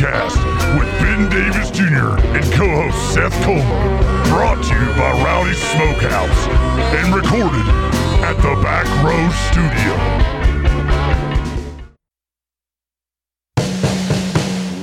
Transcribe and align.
Podcast 0.00 0.78
with 0.78 0.88
Ben 1.00 1.28
Davis 1.28 1.70
Jr. 1.70 2.16
and 2.34 2.52
co-host 2.54 3.12
Seth 3.12 3.34
Coleman. 3.44 3.66
Brought 4.30 4.62
to 4.64 4.74
you 4.74 4.86
by 4.96 5.12
Rowdy 5.22 5.52
Smokehouse 5.52 6.48
and 6.96 7.14
recorded 7.14 7.66
at 8.24 8.36
the 8.36 8.54
Back 8.62 8.86
Row 9.04 9.28
Studio. 9.50 9.96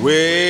Well, 0.03 0.46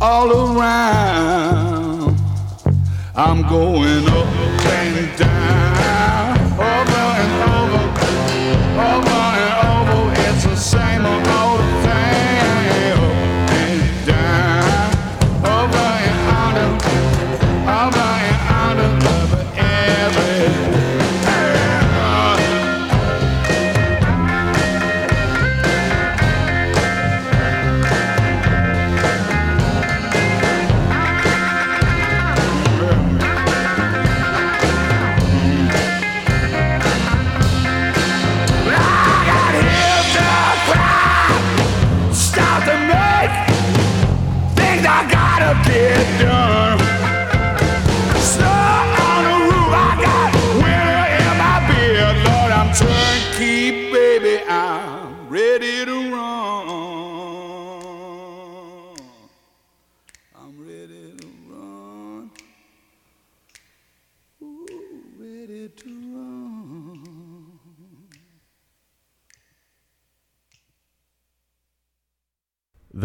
all 0.00 0.58
around? 0.58 2.16
I'm 3.14 3.42
going 3.48 4.06
up 4.08 4.45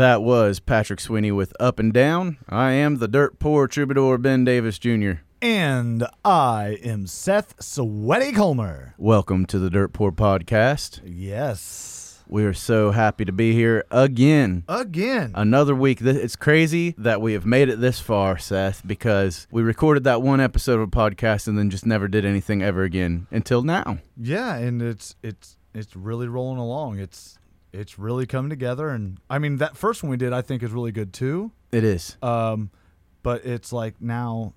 That 0.01 0.23
was 0.23 0.59
Patrick 0.59 0.99
Sweeney 0.99 1.31
with 1.31 1.53
Up 1.59 1.77
and 1.77 1.93
Down. 1.93 2.37
I 2.49 2.71
am 2.71 2.97
the 2.97 3.07
dirt 3.07 3.37
poor 3.37 3.67
troubadour 3.67 4.17
Ben 4.17 4.43
Davis 4.43 4.79
Jr. 4.79 5.11
And 5.43 6.07
I 6.25 6.79
am 6.83 7.05
Seth 7.05 7.53
Sweaty 7.61 8.31
Colmer. 8.31 8.95
Welcome 8.97 9.45
to 9.45 9.59
the 9.59 9.69
Dirt 9.69 9.93
Poor 9.93 10.11
Podcast. 10.11 11.01
Yes. 11.05 12.23
We 12.27 12.43
are 12.45 12.53
so 12.53 12.89
happy 12.89 13.25
to 13.25 13.31
be 13.31 13.53
here 13.53 13.85
again. 13.91 14.63
Again. 14.67 15.33
Another 15.35 15.75
week. 15.75 15.99
Th- 15.99 16.15
It's 16.15 16.35
crazy 16.35 16.95
that 16.97 17.21
we 17.21 17.33
have 17.33 17.45
made 17.45 17.69
it 17.69 17.79
this 17.79 17.99
far, 17.99 18.39
Seth, 18.39 18.81
because 18.87 19.45
we 19.51 19.61
recorded 19.61 20.03
that 20.05 20.23
one 20.23 20.39
episode 20.41 20.79
of 20.79 20.81
a 20.81 20.87
podcast 20.87 21.47
and 21.47 21.59
then 21.59 21.69
just 21.69 21.85
never 21.85 22.07
did 22.07 22.25
anything 22.25 22.63
ever 22.63 22.81
again 22.81 23.27
until 23.29 23.61
now. 23.61 23.99
yeah, 24.17 24.55
and 24.55 24.81
it's 24.81 25.15
it's 25.21 25.57
it's 25.75 25.95
really 25.95 26.27
rolling 26.27 26.57
along. 26.57 26.97
It's 26.97 27.37
it's 27.73 27.97
really 27.99 28.25
come 28.25 28.49
together 28.49 28.89
and 28.89 29.17
I 29.29 29.39
mean 29.39 29.57
that 29.57 29.77
first 29.77 30.03
one 30.03 30.09
we 30.09 30.17
did 30.17 30.33
I 30.33 30.41
think 30.41 30.63
is 30.63 30.71
really 30.71 30.91
good 30.91 31.13
too. 31.13 31.51
It 31.71 31.83
is. 31.83 32.17
Um 32.21 32.69
but 33.23 33.45
it's 33.45 33.71
like 33.71 34.01
now 34.01 34.53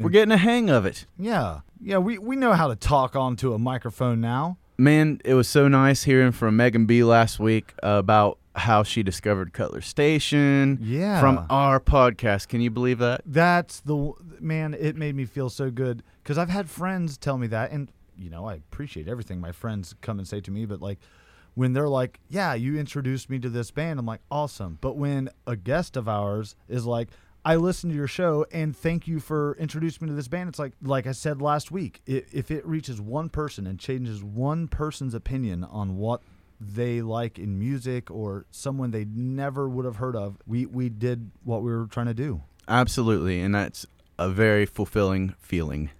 We're 0.00 0.10
getting 0.10 0.32
a 0.32 0.36
hang 0.38 0.70
of 0.70 0.86
it. 0.86 1.06
yeah. 1.18 1.60
Yeah, 1.80 1.98
we 1.98 2.18
we 2.18 2.34
know 2.36 2.54
how 2.54 2.68
to 2.68 2.74
talk 2.76 3.14
onto 3.14 3.52
a 3.54 3.58
microphone 3.58 4.20
now. 4.20 4.58
Man, 4.76 5.20
it 5.24 5.34
was 5.34 5.48
so 5.48 5.68
nice 5.68 6.04
hearing 6.04 6.32
from 6.32 6.56
Megan 6.56 6.86
B 6.86 7.02
last 7.04 7.38
week 7.40 7.72
about 7.82 8.38
how 8.56 8.82
she 8.82 9.02
discovered 9.04 9.52
Cutler 9.52 9.80
Station 9.80 10.78
Yeah. 10.80 11.20
from 11.20 11.46
our 11.50 11.78
podcast. 11.80 12.48
Can 12.48 12.60
you 12.60 12.70
believe 12.70 12.98
that? 12.98 13.22
That's 13.24 13.78
the 13.80 14.12
man. 14.40 14.74
It 14.74 14.96
made 14.96 15.14
me 15.14 15.24
feel 15.24 15.50
so 15.50 15.70
good 15.70 16.02
because 16.22 16.38
I've 16.38 16.48
had 16.50 16.68
friends 16.68 17.16
tell 17.16 17.38
me 17.38 17.46
that, 17.48 17.70
and 17.70 17.90
you 18.16 18.30
know 18.30 18.46
I 18.48 18.54
appreciate 18.54 19.06
everything 19.08 19.40
my 19.40 19.52
friends 19.52 19.94
come 20.00 20.18
and 20.18 20.26
say 20.26 20.40
to 20.40 20.50
me. 20.50 20.64
But 20.66 20.80
like 20.80 20.98
when 21.58 21.72
they're 21.72 21.88
like, 21.88 22.20
"Yeah, 22.28 22.54
you 22.54 22.78
introduced 22.78 23.28
me 23.28 23.40
to 23.40 23.48
this 23.48 23.72
band," 23.72 23.98
I'm 23.98 24.06
like, 24.06 24.20
"Awesome." 24.30 24.78
But 24.80 24.96
when 24.96 25.28
a 25.44 25.56
guest 25.56 25.96
of 25.96 26.08
ours 26.08 26.54
is 26.68 26.86
like, 26.86 27.08
"I 27.44 27.56
listened 27.56 27.90
to 27.92 27.96
your 27.96 28.06
show 28.06 28.46
and 28.52 28.76
thank 28.76 29.08
you 29.08 29.18
for 29.18 29.56
introducing 29.58 30.06
me 30.06 30.10
to 30.12 30.14
this 30.14 30.28
band," 30.28 30.48
it's 30.50 30.60
like, 30.60 30.74
like 30.80 31.08
I 31.08 31.12
said 31.12 31.42
last 31.42 31.72
week, 31.72 32.00
if 32.06 32.52
it 32.52 32.64
reaches 32.64 33.00
one 33.00 33.28
person 33.28 33.66
and 33.66 33.76
changes 33.76 34.22
one 34.22 34.68
person's 34.68 35.14
opinion 35.14 35.64
on 35.64 35.96
what 35.96 36.22
they 36.60 37.02
like 37.02 37.40
in 37.40 37.58
music 37.58 38.08
or 38.08 38.46
someone 38.52 38.92
they 38.92 39.04
never 39.04 39.68
would 39.68 39.84
have 39.84 39.96
heard 39.96 40.14
of, 40.14 40.38
we 40.46 40.64
we 40.64 40.88
did 40.88 41.32
what 41.42 41.62
we 41.64 41.72
were 41.72 41.86
trying 41.86 42.06
to 42.06 42.14
do. 42.14 42.42
Absolutely, 42.68 43.40
and 43.40 43.52
that's 43.52 43.84
a 44.16 44.30
very 44.30 44.64
fulfilling 44.64 45.34
feeling. 45.40 45.90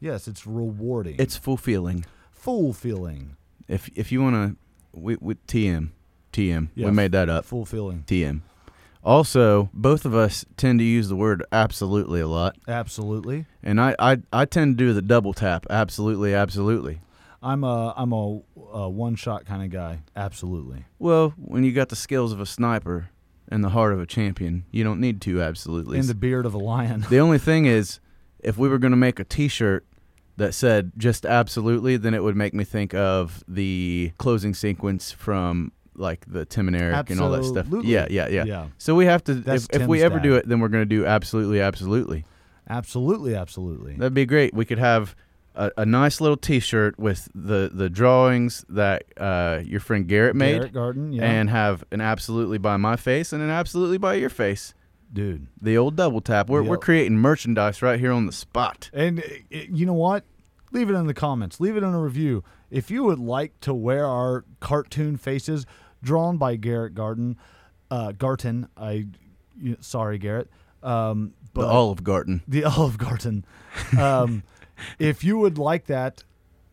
Yes, 0.00 0.26
it's 0.26 0.46
rewarding. 0.46 1.16
It's 1.18 1.36
fulfilling. 1.36 2.06
fulfilling. 2.30 3.36
If 3.68 3.90
if 3.94 4.10
you 4.10 4.22
want 4.22 4.34
to, 4.36 4.56
we, 4.94 5.16
we 5.20 5.34
TM, 5.34 5.90
TM. 6.32 6.68
Yeah, 6.74 6.86
we 6.86 6.92
made 6.92 7.12
that 7.12 7.28
up. 7.28 7.44
Fulfilling. 7.44 8.04
TM. 8.06 8.40
Also, 9.04 9.68
both 9.74 10.04
of 10.04 10.14
us 10.14 10.44
tend 10.56 10.78
to 10.78 10.84
use 10.84 11.08
the 11.08 11.16
word 11.16 11.44
absolutely 11.50 12.20
a 12.20 12.28
lot, 12.28 12.56
Absolutely. 12.68 13.46
and 13.62 13.80
I 13.80 13.96
I, 13.98 14.18
I 14.32 14.44
tend 14.44 14.78
to 14.78 14.84
do 14.84 14.92
the 14.92 15.02
double 15.02 15.32
tap. 15.32 15.66
Absolutely, 15.68 16.34
absolutely. 16.34 17.00
I'm 17.42 17.64
a 17.64 17.92
I'm 17.96 18.12
a, 18.12 18.40
a 18.72 18.88
one 18.88 19.16
shot 19.16 19.44
kind 19.44 19.62
of 19.64 19.70
guy. 19.70 20.00
Absolutely. 20.14 20.84
Well, 21.00 21.34
when 21.36 21.64
you 21.64 21.72
got 21.72 21.88
the 21.88 21.96
skills 21.96 22.32
of 22.32 22.40
a 22.40 22.46
sniper 22.46 23.08
and 23.48 23.64
the 23.64 23.70
heart 23.70 23.92
of 23.92 24.00
a 24.00 24.06
champion, 24.06 24.64
you 24.70 24.84
don't 24.84 25.00
need 25.00 25.20
two 25.20 25.42
absolutely. 25.42 25.98
In 25.98 26.06
the 26.06 26.14
beard 26.14 26.46
of 26.46 26.54
a 26.54 26.58
lion. 26.58 27.04
The 27.10 27.18
only 27.18 27.38
thing 27.38 27.66
is, 27.66 27.98
if 28.38 28.56
we 28.56 28.68
were 28.68 28.78
going 28.78 28.92
to 28.92 28.96
make 28.96 29.18
a 29.18 29.24
T-shirt 29.24 29.84
that 30.36 30.54
said 30.54 30.92
just 30.96 31.26
absolutely, 31.26 31.96
then 31.96 32.14
it 32.14 32.22
would 32.22 32.36
make 32.36 32.54
me 32.54 32.64
think 32.64 32.94
of 32.94 33.44
the 33.48 34.12
closing 34.18 34.54
sequence 34.54 35.12
from 35.12 35.72
like 35.94 36.24
the 36.26 36.44
Tim 36.44 36.68
and 36.68 36.76
Eric 36.76 37.10
and 37.10 37.20
all 37.20 37.30
that 37.30 37.44
stuff. 37.44 37.66
Yeah, 37.82 38.06
yeah, 38.10 38.28
yeah. 38.28 38.44
Yeah. 38.44 38.66
So 38.78 38.94
we 38.94 39.06
have 39.06 39.22
to. 39.24 39.34
That's 39.34 39.66
If, 39.72 39.82
if 39.82 39.88
we 39.88 39.98
Tim's 39.98 40.12
ever 40.12 40.20
do 40.20 40.34
it, 40.36 40.48
then 40.48 40.60
we're 40.60 40.68
going 40.68 40.82
to 40.82 40.86
do 40.86 41.04
absolutely, 41.04 41.60
absolutely. 41.60 42.24
Absolutely. 42.68 43.34
Absolutely. 43.34 43.94
That'd 43.96 44.14
be 44.14 44.26
great. 44.26 44.54
We 44.54 44.64
could 44.64 44.78
have. 44.78 45.14
A, 45.54 45.70
a 45.76 45.84
nice 45.84 46.18
little 46.18 46.38
T-shirt 46.38 46.98
with 46.98 47.28
the, 47.34 47.70
the 47.70 47.90
drawings 47.90 48.64
that 48.70 49.02
uh, 49.18 49.60
your 49.62 49.80
friend 49.80 50.08
Garrett 50.08 50.34
made, 50.34 50.54
Garrett 50.54 50.72
Garden. 50.72 51.12
Yeah. 51.12 51.30
and 51.30 51.50
have 51.50 51.84
an 51.92 52.00
absolutely 52.00 52.56
by 52.56 52.78
my 52.78 52.96
face 52.96 53.34
and 53.34 53.42
an 53.42 53.50
absolutely 53.50 53.98
by 53.98 54.14
your 54.14 54.30
face. 54.30 54.72
Dude. 55.12 55.46
The 55.60 55.76
old 55.76 55.96
double 55.96 56.20
tap. 56.20 56.48
We're, 56.48 56.62
The 56.62 56.70
we're 56.70 56.76
old- 56.76 56.84
creating 56.84 57.18
merchandise 57.18 57.82
right 57.82 57.98
here 58.00 58.12
on 58.12 58.26
the 58.26 58.32
spot. 58.32 58.90
And 58.92 59.20
uh, 59.20 59.22
you 59.50 59.86
know 59.86 59.92
what? 59.94 60.24
Leave 60.72 60.88
it 60.88 60.94
in 60.94 61.06
the 61.06 61.14
comments. 61.14 61.60
Leave 61.60 61.76
it 61.76 61.82
in 61.82 61.92
a 61.92 62.00
review. 62.00 62.42
If 62.70 62.90
you 62.90 63.04
would 63.04 63.18
like 63.18 63.60
to 63.60 63.74
wear 63.74 64.06
our 64.06 64.44
cartoon 64.60 65.16
faces 65.18 65.66
drawn 66.02 66.38
by 66.38 66.56
Garrett 66.56 66.94
Garden, 66.94 67.36
uh, 67.90 68.12
Garten. 68.12 68.68
I, 68.76 69.06
you, 69.60 69.76
sorry, 69.80 70.16
Garrett. 70.18 70.48
Um, 70.82 71.34
but 71.52 71.62
the 71.62 71.68
Olive 71.68 72.02
Garden. 72.02 72.40
the 72.48 72.64
Olive 72.76 72.96
Garden. 72.96 73.44
Um, 73.98 74.42
if 74.98 75.22
you 75.22 75.36
would 75.38 75.58
like 75.58 75.84
that, 75.86 76.24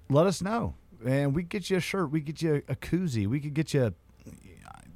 let 0.09 0.25
us 0.25 0.41
know, 0.41 0.73
and 1.05 1.35
we 1.35 1.43
get 1.43 1.69
you 1.69 1.77
a 1.77 1.81
shirt. 1.81 2.09
We 2.09 2.21
get 2.21 2.41
you 2.41 2.63
a 2.69 2.75
koozie. 2.75 3.27
We 3.27 3.39
could 3.41 3.53
get 3.53 3.73
you 3.73 3.93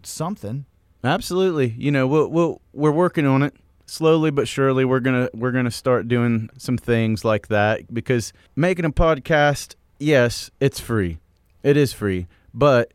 something. 0.04 0.66
Absolutely. 1.03 1.75
You 1.77 1.91
know, 1.91 2.07
we'll, 2.07 2.29
we'll 2.29 2.61
we're 2.73 2.91
working 2.91 3.25
on 3.25 3.44
it 3.44 3.53
slowly 3.85 4.31
but 4.31 4.47
surely. 4.47 4.85
We're 4.85 5.00
gonna 5.00 5.29
we're 5.33 5.51
gonna 5.51 5.71
start 5.71 6.07
doing 6.07 6.50
some 6.57 6.77
things 6.77 7.25
like 7.25 7.47
that 7.50 7.94
because 7.94 8.33
making 8.55 8.85
a 8.85 8.91
podcast, 8.91 9.75
yes, 10.00 10.50
it's 10.59 10.79
free. 10.79 11.19
It 11.61 11.77
is 11.77 11.94
free, 11.94 12.27
but 12.53 12.94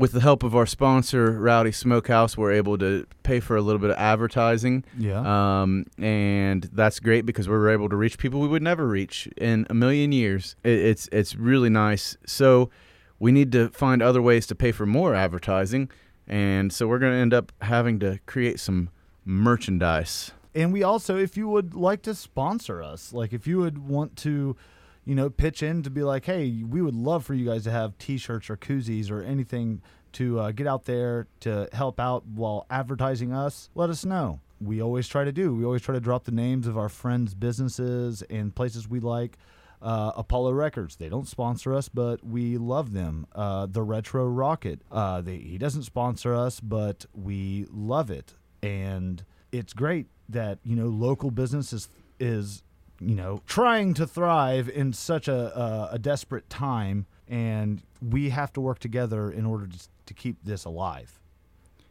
with 0.00 0.12
the 0.12 0.20
help 0.20 0.42
of 0.42 0.56
our 0.56 0.64
sponsor, 0.64 1.32
Rowdy 1.32 1.72
Smokehouse, 1.72 2.34
we're 2.34 2.52
able 2.52 2.78
to 2.78 3.06
pay 3.22 3.38
for 3.38 3.56
a 3.56 3.60
little 3.60 3.78
bit 3.78 3.90
of 3.90 3.96
advertising. 3.98 4.82
Yeah. 4.96 5.20
Um, 5.20 5.84
and 5.98 6.70
that's 6.72 7.00
great 7.00 7.26
because 7.26 7.50
we're 7.50 7.68
able 7.68 7.90
to 7.90 7.96
reach 7.96 8.16
people 8.16 8.40
we 8.40 8.48
would 8.48 8.62
never 8.62 8.86
reach 8.86 9.28
in 9.36 9.66
a 9.68 9.74
million 9.74 10.10
years. 10.10 10.56
It, 10.64 10.78
it's 10.78 11.08
it's 11.12 11.36
really 11.36 11.68
nice. 11.68 12.16
So 12.26 12.70
we 13.18 13.30
need 13.30 13.52
to 13.52 13.68
find 13.68 14.00
other 14.00 14.22
ways 14.22 14.46
to 14.46 14.54
pay 14.54 14.72
for 14.72 14.86
more 14.86 15.14
advertising, 15.14 15.90
and 16.30 16.72
so 16.72 16.86
we're 16.86 17.00
going 17.00 17.12
to 17.12 17.18
end 17.18 17.34
up 17.34 17.50
having 17.60 17.98
to 17.98 18.20
create 18.24 18.60
some 18.60 18.88
merchandise. 19.24 20.30
And 20.54 20.72
we 20.72 20.84
also, 20.84 21.18
if 21.18 21.36
you 21.36 21.48
would 21.48 21.74
like 21.74 22.02
to 22.02 22.14
sponsor 22.14 22.82
us, 22.82 23.12
like 23.12 23.32
if 23.32 23.48
you 23.48 23.58
would 23.58 23.78
want 23.78 24.14
to, 24.18 24.56
you 25.04 25.14
know, 25.16 25.28
pitch 25.28 25.60
in 25.60 25.82
to 25.82 25.90
be 25.90 26.04
like, 26.04 26.26
hey, 26.26 26.62
we 26.62 26.82
would 26.82 26.94
love 26.94 27.24
for 27.24 27.34
you 27.34 27.46
guys 27.46 27.64
to 27.64 27.72
have 27.72 27.98
T-shirts 27.98 28.48
or 28.48 28.56
koozies 28.56 29.10
or 29.10 29.22
anything 29.22 29.82
to 30.12 30.38
uh, 30.38 30.52
get 30.52 30.68
out 30.68 30.84
there 30.84 31.26
to 31.40 31.68
help 31.72 31.98
out 31.98 32.24
while 32.26 32.64
advertising 32.70 33.32
us. 33.32 33.68
Let 33.74 33.90
us 33.90 34.04
know. 34.04 34.38
We 34.60 34.80
always 34.80 35.08
try 35.08 35.24
to 35.24 35.32
do. 35.32 35.54
We 35.54 35.64
always 35.64 35.82
try 35.82 35.94
to 35.94 36.00
drop 36.00 36.24
the 36.24 36.32
names 36.32 36.68
of 36.68 36.78
our 36.78 36.88
friends' 36.88 37.34
businesses 37.34 38.22
and 38.30 38.54
places 38.54 38.88
we 38.88 39.00
like. 39.00 39.36
Uh, 39.82 40.12
Apollo 40.14 40.52
Records, 40.52 40.96
they 40.96 41.08
don't 41.08 41.26
sponsor 41.26 41.74
us, 41.74 41.88
but 41.88 42.22
we 42.24 42.58
love 42.58 42.92
them. 42.92 43.26
Uh, 43.34 43.66
the 43.66 43.82
Retro 43.82 44.26
Rocket, 44.26 44.80
uh, 44.92 45.22
they, 45.22 45.38
he 45.38 45.56
doesn't 45.56 45.84
sponsor 45.84 46.34
us, 46.34 46.60
but 46.60 47.06
we 47.14 47.66
love 47.72 48.10
it, 48.10 48.34
and 48.62 49.24
it's 49.52 49.72
great 49.72 50.06
that 50.28 50.58
you 50.64 50.76
know 50.76 50.86
local 50.86 51.30
business 51.30 51.72
is 51.72 51.88
is 52.18 52.62
you 53.00 53.14
know 53.14 53.40
trying 53.46 53.94
to 53.94 54.06
thrive 54.06 54.68
in 54.68 54.92
such 54.92 55.28
a 55.28 55.58
a, 55.58 55.94
a 55.94 55.98
desperate 55.98 56.48
time, 56.50 57.06
and 57.26 57.82
we 58.02 58.30
have 58.30 58.52
to 58.52 58.60
work 58.60 58.78
together 58.78 59.30
in 59.30 59.46
order 59.46 59.66
to, 59.66 59.78
to 60.06 60.14
keep 60.14 60.36
this 60.44 60.64
alive. 60.66 61.18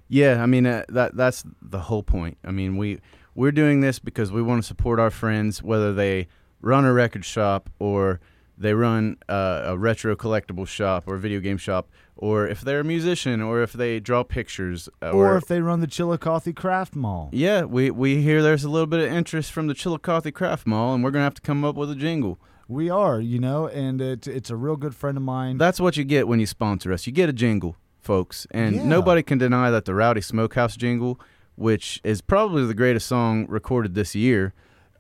Yeah, 0.08 0.42
I 0.42 0.46
mean 0.46 0.66
uh, 0.68 0.86
that 0.90 1.16
that's 1.16 1.44
the 1.62 1.80
whole 1.80 2.04
point. 2.04 2.38
I 2.44 2.52
mean 2.52 2.78
we 2.78 3.00
we're 3.36 3.52
doing 3.52 3.82
this 3.82 4.00
because 4.00 4.32
we 4.32 4.42
want 4.42 4.62
to 4.62 4.68
support 4.68 5.00
our 5.00 5.12
friends, 5.12 5.64
whether 5.64 5.94
they 5.94 6.28
run 6.62 6.86
a 6.86 6.94
record 6.94 7.26
shop 7.26 7.70
or 7.80 8.20
they 8.58 8.74
run 8.74 9.16
uh, 9.30 9.62
a 9.66 9.78
retro 9.78 10.16
collectible 10.18 10.68
shop 10.68 11.06
or 11.08 11.16
a 11.16 11.20
video 11.20 11.40
game 11.40 11.58
shop, 11.58 11.88
or 12.18 12.46
if 12.46 12.60
they're 12.60 12.82
a 12.82 12.84
musician, 12.84 13.42
or 13.42 13.62
if 13.64 13.72
they 13.72 14.02
draw 14.02 14.22
pictures, 14.24 14.90
uh, 15.02 15.12
Or 15.12 15.38
if 15.38 15.46
they 15.46 15.62
run 15.62 15.80
the 15.80 15.88
Chillicothe 15.88 16.54
Craft 16.56 16.94
Mall. 16.94 17.30
yeah, 17.32 17.64
we 17.64 17.90
we 17.90 18.22
hear 18.22 18.44
there's 18.44 18.66
a 18.66 18.70
little 18.70 18.86
bit 18.88 19.00
of 19.00 19.10
interest 19.14 19.54
from 19.54 19.68
the 19.68 19.74
Chillicothe 19.74 20.34
Craft 20.34 20.68
Mall, 20.68 20.94
and 20.94 21.04
we're 21.04 21.12
gonna 21.12 21.24
have 21.24 21.36
to 21.36 21.42
come 21.42 21.64
up 21.64 21.76
with 21.76 21.90
a 21.90 21.96
jingle. 21.96 22.38
We 22.68 22.90
are, 22.90 23.22
you 23.22 23.40
know, 23.40 23.68
and 23.70 24.02
it's 24.02 24.28
it's 24.28 24.50
a 24.50 24.58
real 24.58 24.76
good 24.76 24.94
friend 24.94 25.16
of 25.18 25.24
mine. 25.24 25.58
That's 25.58 25.80
what 25.80 25.96
you 25.96 26.04
get 26.04 26.28
when 26.28 26.42
you 26.42 26.46
sponsor 26.46 26.92
us. 26.92 27.08
You 27.08 27.14
get 27.14 27.30
a 27.30 27.34
jingle, 27.34 27.78
folks, 28.02 28.46
and 28.52 28.76
Yeah. 28.76 28.84
nobody 28.86 29.24
can 29.24 29.38
deny 29.38 29.72
that 29.72 29.86
the 29.86 29.96
Rowdy 29.96 30.20
Smokehouse 30.22 30.76
jingle, 30.76 31.18
which 31.56 32.02
is 32.04 32.20
probably 32.20 32.66
the 32.66 32.74
greatest 32.74 33.08
song 33.08 33.46
recorded 33.48 33.96
this 33.96 34.16
year, 34.16 34.54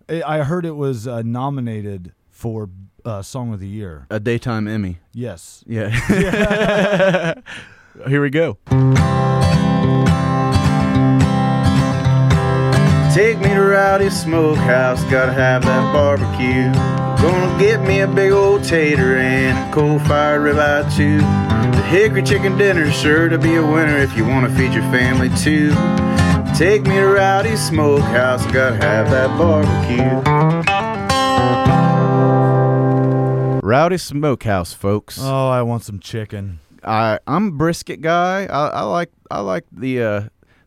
I 0.09 0.21
I 0.25 0.43
heard 0.43 0.65
it 0.65 0.75
was 0.75 1.07
uh, 1.07 1.21
nominated 1.23 2.13
for 2.29 2.69
uh, 3.05 3.21
Song 3.21 3.53
of 3.53 3.59
the 3.59 3.67
Year. 3.67 4.07
a 4.09 4.19
daytime 4.19 4.67
Emmy. 4.67 4.99
Yes. 5.13 5.63
Yeah. 5.67 5.89
Here 8.07 8.21
we 8.21 8.29
go. 8.29 8.57
Take 13.13 13.39
me 13.39 13.49
to 13.49 13.61
Rowdy 13.61 14.09
Smokehouse, 14.09 15.03
gotta 15.05 15.33
have 15.33 15.63
that 15.65 15.93
barbecue. 15.93 16.71
Gonna 17.21 17.59
get 17.59 17.81
me 17.81 18.01
a 18.01 18.07
big 18.07 18.31
old 18.31 18.63
tater 18.63 19.17
and 19.17 19.57
a 19.57 19.73
coal 19.73 19.99
fired 19.99 20.41
ribeye 20.41 20.95
too. 20.95 21.17
The 21.17 21.81
hickory 21.87 22.23
chicken 22.23 22.57
dinner's 22.57 22.95
sure 22.97 23.27
to 23.27 23.37
be 23.37 23.55
a 23.55 23.65
winner 23.65 23.97
if 23.97 24.15
you 24.15 24.25
wanna 24.25 24.49
feed 24.55 24.73
your 24.73 24.83
family 24.83 25.29
too. 25.37 25.71
Take 26.59 26.81
me 26.81 26.95
to 26.95 27.05
Rowdy 27.07 27.55
Smokehouse, 27.55 28.45
I 28.45 28.51
gotta 28.51 28.75
have 28.75 29.09
that 29.11 29.29
barbecue. 29.37 30.03
Rowdy 33.65 33.97
Smokehouse, 33.97 34.73
folks. 34.73 35.17
Oh, 35.21 35.47
I 35.47 35.61
want 35.61 35.83
some 35.83 36.01
chicken. 36.01 36.59
I 36.83 37.19
I'm 37.25 37.47
a 37.47 37.51
brisket 37.51 38.01
guy. 38.01 38.45
I, 38.47 38.67
I 38.67 38.81
like 38.81 39.09
I 39.31 39.39
like 39.39 39.63
the 39.71 40.03
uh 40.03 40.21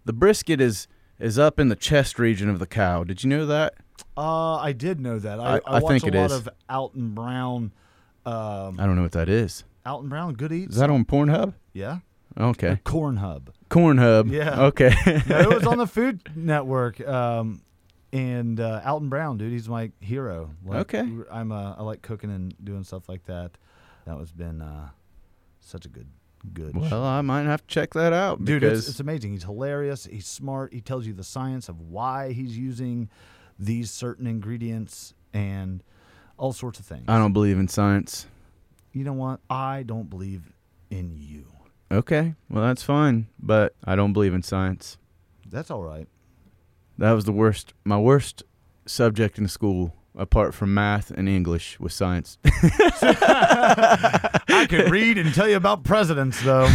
the 0.06 0.14
brisket 0.14 0.62
is 0.62 0.88
is 1.20 1.38
up 1.38 1.61
in 1.61 1.68
the 1.68 1.76
chest 1.76 2.18
region 2.18 2.49
of 2.49 2.58
the 2.58 2.66
cow. 2.66 3.04
Did 3.04 3.22
you 3.22 3.28
know 3.28 3.44
that? 3.44 3.75
Uh, 4.16 4.54
I 4.56 4.72
did 4.72 4.99
know 4.99 5.18
that. 5.18 5.40
I, 5.40 5.42
I- 5.42 5.56
I, 5.56 5.61
I 5.66 5.80
watch 5.80 5.90
think 6.00 6.04
a 6.04 6.06
it 6.06 6.14
lot 6.14 6.30
is. 6.30 6.32
of 6.38 6.49
Alton 6.70 7.11
Brown. 7.11 7.70
Um, 8.25 8.80
I 8.80 8.87
don't 8.87 8.96
know 8.96 9.02
what 9.02 9.12
that 9.12 9.28
is. 9.28 9.64
Alton 9.84 10.08
Brown, 10.08 10.32
good 10.32 10.52
eats. 10.52 10.72
Is 10.72 10.78
that 10.80 10.88
on 10.88 11.04
Pornhub? 11.04 11.52
yeah? 11.75 11.99
Okay. 12.39 12.81
Corn 12.85 13.17
Hub. 13.17 13.51
Corn 13.69 13.99
Hub. 13.99 14.29
Yeah. 14.29 14.62
Okay. 14.65 14.95
No, 15.29 15.39
it 15.41 15.49
was 15.55 15.67
on 15.67 15.79
the 15.79 15.87
Food 15.99 16.21
Network. 16.35 17.01
Um, 17.07 17.62
and 18.12 18.61
uh, 18.61 18.83
Alton 18.85 19.09
Brown, 19.09 19.39
dude, 19.39 19.53
he's 19.53 19.69
my 19.69 19.91
hero. 20.01 20.51
Like, 20.65 20.81
Okay. 20.95 21.09
I'm 21.31 21.51
uh, 21.53 21.75
I 21.79 21.83
like 21.83 22.03
cooking 22.03 22.31
and 22.31 22.55
doing 22.62 22.85
stuff 22.85 23.09
like 23.09 23.25
that. 23.27 23.53
That 24.07 24.19
was 24.19 24.33
been 24.33 24.61
uh, 24.61 24.89
such 25.61 25.87
a 25.87 25.89
good, 25.89 26.09
good. 26.53 26.73
show. 26.75 26.81
well, 26.81 27.05
I 27.05 27.21
might 27.23 27.45
have 27.45 27.61
to 27.62 27.67
check 27.69 27.95
that 27.95 28.12
out 28.12 28.45
dude, 28.45 28.65
it's, 28.65 28.89
it's 28.89 29.01
amazing. 29.01 29.33
He's 29.33 29.45
hilarious. 29.45 30.05
He's 30.05 30.27
smart. 30.27 30.73
He 30.75 30.81
tells 30.81 31.07
you 31.07 31.12
the 31.15 31.25
science 31.25 31.69
of 31.69 31.81
why 31.81 32.33
he's 32.33 32.57
using 32.59 33.09
these 33.59 33.91
certain 33.91 34.27
ingredients 34.27 35.15
and 35.33 35.83
all 36.37 36.53
sorts 36.53 36.79
of 36.81 36.85
things. 36.85 37.05
I 37.09 37.17
don't 37.19 37.33
believe 37.33 37.59
in 37.59 37.69
science. 37.69 38.27
you 38.93 39.05
know 39.05 39.12
what? 39.12 39.41
I 39.49 39.85
don't 39.85 40.11
believe 40.11 40.53
in 40.91 41.15
you. 41.17 41.47
Okay, 41.92 42.34
well 42.49 42.64
that's 42.64 42.82
fine, 42.82 43.26
but 43.38 43.75
I 43.84 43.94
don't 43.96 44.12
believe 44.14 44.32
in 44.34 44.42
science. 44.42 44.96
That's 45.46 45.70
all 45.70 45.82
right. 45.82 46.08
That 46.99 47.12
was 47.12 47.25
the 47.26 47.32
worst. 47.32 47.75
My 47.84 47.99
worst 47.99 48.42
subject 48.87 49.38
in 49.38 49.46
school, 49.49 49.94
apart 50.16 50.54
from 50.54 50.72
math 50.72 51.11
and 51.11 51.28
English, 51.28 51.78
was 51.78 51.92
science. 51.94 52.38
I 52.44 54.66
could 54.68 54.90
read 54.90 55.18
and 55.18 55.34
tell 55.34 55.49
you 55.49 55.56
about 55.56 55.84
presidents, 55.84 56.42
though. 56.42 56.68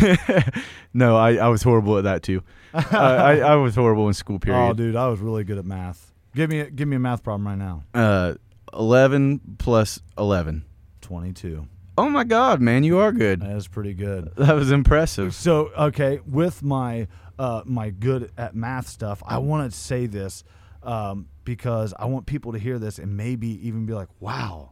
no, 0.93 1.17
I, 1.17 1.35
I 1.35 1.47
was 1.47 1.63
horrible 1.63 1.97
at 1.97 2.03
that 2.03 2.23
too. 2.23 2.43
uh, 2.73 2.83
I, 2.91 3.37
I 3.39 3.55
was 3.55 3.75
horrible 3.75 4.07
in 4.07 4.13
school. 4.13 4.39
Period. 4.39 4.57
oh, 4.59 4.73
Period. 4.73 4.77
dude, 4.77 4.95
I 4.95 5.07
was 5.07 5.19
really 5.19 5.43
good 5.43 5.57
at 5.57 5.65
math. 5.65 6.13
Give 6.35 6.49
me 6.49 6.59
a, 6.59 6.69
give 6.69 6.87
me 6.87 6.97
a 6.97 6.99
math 6.99 7.23
problem 7.23 7.47
right 7.47 7.57
now. 7.57 7.83
Uh, 7.93 8.35
eleven 8.73 9.39
plus 9.57 9.99
eleven. 10.17 10.65
Twenty-two. 11.01 11.67
Oh 11.97 12.09
my 12.11 12.23
God, 12.23 12.61
man, 12.61 12.83
you 12.83 12.99
are 12.99 13.11
good. 13.11 13.41
That 13.41 13.55
is 13.57 13.67
pretty 13.67 13.93
good. 13.93 14.31
That 14.37 14.53
was 14.53 14.71
impressive. 14.71 15.33
So 15.33 15.71
okay, 15.77 16.19
with 16.27 16.61
my 16.61 17.07
uh, 17.39 17.63
my 17.65 17.89
good 17.89 18.31
at 18.37 18.55
math 18.55 18.87
stuff, 18.87 19.23
I 19.25 19.39
want 19.39 19.71
to 19.71 19.77
say 19.77 20.05
this 20.05 20.43
um, 20.83 21.27
because 21.43 21.93
I 21.97 22.05
want 22.05 22.27
people 22.27 22.53
to 22.53 22.59
hear 22.59 22.77
this 22.77 22.99
and 22.99 23.17
maybe 23.17 23.47
even 23.67 23.85
be 23.87 23.93
like, 23.93 24.09
"Wow, 24.19 24.71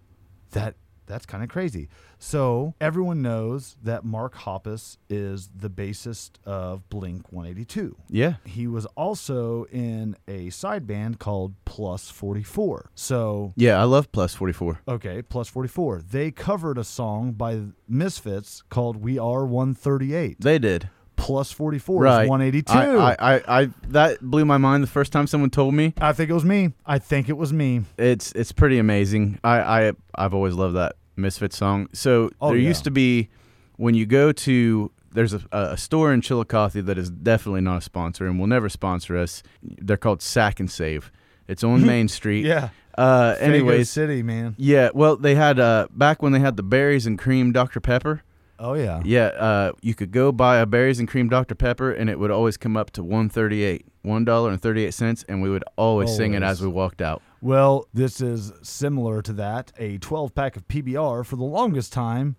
that 0.52 0.76
that's 1.06 1.26
kind 1.26 1.44
of 1.44 1.50
crazy." 1.50 1.90
So 2.18 2.74
everyone 2.82 3.22
knows 3.22 3.78
that 3.84 4.04
Mark 4.06 4.36
Hoppus 4.36 4.98
is 5.10 5.50
the 5.56 5.70
bassist 5.70 6.32
of 6.46 6.88
Blink 6.90 7.32
182. 7.32 7.96
Yeah. 8.10 8.36
He 8.46 8.68
was 8.68 8.86
also 8.96 9.66
in 9.66 10.16
a 10.28 10.50
side 10.50 10.88
band 10.88 11.20
called 11.20 11.54
Plus 11.66 12.10
44. 12.10 12.90
So 12.96 13.54
Yeah, 13.56 13.80
I 13.80 13.84
love 13.84 14.12
plus 14.12 14.34
forty 14.34 14.54
four. 14.54 14.82
Okay, 14.88 15.22
plus 15.22 15.50
44. 15.50 16.02
They 16.10 16.32
covered 16.32 16.78
a 16.78 16.84
song 16.84 17.34
by 17.34 17.62
Misfits 17.88 18.64
called 18.70 18.98
We 18.98 19.20
Are 19.20 19.46
138. 19.46 20.40
They 20.42 20.58
did. 20.60 20.90
Plus 21.26 21.52
44 21.52 22.02
right. 22.02 22.24
is 22.24 22.30
182. 22.30 22.74
I, 22.74 23.12
I, 23.12 23.16
I, 23.36 23.62
I 23.62 23.70
that 23.90 24.22
blew 24.22 24.46
my 24.46 24.58
mind 24.58 24.84
the 24.84 24.88
first 24.88 25.12
time 25.12 25.28
someone 25.28 25.50
told 25.50 25.74
me. 25.74 25.94
I 26.00 26.14
think 26.14 26.30
it 26.30 26.34
was 26.34 26.46
me. 26.46 26.74
I 26.86 27.00
think 27.00 27.30
it 27.30 27.38
was 27.38 27.52
me. 27.52 27.82
It's 27.98 28.32
it's 28.34 28.52
pretty 28.52 28.78
amazing. 28.78 29.40
I, 29.44 29.88
I 29.88 29.92
I've 30.16 30.34
always 30.34 30.54
loved 30.54 30.76
that 30.76 30.96
Misfit 31.16 31.54
song. 31.54 31.88
So 31.94 32.30
Oh, 32.40 32.50
there 32.50 32.58
yeah. 32.58 32.68
used 32.68 32.84
to 32.84 32.92
be 32.92 33.30
when 33.78 33.96
you 33.96 34.06
go 34.06 34.32
to 34.32 34.92
there's 35.12 35.34
a, 35.34 35.42
a 35.52 35.78
store 35.78 36.14
in 36.14 36.22
Chillicothe 36.22 36.86
that 36.86 36.98
is 36.98 37.10
definitely 37.10 37.62
not 37.62 37.78
a 37.78 37.82
sponsor 37.82 38.28
and 38.28 38.40
will 38.40 38.48
never 38.48 38.68
sponsor 38.70 39.18
us. 39.18 39.42
They're 39.64 39.98
called 39.98 40.22
Sack 40.22 40.60
and 40.60 40.70
Save. 40.70 41.12
It's 41.48 41.64
on 41.64 41.86
Main 41.88 42.08
Street. 42.08 42.46
Yeah. 42.46 42.70
Uh, 42.98 43.36
Fago 43.36 43.86
City, 43.86 44.24
man. 44.24 44.56
yeah. 44.58 44.90
Well, 44.94 45.18
they 45.18 45.36
had 45.36 45.60
uh 45.60 45.88
back 45.92 46.22
when 46.22 46.32
they 46.34 46.40
had 46.40 46.56
the 46.58 46.64
berries 46.64 47.06
and 47.06 47.18
cream 47.18 47.52
Dr 47.52 47.80
Pepper. 47.80 48.22
Oh, 48.58 48.74
yeah. 48.74 49.02
Yeah, 49.04 49.26
uh, 49.28 49.72
you 49.82 49.94
could 49.94 50.12
go 50.12 50.32
buy 50.32 50.58
a 50.58 50.66
berries 50.66 51.00
and 51.00 51.08
cream 51.08 51.28
Dr 51.30 51.56
Pepper, 51.56 51.92
and 51.92 52.10
it 52.10 52.20
would 52.20 52.32
always 52.32 52.58
come 52.58 52.78
up 52.78 52.92
to 52.92 53.04
one 53.04 53.30
thirty 53.30 53.64
eight, 53.64 53.86
one 54.02 54.24
dollar 54.24 54.52
and 54.52 54.62
thirty 54.62 54.86
eight 54.86 54.94
cents, 54.94 55.26
and 55.28 55.42
we 55.42 55.50
would 55.50 55.64
always, 55.76 56.16
sing 56.16 56.34
it 56.34 56.44
as 56.44 56.62
we 56.62 56.68
walked 56.68 57.02
out. 57.02 57.22
Well, 57.42 57.88
this 57.94 58.22
is 58.22 58.54
similar 58.64 59.22
to 59.22 59.34
that. 59.34 59.72
A 59.78 60.00
12 60.00 60.34
pack 60.34 60.56
of 60.56 60.68
PBR 60.68 61.24
for 61.26 61.36
the 61.36 61.44
longest 61.44 61.94
time 61.94 62.38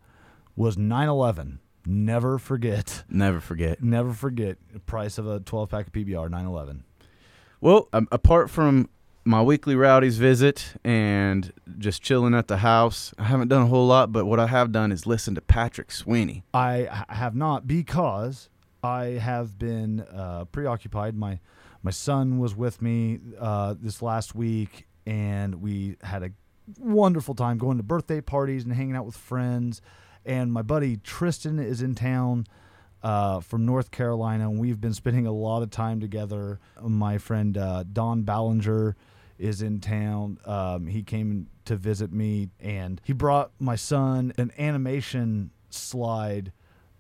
was 0.57 0.77
911. 0.77 1.61
Never 1.87 2.39
forget. 2.39 3.05
Never 3.09 3.39
forget. 3.39 3.81
Never 3.81 4.13
forget 4.13 4.57
the 4.73 4.81
price 4.81 5.19
of 5.19 5.29
a 5.29 5.39
12 5.39 5.69
pack 5.69 5.87
of 5.87 5.93
PBR, 5.93 6.29
911. 6.31 6.83
Well, 7.61 7.89
um, 7.93 8.09
apart 8.11 8.51
from 8.51 8.89
my 9.27 9.43
weekly 9.43 9.75
rowdies 9.75 10.19
visit 10.19 10.75
and 10.85 11.53
just 11.79 12.01
chilling 12.01 12.33
at 12.33 12.47
the 12.47 12.59
house, 12.59 13.13
I 13.19 13.25
haven't 13.25 13.49
done 13.49 13.63
a 13.63 13.67
whole 13.67 13.87
lot. 13.87 14.13
But 14.13 14.25
what 14.25 14.39
I 14.39 14.47
have 14.47 14.71
done 14.71 14.93
is 14.93 15.05
listen 15.05 15.35
to 15.35 15.41
Patrick 15.41 15.91
Sweeney. 15.91 16.45
I 16.55 17.05
have 17.09 17.35
not 17.35 17.67
because 17.67 18.49
I 18.85 19.05
have 19.21 19.59
been 19.59 20.01
uh, 20.01 20.45
preoccupied. 20.47 21.17
My 21.17 21.41
my 21.83 21.91
son 21.91 22.39
was 22.39 22.55
with 22.55 22.81
me 22.81 23.19
uh, 23.39 23.75
this 23.79 24.01
last 24.01 24.35
week, 24.35 24.87
and 25.07 25.57
we 25.57 25.97
had 26.03 26.23
a 26.23 26.31
wonderful 26.79 27.35
time 27.35 27.59
going 27.59 27.77
to 27.79 27.83
birthday 27.83 28.21
parties 28.21 28.65
and 28.65 28.73
hanging 28.73 28.97
out 28.97 29.07
with 29.07 29.17
friends. 29.17 29.83
And 30.25 30.53
my 30.53 30.63
buddy 30.63 30.99
Tristan 30.99 31.59
is 31.59 31.83
in 31.83 31.97
town 31.97 32.47
uh, 33.03 33.41
from 33.41 33.67
North 33.67 33.91
Carolina, 33.91 34.49
and 34.49 34.59
we've 34.61 34.81
been 34.81 34.95
spending 34.95 35.27
a 35.27 35.33
lot 35.33 35.63
of 35.63 35.71
time 35.71 36.01
together. 36.01 36.61
My 36.81 37.19
friend 37.19 37.59
uh, 37.59 37.85
Don 37.93 38.23
Ballinger 38.23 38.97
is 39.39 39.63
in 39.63 39.81
town. 39.81 40.39
Um, 40.45 40.87
he 40.87 41.03
came 41.03 41.49
to 41.67 41.77
visit 41.77 42.13
me, 42.13 42.49
and 42.61 43.01
he 43.05 43.13
brought 43.13 43.51
my 43.59 43.77
son 43.77 44.33
an 44.39 44.53
animation 44.59 45.51
slide, 45.71 46.53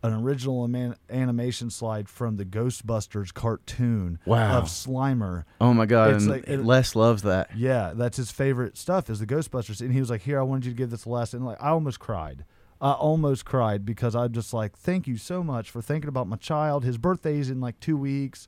an 0.02 0.12
original 0.12 0.69
animation 1.11 1.71
slide 1.71 2.09
from 2.09 2.37
the 2.37 2.45
Ghostbusters 2.45 3.33
cartoon 3.33 4.19
Wow. 4.26 4.59
of 4.59 4.64
Slimer. 4.64 5.45
Oh 5.61 5.73
my 5.75 5.87
God! 5.87 6.23
Like- 6.23 6.47
it- 6.49 6.64
Les 6.64 6.95
loves 6.95 7.23
that. 7.23 7.57
Yeah, 7.57 7.93
that's 7.95 8.16
his 8.16 8.31
favorite 8.31 8.76
stuff 8.76 9.09
is 9.11 9.19
the 9.21 9.26
Ghostbusters. 9.26 9.81
And 9.81 9.93
he 9.93 10.00
was 10.00 10.11
like, 10.11 10.23
"Here, 10.23 10.38
I 10.38 10.43
wanted 10.43 10.66
you 10.66 10.73
to 10.73 10.76
give 10.76 10.90
this 10.90 11.05
a 11.05 11.11
lesson." 11.11 11.38
And 11.38 11.47
like, 11.47 11.62
I 11.62 11.69
almost 11.71 11.99
cried. 12.00 12.45
I 12.81 12.93
almost 12.93 13.47
cried 13.47 13.87
because 13.87 14.14
I'm 14.14 14.33
just 14.33 14.52
like, 14.52 14.76
"Thank 14.76 15.07
you 15.07 15.16
so 15.16 15.43
much 15.43 15.71
for 15.71 15.81
thinking 15.81 16.09
about 16.09 16.28
my 16.28 16.37
child. 16.37 16.85
His 16.85 16.99
birthday's 16.99 17.49
in 17.50 17.61
like 17.61 17.81
two 17.81 17.97
weeks." 17.97 18.47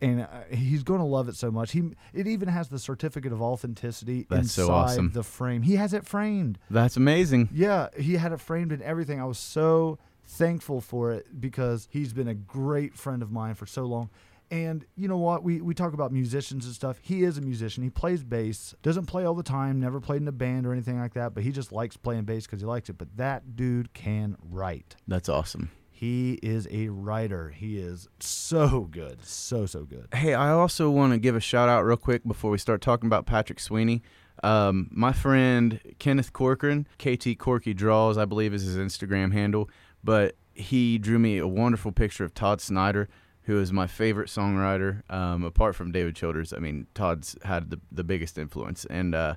And 0.00 0.22
uh, 0.22 0.26
he's 0.50 0.82
going 0.82 1.00
to 1.00 1.06
love 1.06 1.28
it 1.28 1.36
so 1.36 1.50
much. 1.50 1.72
He 1.72 1.82
it 2.12 2.26
even 2.26 2.48
has 2.48 2.68
the 2.68 2.78
certificate 2.78 3.32
of 3.32 3.40
authenticity 3.40 4.26
That's 4.28 4.42
inside 4.42 4.66
so 4.66 4.70
awesome. 4.70 5.12
the 5.12 5.22
frame. 5.22 5.62
He 5.62 5.76
has 5.76 5.94
it 5.94 6.06
framed. 6.06 6.58
That's 6.70 6.96
amazing. 6.96 7.48
Yeah, 7.52 7.88
he 7.96 8.14
had 8.14 8.32
it 8.32 8.40
framed 8.40 8.72
and 8.72 8.82
everything. 8.82 9.20
I 9.20 9.24
was 9.24 9.38
so 9.38 9.98
thankful 10.26 10.80
for 10.80 11.12
it 11.12 11.40
because 11.40 11.88
he's 11.90 12.12
been 12.12 12.28
a 12.28 12.34
great 12.34 12.94
friend 12.94 13.22
of 13.22 13.30
mine 13.30 13.54
for 13.54 13.64
so 13.66 13.84
long. 13.84 14.10
And 14.50 14.84
you 14.96 15.08
know 15.08 15.16
what? 15.16 15.42
We 15.42 15.60
we 15.60 15.74
talk 15.74 15.92
about 15.92 16.12
musicians 16.12 16.66
and 16.66 16.74
stuff. 16.74 16.98
He 17.02 17.24
is 17.24 17.36
a 17.36 17.40
musician. 17.40 17.82
He 17.82 17.90
plays 17.90 18.22
bass. 18.22 18.74
Doesn't 18.82 19.06
play 19.06 19.24
all 19.24 19.34
the 19.34 19.42
time. 19.42 19.80
Never 19.80 20.00
played 20.00 20.22
in 20.22 20.28
a 20.28 20.32
band 20.32 20.66
or 20.66 20.72
anything 20.72 21.00
like 21.00 21.14
that. 21.14 21.34
But 21.34 21.42
he 21.42 21.50
just 21.50 21.72
likes 21.72 21.96
playing 21.96 22.24
bass 22.24 22.46
because 22.46 22.60
he 22.60 22.66
likes 22.66 22.88
it. 22.88 22.96
But 22.96 23.16
that 23.16 23.56
dude 23.56 23.92
can 23.92 24.36
write. 24.40 24.94
That's 25.08 25.28
awesome. 25.28 25.70
He 25.96 26.38
is 26.42 26.68
a 26.70 26.88
writer. 26.90 27.48
He 27.48 27.78
is 27.78 28.06
so 28.20 28.82
good. 28.82 29.24
So 29.24 29.64
so 29.64 29.84
good. 29.84 30.08
Hey, 30.12 30.34
I 30.34 30.50
also 30.50 30.90
want 30.90 31.14
to 31.14 31.18
give 31.18 31.34
a 31.34 31.40
shout 31.40 31.70
out 31.70 31.86
real 31.86 31.96
quick 31.96 32.22
before 32.22 32.50
we 32.50 32.58
start 32.58 32.82
talking 32.82 33.06
about 33.06 33.24
Patrick 33.24 33.58
Sweeney. 33.58 34.02
Um, 34.44 34.90
my 34.90 35.14
friend 35.14 35.80
Kenneth 35.98 36.34
Corcoran, 36.34 36.86
KT 36.98 37.38
Corky 37.38 37.72
Draws, 37.72 38.18
I 38.18 38.26
believe 38.26 38.52
is 38.52 38.64
his 38.64 38.76
Instagram 38.76 39.32
handle, 39.32 39.70
but 40.04 40.36
he 40.52 40.98
drew 40.98 41.18
me 41.18 41.38
a 41.38 41.48
wonderful 41.48 41.92
picture 41.92 42.24
of 42.24 42.34
Todd 42.34 42.60
Snider, 42.60 43.08
who 43.44 43.58
is 43.58 43.72
my 43.72 43.86
favorite 43.86 44.28
songwriter, 44.28 45.00
um, 45.10 45.44
apart 45.44 45.74
from 45.74 45.92
David 45.92 46.14
Childers. 46.14 46.52
I 46.52 46.58
mean, 46.58 46.88
Todd's 46.92 47.38
had 47.42 47.70
the, 47.70 47.80
the 47.90 48.04
biggest 48.04 48.36
influence, 48.36 48.84
and 48.84 49.14
uh, 49.14 49.36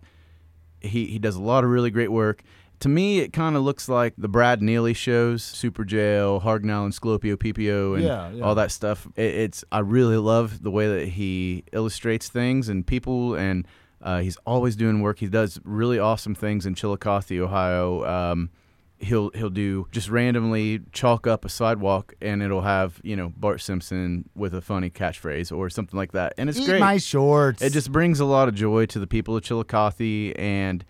he, 0.81 1.05
he 1.05 1.19
does 1.19 1.37
a 1.37 1.41
lot 1.41 1.63
of 1.63 1.69
really 1.69 1.89
great 1.89 2.11
work. 2.11 2.43
To 2.81 2.89
me, 2.89 3.19
it 3.19 3.33
kind 3.33 3.55
of 3.55 3.63
looks 3.63 3.89
like 3.89 4.13
the 4.17 4.27
Brad 4.29 4.61
Neely 4.61 4.93
shows, 4.93 5.43
Super 5.43 5.83
Jail, 5.83 6.39
Harg 6.41 6.63
Nallin 6.63 6.93
Sclopio 6.97 7.35
Peepio, 7.35 7.95
and 7.95 8.03
Yeah, 8.03 8.31
yeah. 8.31 8.43
all 8.43 8.55
that 8.55 8.71
stuff. 8.71 9.07
It, 9.15 9.33
it's 9.35 9.63
I 9.71 9.79
really 9.79 10.17
love 10.17 10.63
the 10.63 10.71
way 10.71 10.87
that 10.99 11.09
he 11.09 11.63
illustrates 11.73 12.29
things 12.29 12.69
and 12.69 12.87
people, 12.87 13.35
and 13.35 13.67
uh, 14.01 14.19
he's 14.21 14.37
always 14.45 14.75
doing 14.77 15.01
work. 15.01 15.19
He 15.19 15.27
does 15.27 15.59
really 15.65 15.99
awesome 15.99 16.35
things 16.35 16.65
in 16.65 16.73
Chillicothe, 16.73 17.31
Ohio. 17.33 18.05
Um, 18.05 18.49
he'll 18.97 19.29
he'll 19.31 19.49
do 19.49 19.87
just 19.91 20.09
randomly 20.09 20.79
chalk 20.93 21.27
up 21.27 21.43
a 21.43 21.49
sidewalk, 21.49 22.13
and 22.21 22.41
it'll 22.41 22.61
have 22.61 23.01
you 23.03 23.17
know 23.17 23.33
Bart 23.35 23.59
Simpson 23.59 24.29
with 24.35 24.53
a 24.53 24.61
funny 24.61 24.89
catchphrase 24.89 25.51
or 25.55 25.69
something 25.69 25.97
like 25.97 26.13
that, 26.13 26.33
and 26.37 26.49
it's 26.49 26.57
Eat 26.59 26.65
great. 26.67 26.79
my 26.79 26.97
shorts. 26.97 27.61
It 27.61 27.73
just 27.73 27.91
brings 27.91 28.21
a 28.21 28.25
lot 28.25 28.47
of 28.47 28.55
joy 28.55 28.85
to 28.85 28.99
the 28.99 29.07
people 29.07 29.35
of 29.35 29.43
Chillicothe, 29.43 30.33
and 30.39 30.85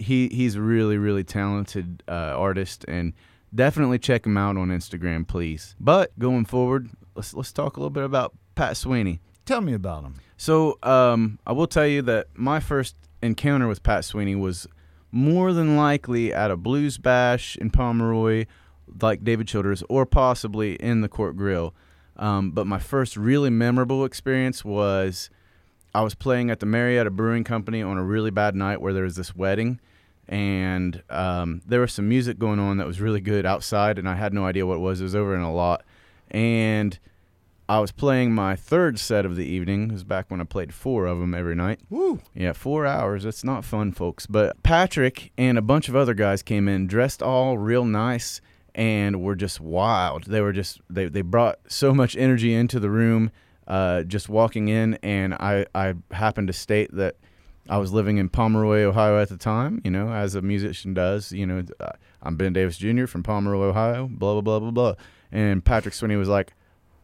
he 0.00 0.28
he's 0.28 0.56
a 0.56 0.62
really 0.62 0.98
really 0.98 1.24
talented 1.24 2.02
uh, 2.08 2.34
artist, 2.36 2.84
and 2.88 3.12
definitely 3.54 3.98
check 3.98 4.26
him 4.26 4.36
out 4.36 4.56
on 4.56 4.68
Instagram, 4.68 5.26
please. 5.26 5.76
But 5.78 6.18
going 6.18 6.44
forward, 6.44 6.90
let's 7.14 7.34
let's 7.34 7.52
talk 7.52 7.76
a 7.76 7.80
little 7.80 7.90
bit 7.90 8.04
about 8.04 8.34
Pat 8.54 8.76
Sweeney. 8.76 9.20
Tell 9.44 9.60
me 9.60 9.72
about 9.72 10.04
him. 10.04 10.14
So 10.36 10.78
um, 10.82 11.38
I 11.46 11.52
will 11.52 11.66
tell 11.66 11.86
you 11.86 12.02
that 12.02 12.28
my 12.34 12.60
first 12.60 12.96
encounter 13.22 13.68
with 13.68 13.82
Pat 13.82 14.04
Sweeney 14.04 14.34
was 14.34 14.66
more 15.12 15.52
than 15.52 15.76
likely 15.76 16.32
at 16.32 16.50
a 16.50 16.56
blues 16.56 16.98
bash 16.98 17.56
in 17.56 17.70
Pomeroy, 17.70 18.46
like 19.00 19.24
David 19.24 19.48
Childers, 19.48 19.82
or 19.88 20.06
possibly 20.06 20.74
in 20.74 21.00
the 21.00 21.08
Court 21.08 21.36
Grill. 21.36 21.74
Um, 22.16 22.50
but 22.52 22.66
my 22.66 22.78
first 22.78 23.16
really 23.16 23.50
memorable 23.50 24.04
experience 24.04 24.64
was 24.64 25.30
I 25.94 26.02
was 26.02 26.14
playing 26.14 26.50
at 26.50 26.60
the 26.60 26.66
Marietta 26.66 27.10
Brewing 27.10 27.44
Company 27.44 27.82
on 27.82 27.98
a 27.98 28.04
really 28.04 28.30
bad 28.30 28.54
night 28.54 28.80
where 28.80 28.92
there 28.92 29.04
was 29.04 29.16
this 29.16 29.34
wedding, 29.34 29.80
and 30.30 31.02
um, 31.10 31.60
there 31.66 31.80
was 31.80 31.92
some 31.92 32.08
music 32.08 32.38
going 32.38 32.60
on 32.60 32.76
that 32.76 32.86
was 32.86 33.00
really 33.00 33.20
good 33.20 33.44
outside, 33.44 33.98
and 33.98 34.08
I 34.08 34.14
had 34.14 34.32
no 34.32 34.46
idea 34.46 34.64
what 34.64 34.76
it 34.76 34.80
was. 34.80 35.00
It 35.00 35.04
was 35.04 35.16
over 35.16 35.34
in 35.34 35.40
a 35.40 35.52
lot, 35.52 35.82
and 36.30 36.96
I 37.68 37.80
was 37.80 37.90
playing 37.90 38.32
my 38.32 38.54
third 38.54 39.00
set 39.00 39.26
of 39.26 39.34
the 39.34 39.44
evening. 39.44 39.90
It 39.90 39.92
was 39.92 40.04
back 40.04 40.30
when 40.30 40.40
I 40.40 40.44
played 40.44 40.72
four 40.72 41.06
of 41.06 41.18
them 41.18 41.34
every 41.34 41.56
night. 41.56 41.80
Woo. 41.90 42.20
Yeah, 42.32 42.52
four 42.52 42.86
hours. 42.86 43.24
That's 43.24 43.42
not 43.42 43.64
fun, 43.64 43.90
folks. 43.90 44.26
But 44.26 44.62
Patrick 44.62 45.32
and 45.36 45.58
a 45.58 45.62
bunch 45.62 45.88
of 45.88 45.96
other 45.96 46.14
guys 46.14 46.44
came 46.44 46.68
in 46.68 46.86
dressed 46.86 47.24
all 47.24 47.58
real 47.58 47.84
nice, 47.84 48.40
and 48.72 49.20
were 49.20 49.34
just 49.34 49.60
wild. 49.60 50.26
They 50.26 50.40
were 50.40 50.52
just 50.52 50.80
they 50.88 51.06
they 51.06 51.22
brought 51.22 51.58
so 51.66 51.92
much 51.92 52.16
energy 52.16 52.54
into 52.54 52.78
the 52.78 52.90
room. 52.90 53.32
Uh, 53.66 54.02
just 54.04 54.28
walking 54.28 54.68
in, 54.68 54.94
and 55.02 55.34
I 55.34 55.66
I 55.74 55.94
happened 56.12 56.46
to 56.46 56.52
state 56.52 56.94
that 56.94 57.16
I 57.68 57.78
was 57.78 57.92
living 57.92 58.18
in 58.18 58.28
Pomeroy, 58.28 58.82
Ohio 58.82 59.20
at 59.20 59.28
the 59.28 59.36
time. 59.36 59.80
You 59.84 59.90
know, 59.90 60.12
as 60.12 60.34
a 60.34 60.42
musician 60.42 60.94
does. 60.94 61.32
You 61.32 61.46
know, 61.46 61.62
uh, 61.78 61.92
I'm 62.22 62.36
Ben 62.36 62.52
Davis 62.52 62.78
Jr. 62.78 63.06
from 63.06 63.22
Pomeroy, 63.22 63.66
Ohio. 63.66 64.08
Blah 64.08 64.40
blah 64.40 64.40
blah 64.40 64.58
blah 64.58 64.70
blah. 64.70 64.94
And 65.32 65.64
Patrick 65.64 65.94
Sweeney 65.94 66.16
was 66.16 66.28
like, 66.28 66.52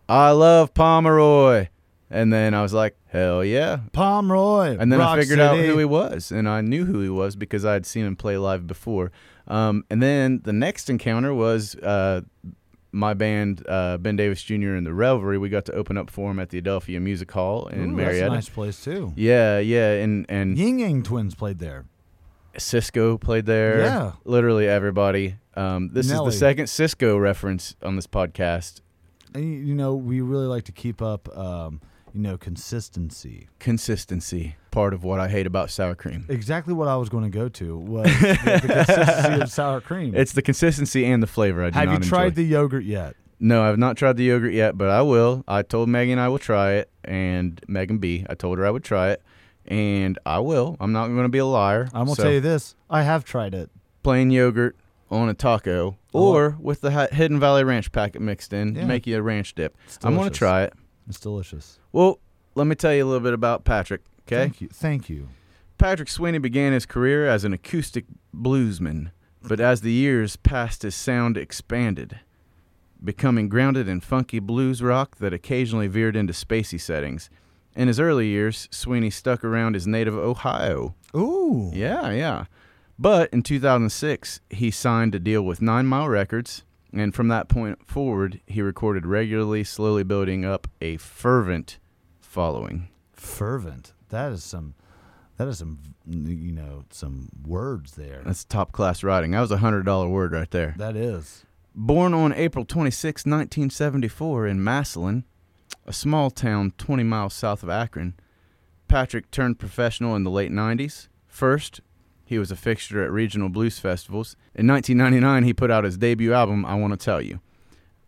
"I 0.09 0.31
love 0.31 0.75
Pomeroy," 0.75 1.69
and 2.11 2.33
then 2.33 2.55
I 2.55 2.63
was 2.63 2.73
like, 2.73 2.97
"Hell 3.07 3.45
yeah!" 3.45 3.81
Pomeroy. 3.93 4.77
And 4.79 4.91
then 4.91 4.99
Rock 4.99 5.19
I 5.19 5.21
figured 5.21 5.41
out 5.41 5.59
who 5.59 5.79
he 5.79 5.85
was, 5.85 6.33
and 6.33 6.49
I 6.49 6.61
knew 6.61 6.85
who 6.85 7.01
he 7.01 7.09
was 7.09 7.37
because 7.37 7.65
I 7.65 7.75
had 7.75 7.87
seen 7.87 8.05
him 8.05 8.17
play 8.17 8.37
live 8.37 8.67
before. 8.67 9.13
Um, 9.49 9.85
and 9.91 10.03
then 10.03 10.41
the 10.43 10.53
next 10.53 10.91
encounter 10.91 11.33
was 11.33 11.77
uh, 11.77 12.23
my 12.97 13.15
band, 13.15 13.63
uh, 13.69 13.99
Ben 13.99 14.17
Davis 14.17 14.43
Jr. 14.43 14.75
and 14.75 14.87
the 14.87 14.95
Revelry. 14.95 15.39
We 15.39 15.49
got 15.49 15.67
to 15.67 15.73
open 15.73 15.97
up 15.99 16.11
for 16.11 16.31
him 16.31 16.39
at 16.41 16.49
the 16.51 16.61
Adelphia 16.61 17.01
Music 17.01 17.31
Hall 17.31 17.67
in 17.69 17.79
Ooh, 17.79 17.87
that's 17.89 17.97
Marietta. 17.97 18.27
a 18.27 18.35
nice 18.35 18.49
place 18.49 18.83
too. 18.83 19.13
Yeah, 19.17 19.59
yeah, 19.59 19.93
and 19.93 20.27
and 20.29 20.57
Ying 20.59 20.79
Yang 20.81 21.03
Twins 21.05 21.35
played 21.35 21.59
there. 21.59 21.85
Sisqó 22.57 23.21
played 23.21 23.45
there. 23.47 23.81
Yeah. 23.81 24.13
literally 24.25 24.67
everybody. 24.67 25.37
Um, 25.55 25.91
this 25.93 26.09
Nelly. 26.09 26.29
is 26.29 26.35
the 26.35 26.39
second 26.39 26.65
Sisqó 26.67 27.21
reference 27.21 27.77
on 27.83 27.97
this 27.97 28.07
podcast. 28.07 28.81
And, 29.35 29.45
you 29.45 29.51
you 29.59 29.75
know, 29.75 29.95
we 29.95 30.23
really 30.23 30.47
like 30.47 30.65
to 30.65 30.73
keep 30.73 31.03
up, 31.03 31.29
um, 31.37 31.81
you 32.17 32.23
know, 32.23 32.39
consistency. 32.39 33.47
Consistency, 33.59 34.57
part 34.71 34.95
of 34.95 35.05
what 35.05 35.21
I 35.21 35.29
hate 35.29 35.47
about 35.47 35.71
sour 35.71 35.95
cream. 35.95 36.25
Exactly 36.31 36.73
what 36.73 36.89
I 36.89 36.97
was 36.97 37.11
going 37.11 37.25
to 37.25 37.31
go 37.31 37.49
to 37.51 37.77
was 37.77 38.07
the, 38.07 38.61
the 38.63 38.69
consistency 38.69 39.41
of 39.43 39.51
sour 39.51 39.81
cream. 39.83 40.15
It's 40.17 40.33
the 40.33 40.41
consistency 40.41 41.05
and 41.05 41.23
the 41.23 41.27
flavor. 41.27 41.63
I 41.63 41.71
do 41.71 41.79
Have 41.79 41.93
you 41.93 41.99
tried 42.09 42.25
enjoy. 42.29 42.35
the 42.37 42.43
yogurt 42.45 42.85
yet? 42.85 43.17
No, 43.39 43.63
I've 43.63 43.77
not 43.79 43.99
tried 43.99 44.17
the 44.17 44.25
yogurt 44.25 44.55
yet, 44.55 44.79
but 44.79 44.89
I 44.89 45.03
will. 45.03 45.45
I 45.47 45.61
told 45.61 45.91
Megan 45.91 46.19
I 46.19 46.29
will 46.29 46.39
try 46.39 46.73
it, 46.73 46.91
and 47.05 47.61
Megan 47.69 47.99
B. 47.99 48.25
I 48.31 48.35
told 48.35 48.57
her 48.57 48.67
I 48.67 48.71
would 48.71 48.83
try 48.85 49.11
it, 49.11 49.23
and 49.67 50.19
I 50.25 50.39
will. 50.39 50.79
I'm 50.81 50.93
not 50.93 51.09
going 51.09 51.23
to 51.25 51.29
be 51.29 51.37
a 51.39 51.45
liar. 51.45 51.89
I'm 51.93 52.07
gonna 52.07 52.17
So, 52.17 52.23
tell 52.23 52.33
you 52.33 52.41
this: 52.41 52.75
I 52.89 53.03
have 53.03 53.25
tried 53.25 53.53
it. 53.53 53.69
plain 54.03 54.31
yogurt 54.31 54.75
on 55.11 55.29
a 55.29 55.35
taco, 55.35 55.85
love- 55.85 56.25
or 56.25 56.57
with 56.59 56.81
the 56.81 56.91
Hidden 57.13 57.39
Valley 57.39 57.63
Ranch 57.63 57.93
packet 57.93 58.23
mixed 58.23 58.55
in, 58.55 58.75
Yeah. 58.75 58.87
make 58.87 59.07
you 59.07 59.19
a 59.19 59.23
ranch 59.23 59.55
dip. 59.55 59.77
I'm 60.03 60.15
going 60.17 60.31
to 60.31 60.35
try 60.39 60.63
it. 60.63 60.73
It's 61.09 61.21
delicious. 61.21 61.79
Well, 61.93 62.19
let 62.55 62.67
me 62.67 62.75
tell 62.75 62.93
you 62.93 63.05
a 63.05 63.07
little 63.07 63.21
bit 63.23 63.35
about 63.35 63.65
Patrick. 63.65 64.03
Okay, 64.23 64.37
Thank 64.37 64.61
you. 64.61 64.69
Thank 64.69 65.09
you. 65.09 65.29
Patrick 65.79 66.09
Sweeney 66.09 66.39
began 66.39 66.73
his 66.73 66.87
career 66.87 67.27
as 67.29 67.45
an 67.45 67.53
acoustic 67.53 68.07
bluesman, 68.35 69.11
but 69.43 69.61
as 69.61 69.83
the 69.83 69.93
years 69.93 70.37
passed, 70.37 70.83
his 70.83 70.95
sound 70.95 71.37
expanded, 71.37 72.19
becoming 73.05 73.49
grounded 73.49 73.87
in 73.87 74.01
funky 74.01 74.39
blues 74.39 74.83
rock 74.83 75.17
that 75.19 75.35
occasionally 75.35 75.87
veered 75.87 76.17
into 76.17 76.33
spacey 76.33 76.81
settings. 76.81 77.29
In 77.77 77.89
his 77.89 78.01
early 78.01 78.29
years, 78.29 78.69
Sweeney 78.71 79.11
stuck 79.11 79.45
around 79.45 79.75
his 79.75 79.87
native 79.87 80.17
Ohio. 80.17 80.95
Ooh. 81.15 81.71
Yeah, 81.75 82.11
yeah. 82.11 82.47
But 82.99 83.31
in 83.35 83.43
2006, 83.43 84.41
he 84.49 84.71
signed 84.71 85.15
a 85.15 85.19
deal 85.19 85.43
with 85.43 85.61
Nine 85.61 85.85
Mile 85.87 86.09
Records, 86.09 86.65
and 87.01 87.15
from 87.15 87.29
that 87.29 87.49
point 87.49 87.87
forward, 87.87 88.41
he 88.47 88.63
recorded 88.63 89.07
regularly, 89.07 89.65
slowly 89.65 90.03
building 90.03 90.45
up 90.45 90.67
a 90.81 90.97
fervent 90.97 91.79
following. 92.21 92.89
Fervent. 93.13 93.93
That 94.11 94.33
is 94.33 94.45
some. 94.45 94.75
That 95.37 95.49
is 95.49 95.59
some. 95.59 95.79
You 96.07 96.53
know, 96.53 96.85
some 96.91 97.29
words 97.47 97.93
there. 97.93 98.23
That's 98.25 98.45
top 98.45 98.73
class 98.73 99.03
writing. 99.03 99.33
That 99.33 99.41
was 99.41 99.51
a 99.51 99.59
hundred 99.59 99.85
dollar 99.85 100.09
word 100.09 100.33
right 100.33 100.51
there. 100.51 100.75
That 100.79 100.97
is. 100.97 101.45
Born 101.75 102.15
on 102.15 102.33
April 102.33 102.65
26, 102.65 103.27
1974, 103.27 104.47
in 104.47 104.65
Massillon, 104.65 105.25
a 105.85 105.93
small 105.93 106.31
town 106.31 106.73
20 106.79 107.03
miles 107.03 107.35
south 107.35 107.63
of 107.63 107.69
Akron, 107.69 108.15
Patrick 108.89 109.31
turned 109.31 109.59
professional 109.59 110.17
in 110.17 110.25
the 110.25 110.31
late 110.31 110.51
90s. 110.51 111.09
First, 111.27 111.83
he 112.27 112.39
was 112.39 112.51
a 112.51 112.57
fixture 112.57 113.03
at 113.03 113.11
regional 113.11 113.49
blues 113.49 113.79
festivals. 113.79 114.37
In 114.55 114.67
1999, 114.67 115.45
he 115.45 115.55
put 115.55 115.71
out 115.71 115.85
his 115.85 115.97
debut 115.97 116.33
album, 116.33 116.67
I 116.67 116.75
Want 116.75 116.93
to 116.93 117.03
Tell 117.03 117.23
You. 117.23 117.41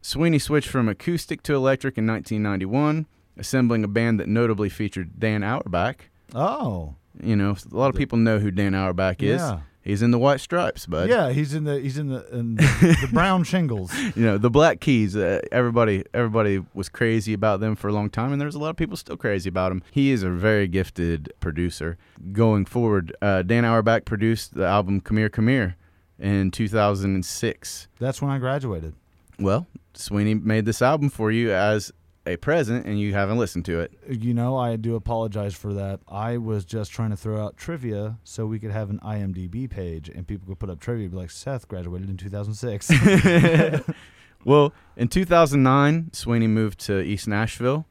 Sweeney 0.03 0.39
switched 0.39 0.69
from 0.69 0.89
acoustic 0.89 1.43
to 1.45 1.55
electric 1.55 1.97
in 1.97 2.07
1991, 2.07 3.07
assembling 3.37 3.85
a 3.85 3.89
band 3.89 4.19
that 4.19 4.29
notably 4.29 4.69
featured 4.69 5.19
Dan 5.21 5.43
Auerbach. 5.43 6.11
Oh. 6.35 6.97
You 7.23 7.37
know, 7.37 7.57
a 7.71 7.77
lot 7.77 7.91
of 7.91 7.97
people 7.97 8.19
know 8.19 8.39
who 8.39 8.51
Dan 8.51 8.75
Auerbach 8.75 9.23
is. 9.23 9.41
Yeah. 9.41 9.61
He's 9.89 10.03
in 10.03 10.11
the 10.11 10.19
White 10.19 10.41
Stripes, 10.41 10.85
bud. 10.85 11.09
Yeah, 11.09 11.31
he's 11.31 11.55
in 11.55 11.65
the 11.65 11.81
he's 11.81 11.97
in 11.97 12.09
the 12.09 12.29
in 12.29 12.57
the, 12.57 12.99
the 13.01 13.09
brown 13.13 13.43
shingles. 13.43 13.91
you 14.15 14.23
know 14.23 14.37
the 14.37 14.51
black 14.51 14.81
keys 14.81 15.17
uh, 15.17 15.41
everybody 15.51 16.05
everybody 16.13 16.63
was 16.75 16.91
crazy 16.91 17.33
about 17.33 17.61
them 17.61 17.75
for 17.75 17.89
a 17.89 17.93
long 17.95 18.11
time 18.11 18.31
and 18.33 18.39
there's 18.41 18.55
a 18.55 18.59
lot 18.59 18.69
of 18.69 18.77
people 18.77 18.99
still 18.99 19.17
crazy 19.17 19.49
about 19.49 19.73
him 19.73 19.83
he 19.91 20.11
is 20.11 20.23
a 20.23 20.29
very 20.31 20.69
gifted 20.69 21.33
producer 21.41 21.97
going 22.33 22.67
forward 22.67 23.17
uh, 23.23 23.41
dan 23.43 23.65
auerbach 23.65 24.05
produced 24.05 24.55
the 24.55 24.67
album 24.67 25.01
come 25.01 25.17
here 25.17 25.31
come 25.31 25.49
here 25.49 25.75
in 26.19 26.51
2006 26.51 27.89
That's 27.99 28.21
when 28.21 28.31
I 28.31 28.39
graduated. 28.39 28.95
well 29.39 29.67
sweeney 29.95 30.35
made 30.35 30.65
this 30.67 30.83
album 30.83 31.09
for 31.09 31.31
you 31.33 31.51
as 31.53 31.93
a 32.29 32.37
present 32.37 32.87
and 32.87 33.01
you 33.01 33.13
haven't 33.15 33.39
listened 33.39 33.65
to 33.65 33.81
it 33.81 33.93
You 34.09 34.35
know, 34.35 34.57
I 34.57 34.77
do 34.77 34.95
apologize 34.95 35.55
for 35.55 35.73
that. 35.75 36.01
I 36.09 36.37
was 36.37 36.65
just 36.65 36.93
trying 36.93 37.11
to 37.11 37.17
throw 37.17 37.45
out 37.45 37.57
trivia 37.57 38.19
so 38.25 38.47
we 38.47 38.59
could 38.59 38.71
have 38.71 38.91
an 38.91 39.01
IMDb 39.01 39.69
page 39.69 40.09
and 40.09 40.27
people 40.27 40.47
could 40.47 40.59
put 40.59 40.71
up 40.71 40.81
trivia. 40.81 41.09
Be 41.09 41.17
like, 41.17 41.31
Seth 41.31 41.67
graduated 41.69 42.09
in 42.09 42.17
2006. 42.17 42.91
well 44.45 44.73
in 44.97 45.09
2009 45.09 46.11
sweeney 46.13 46.47
moved 46.47 46.79
to 46.79 47.01
east 47.01 47.27
nashville 47.27 47.87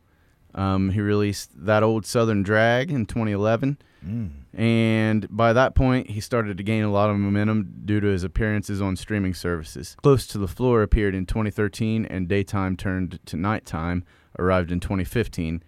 um, 0.56 0.89
he 0.89 1.02
released 1.02 1.52
that 1.56 1.84
old 1.84 2.06
southern 2.06 2.41
drag 2.41 2.89
in 2.89 3.06
2011 3.06 3.78
mm. 4.06 4.32
and 4.54 5.28
by 5.30 5.54
that 5.54 5.76
point 5.76 6.10
he 6.10 6.19
started 6.19 6.58
to 6.58 6.63
gain 6.63 6.84
a 6.84 6.91
lot 6.91 7.10
of 7.10 7.17
momentum 7.17 7.82
due 7.86 8.00
to 8.00 8.08
his 8.08 8.23
appearances 8.23 8.82
on 8.82 8.95
streaming 8.95 9.34
services. 9.34 9.95
Close 10.02 10.26
to 10.28 10.38
the 10.38 10.47
Floor 10.47 10.82
appeared 10.82 11.13
in 11.13 11.26
2013 11.26 12.06
and 12.06 12.28
Daytime 12.28 12.76
Turned 12.76 13.19
to 13.26 13.36
Nighttime 13.36 14.04
arrived 14.39 14.71
in 14.71 14.79
2015. 14.79 15.63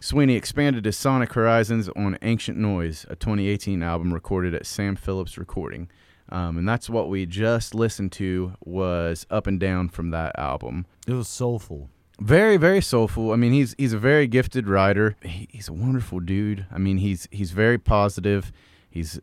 Sweeney 0.00 0.34
expanded 0.34 0.84
his 0.84 0.96
sonic 0.96 1.32
horizons 1.32 1.88
on 1.90 2.18
Ancient 2.22 2.58
Noise, 2.58 3.06
a 3.08 3.14
2018 3.16 3.82
album 3.82 4.12
recorded 4.12 4.52
at 4.54 4.66
Sam 4.66 4.96
Phillips 4.96 5.38
Recording. 5.38 5.88
Um, 6.28 6.56
and 6.58 6.68
that's 6.68 6.88
what 6.90 7.08
we 7.08 7.24
just 7.26 7.74
listened 7.74 8.10
to 8.12 8.54
was 8.64 9.26
Up 9.30 9.46
and 9.46 9.60
Down 9.60 9.88
from 9.88 10.10
that 10.10 10.36
album. 10.38 10.86
It 11.06 11.12
was 11.12 11.28
soulful. 11.28 11.88
Very, 12.20 12.56
very 12.56 12.80
soulful. 12.80 13.32
I 13.32 13.36
mean, 13.36 13.52
he's 13.52 13.74
he's 13.78 13.92
a 13.92 13.98
very 13.98 14.26
gifted 14.26 14.68
writer. 14.68 15.16
He, 15.22 15.48
he's 15.50 15.68
a 15.68 15.72
wonderful 15.72 16.20
dude. 16.20 16.66
I 16.70 16.78
mean, 16.78 16.98
he's 16.98 17.26
he's 17.30 17.50
very 17.50 17.78
positive. 17.78 18.52
He's 18.90 19.20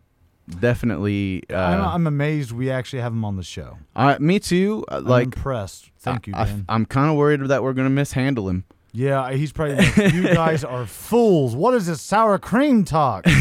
definitely. 0.59 1.43
Uh, 1.49 1.55
I'm, 1.57 1.81
I'm 1.81 2.07
amazed 2.07 2.51
we 2.51 2.69
actually 2.69 3.01
have 3.01 3.11
him 3.13 3.25
on 3.25 3.35
the 3.37 3.43
show. 3.43 3.77
I, 3.95 4.17
me 4.19 4.39
too. 4.39 4.85
uh, 4.91 4.97
I'm 4.97 5.05
Like, 5.05 5.25
impressed. 5.25 5.88
Thank 5.99 6.27
you, 6.27 6.33
I, 6.35 6.45
Dan. 6.45 6.65
am 6.69 6.85
kind 6.85 7.09
of 7.09 7.17
worried 7.17 7.41
that 7.47 7.61
we're 7.63 7.73
gonna 7.73 7.89
mishandle 7.89 8.47
him. 8.49 8.63
yeah, 8.93 9.31
he's 9.33 9.51
probably 9.51 9.75
like, 9.75 10.13
you 10.13 10.23
guys 10.33 10.63
are 10.63 10.85
fools. 10.85 11.55
What 11.55 11.73
is 11.73 11.85
this 11.87 12.01
sour 12.01 12.37
cream 12.39 12.83
talk? 12.85 13.25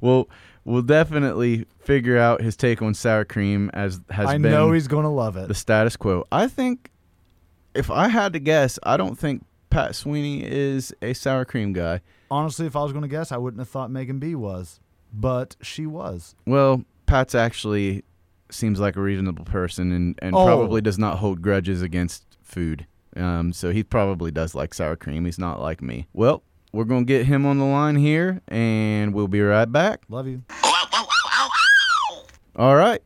Well, 0.00 0.28
we'll 0.64 0.82
definitely 0.82 1.66
figure 1.80 2.16
out 2.16 2.40
his 2.40 2.56
take 2.56 2.80
on 2.80 2.94
sour 2.94 3.24
cream 3.24 3.70
as 3.74 4.00
has 4.10 4.28
I 4.28 4.34
been 4.34 4.52
know 4.52 4.70
he's 4.72 4.86
going 4.88 5.02
to 5.02 5.08
love 5.08 5.36
it. 5.36 5.48
the 5.48 5.54
status 5.54 5.96
quo. 5.96 6.24
I 6.30 6.46
think, 6.46 6.90
if 7.74 7.90
I 7.90 8.06
had 8.08 8.32
to 8.34 8.38
guess, 8.38 8.78
I 8.84 8.96
don't 8.96 9.16
think 9.18 9.44
Pat 9.70 9.96
Sweeney 9.96 10.44
is 10.44 10.94
a 11.02 11.12
sour 11.12 11.44
cream 11.44 11.72
guy. 11.72 12.00
Honestly, 12.30 12.66
if 12.66 12.76
I 12.76 12.82
was 12.84 12.92
going 12.92 13.02
to 13.02 13.08
guess, 13.08 13.32
I 13.32 13.36
wouldn't 13.36 13.58
have 13.60 13.68
thought 13.68 13.90
Megan 13.90 14.20
B 14.20 14.36
was, 14.36 14.78
but 15.12 15.56
she 15.60 15.86
was. 15.86 16.36
Well, 16.46 16.84
Pat's 17.06 17.34
actually 17.34 18.04
seems 18.50 18.78
like 18.80 18.96
a 18.96 19.00
reasonable 19.00 19.44
person 19.44 19.92
and, 19.92 20.18
and 20.22 20.34
Oh. 20.34 20.44
probably 20.46 20.80
does 20.80 20.98
not 20.98 21.18
hold 21.18 21.42
grudges 21.42 21.82
against 21.82 22.24
food. 22.42 22.86
Um, 23.16 23.52
so 23.52 23.70
he 23.70 23.82
probably 23.82 24.30
does 24.30 24.54
like 24.54 24.74
sour 24.74 24.96
cream. 24.96 25.24
He's 25.24 25.38
not 25.38 25.60
like 25.60 25.80
me. 25.82 26.06
Well, 26.12 26.42
we're 26.72 26.84
going 26.84 27.06
to 27.06 27.08
get 27.08 27.26
him 27.26 27.46
on 27.46 27.58
the 27.58 27.64
line 27.64 27.96
here 27.96 28.40
and 28.48 29.14
we'll 29.14 29.28
be 29.28 29.40
right 29.40 29.70
back. 29.70 30.02
Love 30.08 30.26
you. 30.26 30.42
All 32.56 32.76
right. 32.76 33.00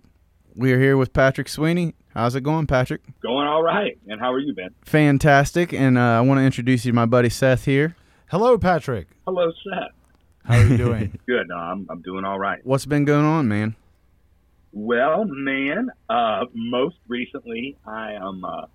We're 0.55 0.79
here 0.79 0.96
with 0.96 1.12
Patrick 1.12 1.48
Sweeney. 1.48 1.94
How's 2.14 2.35
it 2.35 2.42
going, 2.42 2.66
Patrick? 2.66 3.03
Going 3.22 3.46
all 3.46 3.62
right. 3.62 3.96
And 4.09 4.20
how 4.20 4.33
are 4.33 4.38
you, 4.40 4.53
Ben? 4.55 4.70
Fantastic. 4.85 5.72
And 5.72 5.96
uh, 5.96 6.01
I 6.01 6.20
want 6.20 6.38
to 6.38 6.42
introduce 6.44 6.85
you 6.85 6.92
to 6.92 6.96
my 6.96 7.07
buddy 7.07 7.29
Seth 7.29 7.64
here. 7.64 7.94
Hello, 8.31 8.59
Patrick. 8.59 9.07
Hello, 9.27 9.51
Seth. 9.64 9.92
How 10.44 10.57
are 10.59 10.64
you 10.66 10.77
doing? 10.77 11.18
Good. 11.27 11.48
No, 11.48 11.57
I'm 11.57 11.87
I'm 11.90 12.03
doing 12.03 12.24
all 12.24 12.38
right. 12.38 12.59
What's 12.64 12.87
been 12.87 13.05
going 13.05 13.24
on, 13.24 13.48
man? 13.48 13.77
Well, 14.83 15.25
man, 15.25 15.91
uh, 16.09 16.45
most 16.55 16.99
recently, 17.09 17.77
I 17.85 18.12
am, 18.12 18.45
uh, 18.45 18.67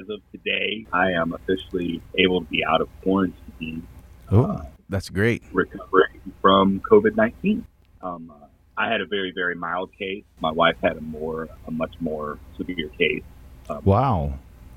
as 0.00 0.08
of 0.08 0.20
today, 0.30 0.86
I 0.92 1.10
am 1.10 1.32
officially 1.32 2.00
able 2.16 2.42
to 2.42 2.46
be 2.46 2.64
out 2.64 2.80
of 2.80 2.88
quarantine, 3.02 3.84
Oh, 4.30 4.60
that's 4.88 5.10
great. 5.10 5.42
recovering 5.52 6.20
from 6.40 6.78
COVID 6.88 7.16
19. 7.16 7.66
Um, 8.00 8.30
uh, 8.30 8.46
I 8.76 8.92
had 8.92 9.00
a 9.00 9.06
very 9.06 9.32
very 9.34 9.56
mild 9.56 9.90
case. 9.98 10.22
My 10.38 10.52
wife 10.52 10.76
had 10.84 10.96
a 10.96 11.00
more 11.00 11.48
a 11.66 11.70
much 11.72 11.94
more 11.98 12.38
severe 12.56 12.88
case. 12.90 13.24
Um, 13.68 13.80
Wow. 13.84 14.34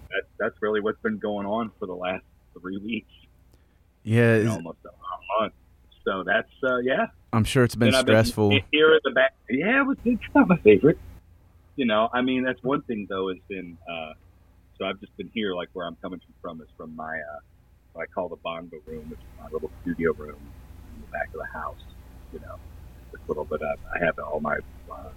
That's 0.09 0.27
that's 0.39 0.55
really 0.63 0.81
what's 0.81 0.99
been 1.03 1.19
going 1.19 1.45
on 1.45 1.69
for 1.77 1.85
the 1.85 1.93
last 1.93 2.23
three 2.59 2.77
weeks, 2.79 3.13
Yeah, 4.03 4.37
you 4.37 4.43
know, 4.45 4.49
is- 4.49 4.55
almost 4.57 4.79
a 4.85 5.39
month. 5.43 5.53
So 6.03 6.23
that's 6.25 6.51
uh, 6.63 6.77
yeah. 6.77 7.07
I'm 7.33 7.43
sure 7.43 7.63
it's 7.63 7.75
been 7.75 7.93
And 7.93 7.97
stressful. 7.97 8.49
here 8.71 8.93
at 8.93 9.01
the 9.03 9.11
back. 9.11 9.33
Yeah, 9.49 9.81
it 9.81 9.87
was, 9.87 9.97
it's 10.03 10.21
not 10.35 10.47
my 10.47 10.57
favorite. 10.57 10.97
You 11.75 11.85
know, 11.85 12.09
I 12.13 12.21
mean, 12.21 12.43
that's 12.43 12.61
one 12.63 12.81
thing 12.83 13.07
though. 13.09 13.29
Has 13.29 13.37
been 13.47 13.77
uh, 13.89 14.13
so 14.77 14.85
I've 14.85 14.99
just 14.99 15.15
been 15.17 15.29
here, 15.33 15.55
like 15.55 15.69
where 15.73 15.85
I'm 15.85 15.95
coming 16.01 16.19
from 16.41 16.61
is 16.61 16.67
from 16.75 16.95
my 16.95 17.15
uh, 17.17 17.39
what 17.93 18.03
I 18.03 18.05
call 18.07 18.29
the 18.29 18.35
bongo 18.37 18.77
room, 18.85 19.09
which 19.09 19.19
is 19.19 19.25
my 19.41 19.49
little 19.49 19.71
studio 19.81 20.13
room 20.13 20.39
in 20.95 21.01
the 21.01 21.07
back 21.11 21.27
of 21.27 21.39
the 21.39 21.59
house. 21.59 21.81
You 22.33 22.39
know, 22.39 22.55
this 23.11 23.21
little 23.27 23.45
bit. 23.45 23.61
Of, 23.61 23.79
I 23.93 24.03
have 24.03 24.17
all 24.19 24.39
my 24.39 24.57
uh, 24.91 25.09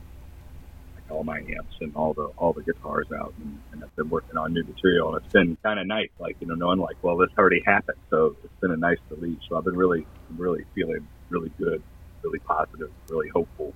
all 1.10 1.24
my 1.24 1.38
amps 1.38 1.74
and 1.80 1.94
all 1.94 2.14
the 2.14 2.24
all 2.38 2.52
the 2.52 2.62
guitars 2.62 3.06
out, 3.12 3.34
and, 3.40 3.58
and 3.72 3.84
I've 3.84 3.94
been 3.96 4.08
working 4.08 4.36
on 4.36 4.52
new 4.52 4.64
material, 4.64 5.14
and 5.14 5.22
it's 5.24 5.32
been 5.32 5.56
kind 5.62 5.78
of 5.78 5.86
nice. 5.86 6.08
Like 6.18 6.36
you 6.40 6.46
know, 6.46 6.54
knowing 6.54 6.78
like, 6.78 6.96
well, 7.02 7.16
this 7.16 7.30
already 7.38 7.62
happened, 7.64 7.98
so 8.10 8.36
it's 8.42 8.60
been 8.60 8.70
a 8.70 8.76
nice 8.76 8.98
release. 9.10 9.38
So 9.48 9.56
I've 9.56 9.64
been 9.64 9.76
really, 9.76 10.06
really 10.36 10.64
feeling 10.74 11.06
really 11.30 11.50
good 11.58 11.82
really 12.24 12.38
positive, 12.40 12.90
really 13.10 13.28
hopeful. 13.28 13.74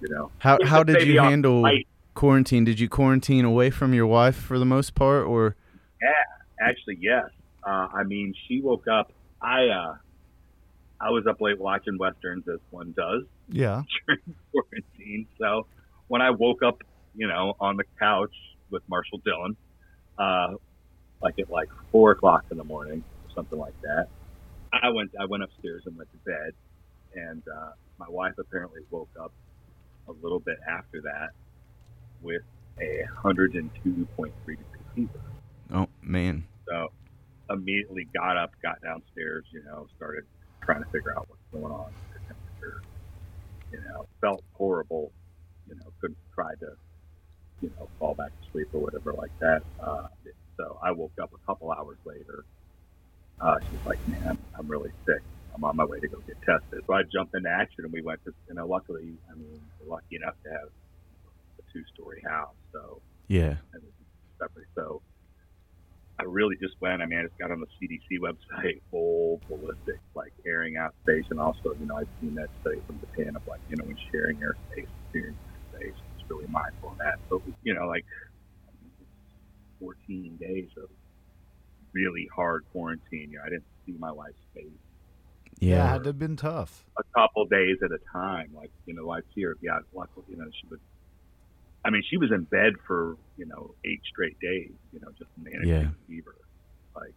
You 0.00 0.08
know, 0.08 0.30
How 0.38 0.58
Just 0.58 0.68
how 0.68 0.82
did 0.82 1.06
you 1.06 1.20
handle 1.20 1.62
light. 1.62 1.86
quarantine? 2.14 2.64
Did 2.64 2.80
you 2.80 2.88
quarantine 2.88 3.44
away 3.44 3.70
from 3.70 3.94
your 3.94 4.06
wife 4.06 4.34
for 4.36 4.58
the 4.58 4.64
most 4.64 4.94
part, 4.96 5.26
or 5.26 5.54
Yeah, 6.02 6.08
actually, 6.60 6.98
yes. 7.00 7.26
Uh, 7.64 7.86
I 7.94 8.02
mean, 8.02 8.34
she 8.48 8.60
woke 8.60 8.88
up. 8.88 9.12
I 9.40 9.66
uh, 9.68 9.94
I 11.00 11.10
was 11.10 11.24
up 11.28 11.40
late 11.40 11.60
watching 11.60 11.98
westerns, 11.98 12.48
as 12.52 12.58
one 12.70 12.92
does 12.96 13.22
Yeah. 13.48 13.82
during 14.06 14.34
quarantine. 14.50 15.26
So 15.38 15.66
when 16.12 16.20
I 16.20 16.28
woke 16.28 16.62
up, 16.62 16.76
you 17.14 17.26
know, 17.26 17.54
on 17.58 17.78
the 17.78 17.84
couch 17.98 18.34
with 18.70 18.82
Marshall 18.86 19.22
Dillon, 19.24 19.56
uh, 20.18 20.48
like 21.22 21.38
at 21.38 21.48
like 21.48 21.70
four 21.90 22.10
o'clock 22.10 22.44
in 22.50 22.58
the 22.58 22.64
morning, 22.64 23.02
or 23.24 23.30
something 23.34 23.58
like 23.58 23.72
that, 23.80 24.08
I 24.74 24.90
went 24.90 25.12
I 25.18 25.24
went 25.24 25.42
upstairs 25.42 25.84
and 25.86 25.96
went 25.96 26.10
to 26.12 26.18
bed, 26.18 26.52
and 27.14 27.42
uh, 27.48 27.70
my 27.96 28.04
wife 28.10 28.34
apparently 28.38 28.82
woke 28.90 29.08
up 29.18 29.32
a 30.06 30.12
little 30.22 30.38
bit 30.38 30.58
after 30.68 31.00
that 31.00 31.30
with 32.20 32.42
a 32.78 33.04
102.3 33.24 33.72
degree 34.44 34.64
fever. 34.94 35.20
oh 35.72 35.88
man, 36.02 36.44
So 36.68 36.88
immediately 37.48 38.06
got 38.14 38.36
up, 38.36 38.50
got 38.62 38.76
downstairs, 38.82 39.46
you 39.50 39.62
know, 39.64 39.86
started 39.96 40.24
trying 40.62 40.84
to 40.84 40.90
figure 40.90 41.16
out 41.16 41.24
what's 41.30 41.40
going 41.50 41.72
on 41.72 41.86
with 41.86 42.20
the 42.20 42.34
temperature. 42.34 42.82
You 43.72 43.80
know, 43.88 44.06
felt 44.20 44.44
horrible. 44.52 45.10
You 45.72 45.80
know, 45.80 45.88
couldn't 46.00 46.20
try 46.36 46.52
to, 46.60 46.70
you 47.64 47.70
know, 47.72 47.88
fall 47.98 48.14
back 48.14 48.28
to 48.28 48.42
sleep 48.52 48.68
or 48.72 48.80
whatever 48.84 49.14
like 49.16 49.32
that. 49.40 49.64
Uh, 49.80 50.04
so 50.60 50.76
I 50.84 50.92
woke 50.92 51.16
up 51.22 51.30
a 51.32 51.40
couple 51.48 51.72
hours 51.72 51.98
later. 52.04 52.44
Uh, 53.40 53.56
she's 53.70 53.80
like, 53.86 53.98
man, 54.06 54.36
I'm 54.58 54.68
really 54.68 54.92
sick. 55.08 55.24
I'm 55.54 55.64
on 55.64 55.76
my 55.76 55.84
way 55.84 55.98
to 56.00 56.08
go 56.08 56.18
get 56.28 56.36
tested. 56.44 56.84
So 56.86 56.92
I 56.92 57.02
jumped 57.12 57.34
into 57.34 57.48
action 57.48 57.84
and 57.84 57.92
we 57.92 58.02
went 58.02 58.20
to, 58.24 58.32
you 58.48 58.54
know, 58.54 58.66
luckily, 58.66 59.16
I 59.30 59.34
mean, 59.34 59.60
we're 59.80 59.88
lucky 59.88 60.16
enough 60.20 60.36
to 60.44 60.50
have 60.52 60.68
a 61.60 61.62
two 61.72 61.82
story 61.94 62.22
house. 62.28 62.56
So 62.72 63.00
yeah, 63.28 63.56
separate. 64.40 64.68
So 64.76 65.00
I 66.20 66.24
really 66.24 66.56
just 66.60 66.74
went. 66.80 67.02
I 67.02 67.06
mean, 67.06 67.18
I 67.18 67.22
just 67.24 67.38
got 67.40 67.50
on 67.50 67.60
the 67.60 67.70
CDC 67.80 68.20
website, 68.20 68.80
full 68.90 69.40
ballistic, 69.48 70.00
like 70.14 70.32
airing 70.46 70.76
out 70.76 70.94
space, 71.02 71.24
and 71.30 71.40
also, 71.40 71.74
you 71.78 71.86
know, 71.86 71.96
I've 71.96 72.12
seen 72.20 72.34
that 72.36 72.48
study 72.60 72.80
from 72.86 73.00
Japan 73.00 73.34
of 73.36 73.42
like, 73.46 73.60
you 73.68 73.76
know, 73.76 73.84
when 73.84 73.96
sharing 74.12 74.38
airspace, 74.38 74.92
space, 75.82 75.94
it's 76.18 76.30
really 76.30 76.46
mindful 76.48 76.90
of 76.92 76.98
that. 76.98 77.18
So, 77.28 77.42
you 77.62 77.74
know, 77.74 77.86
like 77.86 78.04
14 79.80 80.36
days 80.40 80.68
of 80.76 80.88
really 81.92 82.28
hard 82.34 82.64
quarantine. 82.72 83.30
You 83.30 83.38
know, 83.38 83.44
I 83.46 83.50
didn't 83.50 83.64
see 83.86 83.94
my 83.98 84.12
wife's 84.12 84.34
face 84.54 84.64
Yeah. 85.58 85.76
yeah, 85.76 85.84
it 85.84 85.88
had 85.92 86.02
to 86.04 86.08
have 86.10 86.18
been 86.18 86.36
tough. 86.36 86.84
a 86.98 87.02
couple 87.18 87.44
days 87.46 87.76
at 87.84 87.90
a 87.90 87.98
time. 88.12 88.48
Like, 88.54 88.70
you 88.86 88.94
know, 88.94 89.10
I'd 89.10 89.24
see 89.34 89.42
her, 89.42 89.56
yeah, 89.60 89.78
luckily, 89.94 90.24
you 90.28 90.36
know, 90.36 90.46
she 90.60 90.66
would, 90.70 90.80
I 91.84 91.90
mean, 91.90 92.02
she 92.08 92.16
was 92.16 92.30
in 92.30 92.44
bed 92.44 92.74
for, 92.86 93.16
you 93.36 93.46
know, 93.46 93.74
eight 93.84 94.00
straight 94.08 94.38
days, 94.40 94.72
you 94.92 95.00
know, 95.00 95.08
just 95.18 95.30
managing 95.36 95.68
Yeah. 95.68 95.90
fever. 96.06 96.34
Like, 96.94 97.14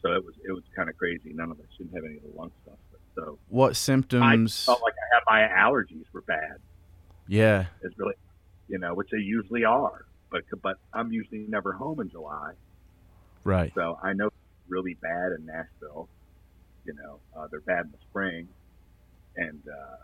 so 0.00 0.12
it 0.12 0.24
was, 0.24 0.34
it 0.48 0.52
was 0.52 0.62
kind 0.74 0.88
of 0.88 0.96
crazy. 0.96 1.32
None 1.34 1.50
of 1.50 1.58
us 1.60 1.66
didn't 1.78 1.94
have 1.94 2.04
any 2.04 2.16
of 2.16 2.22
the 2.22 2.38
lung 2.38 2.50
stuff. 2.62 2.78
But, 2.90 3.00
so 3.14 3.38
what 3.48 3.76
symptoms? 3.76 4.64
I 4.66 4.72
felt 4.72 4.82
like 4.82 4.94
I 4.94 5.14
had 5.14 5.22
my 5.28 5.54
allergies 5.70 6.06
were 6.12 6.22
bad. 6.22 6.56
Yeah, 7.32 7.64
Is 7.82 7.94
really, 7.96 8.12
you 8.68 8.78
know, 8.78 8.94
which 8.94 9.08
they 9.10 9.18
usually 9.18 9.64
are. 9.64 10.04
But, 10.30 10.42
but 10.62 10.76
I'm 10.92 11.10
usually 11.12 11.46
never 11.48 11.72
home 11.72 11.98
in 12.00 12.10
July. 12.10 12.52
right. 13.44 13.72
So 13.74 13.96
I 14.02 14.12
know 14.12 14.26
it's 14.26 14.68
really 14.68 14.98
bad 15.00 15.32
in 15.38 15.46
Nashville. 15.46 16.10
You 16.84 16.92
know, 16.92 17.20
uh, 17.34 17.46
they're 17.50 17.62
bad 17.64 17.86
in 17.86 17.92
the 17.92 17.98
spring, 18.10 18.48
and 19.36 19.62
uh, 19.66 19.96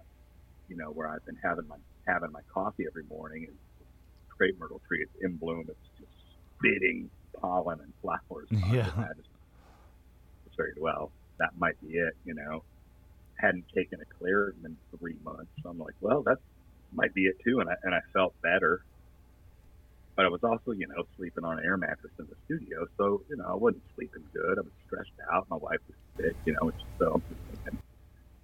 you 0.68 0.76
know 0.76 0.86
where 0.90 1.08
I've 1.08 1.24
been 1.26 1.36
having 1.44 1.66
my 1.68 1.76
having 2.06 2.32
my 2.32 2.40
coffee 2.54 2.84
every 2.88 3.04
morning 3.10 3.44
is 3.50 3.56
crepe 4.36 4.54
myrtle 4.58 4.80
tree. 4.88 5.00
It's 5.02 5.12
in 5.20 5.36
bloom. 5.36 5.64
It's 5.68 5.90
just 6.00 6.12
spitting 6.56 7.10
pollen 7.40 7.78
and 7.82 7.92
flowers. 8.00 8.48
I 8.52 8.74
Yeah. 8.74 8.84
just 8.84 8.96
had 8.96 9.16
to- 9.16 9.22
I 10.46 10.50
figured, 10.56 10.78
well, 10.80 11.12
that 11.40 11.50
might 11.58 11.78
be 11.80 11.88
it. 11.88 12.14
You 12.24 12.34
know, 12.34 12.64
hadn't 13.38 13.66
taken 13.76 13.98
a 14.00 14.08
Claritin 14.24 14.64
in 14.64 14.76
three 14.98 15.18
months. 15.22 15.52
So 15.62 15.68
I'm 15.70 15.78
like, 15.78 15.94
well, 16.00 16.22
that 16.24 16.38
might 16.92 17.14
be 17.14 17.26
it 17.26 17.36
too. 17.44 17.60
And 17.60 17.68
I 17.68 17.74
and 17.82 17.94
I 17.94 18.00
felt 18.12 18.34
better 18.42 18.82
but 20.18 20.26
I 20.26 20.30
was 20.30 20.42
also, 20.42 20.72
you 20.72 20.88
know, 20.88 21.04
sleeping 21.16 21.44
on 21.44 21.60
an 21.60 21.64
air 21.64 21.76
mattress 21.76 22.10
in 22.18 22.26
the 22.26 22.34
studio. 22.44 22.88
So, 22.96 23.22
you 23.30 23.36
know, 23.36 23.44
I 23.50 23.54
wasn't 23.54 23.84
sleeping 23.94 24.24
good. 24.32 24.58
I 24.58 24.62
was 24.62 24.72
stressed 24.84 25.12
out. 25.32 25.46
My 25.48 25.58
wife 25.58 25.78
was 25.86 25.96
sick, 26.16 26.34
you 26.44 26.54
know, 26.54 26.72
so 26.98 27.12
I'm 27.14 27.22
just 27.28 27.62
thinking, 27.62 27.78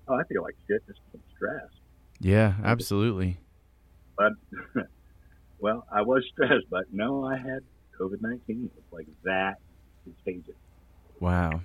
oh, 0.07 0.15
I 0.15 0.23
feel 0.23 0.45
like 0.45 0.55
shit 0.69 0.87
just 0.87 1.01
from 1.11 1.21
stress. 1.35 1.67
Yeah, 2.21 2.55
absolutely. 2.63 3.39
But, 4.17 4.35
well, 5.59 5.85
I 5.91 6.03
was 6.03 6.23
stressed, 6.33 6.71
but 6.71 6.85
no, 6.93 7.27
I 7.27 7.39
had 7.39 7.65
COVID 7.99 8.23
19. 8.23 8.71
It's 8.79 8.93
like 8.93 9.09
that 9.25 9.57
contagious. 10.05 10.55
Wow. 11.19 11.61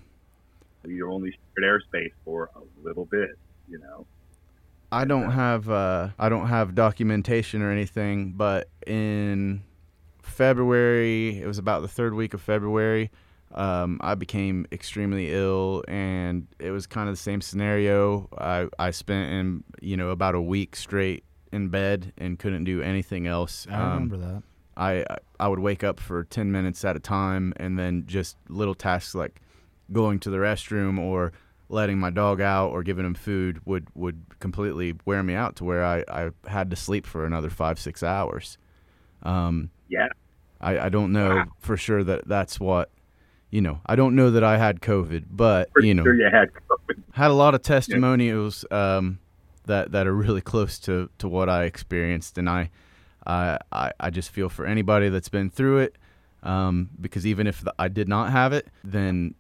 You're 0.88 1.12
only 1.12 1.38
shared 1.54 1.84
airspace 1.94 2.13
for 2.26 2.50
a 2.56 2.84
little 2.84 3.06
bit, 3.06 3.38
you 3.70 3.78
know. 3.78 4.08
I 4.91 5.06
don't 5.06 5.32
have 5.32 5.69
uh, 5.69 6.10
I 6.17 6.30
don't 6.30 6.47
have 6.47 6.73
documentation 6.75 7.62
or 7.62 7.71
anything, 7.71 8.32
but 8.32 8.69
in 8.88 9.62
February, 10.21 11.39
it 11.39 11.47
was 11.47 11.58
about 11.58 11.82
the 11.82 11.88
third 11.88 12.13
week 12.13 12.34
of 12.34 12.41
February, 12.41 13.12
um, 13.54 13.99
I 14.02 14.15
became 14.15 14.65
extremely 14.71 15.34
ill, 15.34 15.84
and 15.88 16.47
it 16.60 16.71
was 16.71 16.88
kind 16.88 17.10
of 17.10 17.13
the 17.13 17.21
same 17.21 17.41
scenario. 17.41 18.30
I 18.38 18.67
I 18.80 18.91
spent 18.91 19.32
in 19.32 19.63
you 19.82 19.97
know 19.97 20.10
about 20.10 20.36
a 20.36 20.41
week 20.41 20.75
straight 20.75 21.23
in 21.52 21.69
bed 21.69 22.13
and 22.17 22.38
couldn't 22.39 22.63
do 22.63 22.82
anything 22.82 23.28
else. 23.28 23.67
I 23.69 23.75
Um, 23.75 23.89
remember 24.10 24.17
that. 24.17 24.43
I 24.78 25.06
I 25.39 25.47
would 25.49 25.60
wake 25.60 25.84
up 25.84 25.99
for 25.99 26.23
10 26.23 26.52
minutes 26.52 26.86
at 26.86 26.95
a 26.95 26.99
time 26.99 27.54
and 27.58 27.78
then 27.78 28.06
just 28.06 28.38
little 28.47 28.75
tasks 28.75 29.13
like 29.13 29.41
going 29.91 30.19
to 30.19 30.30
the 30.30 30.38
restroom 30.38 30.97
or 30.99 31.34
letting 31.69 31.99
my 31.99 32.10
dog 32.10 32.41
out 32.41 32.69
or 32.71 32.82
giving 32.84 33.05
him 33.05 33.13
food 33.13 33.62
would 33.65 33.88
would 33.93 34.21
completely 34.39 34.95
wear 35.05 35.21
me 35.23 35.36
out 35.36 35.55
to 35.58 35.63
where 35.63 35.86
I, 35.86 36.03
I 36.10 36.29
had 36.47 36.69
to 36.71 36.75
sleep 36.75 37.05
for 37.05 37.25
another 37.25 37.49
five 37.49 37.79
six 37.79 38.01
hours. 38.03 38.58
Um, 39.23 39.69
Yeah. 39.88 40.08
I, 40.62 40.79
I 40.79 40.89
don't 40.89 41.13
know 41.13 41.36
Wow. 41.38 41.45
for 41.60 41.77
sure 41.77 42.03
that 42.03 42.27
that's 42.27 42.60
what 42.60 42.89
you 43.51 43.62
know. 43.62 43.79
I 43.86 43.95
don't 43.95 44.15
know 44.15 44.29
that 44.32 44.43
I 44.43 44.58
had 44.58 44.82
COVID, 44.82 45.25
but 45.29 45.71
Pretty 45.71 45.88
you 45.89 45.93
know 45.93 46.03
sure 46.03 46.15
you 46.15 46.29
had 46.32 46.49
COVID. 46.69 47.01
had 47.13 47.32
a 47.32 47.34
lot 47.34 47.55
of 47.55 47.62
testimonials 47.62 48.65
um, 48.71 49.19
that 49.65 49.91
that 49.91 50.05
are 50.08 50.13
really 50.13 50.41
close 50.41 50.77
to, 50.79 51.10
to 51.19 51.27
what 51.27 51.49
I 51.49 51.63
experienced, 51.63 52.38
and 52.38 52.49
I, 52.49 52.69
I 53.25 53.58
I 53.71 53.91
I 53.99 54.10
just 54.10 54.32
feel 54.32 54.49
for 54.49 54.65
anybody 54.65 55.10
that's 55.10 55.29
been 55.29 55.49
through 55.49 55.79
it, 55.79 55.95
um, 56.43 56.89
because 56.99 57.25
even 57.25 57.47
if 57.47 57.62
the, 57.62 57.73
I 57.79 57.88
did 57.88 58.08
not 58.10 58.32
have 58.32 58.51
it, 58.53 58.67
then 58.84 59.36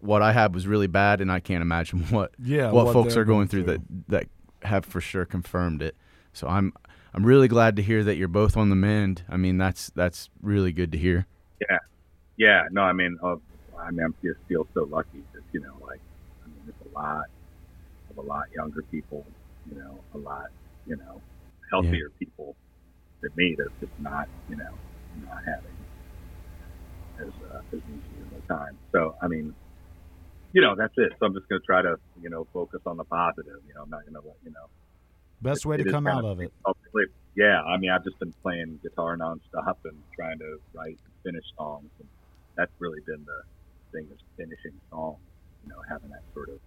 what 0.00 0.22
I 0.22 0.32
had 0.32 0.54
was 0.54 0.66
really 0.66 0.86
bad, 0.86 1.20
and 1.20 1.30
I 1.30 1.40
can't 1.40 1.62
imagine 1.62 2.00
what 2.10 2.32
Yeah. 2.38 2.70
what, 2.70 2.92
folks 2.92 3.14
they're 3.14 3.22
are 3.22 3.24
going 3.26 3.48
through, 3.48 3.64
that 3.64 3.80
that 4.08 4.26
have 4.62 4.84
for 4.84 5.00
sure 5.00 5.24
confirmed 5.24 5.82
it. 5.82 5.96
So 6.32 6.46
I'm 6.46 6.72
I'm 7.12 7.24
really 7.24 7.48
glad 7.48 7.76
to 7.76 7.82
hear 7.82 8.04
that 8.04 8.16
you're 8.16 8.28
both 8.28 8.56
on 8.56 8.70
the 8.70 8.76
mend. 8.76 9.22
I 9.28 9.36
mean 9.36 9.58
that's 9.58 9.90
that's 9.94 10.30
really 10.40 10.72
good 10.72 10.92
to 10.92 10.98
hear. 10.98 11.26
Yeah, 11.60 11.78
yeah. 12.36 12.62
no, 12.70 12.82
I 12.82 12.92
mean, 12.92 13.18
uh, 13.22 13.36
I 13.78 13.90
mean, 13.90 14.06
I 14.06 14.26
just 14.26 14.40
feel 14.48 14.66
so 14.74 14.84
lucky 14.84 15.22
that 15.34 15.42
you 15.52 15.60
know, 15.60 15.76
like, 15.86 16.00
I 16.44 16.48
mean, 16.48 16.60
there's 16.64 16.92
a 16.92 16.98
lot 16.98 17.24
of 18.10 18.18
a 18.18 18.22
lot 18.22 18.44
younger 18.54 18.82
people, 18.90 19.26
you 19.70 19.78
know, 19.78 20.00
a 20.14 20.18
lot, 20.18 20.46
you 20.86 20.96
know, 20.96 21.20
healthier 21.70 22.10
people 22.18 22.56
than 23.22 23.30
me 23.36 23.54
that's 23.58 23.70
just 23.80 23.92
not, 23.98 24.28
you 24.48 24.56
know, 24.56 24.72
not 25.22 25.42
having 25.44 25.76
as 27.20 27.28
uh, 27.52 27.60
as 27.72 27.80
easy 27.88 28.20
of 28.22 28.42
a 28.42 28.52
time. 28.52 28.78
So, 28.92 29.14
I 29.22 29.28
mean, 29.28 29.54
you 30.52 30.60
know, 30.60 30.74
that's 30.76 30.94
it. 30.96 31.12
So 31.18 31.26
I'm 31.26 31.34
just 31.34 31.48
going 31.48 31.60
to 31.60 31.66
try 31.66 31.82
to, 31.82 31.96
you 32.22 32.30
know, 32.30 32.46
focus 32.52 32.80
on 32.86 32.96
the 32.96 33.04
positive. 33.04 33.60
You 33.68 33.74
know, 33.74 33.82
I'm 33.82 33.90
not 33.90 34.02
going 34.02 34.14
to 34.14 34.28
let, 34.28 34.36
you 34.44 34.50
know, 34.50 34.66
Best 35.42 35.64
way 35.64 35.76
to 35.78 35.88
It 35.88 35.90
come 35.90 36.06
out 36.06 36.24
of 36.24 36.40
it. 36.40 36.52
Yeah. 37.34 37.62
I 37.62 37.78
mean, 37.78 37.90
I've 37.90 38.04
just 38.04 38.18
been 38.18 38.34
playing 38.42 38.78
guitar 38.82 39.16
nonstop 39.16 39.76
and 39.84 39.96
trying 40.14 40.38
to 40.38 40.60
write 40.74 40.98
and 41.04 41.14
finish 41.24 41.44
songs, 41.56 41.88
and 41.98 42.08
that's 42.56 42.72
really 42.78 43.00
been 43.06 43.24
the 43.24 43.42
thing 43.92 44.06
is 44.12 44.20
finishing 44.36 44.78
songs. 44.90 45.18
You 45.64 45.70
know, 45.70 45.80
having 45.88 46.10
that 46.10 46.22
sort 46.34 46.50
of 46.50 46.58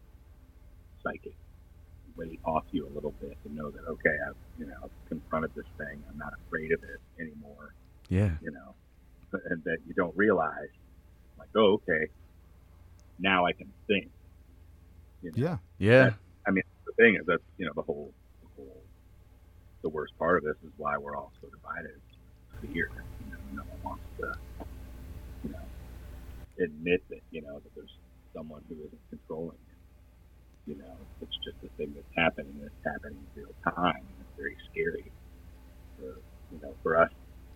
psychic 1.04 1.36
weight 2.16 2.40
off 2.46 2.64
you 2.72 2.88
a 2.88 2.94
little 2.94 3.14
bit 3.22 3.38
to 3.44 3.54
know 3.54 3.70
that 3.70 3.86
okay, 3.88 4.16
I've 4.28 4.36
you 4.58 4.66
know 4.66 4.76
I've 4.84 5.10
confronted 5.10 5.52
this 5.56 5.66
thing. 5.78 6.02
I'm 6.10 6.18
not 6.18 6.34
afraid 6.48 6.72
of 6.72 6.82
it 6.84 7.00
anymore. 7.22 7.74
Yeah. 8.10 8.32
You 8.42 8.52
know, 8.52 8.74
and 9.50 9.64
that 9.66 9.78
you 9.88 9.94
don't 9.94 10.16
realize, 10.18 10.70
like, 11.38 11.50
oh, 11.56 11.80
okay, 11.82 12.08
now 13.20 13.46
I 13.46 13.54
can 13.54 13.72
think. 13.88 14.10
You 15.22 15.32
know? 15.32 15.36
Yeah. 15.38 15.58
Yeah. 15.78 16.14
I 16.48 16.52
mean, 16.52 16.64
the 16.86 16.94
thing 16.94 17.16
is 17.16 17.26
that's 17.26 17.44
you 17.58 17.66
know 17.66 17.72
the 17.76 17.82
whole, 17.82 18.14
the 18.42 18.50
whole, 18.56 18.82
the 19.82 19.90
worst 19.90 20.18
part 20.18 20.38
of 20.38 20.44
this 20.44 20.58
is 20.64 20.72
why 20.78 20.98
we're 20.98 21.16
all 21.16 21.32
so 21.42 21.48
divided. 21.50 22.00
here. 22.74 22.90
you 23.26 23.32
know, 23.32 23.38
no 23.54 23.64
one 23.64 23.80
wants 23.84 24.04
to, 24.20 24.66
you 25.44 25.50
know, 25.52 26.64
admit 26.64 27.04
that 27.10 27.22
you 27.32 27.42
know 27.42 27.60
that 27.60 27.76
there's 27.76 27.96
someone 28.36 28.62
who 28.68 28.76
isn't 28.76 29.02
controlling 29.10 29.58
you. 29.68 30.74
You 30.74 30.82
know, 30.82 30.96
it's 31.22 31.36
just 31.44 31.58
a 31.64 31.70
thing 31.78 31.94
that's 31.96 32.08
happening. 32.16 32.54
and 32.60 32.66
It's 32.66 32.86
happening 32.86 33.20
in 33.36 33.44
real 33.44 33.54
time. 33.64 34.00
And 34.00 34.16
it's 34.22 34.36
very 34.38 34.58
scary. 34.72 35.12
For, 35.98 36.20
you 36.52 36.60
know, 36.62 36.74
for 36.82 36.98
us, 36.98 37.12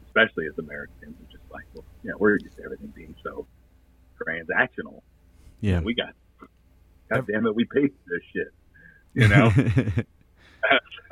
especially 0.08 0.46
as 0.48 0.58
Americans, 0.60 1.15
it's 1.24 1.32
just 1.32 1.43
like, 1.52 1.63
well, 1.74 1.86
you 2.04 2.12
know, 2.12 2.17
we're 2.20 2.38
used 2.38 2.58
to 2.58 2.63
everything 2.63 2.91
being 2.96 3.15
so 3.24 3.48
transactional. 4.20 5.02
Yeah. 5.62 5.80
We 5.82 5.93
got, 5.96 6.13
God 7.12 7.26
damn 7.32 7.46
it, 7.48 7.56
we 7.56 7.65
paid 7.65 7.91
for 7.91 8.10
this 8.10 8.24
shit. 8.34 8.48
You 9.13 9.28
know, 9.28 9.52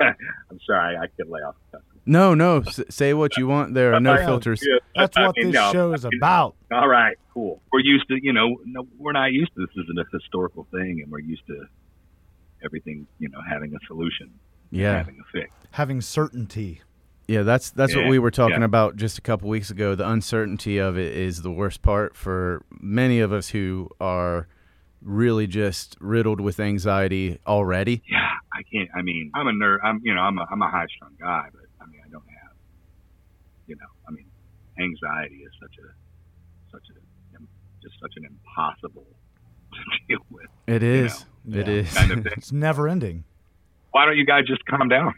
I'm 0.50 0.60
sorry, 0.66 0.96
I 0.96 1.06
could 1.16 1.28
lay 1.28 1.40
off. 1.40 1.56
the 1.72 1.80
no, 2.08 2.34
no. 2.34 2.58
S- 2.60 2.80
say 2.90 3.14
what 3.14 3.36
you 3.36 3.48
want. 3.48 3.74
There 3.74 3.92
are 3.94 3.98
no 4.00 4.16
filters. 4.16 4.62
Yeah, 4.64 4.78
That's 4.94 5.16
I 5.16 5.26
what 5.26 5.36
mean, 5.36 5.46
this 5.46 5.54
no, 5.54 5.72
show 5.72 5.92
is 5.92 6.04
I 6.04 6.10
mean, 6.10 6.18
about. 6.20 6.54
All 6.72 6.86
right, 6.88 7.16
cool. 7.34 7.60
We're 7.72 7.80
used 7.80 8.06
to, 8.08 8.16
you 8.22 8.32
know, 8.32 8.58
no, 8.64 8.86
we're 8.98 9.10
not 9.12 9.32
used 9.32 9.52
to 9.56 9.60
this. 9.66 9.84
Isn't 9.84 9.98
a 9.98 10.04
historical 10.12 10.68
thing, 10.70 11.00
and 11.02 11.10
we're 11.10 11.18
used 11.18 11.44
to 11.48 11.64
everything, 12.64 13.06
you 13.18 13.28
know, 13.28 13.40
having 13.48 13.74
a 13.74 13.78
solution, 13.88 14.30
Yeah. 14.70 14.98
having 14.98 15.18
a 15.20 15.24
fix. 15.32 15.50
Having 15.72 16.02
certainty. 16.02 16.80
Yeah, 17.28 17.42
that's 17.42 17.70
that's 17.70 17.94
what 17.94 18.06
we 18.06 18.18
were 18.20 18.30
talking 18.30 18.60
yeah. 18.60 18.64
about 18.66 18.96
just 18.96 19.18
a 19.18 19.20
couple 19.20 19.48
weeks 19.48 19.70
ago. 19.70 19.94
The 19.96 20.08
uncertainty 20.08 20.78
of 20.78 20.96
it 20.96 21.16
is 21.16 21.42
the 21.42 21.50
worst 21.50 21.82
part 21.82 22.16
for 22.16 22.64
many 22.80 23.18
of 23.18 23.32
us 23.32 23.48
who 23.48 23.90
are 24.00 24.46
really 25.02 25.46
just 25.48 25.96
riddled 26.00 26.40
with 26.40 26.60
anxiety 26.60 27.38
already. 27.46 28.02
Yeah, 28.08 28.18
I 28.52 28.62
can't. 28.72 28.88
I 28.96 29.02
mean, 29.02 29.30
I'm 29.34 29.48
a 29.48 29.52
nerd. 29.52 29.78
I'm, 29.82 30.00
you 30.04 30.14
know, 30.14 30.20
I'm 30.20 30.38
a, 30.38 30.46
I'm 30.50 30.62
a 30.62 30.70
high 30.70 30.86
strung 30.94 31.12
guy, 31.18 31.48
but 31.52 31.64
I 31.80 31.86
mean, 31.86 32.00
I 32.04 32.08
don't 32.10 32.24
have, 32.28 32.52
you 33.66 33.74
know, 33.76 33.86
I 34.08 34.12
mean, 34.12 34.26
anxiety 34.80 35.42
is 35.42 35.52
such 35.60 35.76
a, 35.78 36.72
such 36.72 36.82
a, 36.90 37.42
just 37.82 37.94
such 38.00 38.12
an 38.16 38.24
impossible 38.24 39.06
to 39.72 40.06
deal 40.08 40.24
with. 40.30 40.46
It 40.66 40.82
is. 40.82 41.24
It 41.48 41.66
Yeah. 41.66 41.74
is. 41.74 41.92
Kind 41.94 42.10
of. 42.12 42.26
It's 42.26 42.52
never 42.52 42.88
ending. 42.88 43.24
Why 43.90 44.04
don't 44.06 44.16
you 44.16 44.26
guys 44.26 44.44
just 44.46 44.64
calm 44.66 44.88
down? 44.88 45.14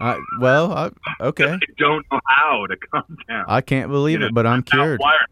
I, 0.00 0.18
well, 0.40 0.72
I, 0.72 0.90
okay. 1.20 1.44
I 1.52 1.58
don't 1.78 2.06
know 2.10 2.20
how 2.26 2.66
to 2.66 2.76
calm 2.76 3.16
down. 3.28 3.44
I 3.48 3.60
can't 3.60 3.90
believe 3.90 4.20
You 4.20 4.26
it, 4.26 4.28
know, 4.30 4.34
but 4.34 4.46
I'm 4.46 4.54
I'm 4.54 4.62
cured. 4.62 5.00
wired. 5.00 5.26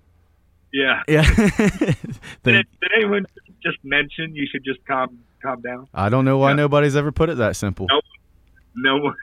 Yeah. 0.72 1.02
Yeah. 1.08 1.22
Did, 2.44 2.66
did 2.80 2.90
anyone 2.96 3.24
just 3.62 3.78
mention 3.82 4.34
you 4.34 4.46
should 4.52 4.62
just 4.64 4.84
calm 4.86 5.18
calm 5.42 5.60
down? 5.62 5.88
I 5.94 6.08
don't 6.10 6.24
know 6.26 6.36
why 6.38 6.50
Yeah. 6.50 6.56
nobody's 6.56 6.94
ever 6.96 7.10
put 7.12 7.30
it 7.30 7.38
that 7.38 7.56
simple. 7.56 7.86
Nope. 7.90 8.04
No 8.76 8.98
one, 8.98 9.14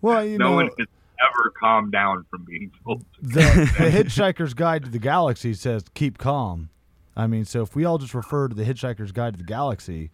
Well, 0.00 0.24
you 0.24 0.38
no 0.38 0.48
know, 0.50 0.54
one 0.56 0.66
has 0.78 0.86
ever 1.22 1.52
calmed 1.60 1.92
down 1.92 2.24
from 2.30 2.44
being 2.44 2.70
told. 2.82 3.00
to. 3.00 3.06
the, 3.22 3.40
the 3.78 3.90
Hitchhiker's 3.90 4.54
Guide 4.54 4.84
to 4.84 4.90
the 4.90 4.98
Galaxy 4.98 5.52
says 5.54 5.84
keep 5.94 6.16
calm. 6.18 6.70
I 7.14 7.26
mean, 7.26 7.44
so 7.44 7.62
if 7.62 7.76
we 7.76 7.84
all 7.84 7.98
just 7.98 8.14
refer 8.14 8.48
to 8.48 8.54
the 8.54 8.64
Hitchhiker's 8.64 9.12
Guide 9.12 9.34
to 9.34 9.38
the 9.38 9.44
Galaxy, 9.44 10.10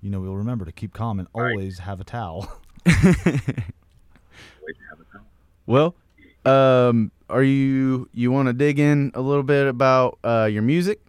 you 0.00 0.10
know, 0.10 0.20
we'll 0.20 0.36
remember 0.36 0.64
to 0.64 0.72
keep 0.72 0.94
calm 0.94 1.18
and 1.18 1.28
Right. 1.34 1.50
always 1.50 1.80
have 1.80 2.00
a 2.00 2.04
towel. 2.04 2.50
Wait 4.66 4.76
to 4.76 4.82
have 4.90 5.00
a 5.00 5.04
calm. 5.12 5.24
Well, 5.66 5.94
um, 6.44 7.10
are 7.28 7.42
you 7.42 8.08
you 8.12 8.30
want 8.32 8.46
to 8.48 8.52
dig 8.52 8.78
in 8.78 9.10
a 9.14 9.20
little 9.20 9.42
bit 9.42 9.66
about 9.66 10.18
uh, 10.24 10.48
your 10.50 10.62
music? 10.62 11.00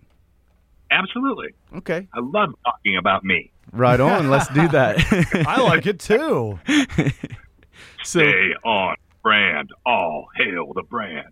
Absolutely. 0.92 1.50
Okay, 1.78 2.08
I 2.14 2.20
love 2.20 2.54
talking 2.66 2.98
about 2.98 3.24
me. 3.24 3.52
right 3.72 4.00
on. 4.00 4.30
Let's 4.30 4.48
do 4.50 4.68
that. 4.70 4.98
I 5.48 5.62
like 5.62 5.86
it 5.88 6.00
too. 6.00 6.60
so, 8.04 8.20
Stay 8.20 8.54
on 8.66 8.96
brand. 9.24 9.70
All 9.86 10.28
hail 10.36 10.74
the 10.74 10.84
brand. 10.84 11.28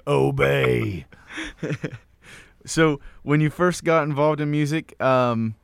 Obey. 0.06 1.06
so 2.66 3.00
when 3.22 3.40
you 3.40 3.48
first 3.50 3.84
got 3.84 4.02
involved 4.02 4.40
in 4.40 4.50
music, 4.50 5.00
um, 5.02 5.54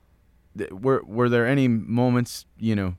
th- 0.57 0.71
were 0.73 1.03
were 1.05 1.29
there 1.29 1.47
any 1.47 1.69
moments, 1.69 2.47
you 2.59 2.75
know, 2.75 2.95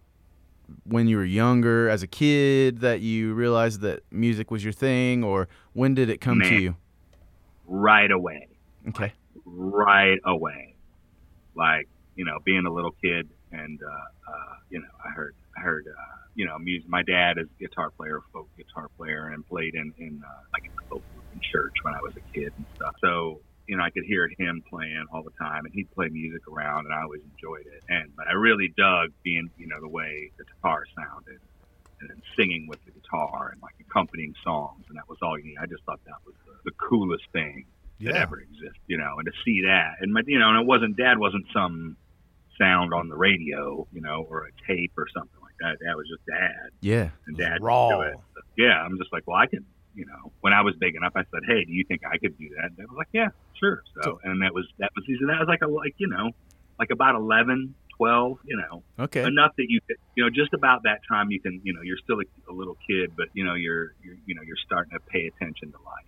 when 0.86 1.08
you 1.08 1.18
were 1.18 1.26
younger 1.26 1.90
as 1.90 2.04
a 2.04 2.08
kid 2.08 2.80
that 2.80 3.02
you 3.02 3.34
realized 3.34 3.82
that 3.82 4.04
music 4.12 4.52
was 4.52 4.64
your 4.64 4.74
thing, 4.74 5.24
or 5.24 5.48
when 5.74 5.94
did 5.94 6.10
it 6.10 6.22
come 6.22 6.40
to 6.42 6.56
you? 6.56 6.76
Right 7.66 8.12
away. 8.12 8.48
Okay. 8.90 9.14
Right 9.46 10.20
away. 10.26 10.76
Like, 11.56 11.88
you 12.16 12.26
know, 12.26 12.40
being 12.44 12.66
a 12.66 12.72
little 12.72 12.96
kid 13.04 13.30
and, 13.52 13.80
uh, 13.82 14.32
uh, 14.32 14.56
you 14.70 14.80
know, 14.80 14.88
I 15.06 15.10
heard, 15.10 15.36
I 15.58 15.62
heard, 15.62 15.88
uh, 15.88 16.16
you 16.36 16.46
know, 16.46 16.58
music. 16.58 16.90
My 16.90 17.04
dad 17.04 17.38
is 17.38 17.48
a 17.48 17.64
guitar 17.64 17.92
player, 17.92 18.22
folk 18.32 18.50
guitar 18.58 18.90
player, 18.98 19.30
and 19.30 19.48
played 19.48 19.76
in, 19.76 19.94
in 19.98 20.22
uh, 20.26 20.42
like 20.52 20.70
a 20.92 20.96
in 20.96 21.42
church 21.52 21.74
when 21.84 21.94
I 21.94 22.00
was 22.02 22.14
a 22.16 22.34
kid 22.34 22.54
and 22.58 22.66
stuff. 22.76 22.96
So, 23.02 23.40
you 23.68 23.78
know, 23.78 23.84
I 23.84 23.90
could 23.90 24.04
hear 24.06 24.30
him 24.38 24.62
playing 24.70 25.06
all 25.12 25.24
the 25.24 25.32
time, 25.40 25.66
and 25.66 25.74
he'd 25.74 25.90
play 25.92 26.10
music 26.10 26.48
around, 26.48 26.86
and 26.86 26.94
I 26.94 27.02
always 27.04 27.22
enjoyed 27.24 27.66
it. 27.66 27.84
And 27.90 28.16
but 28.16 28.28
I 28.28 28.34
really 28.34 28.74
dug 28.76 29.10
being, 29.24 29.50
you 29.58 29.68
know, 29.68 29.80
the 29.82 29.88
way 29.90 30.32
the 30.38 30.44
guitar 30.46 30.84
sounded, 30.96 31.40
and 32.02 32.10
then 32.10 32.22
singing 32.38 32.68
with 32.68 32.84
the 32.86 32.92
guitar 32.92 33.50
and 33.54 33.62
like 33.62 33.76
accompanying 33.80 34.34
songs, 34.44 34.84
and 34.90 34.98
that 34.98 35.08
was 35.08 35.18
all 35.22 35.38
you 35.38 35.46
need. 35.46 35.58
I 35.62 35.66
just 35.68 35.84
thought 35.86 36.00
that 36.06 36.20
was 36.26 36.36
the, 36.46 36.72
the 36.72 36.76
coolest 36.78 37.24
thing 37.32 37.66
that 38.02 38.16
ever 38.18 38.40
existed, 38.42 38.74
you 38.88 38.98
know, 38.98 39.16
and 39.18 39.26
to 39.26 39.32
see 39.46 39.62
that, 39.66 39.96
and 40.02 40.12
my, 40.12 40.22
you 40.28 40.40
know, 40.40 40.50
and 40.50 40.60
it 40.60 40.66
wasn't 40.68 40.98
Dad 40.98 41.18
wasn't 41.18 41.46
some 41.54 41.96
sound 42.60 42.94
on 42.94 43.08
the 43.08 43.16
radio, 43.16 43.88
you 43.94 44.02
know, 44.02 44.28
or 44.30 44.46
a 44.46 44.52
tape 44.68 44.92
or 44.98 45.08
something 45.16 45.40
like 45.42 45.56
that. 45.62 45.78
That 45.86 45.96
was 45.96 46.06
just 46.08 46.26
Dad, 46.26 46.70
Yeah. 46.82 47.10
and 47.28 47.38
Dad 47.38 47.62
Raw. 47.64 47.90
do 47.90 48.02
it. 48.02 48.16
Yeah, 48.58 48.74
I'm 48.80 48.98
just 49.00 49.12
like, 49.14 49.24
well, 49.26 49.38
I 49.38 49.48
could, 49.48 49.66
you 49.96 50.06
know, 50.06 50.32
when 50.42 50.54
I 50.54 50.62
was 50.62 50.76
big 50.76 50.96
enough, 50.96 51.14
I 51.16 51.22
said, 51.32 51.42
hey, 51.48 51.66
do 51.66 51.72
you 51.72 51.84
think 51.88 52.02
I 52.06 52.18
could 52.18 52.38
do 52.38 52.50
that? 52.56 52.66
And 52.66 52.78
Dad 52.78 52.88
was 52.90 52.98
like, 52.98 53.08
yeah, 53.14 53.28
sure. 53.60 53.84
So, 54.02 54.20
and 54.24 54.42
that 54.42 54.54
was 54.54 54.66
that 54.80 54.92
was 54.96 55.06
that 55.28 55.40
was 55.40 55.48
like 55.48 55.62
a 55.62 55.68
like 55.68 55.96
you 55.98 56.08
know, 56.08 56.32
like 56.80 56.90
about 56.92 57.16
11, 57.16 57.76
12, 57.98 58.40
you 58.46 58.58
know, 58.58 58.84
Okay. 59.00 59.24
enough 59.24 59.52
that 59.58 59.66
you 59.70 59.80
could, 59.88 59.98
you 60.16 60.24
know, 60.24 60.30
just 60.30 60.54
about 60.54 60.84
that 60.84 61.02
time 61.08 61.30
you 61.32 61.40
can, 61.40 61.62
you 61.64 61.74
know, 61.74 61.82
you're 61.84 61.98
still 61.98 62.18
a, 62.20 62.52
a 62.52 62.54
little 62.54 62.78
kid, 62.88 63.12
but 63.16 63.28
you 63.34 63.44
know, 63.46 63.54
you're, 63.54 63.94
you're, 64.04 64.16
you 64.26 64.34
know, 64.36 64.42
you're 64.42 64.58
starting 64.66 64.92
to 64.94 65.00
pay 65.10 65.28
attention 65.28 65.72
to 65.72 65.78
life. 65.86 66.06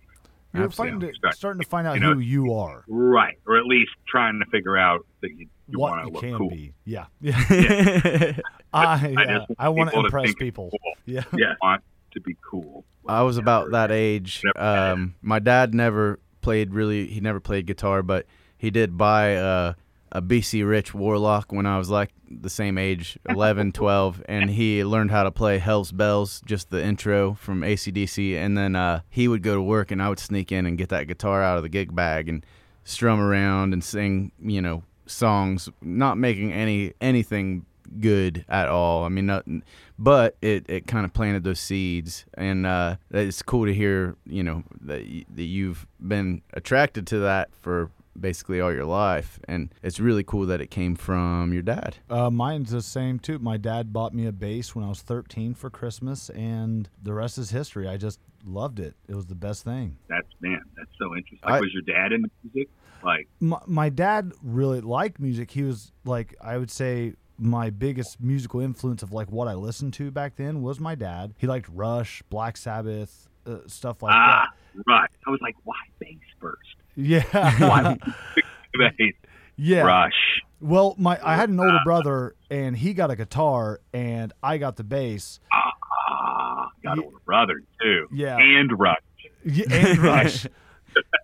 You're 0.54 0.64
Absolutely. 0.64 1.00
fighting 1.00 1.12
to, 1.12 1.16
Start- 1.16 1.34
starting 1.36 1.60
to 1.62 1.68
find 1.68 1.86
out 1.86 1.94
you 1.94 2.00
know- 2.00 2.14
who 2.14 2.20
you 2.20 2.54
are, 2.54 2.82
Right. 2.88 3.38
Or 3.46 3.56
at 3.58 3.66
least 3.66 3.90
trying 4.08 4.40
to 4.40 4.46
figure 4.46 4.76
out 4.76 5.06
that 5.22 5.30
you, 5.30 5.46
you 5.68 5.78
want 5.78 6.06
to 6.06 6.12
look 6.12 6.22
can 6.22 6.36
cool. 6.38 6.48
be. 6.50 6.72
Yeah. 6.84 7.06
Yeah. 7.20 7.36
I, 8.72 8.82
I 8.82 9.08
yeah, 9.08 9.38
just 9.38 9.52
I 9.58 9.68
want 9.68 9.90
to 9.92 10.00
impress 10.00 10.34
people. 10.34 10.70
cool. 10.70 10.92
Yeah. 11.04 11.24
Yeah. 11.36 11.54
Want 11.62 11.82
to 12.16 12.20
be 12.20 12.36
cool. 12.48 12.84
I 13.06 13.22
was 13.22 13.36
about 13.36 13.70
that 13.70 13.92
age. 13.92 14.42
Never 14.44 14.66
had 14.66 14.88
it. 14.88 14.92
Um, 14.92 15.14
my 15.22 15.38
dad 15.38 15.74
never 15.74 16.18
played 16.40 16.74
really. 16.74 17.06
He 17.06 17.20
never 17.20 17.40
played 17.40 17.66
guitar, 17.66 18.02
but 18.02 18.26
he 18.58 18.70
did 18.70 18.96
buy 18.96 19.28
a, 19.28 19.74
a 20.10 20.22
BC 20.22 20.68
Rich 20.68 20.94
Warlock 20.94 21.52
when 21.52 21.66
I 21.66 21.78
was 21.78 21.88
like 21.90 22.10
the 22.28 22.50
same 22.50 22.78
age, 22.78 23.18
11, 23.28 23.72
12, 23.72 24.22
and 24.28 24.50
he 24.50 24.82
learned 24.84 25.10
how 25.10 25.22
to 25.22 25.30
play 25.30 25.58
Hell's 25.58 25.92
Bells, 25.92 26.42
just 26.44 26.70
the 26.70 26.82
intro 26.82 27.34
from 27.34 27.60
ACDC, 27.60 28.34
and 28.36 28.58
then 28.58 28.74
uh, 28.74 29.00
he 29.08 29.28
would 29.28 29.42
go 29.42 29.54
to 29.54 29.62
work, 29.62 29.90
and 29.90 30.02
I 30.02 30.08
would 30.08 30.18
sneak 30.18 30.50
in 30.50 30.66
and 30.66 30.76
get 30.76 30.88
that 30.88 31.06
guitar 31.06 31.42
out 31.42 31.56
of 31.56 31.62
the 31.62 31.68
gig 31.68 31.94
bag 31.94 32.28
and 32.28 32.44
strum 32.84 33.20
around 33.20 33.72
and 33.72 33.84
sing, 33.84 34.32
you 34.40 34.60
know, 34.60 34.82
songs, 35.06 35.68
not 35.80 36.18
making 36.18 36.52
any 36.52 36.92
anything 37.00 37.64
good 38.00 38.44
at 38.48 38.68
all. 38.68 39.04
I 39.04 39.08
mean, 39.08 39.26
nothing, 39.26 39.62
but 39.98 40.36
it, 40.42 40.64
it 40.68 40.86
kind 40.86 41.04
of 41.04 41.12
planted 41.12 41.44
those 41.44 41.60
seeds, 41.60 42.24
and 42.34 42.66
uh, 42.66 42.96
it's 43.10 43.42
cool 43.42 43.66
to 43.66 43.74
hear, 43.74 44.16
you 44.26 44.42
know, 44.42 44.62
that 44.82 45.02
y- 45.02 45.24
that 45.34 45.44
you've 45.44 45.86
been 46.00 46.42
attracted 46.54 47.06
to 47.08 47.18
that 47.20 47.50
for 47.60 47.90
basically 48.18 48.60
all 48.60 48.72
your 48.72 48.84
life, 48.86 49.38
and 49.46 49.68
it's 49.82 50.00
really 50.00 50.24
cool 50.24 50.46
that 50.46 50.60
it 50.60 50.70
came 50.70 50.94
from 50.96 51.52
your 51.52 51.62
dad. 51.62 51.96
Uh, 52.08 52.30
mine's 52.30 52.70
the 52.70 52.80
same 52.82 53.18
too. 53.18 53.38
My 53.38 53.56
dad 53.58 53.92
bought 53.92 54.14
me 54.14 54.26
a 54.26 54.32
bass 54.32 54.74
when 54.74 54.84
I 54.84 54.88
was 54.88 55.02
13 55.02 55.54
for 55.54 55.68
Christmas, 55.70 56.30
and 56.30 56.88
the 57.02 57.12
rest 57.12 57.36
is 57.38 57.50
history. 57.50 57.86
I 57.88 57.96
just 57.98 58.18
loved 58.44 58.80
it. 58.80 58.94
It 59.08 59.14
was 59.14 59.26
the 59.26 59.34
best 59.34 59.64
thing. 59.64 59.98
That's 60.08 60.28
man. 60.40 60.60
That's 60.76 60.90
so 60.98 61.14
interesting. 61.14 61.40
Like, 61.44 61.54
I- 61.54 61.60
was 61.60 61.72
your 61.74 61.82
dad 61.82 62.12
into 62.12 62.30
music? 62.42 62.70
Like, 63.04 63.28
My, 63.40 63.58
my 63.66 63.88
dad 63.90 64.32
really 64.42 64.80
liked 64.80 65.20
music. 65.20 65.50
He 65.50 65.62
was 65.62 65.92
like, 66.06 66.34
I 66.40 66.56
would 66.56 66.70
say, 66.70 67.12
my 67.38 67.70
biggest 67.70 68.20
musical 68.20 68.60
influence 68.60 69.02
of 69.02 69.12
like 69.12 69.30
what 69.30 69.48
I 69.48 69.54
listened 69.54 69.92
to 69.94 70.10
back 70.10 70.36
then 70.36 70.62
was 70.62 70.80
my 70.80 70.94
dad. 70.94 71.34
He 71.38 71.46
liked 71.46 71.68
Rush, 71.72 72.22
Black 72.30 72.56
Sabbath, 72.56 73.28
uh, 73.46 73.58
stuff 73.66 74.02
like 74.02 74.14
ah, 74.14 74.46
right. 74.86 75.10
I 75.26 75.30
was 75.30 75.40
like, 75.42 75.56
why 75.64 75.74
bass 75.98 76.18
first? 76.40 76.60
Yeah. 76.96 77.22
Why 77.60 77.96
bass? 78.78 79.12
yeah. 79.56 79.82
Rush. 79.82 80.42
Well, 80.60 80.94
my 80.98 81.18
I 81.22 81.34
had 81.36 81.50
an 81.50 81.60
older 81.60 81.78
brother 81.84 82.34
and 82.50 82.74
he 82.76 82.94
got 82.94 83.10
a 83.10 83.16
guitar 83.16 83.80
and 83.92 84.32
I 84.42 84.56
got 84.56 84.76
the 84.76 84.84
bass. 84.84 85.38
Ah, 85.52 86.68
got 86.82 86.96
Ye- 86.96 87.04
older 87.04 87.18
brother 87.26 87.60
too. 87.82 88.08
Yeah. 88.12 88.38
and 88.38 88.72
Rush. 88.78 88.96
Yeah, 89.44 89.64
and 89.70 89.98
Rush. 89.98 90.46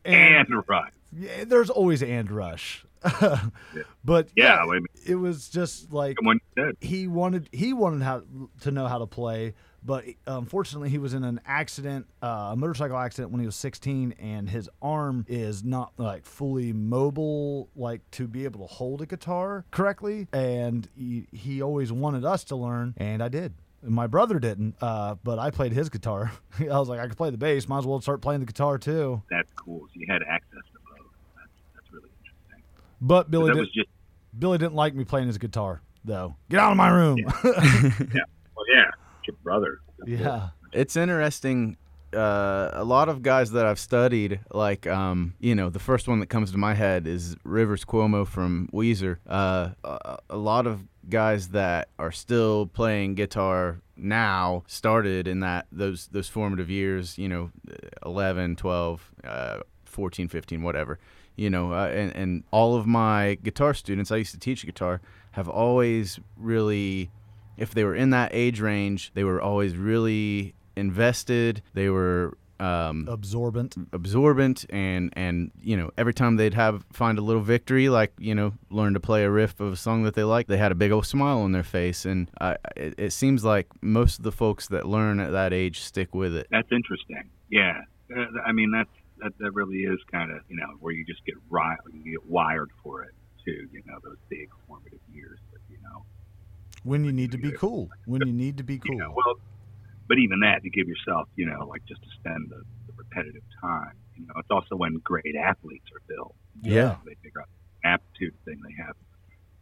And, 0.04 0.48
Rush. 0.68 0.90
yeah, 1.18 1.44
there's 1.44 1.70
always 1.70 2.02
and 2.02 2.30
Rush. 2.30 2.84
but 4.04 4.28
Yeah, 4.36 4.64
yeah, 4.64 4.78
it 5.06 5.14
was 5.16 5.48
just 5.48 5.92
like 5.92 6.16
Come 6.16 6.28
on, 6.28 6.40
you 6.56 6.64
said. 6.66 6.76
he 6.80 7.06
wanted 7.06 7.48
he 7.52 7.72
wanted 7.72 8.02
how 8.02 8.22
to 8.60 8.70
know 8.70 8.86
how 8.86 8.98
to 8.98 9.06
play, 9.06 9.54
but 9.84 10.04
unfortunately 10.26 10.88
he 10.88 10.98
was 10.98 11.14
in 11.14 11.24
an 11.24 11.40
accident, 11.46 12.06
uh, 12.22 12.50
a 12.52 12.56
motorcycle 12.56 12.96
accident 12.96 13.32
when 13.32 13.40
he 13.40 13.46
was 13.46 13.56
16, 13.56 14.12
and 14.18 14.48
his 14.48 14.68
arm 14.80 15.24
is 15.28 15.64
not 15.64 15.92
like 15.98 16.24
fully 16.24 16.72
mobile, 16.72 17.68
like 17.74 18.08
to 18.12 18.28
be 18.28 18.44
able 18.44 18.66
to 18.66 18.72
hold 18.72 19.02
a 19.02 19.06
guitar 19.06 19.64
correctly. 19.70 20.28
And 20.32 20.88
he, 20.96 21.26
he 21.32 21.62
always 21.62 21.92
wanted 21.92 22.24
us 22.24 22.44
to 22.44 22.56
learn, 22.56 22.94
and 22.96 23.22
I 23.22 23.28
did. 23.28 23.54
My 23.84 24.06
brother 24.06 24.38
didn't, 24.38 24.76
uh, 24.80 25.16
but 25.24 25.40
I 25.40 25.50
played 25.50 25.72
his 25.72 25.88
guitar. 25.88 26.30
I 26.60 26.78
was 26.78 26.88
like, 26.88 27.00
I 27.00 27.08
could 27.08 27.16
play 27.16 27.30
the 27.30 27.36
bass, 27.38 27.66
might 27.68 27.78
as 27.78 27.86
well 27.86 28.00
start 28.00 28.20
playing 28.20 28.38
the 28.40 28.46
guitar 28.46 28.78
too. 28.78 29.22
That's 29.28 29.52
cool. 29.56 29.80
So 29.88 29.92
you 29.94 30.06
had 30.08 30.22
access 30.22 30.60
to 30.72 30.78
both. 30.86 31.10
That's, 31.34 31.50
that's 31.74 31.92
really 31.92 32.08
interesting. 32.20 32.62
But 33.02 33.30
Billy 33.30 33.48
that 33.48 33.54
did, 33.54 33.60
was 33.60 33.70
just 33.70 33.88
Billy 34.38 34.58
didn't 34.58 34.74
like 34.74 34.94
me 34.94 35.04
playing 35.04 35.26
his 35.26 35.36
guitar 35.36 35.82
though. 36.04 36.36
Get 36.48 36.60
out 36.60 36.70
of 36.70 36.76
my 36.76 36.88
room. 36.88 37.18
Yeah, 37.18 37.32
well, 37.44 37.52
yeah, 38.72 38.90
it's 39.18 39.26
your 39.26 39.36
brother. 39.42 39.80
yeah. 40.06 40.50
It's 40.72 40.96
interesting. 40.96 41.76
Uh, 42.14 42.70
a 42.74 42.84
lot 42.84 43.08
of 43.08 43.22
guys 43.22 43.52
that 43.52 43.66
I've 43.66 43.78
studied, 43.78 44.40
like 44.52 44.86
um, 44.86 45.34
you 45.40 45.54
know, 45.54 45.68
the 45.68 45.78
first 45.78 46.08
one 46.08 46.20
that 46.20 46.28
comes 46.28 46.52
to 46.52 46.58
my 46.58 46.74
head 46.74 47.06
is 47.06 47.36
Rivers 47.42 47.84
Cuomo 47.84 48.26
from 48.26 48.68
Weezer. 48.72 49.18
Uh, 49.26 49.70
a, 49.82 50.18
a 50.30 50.36
lot 50.36 50.66
of 50.66 50.86
guys 51.08 51.48
that 51.48 51.88
are 51.98 52.12
still 52.12 52.66
playing 52.66 53.14
guitar 53.16 53.80
now 53.96 54.62
started 54.66 55.26
in 55.26 55.40
that 55.40 55.66
those 55.72 56.06
those 56.08 56.28
formative 56.28 56.70
years. 56.70 57.18
You 57.18 57.28
know, 57.28 57.50
11, 58.06 58.56
12, 58.56 59.12
uh, 59.24 59.58
14, 59.86 60.28
15, 60.28 60.62
whatever. 60.62 60.98
You 61.36 61.50
know, 61.50 61.72
uh, 61.72 61.86
and 61.88 62.14
and 62.14 62.44
all 62.50 62.76
of 62.76 62.86
my 62.86 63.38
guitar 63.42 63.74
students, 63.74 64.10
I 64.10 64.16
used 64.16 64.32
to 64.32 64.38
teach 64.38 64.64
guitar, 64.66 65.00
have 65.32 65.48
always 65.48 66.20
really 66.36 67.10
if 67.56 67.72
they 67.74 67.84
were 67.84 67.94
in 67.94 68.10
that 68.10 68.30
age 68.34 68.60
range, 68.60 69.10
they 69.14 69.24
were 69.24 69.40
always 69.40 69.76
really 69.76 70.54
invested. 70.76 71.62
They 71.74 71.88
were 71.90 72.36
um, 72.60 73.08
Absorbent. 73.08 73.74
absorbent, 73.92 74.66
and 74.70 75.12
and 75.16 75.50
you 75.62 75.76
know 75.76 75.90
every 75.98 76.14
time 76.14 76.36
they'd 76.36 76.54
have 76.54 76.84
find 76.92 77.18
a 77.18 77.22
little 77.22 77.42
victory, 77.42 77.88
like 77.88 78.12
you 78.18 78.34
know 78.34 78.52
learn 78.70 78.92
to 78.94 79.00
play 79.00 79.24
a 79.24 79.30
riff 79.30 79.58
of 79.58 79.72
a 79.72 79.76
song 79.76 80.04
that 80.04 80.14
they 80.14 80.22
like, 80.22 80.46
they 80.46 80.58
had 80.58 80.70
a 80.70 80.74
big 80.76 80.92
old 80.92 81.06
smile 81.06 81.40
on 81.40 81.52
their 81.52 81.64
face, 81.64 82.04
and 82.04 82.30
I, 82.40 82.56
it, 82.76 82.94
it 82.98 83.12
seems 83.12 83.44
like 83.44 83.66
most 83.80 84.18
of 84.18 84.24
the 84.24 84.32
folks 84.32 84.68
that 84.68 84.86
learn 84.86 85.18
at 85.18 85.32
that 85.32 85.52
age 85.52 85.80
stick 85.80 86.14
with 86.14 86.36
it. 86.36 86.46
That's 86.50 86.70
interesting. 86.70 87.24
Yeah, 87.50 87.82
Uh, 88.14 88.26
I 88.46 88.52
mean 88.52 88.70
that's 88.70 88.90
that, 89.22 89.38
that 89.38 89.52
really 89.52 89.78
is 89.84 89.98
kind 90.10 90.30
of 90.30 90.40
you 90.48 90.56
know 90.56 90.66
where 90.80 90.92
you 90.92 91.04
just 91.04 91.24
get 91.24 91.34
ri- 91.50 91.76
you 91.92 92.12
get 92.12 92.26
wired 92.30 92.70
for 92.82 93.02
it 93.04 93.14
too. 93.44 93.68
You 93.72 93.82
know 93.86 93.98
those 94.04 94.16
big 94.28 94.48
formative 94.66 95.00
years, 95.12 95.38
but 95.50 95.60
you 95.70 95.78
know, 95.82 96.04
When 96.84 97.04
you 97.04 97.12
need 97.12 97.32
to 97.32 97.38
be 97.38 97.52
cool. 97.52 97.90
When 98.06 98.26
you 98.26 98.32
need 98.32 98.56
to 98.58 98.62
be 98.64 98.78
cool. 98.78 98.92
you 98.92 98.98
know, 98.98 99.14
well, 99.24 99.36
but 100.08 100.18
even 100.18 100.40
that 100.40 100.62
to 100.62 100.70
give 100.70 100.88
yourself, 100.88 101.28
you 101.36 101.46
know, 101.46 101.66
like 101.66 101.84
just 101.86 102.02
to 102.02 102.08
spend 102.18 102.50
the, 102.50 102.62
the 102.86 102.92
repetitive 102.96 103.42
time. 103.60 103.94
You 104.16 104.26
know, 104.26 104.34
it's 104.36 104.50
also 104.50 104.76
when 104.76 104.94
great 105.02 105.34
athletes 105.36 105.86
are 105.94 106.02
built. 106.06 106.34
Yeah. 106.60 106.96
they 107.06 107.14
figure 107.22 107.40
out 107.40 107.48
the 107.82 107.88
aptitude 107.88 108.34
thing 108.44 108.60
they 108.62 108.74
have. 108.84 108.94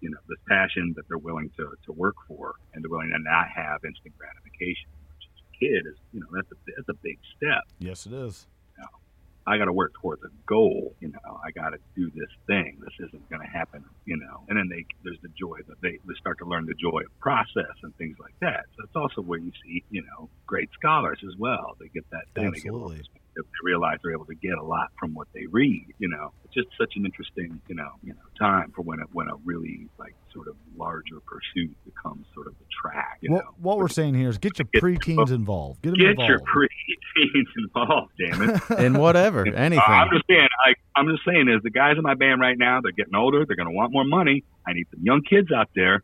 You 0.00 0.10
know, 0.10 0.18
this 0.28 0.38
passion 0.48 0.94
that 0.96 1.06
they're 1.08 1.18
willing 1.18 1.50
to, 1.58 1.74
to 1.86 1.92
work 1.92 2.16
for, 2.26 2.54
and 2.72 2.82
they're 2.82 2.90
willing 2.90 3.10
to 3.10 3.18
not 3.22 3.48
have 3.54 3.84
instant 3.84 4.14
gratification. 4.16 4.88
Which 5.12 5.28
as 5.28 5.42
a 5.44 5.58
kid 5.58 5.86
is, 5.86 5.96
you 6.12 6.20
know, 6.20 6.26
that's 6.32 6.50
a 6.50 6.56
that's 6.76 6.88
a 6.88 6.94
big 7.02 7.18
step. 7.36 7.64
Yes, 7.78 8.06
it 8.06 8.12
is. 8.14 8.46
I 9.46 9.58
got 9.58 9.66
to 9.66 9.72
work 9.72 9.94
towards 10.00 10.22
a 10.22 10.28
goal. 10.46 10.94
You 11.00 11.08
know, 11.08 11.40
I 11.44 11.50
got 11.50 11.70
to 11.70 11.78
do 11.96 12.10
this 12.14 12.28
thing. 12.46 12.78
This 12.80 13.08
isn't 13.08 13.28
going 13.30 13.42
to 13.42 13.48
happen. 13.48 13.84
You 14.04 14.16
know, 14.16 14.44
and 14.48 14.58
then 14.58 14.68
they 14.68 14.84
there's 15.04 15.20
the 15.22 15.30
joy 15.38 15.58
that 15.68 15.80
they 15.80 15.98
they 16.04 16.14
start 16.18 16.38
to 16.38 16.44
learn 16.44 16.66
the 16.66 16.74
joy 16.74 17.00
of 17.00 17.20
process 17.20 17.74
and 17.82 17.96
things 17.96 18.16
like 18.20 18.34
that. 18.40 18.66
So 18.76 18.84
it's 18.84 18.96
also 18.96 19.22
where 19.22 19.38
you 19.38 19.52
see 19.64 19.82
you 19.90 20.02
know 20.02 20.28
great 20.46 20.70
scholars 20.78 21.20
as 21.26 21.36
well. 21.38 21.76
They 21.80 21.88
get 21.88 22.08
that 22.10 22.24
thing. 22.34 22.52
They, 22.52 22.60
get 22.60 22.72
a 23.36 23.40
little 23.40 23.50
they 23.50 23.66
realize 23.66 23.98
they're 24.02 24.12
able 24.12 24.26
to 24.26 24.34
get 24.34 24.54
a 24.58 24.62
lot 24.62 24.88
from 24.98 25.14
what 25.14 25.28
they 25.34 25.46
read. 25.46 25.86
You 25.98 26.08
know, 26.08 26.32
it's 26.44 26.54
just 26.54 26.68
such 26.78 26.94
an 26.96 27.04
interesting 27.04 27.60
you 27.68 27.74
know 27.74 27.90
you 28.02 28.10
know 28.12 28.18
time 28.38 28.72
for 28.74 28.82
when 28.82 29.00
a 29.00 29.04
when 29.12 29.28
a 29.28 29.36
really 29.44 29.88
like 29.98 30.14
sort 30.32 30.46
of 30.48 30.54
larger 30.76 31.18
pursuit 31.26 31.74
becomes 31.84 32.24
sort 32.34 32.46
of 32.46 32.54
the 32.58 32.64
track. 32.82 33.18
You 33.20 33.32
What, 33.32 33.44
know, 33.44 33.50
what 33.60 33.78
we're 33.78 33.88
saying 33.88 34.14
here 34.14 34.28
is 34.28 34.38
get 34.38 34.58
your 34.58 34.68
Get- 34.72 34.82
preteens 34.82 35.30
involved. 35.30 35.82
Get 35.82 35.90
them 35.90 35.98
get 35.98 36.10
involved. 36.10 36.28
your 36.30 36.40
pre-teens 36.40 37.48
involved. 37.56 38.12
Damn 38.18 38.42
it. 38.50 38.60
And 38.80 38.98
whatever, 38.98 39.46
Uh, 39.46 39.52
anything. 39.52 39.82
I'm 39.88 40.08
just 40.10 40.24
saying. 40.28 40.48
I, 40.64 40.74
I'm 40.96 41.08
just 41.08 41.24
saying 41.24 41.48
is 41.48 41.62
the 41.62 41.70
guys 41.70 41.96
in 41.96 42.02
my 42.02 42.14
band 42.14 42.40
right 42.40 42.56
now. 42.56 42.80
They're 42.80 42.92
getting 42.92 43.14
older. 43.14 43.44
They're 43.44 43.56
going 43.56 43.68
to 43.68 43.74
want 43.74 43.92
more 43.92 44.04
money. 44.04 44.44
I 44.66 44.72
need 44.72 44.86
some 44.94 45.02
young 45.04 45.22
kids 45.22 45.50
out 45.52 45.68
there. 45.74 46.02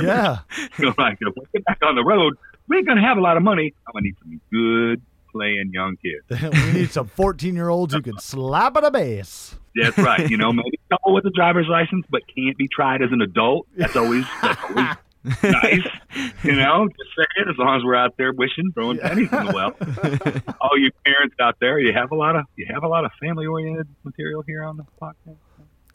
yeah. 0.00 0.38
You 0.78 0.86
know, 0.86 0.94
like 0.98 1.18
if 1.20 1.34
we 1.34 1.42
get 1.54 1.64
back 1.64 1.78
on 1.82 1.94
the 1.94 2.04
road, 2.04 2.34
we 2.68 2.76
ain't 2.78 2.86
going 2.86 2.98
to 2.98 3.02
have 3.04 3.16
a 3.16 3.20
lot 3.20 3.36
of 3.36 3.42
money. 3.42 3.74
I'm 3.86 3.92
going 3.92 4.04
to 4.04 4.08
need 4.08 4.16
some 4.22 4.40
good 4.52 5.02
playing 5.36 5.70
young 5.72 5.96
kids. 5.96 6.42
we 6.66 6.72
need 6.72 6.90
some 6.90 7.06
14 7.08 7.54
year 7.54 7.68
olds 7.68 7.94
who 7.94 8.02
can 8.02 8.18
slap 8.18 8.76
at 8.76 8.84
a 8.84 8.90
bass. 8.90 9.54
That's 9.74 9.98
right. 9.98 10.28
You 10.30 10.36
know, 10.36 10.52
maybe 10.52 10.78
a 10.90 10.94
couple 10.94 11.14
with 11.14 11.24
a 11.26 11.30
driver's 11.30 11.66
license, 11.68 12.06
but 12.10 12.22
can't 12.34 12.56
be 12.56 12.68
tried 12.68 13.02
as 13.02 13.10
an 13.12 13.20
adult. 13.22 13.66
That's 13.76 13.94
always 13.96 14.24
that's 14.42 14.60
always 14.62 14.96
nice. 15.42 15.86
You 16.44 16.52
know, 16.56 16.88
just 16.88 17.10
saying. 17.16 17.48
As 17.50 17.56
long 17.58 17.76
as 17.76 17.84
we're 17.84 17.94
out 17.96 18.14
there 18.16 18.32
wishing, 18.32 18.70
throwing 18.72 18.98
pennies 18.98 19.28
in 19.32 19.46
the 19.46 19.52
well. 19.52 20.54
All 20.60 20.78
you 20.78 20.90
parents 21.04 21.34
out 21.40 21.56
there, 21.60 21.78
you 21.78 21.92
have 21.92 22.10
a 22.10 22.14
lot 22.14 22.36
of 22.36 22.44
you 22.56 22.66
have 22.72 22.82
a 22.84 22.88
lot 22.88 23.04
of 23.04 23.10
family 23.20 23.44
oriented 23.46 23.86
material 24.04 24.42
here 24.46 24.62
on 24.64 24.76
the 24.78 24.84
podcast. 25.00 25.36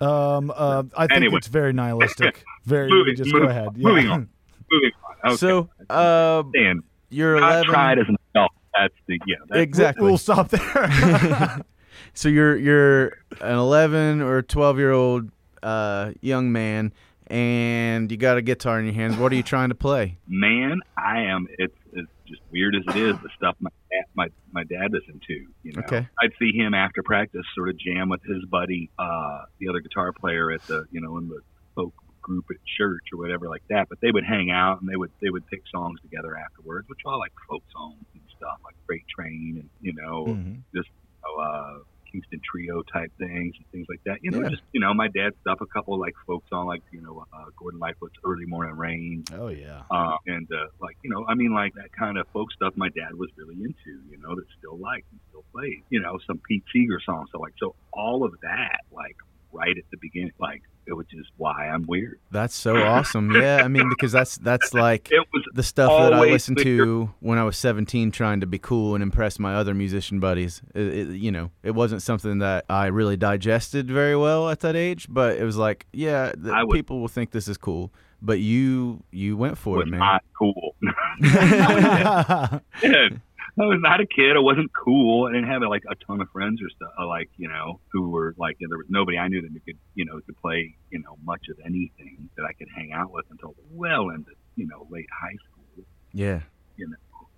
Um, 0.05 0.51
uh, 0.55 0.83
I 0.97 1.07
think 1.07 1.17
Anyway. 1.17 1.37
it's 1.37 1.47
very 1.47 1.73
nihilistic. 1.73 2.43
Very. 2.65 2.89
Moving- 2.89 3.15
just 3.15 3.31
move- 3.33 3.43
go 3.43 3.49
ahead. 3.49 3.69
Yeah. 3.75 3.87
moving 3.87 4.07
on. 4.09 4.29
Moving 4.71 4.91
on. 5.23 5.27
Okay. 5.31 5.35
So, 5.37 5.69
uh, 5.89 6.43
Dan, 6.53 6.81
you're 7.09 7.39
not 7.39 7.51
11. 7.51 7.65
tried 7.69 7.99
as 7.99 8.05
an 8.09 8.17
adult. 8.33 8.51
That's 8.77 8.93
the 9.07 9.19
yeah. 9.27 9.35
That's, 9.49 9.61
exactly. 9.61 10.05
We'll 10.05 10.17
stop 10.17 10.49
there. 10.49 11.61
So 12.13 12.29
you're 12.29 12.57
you're 12.57 13.07
an 13.41 13.55
11 13.57 14.21
or 14.21 14.41
12 14.41 14.77
year 14.79 14.91
old 14.91 15.29
uh, 15.61 16.11
young 16.21 16.51
man, 16.51 16.93
and 17.27 18.11
you 18.11 18.17
got 18.17 18.37
a 18.37 18.41
guitar 18.41 18.79
in 18.79 18.85
your 18.85 18.93
hands. 18.93 19.17
What 19.17 19.31
are 19.31 19.35
you 19.35 19.43
trying 19.43 19.69
to 19.69 19.75
play? 19.75 20.17
man, 20.27 20.79
I 20.97 21.19
am. 21.21 21.47
It's, 21.57 21.75
it's 21.93 22.09
just 22.27 22.41
weird 22.51 22.75
as 22.75 22.83
it 22.95 22.95
is. 22.99 23.15
The 23.21 23.29
stuff 23.37 23.55
my 23.59 23.69
dad, 23.91 24.05
my 24.15 24.27
my 24.51 24.63
dad 24.63 24.91
listened 24.91 25.21
to. 25.27 25.33
You 25.63 25.73
know, 25.73 25.81
Okay. 25.85 26.07
I'd 26.21 26.31
see 26.39 26.51
him 26.53 26.73
after 26.73 27.03
practice, 27.03 27.43
sort 27.55 27.69
of 27.69 27.77
jam 27.77 28.09
with 28.09 28.23
his 28.23 28.43
buddy, 28.45 28.89
uh, 28.97 29.43
the 29.59 29.69
other 29.69 29.79
guitar 29.79 30.11
player 30.11 30.51
at 30.51 30.65
the 30.67 30.85
you 30.91 31.01
know 31.01 31.17
in 31.17 31.27
the 31.29 31.39
folk 31.75 31.93
group 32.21 32.45
at 32.51 32.57
church 32.77 33.03
or 33.13 33.19
whatever 33.19 33.47
like 33.47 33.63
that. 33.69 33.89
But 33.89 33.99
they 34.01 34.11
would 34.11 34.25
hang 34.25 34.49
out 34.51 34.81
and 34.81 34.89
they 34.89 34.95
would 34.95 35.11
they 35.21 35.29
would 35.29 35.45
pick 35.47 35.61
songs 35.71 35.99
together 36.01 36.37
afterwards, 36.37 36.89
which 36.89 36.99
are 37.05 37.13
all 37.13 37.19
like 37.19 37.33
folk 37.47 37.63
songs 37.71 38.03
stuff, 38.41 38.57
like 38.65 38.75
Freight 38.87 39.05
Train 39.13 39.57
and 39.61 39.69
you 39.81 39.93
know 39.93 40.25
Mm-hmm. 40.33 40.65
just 40.75 40.89
you 40.89 41.19
know, 41.21 41.43
uh, 41.43 41.73
Kingston 42.11 42.41
Trio 42.43 42.83
type 42.91 43.07
things 43.19 43.53
and 43.55 43.65
things 43.71 43.85
like 43.87 44.01
that. 44.05 44.17
You 44.21 44.31
know, 44.31 44.41
Yeah. 44.41 44.49
just 44.49 44.63
you 44.73 44.81
know, 44.81 44.93
my 44.93 45.07
dad 45.07 45.31
stuff, 45.41 45.59
a 45.61 45.65
couple 45.67 45.97
like 45.99 46.13
folk 46.27 46.43
song 46.49 46.65
like 46.67 46.81
you 46.91 47.01
know 47.01 47.23
uh, 47.31 47.45
Gordon 47.57 47.79
Lightfoot's 47.79 48.15
Early 48.25 48.45
Morning 48.45 48.75
Rain, 48.75 49.23
oh 49.33 49.47
yeah. 49.47 49.83
uh, 49.89 50.17
and 50.27 50.47
uh, 50.51 50.67
like 50.81 50.97
you 51.03 51.09
know, 51.09 51.23
I 51.29 51.35
mean, 51.35 51.53
like 51.53 51.71
that 51.75 51.91
kind 51.97 52.17
of 52.17 52.25
folk 52.33 52.51
stuff. 52.51 52.73
My 52.75 52.89
dad 52.89 53.13
was 53.15 53.29
really 53.37 53.55
into, 53.63 53.91
you 54.09 54.17
know, 54.19 54.35
that 54.35 54.43
still 54.57 54.77
liked 54.77 55.07
and 55.11 55.21
still 55.29 55.45
plays. 55.53 55.83
You 55.89 56.01
know, 56.01 56.17
some 56.27 56.41
Pete 56.47 56.63
Seeger 56.73 56.99
songs. 57.05 57.29
So 57.31 57.39
like, 57.39 57.53
so 57.59 57.75
all 57.93 58.25
of 58.25 58.33
that, 58.41 58.79
like 58.91 59.15
right 59.53 59.75
at 59.77 59.83
the 59.91 59.97
beginning, 60.01 60.31
like 60.39 60.61
which 60.87 61.13
is 61.13 61.25
why 61.37 61.67
I'm 61.67 61.85
weird. 61.87 62.19
That's 62.31 62.55
so 62.55 62.77
awesome. 62.77 63.31
Yeah, 63.31 63.61
I 63.63 63.67
mean 63.67 63.89
because 63.89 64.11
that's 64.11 64.37
that's 64.37 64.73
like 64.75 65.09
It 65.11 65.25
was 65.33 65.43
the 65.53 65.63
stuff 65.63 65.91
that 65.91 66.13
I 66.13 66.19
listened 66.21 66.57
to 66.59 67.13
when 67.19 67.37
I 67.37 67.43
was 67.43 67.57
17, 67.57 68.11
trying 68.11 68.39
to 68.41 68.47
be 68.47 68.57
cool 68.59 68.93
and 68.95 69.01
impress 69.03 69.39
my 69.39 69.55
other 69.55 69.73
musician 69.73 70.19
buddies. 70.19 70.61
It, 70.73 70.81
it, 70.81 71.07
you 71.17 71.31
know, 71.31 71.51
it 71.63 71.71
wasn't 71.71 72.01
something 72.01 72.39
that 72.39 72.65
I 72.69 72.87
really 72.87 73.17
digested 73.17 73.89
very 73.89 74.15
well 74.15 74.49
at 74.49 74.59
that 74.61 74.75
age, 74.75 75.07
but 75.09 75.37
it 75.37 75.43
was 75.43 75.57
like, 75.57 75.85
yeah, 75.93 76.31
the, 76.37 76.53
would- 76.65 76.75
people 76.75 76.99
will 76.99 77.07
think 77.07 77.31
this 77.31 77.47
is 77.47 77.57
cool, 77.57 77.91
but 78.21 78.39
you 78.39 79.03
you 79.11 79.37
went 79.37 79.57
for 79.57 79.81
it, 79.81 79.87
man. 79.87 79.99
not 79.99 80.23
cool. 80.37 80.75
I 83.59 83.65
was 83.65 83.79
not 83.81 83.99
a 83.99 84.05
kid. 84.05 84.35
I 84.35 84.39
wasn't 84.39 84.71
cool. 84.73 85.27
I 85.27 85.33
didn't 85.33 85.49
have 85.49 85.61
like 85.63 85.83
a 85.89 85.95
ton 86.07 86.21
of 86.21 86.29
friends 86.29 86.61
or 86.61 86.69
stuff. 86.69 86.91
uh, 86.99 87.07
Like 87.07 87.29
you 87.37 87.47
know, 87.47 87.79
who 87.91 88.09
were 88.09 88.33
like 88.37 88.57
you 88.59 88.67
know, 88.67 88.71
there 88.71 88.77
was 88.77 88.87
nobody 88.89 89.17
I 89.17 89.27
knew 89.27 89.41
that 89.41 89.49
could 89.65 89.77
you 89.93 90.05
know 90.05 90.19
could 90.25 90.37
play 90.37 90.75
you 90.89 90.99
know 90.99 91.17
much 91.23 91.41
of 91.49 91.57
anything 91.65 92.29
that 92.37 92.43
I 92.43 92.53
could 92.53 92.67
hang 92.75 92.91
out 92.93 93.11
with 93.11 93.25
until 93.29 93.55
well 93.71 94.09
into 94.09 94.31
you 94.55 94.67
know 94.67 94.87
late 94.89 95.07
high 95.11 95.35
school. 95.51 95.85
Yeah. 96.13 96.41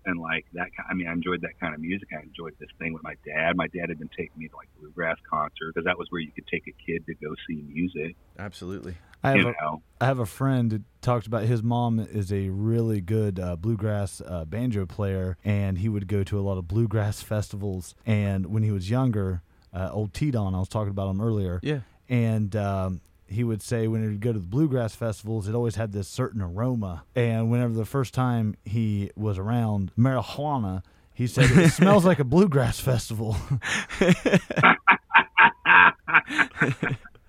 And 0.05 0.19
like 0.19 0.45
that, 0.53 0.67
ki- 0.67 0.83
I 0.89 0.93
mean, 0.93 1.07
I 1.07 1.13
enjoyed 1.13 1.41
that 1.41 1.59
kind 1.59 1.73
of 1.73 1.79
music. 1.79 2.09
I 2.17 2.21
enjoyed 2.23 2.53
this 2.59 2.69
thing 2.79 2.93
with 2.93 3.03
my 3.03 3.15
dad. 3.25 3.55
My 3.55 3.67
dad 3.67 3.89
had 3.89 3.99
been 3.99 4.09
taking 4.09 4.37
me 4.37 4.47
to 4.49 4.55
like 4.55 4.67
bluegrass 4.79 5.17
concerts 5.29 5.71
because 5.73 5.85
that 5.85 5.97
was 5.97 6.07
where 6.09 6.21
you 6.21 6.31
could 6.31 6.47
take 6.47 6.63
a 6.67 6.73
kid 6.85 7.05
to 7.05 7.13
go 7.15 7.33
see 7.47 7.63
music. 7.67 8.15
Absolutely. 8.37 8.95
I 9.23 9.29
have 9.29 9.37
You 9.39 9.47
a, 9.49 9.51
know, 9.61 9.81
I 10.01 10.05
have 10.05 10.19
a 10.19 10.25
friend 10.25 10.69
that 10.71 10.81
talked 11.01 11.27
about 11.27 11.43
his 11.43 11.63
mom 11.63 11.99
is 11.99 12.33
a 12.33 12.49
really 12.49 12.99
good 12.99 13.39
uh, 13.39 13.55
bluegrass 13.55 14.21
uh, 14.25 14.43
banjo 14.43 14.85
player, 14.85 15.37
and 15.45 15.77
he 15.77 15.87
would 15.87 16.07
go 16.07 16.23
to 16.25 16.37
a 16.37 16.41
lot 16.41 16.57
of 16.57 16.67
bluegrass 16.67 17.21
festivals. 17.33 17.95
And 18.05 18.47
when 18.47 18.63
he 18.63 18.71
was 18.71 18.89
younger, 18.89 19.41
uh, 19.73 19.89
old 19.93 20.13
T 20.13 20.31
Don, 20.31 20.53
I 20.53 20.59
was 20.59 20.67
talking 20.67 20.91
about 20.91 21.09
him 21.09 21.21
earlier, 21.21 21.61
Yeah. 21.63 21.79
and 22.09 22.53
um, 22.57 22.99
he 23.33 23.43
would 23.43 23.61
say 23.61 23.87
when 23.87 24.01
he 24.01 24.07
would 24.07 24.21
go 24.21 24.33
to 24.33 24.39
the 24.39 24.45
bluegrass 24.45 24.95
festivals, 24.95 25.47
it 25.47 25.55
always 25.55 25.75
had 25.75 25.91
this 25.91 26.07
certain 26.07 26.41
aroma. 26.41 27.03
And 27.15 27.51
whenever 27.51 27.73
the 27.73 27.85
first 27.85 28.13
time 28.13 28.55
he 28.65 29.11
was 29.15 29.37
around 29.37 29.91
marijuana, 29.97 30.83
he 31.13 31.27
said 31.27 31.51
it 31.51 31.69
smells 31.73 32.05
like 32.05 32.19
a 32.19 32.23
bluegrass 32.23 32.79
festival. 32.79 33.35
I 33.99 35.93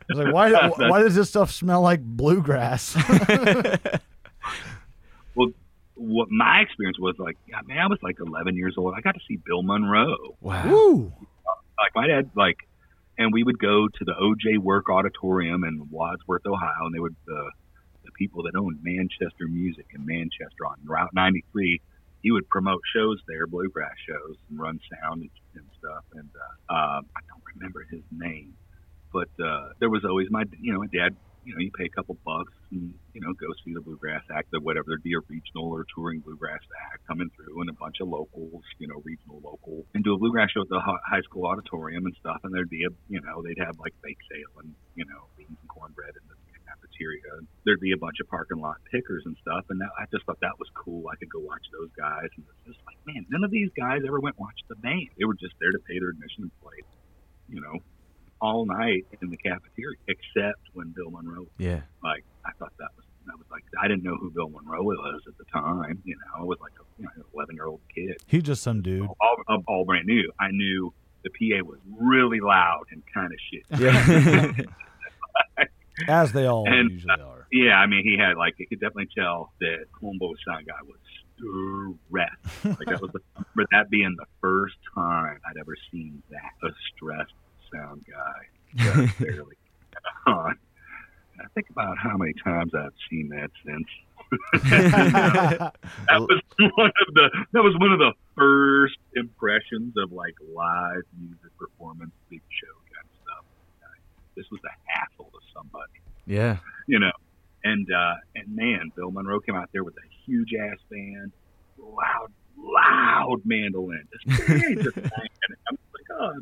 was 0.08 0.18
like, 0.18 0.34
why, 0.34 0.68
why 0.88 1.02
does 1.02 1.14
this 1.14 1.30
stuff 1.30 1.50
smell 1.50 1.80
like 1.80 2.02
bluegrass? 2.02 2.96
Well, 5.34 5.48
what 5.96 6.28
my 6.30 6.60
experience 6.60 6.98
was 6.98 7.16
like, 7.18 7.36
yeah, 7.48 7.60
man, 7.66 7.78
I 7.78 7.86
was 7.86 7.98
like 8.02 8.18
11 8.20 8.56
years 8.56 8.74
old. 8.76 8.94
I 8.96 9.00
got 9.00 9.14
to 9.14 9.20
see 9.26 9.36
Bill 9.36 9.62
Monroe. 9.62 10.36
Wow. 10.40 10.68
Woo! 10.68 11.12
Like 11.78 11.94
my 11.94 12.06
dad, 12.06 12.30
like, 12.36 12.58
and 13.18 13.32
we 13.32 13.42
would 13.42 13.58
go 13.58 13.88
to 13.88 14.04
the 14.04 14.14
OJ 14.14 14.58
Work 14.58 14.90
Auditorium 14.90 15.64
in 15.64 15.88
Wadsworth, 15.90 16.46
Ohio, 16.46 16.86
and 16.86 16.94
they 16.94 17.00
would 17.00 17.16
the 17.26 17.50
the 18.04 18.12
people 18.18 18.42
that 18.44 18.52
owned 18.56 18.78
Manchester 18.82 19.48
Music 19.48 19.86
in 19.94 20.04
Manchester 20.04 20.66
on 20.68 20.76
Route 20.84 21.10
93. 21.14 21.80
He 22.20 22.30
would 22.30 22.48
promote 22.48 22.80
shows 22.94 23.18
there, 23.26 23.46
bluegrass 23.46 23.96
shows, 24.08 24.36
and 24.48 24.58
run 24.58 24.78
sound 24.92 25.22
and, 25.22 25.30
and 25.54 25.64
stuff. 25.78 26.04
And 26.14 26.28
uh, 26.36 26.74
um, 26.74 27.04
I 27.16 27.20
don't 27.28 27.44
remember 27.56 27.84
his 27.90 28.02
name, 28.10 28.56
but 29.12 29.28
uh, 29.42 29.68
there 29.80 29.90
was 29.90 30.04
always 30.04 30.28
my, 30.30 30.44
you 30.60 30.72
know, 30.72 30.80
my 30.80 30.88
dad. 30.92 31.16
You 31.44 31.54
know, 31.54 31.60
you 31.60 31.70
pay 31.76 31.84
a 31.84 31.94
couple 31.94 32.16
bucks 32.24 32.52
and 32.72 32.94
you 33.12 33.20
know 33.20 33.32
go 33.36 33.46
see 33.64 33.72
the 33.72 33.80
bluegrass 33.80 34.24
act 34.32 34.48
or 34.52 34.60
whatever. 34.60 34.84
There'd 34.88 35.02
be 35.04 35.14
a 35.14 35.24
regional 35.28 35.68
or 35.70 35.84
touring 35.94 36.20
bluegrass 36.20 36.64
act 36.92 37.06
coming 37.06 37.28
through, 37.36 37.60
and 37.60 37.70
a 37.70 37.76
bunch 37.76 38.00
of 38.00 38.08
locals, 38.08 38.64
you 38.78 38.88
know, 38.88 39.00
regional, 39.04 39.40
local, 39.44 39.84
and 39.94 40.02
do 40.02 40.14
a 40.14 40.18
bluegrass 40.18 40.50
show 40.50 40.62
at 40.62 40.68
the 40.68 40.80
high 40.80 41.22
school 41.22 41.46
auditorium 41.46 42.06
and 42.06 42.14
stuff. 42.20 42.40
And 42.44 42.54
there'd 42.54 42.70
be 42.72 42.84
a, 42.84 42.92
you 43.08 43.20
know, 43.20 43.42
they'd 43.44 43.60
have 43.60 43.78
like 43.78 43.92
bake 44.02 44.18
sale 44.30 44.64
and 44.64 44.74
you 44.96 45.04
know 45.04 45.28
beans 45.36 45.56
and 45.60 45.68
cornbread 45.68 46.16
in 46.16 46.24
the 46.28 46.36
cafeteria. 46.64 47.44
There'd 47.64 47.80
be 47.80 47.92
a 47.92 48.00
bunch 48.00 48.18
of 48.20 48.28
parking 48.28 48.58
lot 48.58 48.76
pickers 48.90 49.22
and 49.26 49.36
stuff, 49.40 49.64
and 49.70 49.80
that, 49.80 49.90
I 49.98 50.04
just 50.10 50.24
thought 50.26 50.40
that 50.40 50.58
was 50.58 50.68
cool. 50.74 51.04
I 51.08 51.16
could 51.16 51.30
go 51.30 51.40
watch 51.40 51.64
those 51.72 51.90
guys, 51.96 52.28
and 52.36 52.44
it's 52.44 52.74
just 52.74 52.80
like, 52.86 52.98
man, 53.06 53.26
none 53.30 53.44
of 53.44 53.50
these 53.50 53.70
guys 53.76 54.02
ever 54.06 54.20
went 54.20 54.38
watch 54.38 54.58
the 54.68 54.76
band. 54.76 55.12
They 55.18 55.24
were 55.24 55.38
just 55.38 55.54
there 55.60 55.72
to 55.72 55.80
pay 55.86 55.98
their 55.98 56.10
admission 56.10 56.48
and 56.50 56.52
play, 56.60 56.80
you 57.48 57.60
know, 57.60 57.78
all 58.44 58.66
night 58.66 59.06
in 59.22 59.30
the 59.30 59.36
cafeteria, 59.38 59.96
except 60.08 60.60
when 60.74 60.88
Bill 60.96 61.10
Monroe. 61.10 61.46
Yeah. 61.58 61.80
Like, 62.02 62.24
I 62.44 62.50
thought 62.58 62.72
that 62.78 62.90
was 62.96 63.04
that 63.26 63.38
was 63.38 63.46
like 63.50 63.64
I 63.82 63.88
didn't 63.88 64.02
know 64.04 64.16
who 64.16 64.30
Bill 64.30 64.50
Monroe 64.50 64.82
was 64.82 65.22
at 65.26 65.38
the 65.38 65.44
time. 65.44 66.02
You 66.04 66.14
know, 66.16 66.42
I 66.42 66.44
was 66.44 66.58
like 66.60 66.72
a 66.78 66.84
you 67.00 67.04
know, 67.16 67.24
11 67.34 67.54
year 67.54 67.66
old 67.66 67.80
kid, 67.94 68.16
He's 68.26 68.42
just 68.42 68.62
some 68.62 68.82
dude. 68.82 69.08
all, 69.20 69.36
all, 69.48 69.62
all 69.66 69.84
brand 69.86 70.06
new. 70.06 70.30
I 70.38 70.48
knew 70.50 70.92
the 71.22 71.30
PA 71.30 71.64
was 71.66 71.78
really 71.98 72.40
loud 72.40 72.84
and 72.90 73.02
kind 73.14 73.32
of 73.32 73.38
shit. 73.50 73.64
Yeah. 73.80 74.52
As 76.08 76.32
they 76.32 76.44
all 76.46 76.66
And- 76.68 76.90
usually 76.90 77.20
are. 77.20 77.46
Yeah, 77.52 77.74
I 77.78 77.86
mean, 77.86 78.02
he 78.04 78.18
had 78.18 78.36
like 78.36 78.54
you 78.58 78.66
could 78.66 78.80
definitely 78.80 79.08
tell 79.16 79.52
that 79.60 79.86
Columbo 79.98 80.32
sound 80.46 80.66
guy 80.66 80.74
was 80.82 80.98
stressed. 81.38 82.78
Like 82.78 82.88
that 82.88 83.00
was 83.00 83.10
the, 83.12 83.20
for 83.54 83.64
that 83.70 83.88
being 83.90 84.14
the 84.18 84.26
first 84.40 84.74
time 84.94 85.38
I'd 85.48 85.56
ever 85.60 85.76
seen 85.92 86.20
that 86.30 86.68
a 86.68 86.72
stressed 86.96 87.32
sound 87.72 88.04
guy 88.06 89.06
barely 89.20 89.56
on. 90.26 90.58
I 91.40 91.46
think 91.54 91.68
about 91.70 91.98
how 91.98 92.16
many 92.16 92.32
times 92.44 92.72
I've 92.74 92.94
seen 93.10 93.28
that 93.30 93.50
since. 93.64 93.88
that 94.70 95.72
was 96.10 96.40
one 96.58 96.92
of 97.06 97.14
the 97.14 97.28
that 97.52 97.62
was 97.62 97.74
one 97.78 97.92
of 97.92 97.98
the 97.98 98.12
first 98.36 98.98
impressions 99.14 99.94
of 99.96 100.12
like 100.12 100.34
live 100.52 101.02
music 101.18 101.56
performance, 101.58 102.12
big 102.30 102.40
show 102.50 102.74
kind 102.94 103.04
of 103.04 103.16
stuff. 103.22 103.44
This 104.36 104.46
was 104.50 104.60
a 104.64 104.74
hassle 104.90 105.30
to 105.30 105.38
somebody 105.54 106.00
yeah. 106.26 106.58
you 106.86 106.98
know. 106.98 107.12
And 107.62 107.88
uh, 107.90 108.14
and 108.34 108.54
man, 108.54 108.92
Bill 108.94 109.10
Monroe 109.10 109.40
came 109.40 109.54
out 109.54 109.70
there 109.72 109.84
with 109.84 109.94
a 109.94 110.06
huge 110.26 110.52
ass 110.54 110.78
band, 110.90 111.32
loud, 111.78 112.30
loud 112.58 113.40
mandolin, 113.44 114.06
just, 114.12 114.38
just 114.82 114.96
I'm 114.98 115.78
like, 115.94 116.10
oh, 116.12 116.32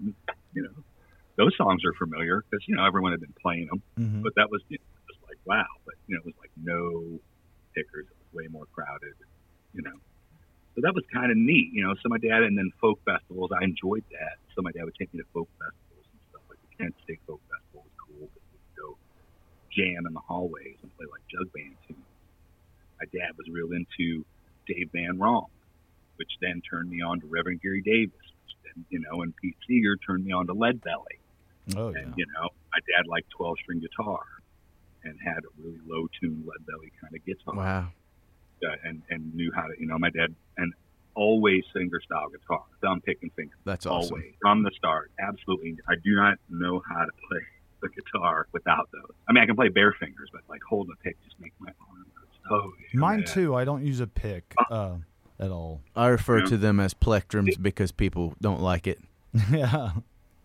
you 0.52 0.62
know, 0.62 0.70
those 1.36 1.56
songs 1.56 1.82
are 1.84 1.94
familiar 1.94 2.42
because 2.48 2.64
you 2.68 2.76
know 2.76 2.84
everyone 2.84 3.12
had 3.12 3.20
been 3.20 3.34
playing 3.40 3.66
them, 3.66 3.82
Mhm. 3.98 4.22
but 4.22 4.34
that 4.36 4.50
was 4.50 4.62
you 4.68 4.78
know, 4.78 5.00
just 5.08 5.20
like 5.28 5.38
wow. 5.44 5.66
But 5.86 5.94
you 6.06 6.14
know, 6.14 6.20
it 6.20 6.26
was 6.26 6.38
like 6.40 6.52
no 6.56 7.18
pickers. 7.74 8.06
It 8.10 8.16
was 8.20 8.30
way 8.32 8.46
more 8.48 8.66
crowded, 8.74 9.14
you 9.72 9.82
know. 9.82 9.96
So 10.74 10.80
that 10.82 10.94
was 10.94 11.04
kind 11.12 11.30
of 11.30 11.36
neat, 11.36 11.72
you 11.72 11.82
know. 11.84 11.94
So 12.02 12.08
my 12.08 12.18
dad 12.18 12.42
and 12.44 12.56
then 12.56 12.70
folk 12.80 13.00
festivals, 13.04 13.50
I 13.52 13.64
enjoyed 13.64 14.04
that. 14.12 14.36
So 14.54 14.62
my 14.62 14.72
dad 14.72 14.84
would 14.84 14.94
take 14.96 15.12
me 15.12 15.20
to 15.20 15.28
folk 15.32 15.48
festivals 15.60 16.06
and 16.12 16.20
stuff 16.30 16.42
like 16.48 16.58
the 16.64 16.72
Kent 16.76 16.94
State 17.04 17.20
Folk 17.26 17.40
Festival 17.48 17.84
was 17.84 17.96
cool 18.00 18.28
because 18.32 18.48
we 18.52 18.58
could 18.60 18.76
go 18.80 18.88
jam 19.72 20.06
in 20.06 20.12
the 20.12 20.20
hallways 20.24 20.76
and 20.82 20.88
play 20.96 21.06
like 21.12 21.24
jug 21.28 21.48
band 21.52 21.76
tunes. 21.88 22.08
My 23.00 23.06
dad 23.12 23.36
was 23.36 23.48
real 23.52 23.72
into 23.72 24.24
Dave 24.68 24.90
Van 24.92 25.18
Ronk, 25.18 25.48
which 26.16 26.30
then 26.40 26.60
turned 26.68 26.88
me 26.88 27.00
on 27.02 27.20
to 27.20 27.26
Reverend 27.26 27.60
Gary 27.60 27.82
Davis, 27.82 28.14
which 28.44 28.54
then, 28.64 28.84
you 28.88 29.00
know, 29.00 29.22
and 29.22 29.34
Pete 29.36 29.56
Seeger 29.66 29.96
turned 29.96 30.24
me 30.24 30.32
on 30.32 30.46
to 30.46 30.52
Lead 30.52 30.80
Belly. 30.80 31.18
Oh 31.76 31.90
yeah. 31.90 32.00
You 32.16 32.26
know, 32.34 32.48
my 32.72 32.78
dad 32.96 33.06
liked 33.06 33.30
12 33.30 33.56
string 33.62 33.80
guitar 33.80 34.20
and 35.04 35.18
had 35.24 35.38
a 35.44 35.62
really 35.62 35.78
low 35.86 36.06
tuned 36.20 36.44
Lead 36.46 36.66
Belly 36.66 36.92
kind 37.00 37.14
of 37.14 37.24
guitar 37.24 37.54
Wow. 37.54 37.88
uh, 38.66 38.76
and, 38.84 39.02
and 39.10 39.34
knew 39.34 39.50
how 39.54 39.62
to, 39.62 39.74
you 39.78 39.86
know, 39.86 39.98
my 39.98 40.10
dad, 40.10 40.34
and 40.56 40.72
always 41.14 41.62
singer 41.74 42.00
style 42.04 42.28
guitar, 42.30 42.62
thumb 42.80 43.00
picking 43.00 43.30
finger 43.36 43.54
That's 43.64 43.84
awesome. 43.86 44.12
always 44.14 44.32
from 44.40 44.62
the 44.62 44.70
start. 44.76 45.10
Absolutely, 45.20 45.76
I 45.88 45.94
do 46.04 46.14
not 46.16 46.38
know 46.48 46.82
how 46.88 47.04
to 47.04 47.10
play 47.28 47.40
the 47.82 47.88
guitar 47.90 48.46
without 48.52 48.88
those. 48.92 49.10
I 49.28 49.32
mean, 49.32 49.42
I 49.42 49.46
can 49.46 49.56
play 49.56 49.68
bare 49.68 49.92
fingers, 49.98 50.28
but 50.32 50.42
like 50.48 50.60
holding 50.68 50.92
a 50.92 51.02
pick 51.04 51.16
just 51.24 51.38
makes 51.40 51.54
my 51.58 51.70
arm 51.88 52.06
hurt 52.14 52.28
so. 52.48 52.72
Mine 52.98 53.20
bad. 53.20 53.26
too. 53.28 53.54
I 53.54 53.64
don't 53.64 53.84
use 53.84 54.00
a 54.00 54.06
pick 54.06 54.54
uh, 54.70 54.96
at 55.40 55.50
all. 55.50 55.80
I 55.96 56.06
refer 56.08 56.38
Yeah. 56.40 56.44
to 56.46 56.56
them 56.58 56.78
as 56.80 56.94
plectrums 56.94 57.60
because 57.60 57.90
people 57.92 58.34
don't 58.40 58.60
like 58.60 58.86
it. 58.86 59.00
yeah. 59.52 59.90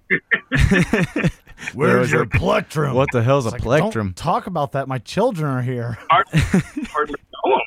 Where's 1.73 2.11
your 2.11 2.25
plectrum? 2.25 2.93
What 2.93 3.09
the 3.11 3.23
hell's 3.23 3.45
a 3.45 3.49
like, 3.51 3.61
plectrum? 3.61 4.07
Don't 4.07 4.15
talk 4.15 4.47
about 4.47 4.73
that. 4.73 4.87
My 4.87 4.99
children 4.99 5.49
are 5.49 5.61
here. 5.61 5.97
Hardly, 6.09 6.39
hardly 6.91 7.15
know 7.45 7.55
'em. 7.55 7.61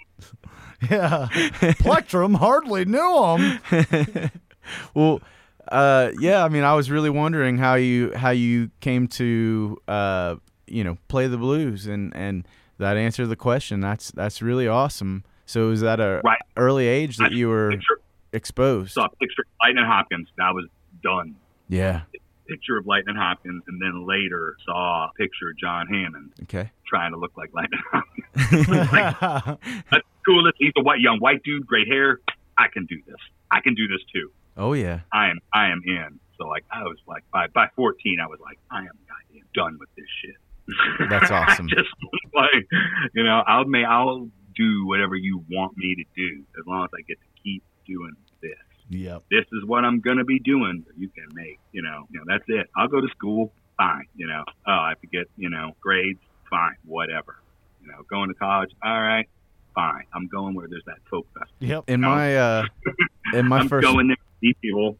yeah. 0.90 1.72
plectrum 1.80 2.34
hardly 2.34 2.84
knew 2.84 3.60
them. 3.70 4.30
well, 4.94 5.20
uh, 5.68 6.10
yeah. 6.20 6.44
I 6.44 6.48
mean, 6.48 6.62
I 6.64 6.74
was 6.74 6.90
really 6.90 7.10
wondering 7.10 7.58
how 7.58 7.74
you 7.74 8.12
how 8.14 8.30
you 8.30 8.70
came 8.80 9.08
to 9.08 9.76
uh, 9.88 10.36
you 10.66 10.84
know 10.84 10.96
play 11.08 11.26
the 11.26 11.36
blues, 11.38 11.86
and 11.86 12.14
and 12.16 12.46
that 12.78 12.96
answered 12.96 13.26
the 13.26 13.36
question. 13.36 13.80
That's 13.80 14.10
that's 14.12 14.40
really 14.40 14.68
awesome. 14.68 15.24
So 15.46 15.68
was 15.68 15.80
that 15.80 15.98
a 16.00 16.20
Right. 16.24 16.38
early 16.56 16.86
age 16.86 17.16
that 17.16 17.32
I 17.32 17.34
you 17.34 17.48
were 17.48 17.70
Picture, 17.70 18.00
exposed? 18.32 18.92
saw 18.92 19.06
a 19.06 19.08
picture 19.16 19.42
of 19.42 19.48
Lightning 19.62 19.84
Hopkins. 19.84 20.28
That 20.38 20.54
was 20.54 20.66
done. 21.02 21.34
Yeah. 21.68 22.02
Picture 22.50 22.76
of 22.76 22.86
Lightning 22.86 23.14
Hopkins, 23.16 23.62
and 23.68 23.80
then 23.80 24.06
later 24.06 24.56
saw 24.66 25.04
a 25.06 25.10
picture 25.16 25.50
of 25.50 25.56
John 25.58 25.86
Hammond 25.86 26.32
Okay. 26.42 26.68
trying 26.86 27.12
to 27.12 27.18
look 27.18 27.30
like 27.36 27.50
Lightning 27.54 27.80
Hopkins. 27.92 28.66
That's 29.90 30.06
cool. 30.26 30.50
He's 30.58 30.72
a 30.76 30.82
white 30.82 31.00
young 31.00 31.18
white 31.20 31.42
dude, 31.44 31.66
great 31.66 31.86
hair. 31.88 32.18
I 32.58 32.66
can 32.72 32.86
do 32.86 32.96
this. 33.06 33.16
I 33.50 33.60
can 33.60 33.74
do 33.74 33.86
this 33.88 34.00
too. 34.12 34.30
oh 34.56 34.72
yeah. 34.72 35.00
I 35.12 35.30
am 35.30 35.38
I 35.54 35.68
am 35.70 35.80
in. 35.86 36.18
So 36.38 36.46
like 36.48 36.64
I 36.72 36.82
was 36.82 36.96
like 37.06 37.22
by 37.32 37.46
by 37.54 37.68
fourteen 37.76 38.18
I 38.22 38.26
was 38.26 38.40
like 38.40 38.58
I 38.70 38.80
am 38.80 38.96
goddamn 39.08 39.46
done 39.54 39.76
with 39.78 39.88
this 39.96 40.06
shit. 40.20 41.08
That's 41.10 41.30
awesome. 41.30 41.68
Just 41.76 41.88
like 42.34 42.66
you 43.14 43.22
know 43.24 43.42
I'll 43.46 43.64
may 43.64 43.84
I'll 43.84 44.28
do 44.56 44.86
whatever 44.86 45.14
you 45.14 45.44
want 45.50 45.76
me 45.76 45.94
to 45.94 46.04
do 46.16 46.42
as 46.58 46.66
long 46.66 46.84
as 46.84 46.90
I 46.98 47.02
get 47.02 47.18
to 47.20 47.42
keep 47.42 47.62
doing 47.86 48.12
this. 48.42 48.52
Yep. 48.90 49.22
This 49.30 49.46
is 49.52 49.64
what 49.64 49.84
I'm 49.84 50.00
gonna 50.00 50.24
be 50.24 50.38
doing. 50.38 50.84
You 50.98 51.08
can 51.08 51.28
make 51.32 51.58
you 51.72 51.82
know 51.82 52.06
you 52.10 52.18
know 52.18 52.24
that's 52.26 52.44
it. 52.48 52.68
I'll 52.76 52.88
go 52.88 53.00
to 53.00 53.08
school 53.08 53.52
fine. 53.78 54.06
You 54.14 54.26
know 54.26 54.44
oh 54.66 54.72
I 54.72 54.88
have 54.90 55.00
to 55.00 55.06
get 55.06 55.30
you 55.38 55.48
know 55.48 55.74
grades 55.80 56.20
fine 56.50 56.76
whatever. 56.84 57.36
You 57.80 57.88
know 57.88 58.02
going 58.08 58.28
to 58.28 58.34
college 58.34 58.70
all 58.82 59.00
right 59.00 59.28
fine. 59.74 60.04
I'm 60.12 60.26
going 60.26 60.54
where 60.54 60.68
there's 60.68 60.84
that 60.86 60.98
folk 61.08 61.26
festival. 61.32 61.54
Yep. 61.60 61.84
In 61.88 62.00
my 62.00 62.36
uh, 62.36 62.64
in 63.34 63.46
my 63.48 63.60
I'm 63.60 63.68
first 63.68 63.86
going 63.86 64.08
there 64.08 64.16
to 64.16 64.22
see 64.40 64.54
people 64.60 64.96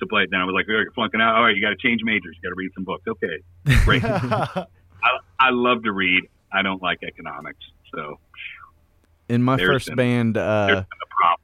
to 0.00 0.06
play 0.06 0.22
it. 0.22 0.30
Then 0.30 0.40
I 0.40 0.44
was 0.44 0.54
like, 0.54 0.66
you're 0.66 0.90
flunking 0.92 1.20
out. 1.20 1.36
All 1.36 1.42
right, 1.44 1.54
you 1.54 1.62
got 1.62 1.70
to 1.70 1.76
change 1.76 2.00
majors. 2.02 2.36
You 2.42 2.48
got 2.48 2.54
to 2.54 2.56
read 2.56 2.72
some 2.74 2.84
books. 2.84 3.04
Okay, 3.06 3.42
great. 3.84 4.04
I, 4.04 4.66
I 5.38 5.50
love 5.50 5.82
to 5.84 5.92
read. 5.92 6.24
I 6.52 6.62
don't 6.62 6.82
like 6.82 7.02
economics, 7.02 7.58
so 7.94 8.18
in 9.28 9.42
my 9.42 9.56
there's 9.56 9.68
first 9.68 9.86
been- 9.88 9.96
band, 9.96 10.36
there's 10.36 10.44
uh, 10.46 10.66
been 10.66 10.76
a 10.78 11.14
problem. 11.20 11.43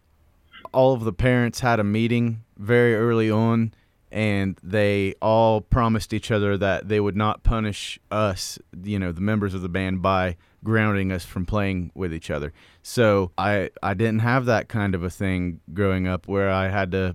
All 0.73 0.93
of 0.93 1.05
the 1.05 1.13
parents 1.13 1.61
had 1.61 1.81
a 1.81 1.85
meeting 1.85 2.45
very 2.57 2.95
early 2.95 3.31
on 3.31 3.73
and 4.13 4.59
they 4.63 5.15
all 5.23 5.61
promised 5.61 6.13
each 6.13 6.31
other 6.31 6.57
that 6.57 6.89
they 6.89 6.99
would 6.99 7.17
not 7.17 7.43
punish 7.43 7.99
us 8.11 8.59
you 8.83 8.99
know 8.99 9.13
the 9.13 9.21
members 9.21 9.55
of 9.55 9.63
the 9.63 9.69
band 9.69 10.03
by 10.03 10.37
grounding 10.63 11.11
us 11.13 11.25
from 11.25 11.47
playing 11.47 11.91
with 11.95 12.13
each 12.13 12.31
other. 12.31 12.53
So 12.83 13.33
i 13.39 13.71
i 13.83 13.95
didn't 13.95 14.21
have 14.21 14.47
that 14.47 14.69
kind 14.69 14.95
of 14.95 15.03
a 15.03 15.11
thing 15.11 15.61
growing 15.73 16.07
up 16.07 16.29
where 16.29 16.51
i 16.51 16.69
had 16.69 16.91
to 16.93 17.15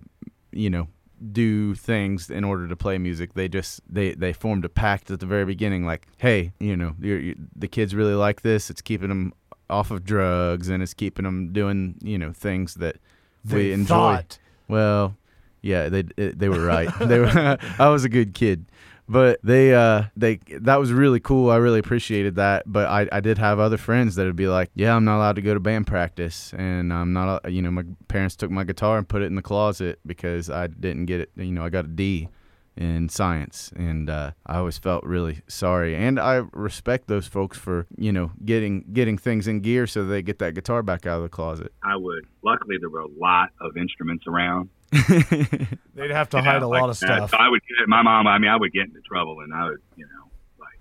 you 0.51 0.69
know 0.69 0.87
do 1.31 1.73
things 1.75 2.29
in 2.29 2.43
order 2.43 2.67
to 2.67 2.75
play 2.75 2.97
music. 2.97 3.33
They 3.33 3.47
just 3.47 3.81
they 3.91 4.13
they 4.13 4.33
formed 4.33 4.65
a 4.65 4.69
pact 4.69 5.09
at 5.11 5.19
the 5.19 5.25
very 5.25 5.45
beginning 5.45 5.85
like 5.85 6.07
hey 6.17 6.53
you 6.59 6.75
know 6.75 6.95
you're, 6.99 7.19
you 7.19 7.35
the 7.55 7.67
kids 7.67 7.95
really 7.95 8.13
like 8.13 8.41
this. 8.41 8.69
It's 8.69 8.81
keeping 8.81 9.09
them 9.09 9.33
off 9.69 9.91
of 9.91 10.03
drugs 10.03 10.69
and 10.69 10.83
it's 10.83 10.93
keeping 10.93 11.23
them 11.23 11.51
doing 11.51 11.95
you 12.01 12.17
know 12.17 12.31
things 12.31 12.75
that 12.75 12.97
They 13.45 13.55
we 13.57 13.73
enjoy 13.73 13.85
thought. 13.87 14.39
well, 14.67 15.15
yeah, 15.61 15.89
they 15.89 16.03
they 16.03 16.49
were 16.49 16.65
right. 16.65 16.89
they 16.99 17.19
were, 17.19 17.57
I 17.79 17.89
was 17.89 18.03
a 18.03 18.09
good 18.09 18.33
kid, 18.33 18.65
but 19.07 19.39
they 19.43 19.73
uh 19.73 20.03
they 20.15 20.39
that 20.59 20.79
was 20.79 20.91
really 20.91 21.19
cool. 21.19 21.49
I 21.49 21.57
really 21.57 21.79
appreciated 21.79 22.35
that. 22.35 22.63
But 22.65 22.87
I 22.87 23.07
I 23.11 23.19
did 23.19 23.37
have 23.37 23.59
other 23.59 23.77
friends 23.77 24.15
that 24.15 24.25
would 24.25 24.35
be 24.35 24.47
like, 24.47 24.69
yeah, 24.75 24.95
I'm 24.95 25.05
not 25.05 25.17
allowed 25.17 25.35
to 25.37 25.41
go 25.41 25.53
to 25.53 25.59
band 25.59 25.87
practice, 25.87 26.53
and 26.57 26.91
I'm 26.93 27.13
not 27.13 27.45
uh, 27.45 27.49
you 27.49 27.61
know 27.61 27.71
my 27.71 27.83
parents 28.07 28.35
took 28.35 28.51
my 28.51 28.63
guitar 28.63 28.97
and 28.97 29.07
put 29.07 29.21
it 29.21 29.25
in 29.25 29.35
the 29.35 29.41
closet 29.41 29.99
because 30.05 30.49
I 30.49 30.67
didn't 30.67 31.05
get 31.05 31.21
it. 31.21 31.31
You 31.35 31.51
know 31.51 31.63
I 31.63 31.69
got 31.69 31.85
a 31.85 31.89
D 31.89 32.29
in 32.77 33.07
science 33.09 33.71
and 33.75 34.09
uh, 34.09 34.31
I 34.45 34.57
always 34.57 34.77
felt 34.77 35.03
really 35.03 35.41
sorry 35.47 35.95
and 35.95 36.19
I 36.19 36.43
respect 36.51 37.07
those 37.07 37.27
folks 37.27 37.57
for 37.57 37.87
you 37.97 38.11
know 38.11 38.31
getting 38.43 38.85
getting 38.91 39.17
things 39.17 39.47
in 39.47 39.61
gear 39.61 39.87
so 39.87 40.03
they 40.05 40.21
get 40.21 40.39
that 40.39 40.55
guitar 40.55 40.83
back 40.83 41.05
out 41.05 41.17
of 41.17 41.23
the 41.23 41.29
closet 41.29 41.71
I 41.83 41.95
would. 41.97 42.25
Luckily, 42.43 42.77
there 42.79 42.89
were 42.89 43.01
a 43.01 43.07
lot 43.19 43.49
of 43.61 43.77
instruments 43.77 44.25
around. 44.27 44.69
They'd 44.91 46.11
have 46.11 46.29
to 46.29 46.37
you 46.37 46.43
hide 46.43 46.61
know, 46.61 46.67
a 46.67 46.69
like 46.69 46.81
lot 46.81 46.89
of 46.89 46.99
that. 46.99 47.17
stuff. 47.17 47.29
So 47.31 47.37
I 47.37 47.49
would 47.49 47.61
get 47.61 47.87
my 47.87 48.01
mom. 48.01 48.27
I 48.27 48.37
mean, 48.37 48.49
I 48.49 48.57
would 48.57 48.73
get 48.73 48.83
into 48.85 49.01
trouble, 49.01 49.39
and 49.41 49.53
I 49.53 49.69
would, 49.69 49.81
you 49.95 50.05
know, 50.05 50.29
like, 50.59 50.79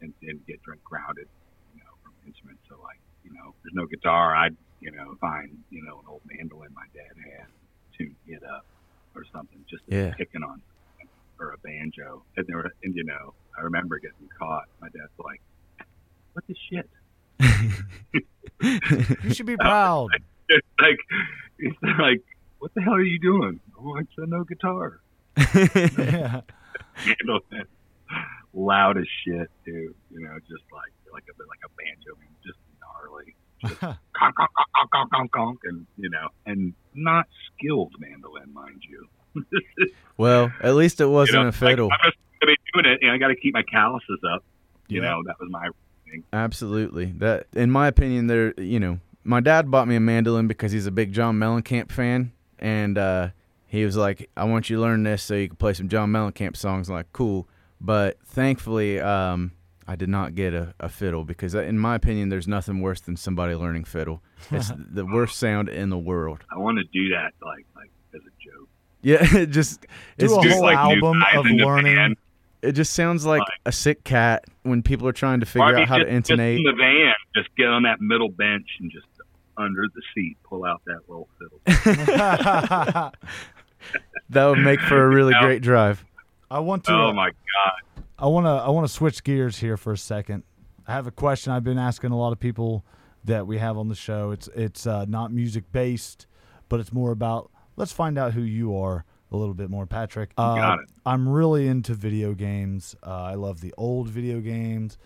and, 0.00 0.12
and 0.22 0.44
get 0.46 0.62
drunk 0.62 0.82
grounded, 0.84 1.28
you 1.74 1.80
know, 1.80 1.90
from 2.02 2.12
instruments. 2.26 2.62
So 2.68 2.76
like, 2.82 3.00
you 3.24 3.32
know, 3.32 3.54
there's 3.62 3.74
no 3.74 3.86
guitar. 3.86 4.34
I'd, 4.34 4.56
you 4.80 4.90
know, 4.90 5.14
find, 5.20 5.58
you 5.70 5.82
know, 5.84 5.98
an 6.00 6.06
old 6.08 6.22
mandolin 6.26 6.70
my 6.74 6.86
dad 6.94 7.14
had, 7.16 7.46
to 7.98 8.10
get 8.26 8.42
up 8.42 8.64
or 9.14 9.24
something, 9.32 9.64
just 9.68 9.82
Yeah. 9.86 10.14
picking 10.14 10.42
on, 10.42 10.60
or 11.38 11.52
a 11.52 11.58
banjo. 11.58 12.24
And 12.36 12.46
there 12.46 12.56
were, 12.58 12.72
and 12.84 12.94
you 12.94 13.04
know, 13.04 13.34
I 13.58 13.62
remember 13.62 13.98
getting 13.98 14.28
caught. 14.38 14.64
My 14.80 14.88
dad's 14.88 15.12
like, 15.18 15.40
"What 16.32 16.44
the 16.46 16.56
shit?" 16.70 16.88
you 19.24 19.34
should 19.34 19.46
be 19.46 19.56
proud. 19.60 20.08
It's 20.48 20.66
like, 20.80 20.98
it's 21.58 21.76
like, 21.98 22.22
what 22.58 22.72
the 22.74 22.82
hell 22.82 22.94
are 22.94 23.02
you 23.02 23.18
doing? 23.18 23.60
Oh, 23.78 23.96
I 23.96 24.02
said 24.16 24.28
no 24.28 24.44
guitar. 24.44 25.00
yeah. 25.36 26.40
handle 26.94 27.40
it. 27.52 27.66
Loud 28.54 28.98
as 28.98 29.06
shit, 29.24 29.50
too. 29.64 29.94
You 30.10 30.20
know, 30.20 30.36
just 30.40 30.64
like 30.72 30.92
like 31.12 31.24
a 31.28 31.34
like 31.48 31.60
a 31.64 31.68
banjo, 31.76 32.12
I 32.16 32.20
mean, 32.20 32.30
just 32.44 32.58
gnarly, 32.80 33.34
just 33.68 33.80
conk, 33.80 33.98
conk, 34.36 35.10
conk, 35.12 35.32
conk, 35.32 35.60
and 35.64 35.86
you 35.96 36.08
know, 36.10 36.28
and 36.46 36.74
not 36.94 37.26
skilled 37.56 37.94
mandolin, 37.98 38.52
mind 38.52 38.82
you. 38.88 39.08
well, 40.16 40.52
at 40.62 40.74
least 40.74 41.00
it 41.00 41.06
wasn't 41.06 41.36
you 41.36 41.42
know, 41.44 41.48
a 41.48 41.52
fiddle. 41.52 41.88
Like, 41.88 41.98
I'm 42.02 42.10
just 42.10 42.18
gonna 42.40 42.52
be 42.52 42.58
doing 42.82 42.86
it, 42.94 42.98
and 43.02 43.10
I 43.12 43.18
got 43.18 43.28
to 43.28 43.36
keep 43.36 43.54
my 43.54 43.62
calluses 43.62 44.20
up. 44.34 44.44
You 44.88 45.02
Yeah. 45.02 45.10
know, 45.10 45.22
that 45.26 45.36
was 45.40 45.48
my 45.50 45.68
thing. 46.10 46.22
Absolutely. 46.32 47.06
That, 47.18 47.46
in 47.54 47.70
my 47.70 47.86
opinion, 47.88 48.26
there. 48.26 48.52
You 48.60 48.80
know, 48.80 48.98
my 49.24 49.40
dad 49.40 49.70
bought 49.70 49.88
me 49.88 49.96
a 49.96 50.00
mandolin 50.00 50.48
because 50.48 50.72
he's 50.72 50.86
a 50.86 50.90
big 50.90 51.12
John 51.12 51.38
Mellencamp 51.38 51.90
fan, 51.90 52.32
and 52.58 52.98
uh, 52.98 53.28
he 53.66 53.84
was 53.84 53.96
like, 53.96 54.28
"I 54.36 54.44
want 54.44 54.68
you 54.68 54.76
to 54.76 54.82
learn 54.82 55.02
this 55.04 55.22
so 55.22 55.34
you 55.34 55.48
can 55.48 55.56
play 55.56 55.72
some 55.72 55.88
John 55.88 56.10
Mellencamp 56.10 56.56
songs." 56.56 56.88
I'm 56.88 56.96
like, 56.96 57.12
cool. 57.12 57.48
But 57.80 58.18
thankfully, 58.24 59.00
um, 59.00 59.52
I 59.86 59.96
did 59.96 60.08
not 60.08 60.34
get 60.34 60.54
a, 60.54 60.74
a 60.80 60.88
fiddle 60.88 61.24
because, 61.24 61.54
uh, 61.54 61.62
in 61.62 61.78
my 61.78 61.94
opinion, 61.96 62.28
there's 62.28 62.46
nothing 62.48 62.80
worse 62.80 63.00
than 63.00 63.16
somebody 63.16 63.54
learning 63.54 63.84
fiddle. 63.84 64.22
It's 64.50 64.70
the 64.90 65.04
worst 65.04 65.36
sound 65.38 65.68
in 65.68 65.90
the 65.90 65.98
world. 65.98 66.44
I 66.54 66.58
want 66.58 66.78
to 66.78 66.84
do 66.84 67.08
that, 67.10 67.32
like 67.42 67.66
like 67.74 67.90
as 68.14 68.20
a 68.20 68.30
joke. 68.42 68.68
Yeah, 69.02 69.18
it 69.42 69.46
just 69.50 69.80
Do 69.82 69.86
it's 70.18 70.32
a 70.32 70.40
just 70.42 70.54
whole 70.54 70.62
like 70.62 70.76
new 70.76 70.94
album 71.06 71.20
guys 71.20 71.36
of 71.38 71.46
in 71.46 71.56
the 71.56 71.64
learning. 71.64 71.96
band. 71.96 72.16
it 72.62 72.72
just 72.72 72.92
sounds 72.94 73.26
like 73.26 73.40
Like- 73.40 73.48
a 73.66 73.72
sick 73.72 74.04
cat 74.04 74.44
when 74.62 74.82
people 74.82 75.08
are 75.08 75.12
trying 75.12 75.40
to 75.40 75.46
figure 75.46 75.76
out 75.76 75.88
how 75.88 75.98
to 75.98 76.04
just, 76.04 76.10
just 76.10 76.30
intonate. 76.30 76.58
in 76.58 76.62
the 76.64 76.72
van, 76.74 77.14
just 77.34 77.48
get 77.56 77.66
on 77.66 77.82
that 77.82 78.00
middle 78.00 78.28
bench 78.28 78.66
and 78.80 78.90
just 78.92 79.06
under 79.56 79.82
the 79.94 80.02
seat, 80.14 80.36
pull 80.44 80.64
out 80.64 80.80
that 80.86 81.00
little 81.08 81.28
fiddle. 81.38 81.60
That 84.30 84.46
would 84.46 84.60
make 84.60 84.80
for 84.80 85.02
a 85.04 85.08
really 85.08 85.32
No. 85.32 85.40
great 85.40 85.60
drive. 85.60 86.04
I 86.50 86.60
want 86.60 86.84
to. 86.84 86.92
Oh 86.92 87.12
my 87.12 87.28
god! 87.30 87.72
I 88.22 88.26
want 88.26 88.46
to. 88.46 88.50
I 88.50 88.70
want 88.70 88.86
to 88.86 88.92
switch 88.92 89.24
gears 89.24 89.58
here 89.58 89.76
for 89.76 89.92
a 89.92 89.98
second. 89.98 90.44
I 90.86 90.92
have 90.92 91.08
a 91.08 91.10
question 91.10 91.52
I've 91.52 91.64
been 91.64 91.78
asking 91.78 92.12
a 92.12 92.16
lot 92.16 92.32
of 92.32 92.38
people 92.38 92.86
that 93.24 93.48
we 93.48 93.58
have 93.58 93.76
on 93.76 93.88
the 93.88 93.96
show. 93.96 94.30
It's 94.30 94.48
it's 94.54 94.86
uh, 94.86 95.06
not 95.06 95.32
music 95.32 95.64
based, 95.72 96.26
but 96.68 96.78
it's 96.78 96.92
more 96.92 97.10
about. 97.10 97.50
Let's 97.74 97.90
find 97.90 98.16
out 98.16 98.32
who 98.32 98.42
you 98.42 98.76
are 98.76 99.04
a 99.32 99.36
little 99.36 99.54
bit 99.54 99.70
more, 99.70 99.86
Patrick. 99.86 100.30
Uh, 100.38 100.54
got 100.54 100.78
it. 100.78 100.88
I'm 101.04 101.28
really 101.28 101.66
into 101.66 101.94
video 101.94 102.32
games. 102.32 102.94
Uh, 103.04 103.22
I 103.22 103.34
love 103.34 103.60
the 103.60 103.74
old 103.76 104.08
video 104.08 104.38
games. 104.38 104.98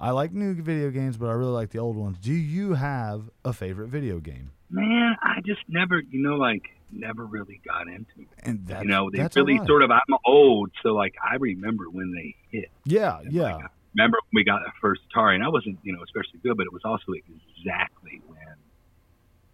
I 0.00 0.10
like 0.10 0.32
new 0.32 0.54
video 0.54 0.90
games, 0.90 1.16
but 1.16 1.26
I 1.26 1.32
really 1.34 1.52
like 1.52 1.70
the 1.70 1.78
old 1.78 1.96
ones. 1.96 2.18
Do 2.18 2.32
you 2.32 2.74
have 2.74 3.30
a 3.44 3.52
favorite 3.52 3.88
video 3.88 4.18
game? 4.18 4.50
Man, 4.68 5.14
I 5.22 5.36
just 5.46 5.60
never, 5.68 6.00
you 6.10 6.20
know, 6.20 6.34
like 6.34 6.62
never 6.90 7.24
really 7.24 7.60
got 7.66 7.88
into 7.88 8.20
it. 8.20 8.28
And 8.42 8.66
that's, 8.66 8.82
you 8.82 8.88
know, 8.88 9.10
they 9.10 9.26
really 9.36 9.58
right. 9.58 9.66
sort 9.66 9.82
of. 9.82 9.90
I'm 9.90 10.16
old, 10.24 10.70
so 10.82 10.90
like 10.90 11.14
I 11.22 11.36
remember 11.36 11.84
when 11.90 12.12
they 12.12 12.34
hit. 12.50 12.70
Yeah, 12.84 13.18
And, 13.18 13.32
yeah. 13.32 13.42
like, 13.42 13.64
I 13.64 13.68
remember 13.96 14.18
when 14.30 14.40
we 14.40 14.44
got 14.44 14.60
that 14.64 14.74
first 14.80 15.02
guitar, 15.08 15.30
and 15.30 15.42
I 15.42 15.48
wasn't, 15.48 15.78
you 15.82 15.92
know, 15.92 16.02
especially 16.02 16.40
good, 16.42 16.56
but 16.56 16.66
it 16.66 16.72
was 16.72 16.82
also 16.84 17.12
exactly 17.12 18.20
when 18.26 18.38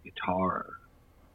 guitar 0.03 0.65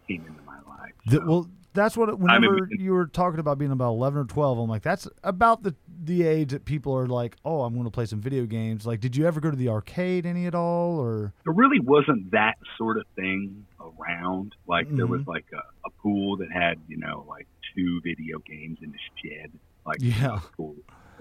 came 0.09 0.25
into 0.27 0.43
my 0.43 0.59
life. 0.69 0.93
The- 1.07 1.21
well, 1.21 1.49
that's 1.73 1.97
what. 1.97 2.09
It, 2.09 2.13
I'm 2.13 2.21
whenever 2.21 2.69
you 2.71 2.93
were 2.93 3.07
talking 3.07 3.39
about 3.39 3.59
being 3.59 3.71
about 3.71 3.91
eleven 3.91 4.19
or 4.19 4.25
twelve, 4.25 4.59
I'm 4.59 4.69
like, 4.69 4.83
that's 4.83 5.07
about 5.23 5.63
the 5.63 5.75
the 6.05 6.27
age 6.27 6.53
that 6.53 6.65
people 6.65 6.97
are 6.97 7.07
like, 7.07 7.37
oh, 7.45 7.63
I'm 7.63 7.75
going 7.75 7.85
to 7.85 7.91
play 7.91 8.07
some 8.07 8.21
video 8.21 8.47
games. 8.47 8.87
Like, 8.87 9.01
did 9.01 9.15
you 9.15 9.27
ever 9.27 9.41
go 9.41 9.51
to 9.51 9.57
the 9.57 9.69
arcade 9.69 10.25
any 10.25 10.47
at 10.47 10.55
all, 10.55 10.99
or 10.99 11.35
there 11.45 11.53
really 11.53 11.81
wasn't 11.81 12.31
that 12.31 12.57
sort 12.79 12.97
of 12.97 13.05
thing 13.15 13.67
around. 13.99 14.55
Like 14.67 14.87
there 14.95 15.07
was 15.07 15.23
Mhm. 15.23 15.27
like 15.29 15.47
a, 15.53 15.63
a 15.87 15.91
pool 16.03 16.37
that 16.39 16.51
had, 16.53 16.81
you 16.89 16.97
know, 16.97 17.25
like 17.29 17.47
two 17.75 18.01
video 18.03 18.39
games 18.41 18.79
in 18.83 18.93
the 18.93 18.99
shed. 19.23 19.53
Like 19.85 19.99
Yeah. 20.01 20.41
Like 20.59 20.73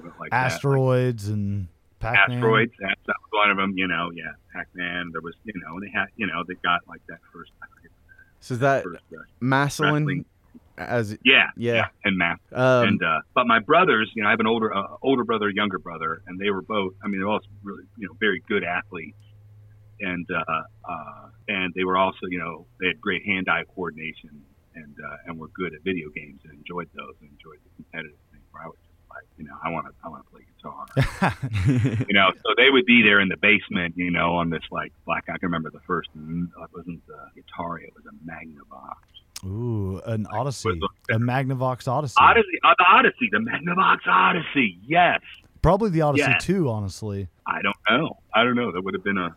that. 0.04 0.20
Like, 0.20 0.34
asteroids 0.34 1.28
and 1.30 1.68
Pac-Man? 2.00 2.38
asteroids. 2.38 2.74
That, 2.80 2.98
that 3.08 3.16
was 3.22 3.30
one 3.32 3.50
of 3.52 3.58
them. 3.58 3.74
You 3.78 3.88
know, 3.88 4.12
yeah, 4.14 4.32
Pac-Man. 4.54 5.10
There 5.12 5.22
was, 5.22 5.36
you 5.44 5.54
know, 5.56 5.80
they 5.80 5.90
had, 5.90 6.08
you 6.18 6.28
know, 6.28 6.44
they 6.48 6.56
got 6.56 6.82
like 6.88 7.02
that 7.08 7.20
first, 7.32 7.52
forget 7.76 7.92
So 8.42 8.54
is 8.56 8.60
that 8.60 8.84
first 8.84 9.02
wrestling. 9.10 9.26
Maslin 10.06 10.26
as 10.78 11.18
Yeah, 11.24 11.50
yeah. 11.56 11.88
and 12.04 12.18
math. 12.18 12.40
Um, 12.52 12.88
and 12.90 13.04
uh, 13.04 13.22
but 13.34 13.48
my 13.48 13.60
brothers, 13.60 14.12
you 14.14 14.22
know, 14.22 14.28
I 14.28 14.32
have 14.32 14.42
an 14.42 14.48
older 14.48 14.76
uh, 14.76 14.98
older 15.02 15.24
brother, 15.24 15.50
younger 15.50 15.80
brother, 15.80 16.22
and 16.28 16.38
they 16.40 16.50
were 16.50 16.62
both. 16.62 16.94
I 17.04 17.08
mean, 17.08 17.20
they're 17.22 17.30
all 17.30 17.40
really, 17.64 17.84
you 17.98 18.08
know, 18.08 18.14
very 18.20 18.44
good 18.50 18.64
athletes, 18.66 19.18
and 20.00 20.28
uh, 20.32 20.64
uh, 20.90 21.30
and 21.48 21.74
they 21.76 21.84
were 21.84 21.98
also, 21.98 22.26
you 22.30 22.40
know, 22.40 22.66
they 22.80 22.88
had 22.88 23.00
great 23.02 23.26
hand-eye 23.26 23.64
coordination, 23.76 24.42
and 24.76 24.96
uh, 25.04 25.18
and 25.28 25.40
were 25.40 25.50
good 25.50 25.74
at 25.74 25.82
video 25.84 26.10
games 26.16 26.42
and 26.44 26.54
enjoyed 26.54 26.90
those 26.96 27.16
and 27.22 27.30
enjoyed 27.32 27.60
the 27.64 27.70
competitive 27.84 28.18
thing. 28.32 28.42
Where 28.52 28.64
I 28.64 28.68
was 28.68 28.78
just 28.84 29.10
like, 29.10 29.28
you 29.38 29.46
know, 29.46 29.56
I 29.64 29.70
want 29.70 29.88
to 29.88 29.94
I 30.04 30.10
want 30.10 30.26
to 30.26 30.32
play 30.32 30.44
guitar. 30.56 30.86
you 32.08 32.14
know, 32.14 32.32
so 32.44 32.54
they 32.58 32.70
would 32.70 32.86
be 32.86 33.02
there 33.04 33.20
in 33.20 33.30
the 33.30 33.38
basement, 33.38 33.94
you 33.98 34.12
know, 34.12 34.36
on 34.36 34.50
this 34.50 34.64
like 34.72 34.92
black. 35.06 35.24
I 35.30 35.38
can 35.38 35.48
remember 35.48 35.70
the 35.72 35.82
first. 35.88 36.10
mm, 36.18 36.44
It 36.46 36.70
wasn't 36.74 37.02
the 37.08 37.42
Atari; 37.42 37.84
it 37.84 37.94
was 37.96 38.06
a 38.06 38.16
Magnavox. 38.30 38.96
Ooh, 39.46 40.02
an 40.06 40.26
Odyssey, 40.32 40.80
a 41.12 41.20
Magnavox 41.20 41.88
Odyssey. 41.88 42.16
Odyssey, 42.18 42.58
uh, 42.64 42.74
the 42.80 42.86
Odyssey, 42.90 43.30
the 43.32 43.38
Magnavox 43.38 44.00
Odyssey. 44.08 44.80
Yes, 44.88 45.20
Probably 45.62 45.90
the 45.90 46.02
Odyssey 46.02 46.30
Yeah. 46.30 46.38
2, 46.38 46.70
honestly. 46.70 47.28
I 47.48 47.62
don't 47.62 47.76
know. 47.90 48.18
I 48.34 48.44
don't 48.44 48.56
know. 48.56 48.72
That 48.72 48.84
would 48.84 48.94
have 48.94 49.04
been 49.04 49.18
a 49.18 49.36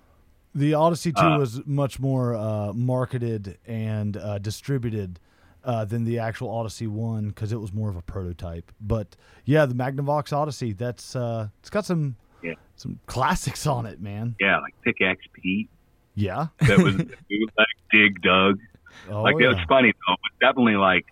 The 0.59 0.75
Odyssey 0.75 1.13
2 1.13 1.21
Uh, 1.21 1.39
was 1.39 1.65
much 1.67 2.01
more 2.01 2.35
uh, 2.35 2.73
marketed 2.73 3.59
and 3.67 4.17
uh, 4.17 4.39
distributed 4.39 5.21
uh, 5.65 5.85
than 5.85 6.05
the 6.05 6.19
actual 6.19 6.51
Odyssey 6.51 6.87
1 6.87 7.29
because 7.29 7.53
it 7.53 7.61
was 7.61 7.73
more 7.73 7.89
of 7.91 7.97
a 7.97 8.03
prototype. 8.03 8.73
But 8.81 9.17
yeah, 9.45 9.67
the 9.67 9.75
Magnavox 9.75 10.33
Odyssey, 10.33 10.73
that's 10.73 11.15
uh, 11.15 11.49
it's 11.61 11.71
got 11.71 11.85
some 11.85 12.17
Yeah. 12.43 12.55
some 12.77 12.99
classics 13.07 13.67
on 13.67 13.87
it, 13.87 14.01
man. 14.01 14.35
yeah, 14.41 14.59
like 14.61 14.75
pickaxe 14.83 15.27
Pete. 15.33 15.69
Yeah. 16.15 16.49
that 16.61 16.79
was 16.79 16.95
bootleg 16.97 17.67
Dig 17.93 18.21
Dug. 18.23 18.59
Oh, 19.11 19.23
like 19.23 19.37
it 19.41 19.47
was 19.49 19.59
funny 19.69 19.93
though. 20.07 20.15
It 20.15 20.45
definitely 20.45 20.77
like 20.77 21.07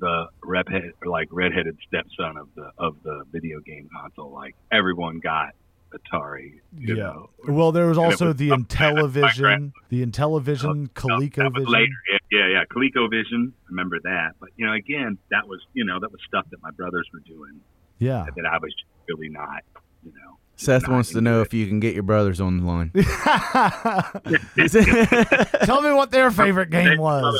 the 0.00 0.26
redhead, 0.44 0.92
like 1.06 1.28
redheaded 1.30 1.76
stepson 1.86 2.36
of 2.36 2.48
the 2.56 2.70
of 2.76 2.96
the 3.04 3.22
video 3.32 3.60
game 3.60 3.88
console. 3.94 4.30
Like 4.32 4.54
everyone 4.70 5.20
got 5.20 5.54
Atari. 5.92 6.60
You 6.76 6.96
Yeah. 6.96 7.02
Know? 7.04 7.30
Well, 7.48 7.72
there 7.72 7.86
was 7.86 7.98
And 7.98 8.06
also 8.06 8.26
was 8.28 8.36
the 8.36 8.52
up 8.52 8.68
there. 8.68 8.92
Intellivision, 8.92 9.72
the 9.88 10.04
Intellivision, 10.04 10.88
That 10.94 11.04
was 11.18 11.28
ColecoVision. 11.28 11.68
later. 11.68 11.92
Yeah, 12.30 12.32
yeah, 12.38 12.46
yeah. 12.48 12.64
ColecoVision. 12.74 13.48
I 13.48 13.52
remember 13.68 13.98
that. 14.04 14.32
But 14.40 14.50
you 14.56 14.66
know, 14.66 14.72
again, 14.72 15.18
that 15.30 15.46
was 15.48 15.60
you 15.74 15.84
know 15.84 15.98
that 16.00 16.10
was 16.10 16.20
stuff 16.26 16.46
that 16.50 16.62
my 16.62 16.70
brothers 16.72 17.08
were 17.12 17.20
doing 17.20 17.60
Yeah. 17.98 18.26
that 18.36 18.46
I 18.46 18.58
was 18.58 18.74
really 19.08 19.28
not. 19.28 19.62
You 20.04 20.12
know. 20.12 20.38
Seth 20.56 20.86
wants 20.88 21.10
to 21.12 21.20
know 21.20 21.40
it. 21.40 21.46
if 21.46 21.54
you 21.54 21.66
can 21.66 21.80
get 21.80 21.94
your 21.94 22.02
brothers 22.04 22.40
on 22.40 22.58
the 22.58 22.66
line. 22.66 22.90
Tell 25.64 25.82
me 25.82 25.92
what 25.92 26.10
their 26.10 26.30
favorite 26.30 26.70
game 26.70 26.98
was. 26.98 27.38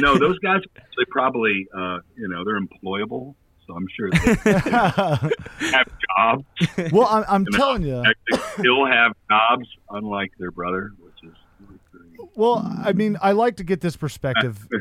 No, 0.00 0.18
those 0.18 0.38
guys 0.40 0.60
they 0.98 1.04
probably 1.10 1.66
uh, 1.74 1.98
you 2.16 2.28
know 2.28 2.44
they're 2.44 2.60
employable, 2.60 3.34
so 3.66 3.74
I'm 3.74 3.86
sure 3.96 4.10
they 4.44 5.70
have 5.70 5.86
jobs. 6.16 6.44
well, 6.92 7.06
I'm, 7.06 7.24
I'm 7.28 7.46
telling 7.46 7.82
you. 7.82 8.02
Actually, 8.04 8.48
still 8.58 8.86
have 8.86 9.12
jobs, 9.30 9.66
unlike 9.90 10.32
their 10.38 10.50
brother, 10.50 10.92
which 11.00 11.14
is 11.30 11.36
really. 11.92 12.30
Well, 12.34 12.62
I 12.84 12.92
mean, 12.92 13.16
I 13.20 13.32
like 13.32 13.56
to 13.56 13.64
get 13.64 13.80
this 13.80 13.96
perspective. 13.96 14.66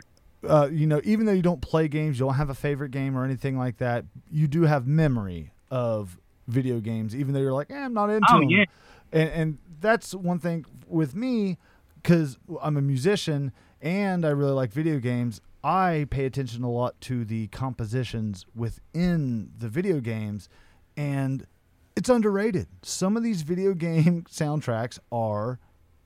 Uh, 0.48 0.70
you 0.72 0.86
know, 0.86 1.02
even 1.04 1.26
though 1.26 1.32
you 1.32 1.42
don't 1.42 1.62
play 1.62 1.88
games, 1.88 2.20
you 2.20 2.26
don't 2.28 2.36
have 2.36 2.52
a 2.52 2.54
favorite 2.54 2.92
game 2.92 3.18
or 3.18 3.26
anything 3.26 3.58
like 3.58 3.78
that, 3.78 4.06
you 4.30 4.48
do 4.48 4.62
have 4.62 4.86
memory 4.86 5.52
of 5.72 6.20
video 6.48 6.80
games, 6.80 7.16
even 7.16 7.34
though 7.34 7.40
you're 7.40 7.52
like, 7.52 7.72
eh, 7.72 7.76
I'm 7.76 7.96
not 7.96 8.12
into 8.12 8.28
Oh, 8.30 8.42
them. 8.42 8.50
yeah. 8.52 8.66
And, 9.12 9.30
and 9.32 9.58
that's 9.82 10.14
one 10.14 10.38
thing 10.38 10.64
with 10.88 11.16
me, 11.16 11.58
because 12.00 12.38
I'm 12.62 12.78
a 12.78 12.82
musician 12.84 13.54
and 13.82 14.24
I 14.24 14.30
really 14.30 14.52
like 14.52 14.72
video 14.72 15.00
games. 15.00 15.42
I 15.66 16.06
pay 16.12 16.26
attention 16.26 16.64
a 16.64 16.70
lot 16.70 17.02
to 17.02 17.26
the 17.26 17.48
compositions 17.48 18.46
within 18.56 19.50
the 19.58 19.68
video 19.68 20.00
games, 20.00 20.48
and 20.96 21.48
it's 21.96 22.08
underrated. 22.08 22.68
Some 22.84 23.18
of 23.18 23.24
these 23.24 23.42
video 23.42 23.74
game 23.74 24.26
soundtracks 24.30 25.00
are 25.12 25.58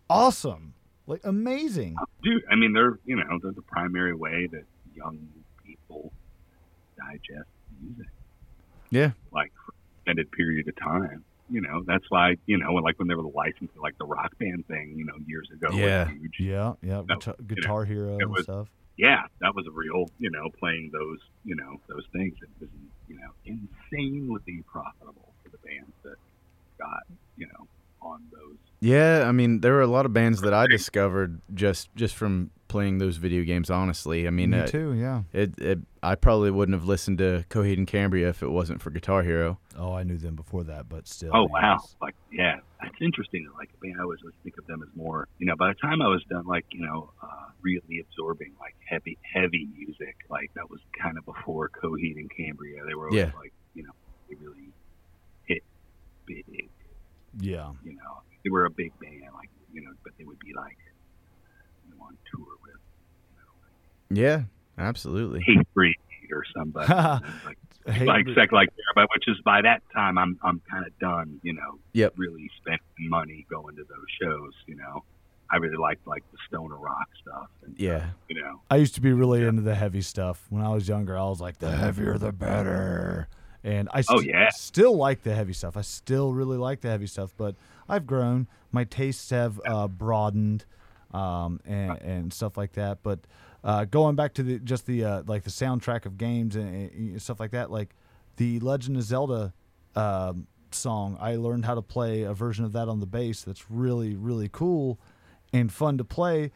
awesome, 0.09 0.75
like 1.07 1.19
amazing. 1.25 1.97
Dude, 2.23 2.41
I 2.49 2.55
mean, 2.55 2.71
they're 2.71 2.99
you 3.03 3.17
know 3.17 3.37
they're 3.43 3.51
the 3.51 3.61
primary 3.63 4.15
way 4.15 4.47
that 4.49 4.63
young 4.95 5.27
people 5.65 6.13
digest 6.97 7.49
music, 7.81 8.07
yeah. 8.91 9.11
like 9.33 9.51
for 9.65 9.73
an 9.73 10.19
extended 10.19 10.31
period 10.31 10.69
of 10.69 10.75
time. 10.77 11.25
You 11.49 11.59
know, 11.59 11.83
that's 11.85 12.05
why 12.07 12.37
you 12.45 12.57
know, 12.59 12.75
like 12.75 12.97
when 12.97 13.09
they 13.09 13.15
were 13.15 13.23
licensed 13.23 13.75
like 13.75 13.97
the 13.97 14.05
rock 14.05 14.37
band 14.39 14.67
thing, 14.69 14.93
you 14.95 15.03
know, 15.03 15.15
years 15.27 15.49
ago. 15.51 15.75
Yeah. 15.75 16.09
Yeah, 16.39 16.73
yeah, 16.81 17.01
No, 17.09 17.17
Guitar, 17.45 17.83
you 17.83 17.95
know, 17.95 18.05
Hero 18.05 18.17
and 18.19 18.31
was- 18.31 18.43
stuff. 18.43 18.69
Yeah, 18.99 19.21
that 19.39 19.55
was 19.55 19.65
a 19.65 19.71
real, 19.71 20.07
you 20.19 20.29
know, 20.29 20.49
playing 20.59 20.91
those, 20.91 21.19
you 21.45 21.55
know, 21.55 21.79
those 21.87 22.03
things. 22.11 22.35
It 22.41 22.49
was, 22.59 22.69
you 23.07 23.15
know, 23.15 23.31
insanely 23.45 24.61
profitable 24.69 25.33
for 25.41 25.49
the 25.49 25.57
bands 25.59 25.93
that 26.03 26.15
got, 26.77 27.03
you 27.37 27.47
know, 27.47 27.67
on 28.01 28.21
those. 28.33 28.57
Yeah, 28.81 29.23
I 29.25 29.31
mean, 29.31 29.61
there 29.61 29.71
were 29.71 29.81
a 29.81 29.87
lot 29.87 30.05
of 30.05 30.11
bands 30.11 30.41
that 30.41 30.53
I 30.53 30.67
discovered 30.67 31.39
just 31.53 31.95
just 31.95 32.13
from 32.13 32.51
playing 32.67 32.97
those 32.97 33.15
video 33.15 33.45
games. 33.45 33.69
Honestly, 33.69 34.27
I 34.27 34.31
mean, 34.31 34.49
Me 34.49 34.59
uh, 34.59 34.67
too. 34.67 34.93
Yeah. 34.93 35.23
it, 35.31 35.57
it 35.59 35.79
I 36.03 36.15
probably 36.15 36.51
wouldn't 36.51 36.77
have 36.77 36.87
listened 36.87 37.19
to 37.19 37.45
Coheed 37.49 37.77
and 37.77 37.87
Cambria 37.87 38.27
if 38.27 38.43
it 38.43 38.49
wasn't 38.49 38.81
for 38.81 38.89
Guitar 38.89 39.23
Hero. 39.23 39.59
Oh, 39.77 39.93
I 39.93 40.03
knew 40.03 40.17
them 40.17 40.35
before 40.35 40.65
that, 40.65 40.89
but 40.89 41.07
still. 41.07 41.31
Oh 41.33 41.47
man, 41.47 41.63
wow! 41.63 41.77
Like, 42.01 42.15
yeah, 42.33 42.55
that's 42.55 42.58
interesting. 43.01 43.47
Like, 43.57 43.69
man, 43.81 43.95
I 43.99 44.03
always 44.03 44.19
think 44.43 44.57
of 44.57 44.65
them 44.67 44.81
as 44.83 44.89
more, 44.95 45.27
you 45.37 45.45
know. 45.45 45.55
By 45.55 45.69
the 45.69 45.75
time 45.75 46.01
I 46.01 46.07
was 46.07 46.23
done, 46.29 46.45
like, 46.45 46.65
you 46.71 46.81
know, 46.85 47.11
uh, 47.21 47.27
really 47.61 47.99
absorbing 48.01 48.53
like 48.59 48.75
heavy, 48.87 49.17
heavy 49.33 49.67
music, 49.77 50.15
like 50.29 50.51
that 50.55 50.69
was 50.69 50.79
kind 51.01 51.17
of 51.17 51.25
before 51.25 51.69
Coheed 51.69 52.15
and 52.17 52.29
Cambria. 52.35 52.83
They 52.87 52.95
were 52.95 53.07
always 53.09 53.19
Yeah. 53.25 53.31
like, 53.37 53.53
you 53.73 53.83
know, 53.83 53.91
they 54.29 54.35
really 54.35 54.71
hit 55.45 55.63
big. 56.25 56.45
Yeah. 57.39 57.71
you 57.83 57.93
know, 57.93 58.21
they 58.43 58.49
were 58.49 58.65
a 58.65 58.71
big 58.71 58.91
band, 58.99 59.21
like 59.33 59.49
you 59.73 59.81
know, 59.81 59.91
but 60.03 60.13
they 60.17 60.23
would 60.25 60.39
be 60.39 60.53
like 60.55 60.77
you 61.85 61.95
know, 61.95 62.03
on 62.05 62.17
tour 62.31 62.47
with 62.63 64.17
Yeah, 64.17 64.43
absolutely. 64.77 65.41
Hatebreed 65.47 65.93
or 66.31 66.43
somebody, 66.55 66.87
like 67.45 67.57
like 67.87 68.25
sec 68.35 68.51
like 68.51 68.69
but 68.95 69.07
which 69.15 69.27
is 69.27 69.37
by 69.45 69.61
that 69.61 69.81
time 69.93 70.17
I'm 70.17 70.37
I'm 70.43 70.61
kind 70.69 70.85
of 70.85 70.97
done, 70.99 71.39
you 71.43 71.53
know, 71.53 71.79
Yep. 71.93 72.13
really 72.17 72.49
spending 72.61 73.09
money 73.09 73.45
going 73.49 73.75
to 73.75 73.83
those 73.83 74.05
shows, 74.21 74.53
you 74.67 74.75
know. 74.75 75.03
I 75.51 75.57
really 75.57 75.77
liked 75.77 76.05
like 76.05 76.23
the 76.31 76.37
stoner 76.47 76.77
rock 76.77 77.07
stuff, 77.21 77.47
and, 77.65 77.73
Yeah. 77.79 78.11
you 78.27 78.39
know, 78.39 78.61
I 78.69 78.75
used 78.75 78.93
to 78.95 79.01
be 79.01 79.11
really 79.13 79.43
into 79.43 79.63
the 79.63 79.73
heavy 79.73 80.01
stuff. 80.01 80.45
When 80.51 80.61
I 80.61 80.69
was 80.69 80.87
younger, 80.87 81.17
I 81.17 81.23
was 81.23 81.41
like, 81.41 81.57
the 81.57 81.71
heavier 81.71 82.19
the 82.19 82.31
better. 82.31 83.27
And 83.63 83.89
I 83.91 84.03
Oh, 84.07 84.19
yeah. 84.21 84.49
still 84.51 84.95
like 84.95 85.23
the 85.23 85.33
heavy 85.33 85.53
stuff. 85.53 85.75
I 85.75 85.81
still 85.81 86.33
really 86.33 86.55
like 86.57 86.81
the 86.81 86.89
heavy 86.89 87.07
stuff, 87.07 87.33
but 87.35 87.55
I've 87.89 88.05
grown. 88.05 88.47
My 88.71 88.83
tastes 88.83 89.31
have 89.31 89.59
uh, 89.65 89.87
broadened 89.87 90.65
um, 91.15 91.59
and, 91.65 91.99
and 91.99 92.31
stuff 92.33 92.55
like 92.55 92.73
that. 92.73 92.99
But 93.01 93.19
uh, 93.63 93.85
going 93.85 94.15
back 94.15 94.33
to 94.35 94.43
the 94.43 94.59
just 94.59 94.85
the 94.85 95.03
uh, 95.03 95.23
like 95.27 95.43
the 95.43 95.49
soundtrack 95.49 96.05
of 96.05 96.17
games 96.17 96.55
and, 96.55 96.91
and 96.91 97.21
stuff 97.21 97.39
like 97.39 97.51
that, 97.51 97.71
like 97.71 97.95
the 98.37 98.59
Legend 98.59 98.97
of 98.97 99.03
Zelda 99.03 99.53
um, 99.95 100.47
song, 100.71 101.17
I 101.19 101.35
learned 101.35 101.65
how 101.65 101.75
to 101.75 101.81
play 101.81 102.23
a 102.23 102.33
version 102.33 102.63
of 102.65 102.71
that 102.73 102.87
on 102.87 102.99
the 102.99 103.05
bass. 103.05 103.41
That's 103.43 103.69
really 103.69 104.15
really 104.15 104.49
cool 104.51 104.99
and 105.51 105.71
fun 105.71 105.97
to 105.97 106.03
play, 106.03 106.51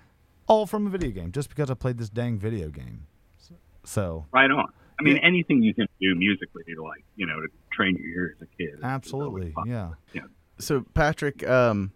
all 0.47 0.65
from 0.65 0.85
a 0.87 0.89
video 0.89 1.09
game, 1.11 1.31
just 1.31 1.49
because 1.49 1.69
I 1.71 1.73
played 1.73 1.97
this 1.97 2.09
dang 2.09 2.37
video 2.37 2.69
game. 2.69 3.07
So 3.83 4.25
right 4.31 4.49
on. 4.49 4.71
I 4.99 5.03
mean, 5.03 5.15
Yeah. 5.17 5.23
anything 5.23 5.61
you 5.63 5.73
can 5.73 5.87
do 5.99 6.15
musically 6.15 6.63
to 6.73 6.83
like 6.83 7.03
you 7.15 7.25
know 7.25 7.41
to 7.41 7.47
train 7.71 7.95
your 7.97 8.07
ear 8.07 8.35
as 8.35 8.41
a 8.41 8.45
kid. 8.57 8.69
is- 8.69 8.73
is 8.75 8.79
always 9.13 9.53
absolutely, 9.53 9.53
yeah. 9.65 9.89
So 10.59 10.81
Patrick, 10.93 11.45
um, 11.49 11.91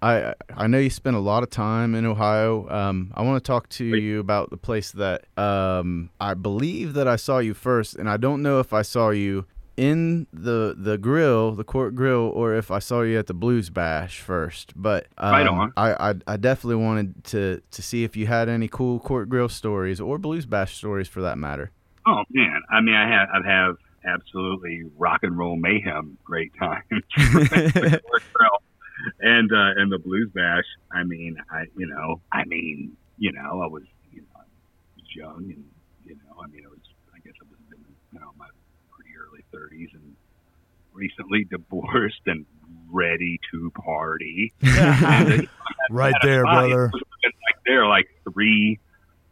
I 0.00 0.34
I 0.56 0.66
know 0.66 0.78
you 0.78 0.90
spent 0.90 1.16
a 1.16 1.20
lot 1.20 1.42
of 1.42 1.50
time 1.50 1.94
in 1.94 2.06
Ohio. 2.06 2.68
Um, 2.68 3.12
I 3.14 3.22
want 3.22 3.42
to 3.42 3.46
talk 3.46 3.68
to 3.70 3.84
you 3.84 4.20
about 4.20 4.50
the 4.50 4.56
place 4.56 4.92
that 4.92 5.24
um, 5.36 6.10
I 6.20 6.34
believe 6.34 6.94
that 6.94 7.08
I 7.08 7.16
saw 7.16 7.38
you 7.38 7.54
first, 7.54 7.96
and 7.96 8.08
I 8.08 8.16
don't 8.16 8.42
know 8.42 8.60
if 8.60 8.72
I 8.72 8.82
saw 8.82 9.10
you 9.10 9.46
in 9.76 10.26
the 10.32 10.74
the 10.76 10.98
grill, 10.98 11.52
the 11.52 11.64
court 11.64 11.94
grill, 11.94 12.32
or 12.34 12.54
if 12.54 12.70
I 12.70 12.78
saw 12.78 13.02
you 13.02 13.18
at 13.18 13.26
the 13.26 13.34
Blues 13.34 13.70
Bash 13.70 14.20
first. 14.20 14.72
But 14.76 15.06
um, 15.18 15.32
Right 15.32 15.46
on. 15.46 15.72
I, 15.76 16.10
I 16.10 16.14
I 16.26 16.36
definitely 16.36 16.84
wanted 16.84 17.24
to 17.24 17.62
to 17.70 17.82
see 17.82 18.04
if 18.04 18.16
you 18.16 18.26
had 18.26 18.48
any 18.48 18.68
cool 18.68 19.00
court 19.00 19.28
grill 19.28 19.48
stories 19.48 20.00
or 20.00 20.18
Blues 20.18 20.46
Bash 20.46 20.76
stories 20.76 21.08
for 21.08 21.22
that 21.22 21.38
matter. 21.38 21.70
Oh 22.06 22.22
man, 22.30 22.60
I 22.70 22.80
mean, 22.80 22.94
I 22.94 23.08
have 23.08 23.28
I 23.32 23.48
have 23.48 23.76
absolutely 24.04 24.84
rock 24.96 25.20
and 25.22 25.36
roll 25.36 25.56
mayhem 25.56 26.18
great 26.24 26.52
times. 26.58 26.84
and 29.20 29.52
uh, 29.52 29.80
and 29.80 29.92
the 29.92 29.98
blues 29.98 30.30
bash. 30.34 30.64
I 30.92 31.04
mean, 31.04 31.36
I 31.50 31.64
you 31.76 31.86
know, 31.86 32.20
I 32.32 32.44
mean, 32.44 32.96
you 33.18 33.32
know, 33.32 33.62
I 33.62 33.66
was 33.66 33.84
you 34.12 34.20
know, 34.20 34.26
I 34.36 34.44
was 34.96 35.06
young 35.14 35.44
and 35.44 35.64
you 36.04 36.14
know, 36.14 36.42
I 36.42 36.46
mean, 36.48 36.64
it 36.64 36.70
was 36.70 36.80
I 37.14 37.18
guess 37.20 37.34
I 37.40 37.46
was 37.50 37.58
in 37.72 37.84
you 38.12 38.20
know 38.20 38.30
my 38.38 38.46
pretty 38.90 39.10
early 39.18 39.44
thirties 39.52 39.90
and 39.94 40.14
recently 40.92 41.44
divorced 41.44 42.22
and 42.26 42.44
ready 42.90 43.38
to 43.52 43.70
party. 43.70 44.52
And, 44.62 45.48
Right 45.90 46.14
there, 46.22 46.42
brother. 46.42 46.90
Like 46.92 47.56
there, 47.64 47.86
like 47.86 48.08
three, 48.30 48.78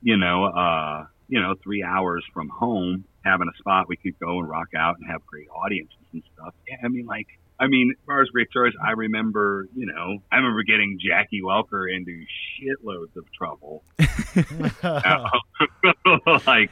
you 0.02 0.16
know, 0.16 0.44
uh, 0.46 1.06
you 1.28 1.40
know, 1.40 1.54
three 1.62 1.82
hours 1.82 2.24
from 2.32 2.48
home, 2.48 3.04
having 3.24 3.46
a 3.52 3.58
spot 3.58 3.88
we 3.88 3.96
could 3.96 4.18
go 4.18 4.38
and 4.38 4.48
rock 4.48 4.68
out 4.74 4.96
and 4.98 5.10
have 5.10 5.26
great 5.26 5.48
audiences 5.50 5.98
and 6.12 6.22
stuff. 6.34 6.54
Yeah, 6.66 6.76
I 6.82 6.88
mean, 6.88 7.04
like, 7.04 7.26
I 7.58 7.68
mean, 7.68 7.94
as 7.96 8.04
far 8.04 8.20
as 8.20 8.28
great 8.28 8.50
stories, 8.50 8.74
I 8.84 8.90
remember, 8.92 9.66
you 9.74 9.86
know, 9.86 10.18
I 10.30 10.36
remember 10.36 10.62
getting 10.62 10.98
Jackie 11.00 11.40
Welker 11.42 11.86
into 11.94 12.24
shitloads 12.60 13.16
of 13.16 13.24
trouble. 13.32 13.82
like, 16.46 16.70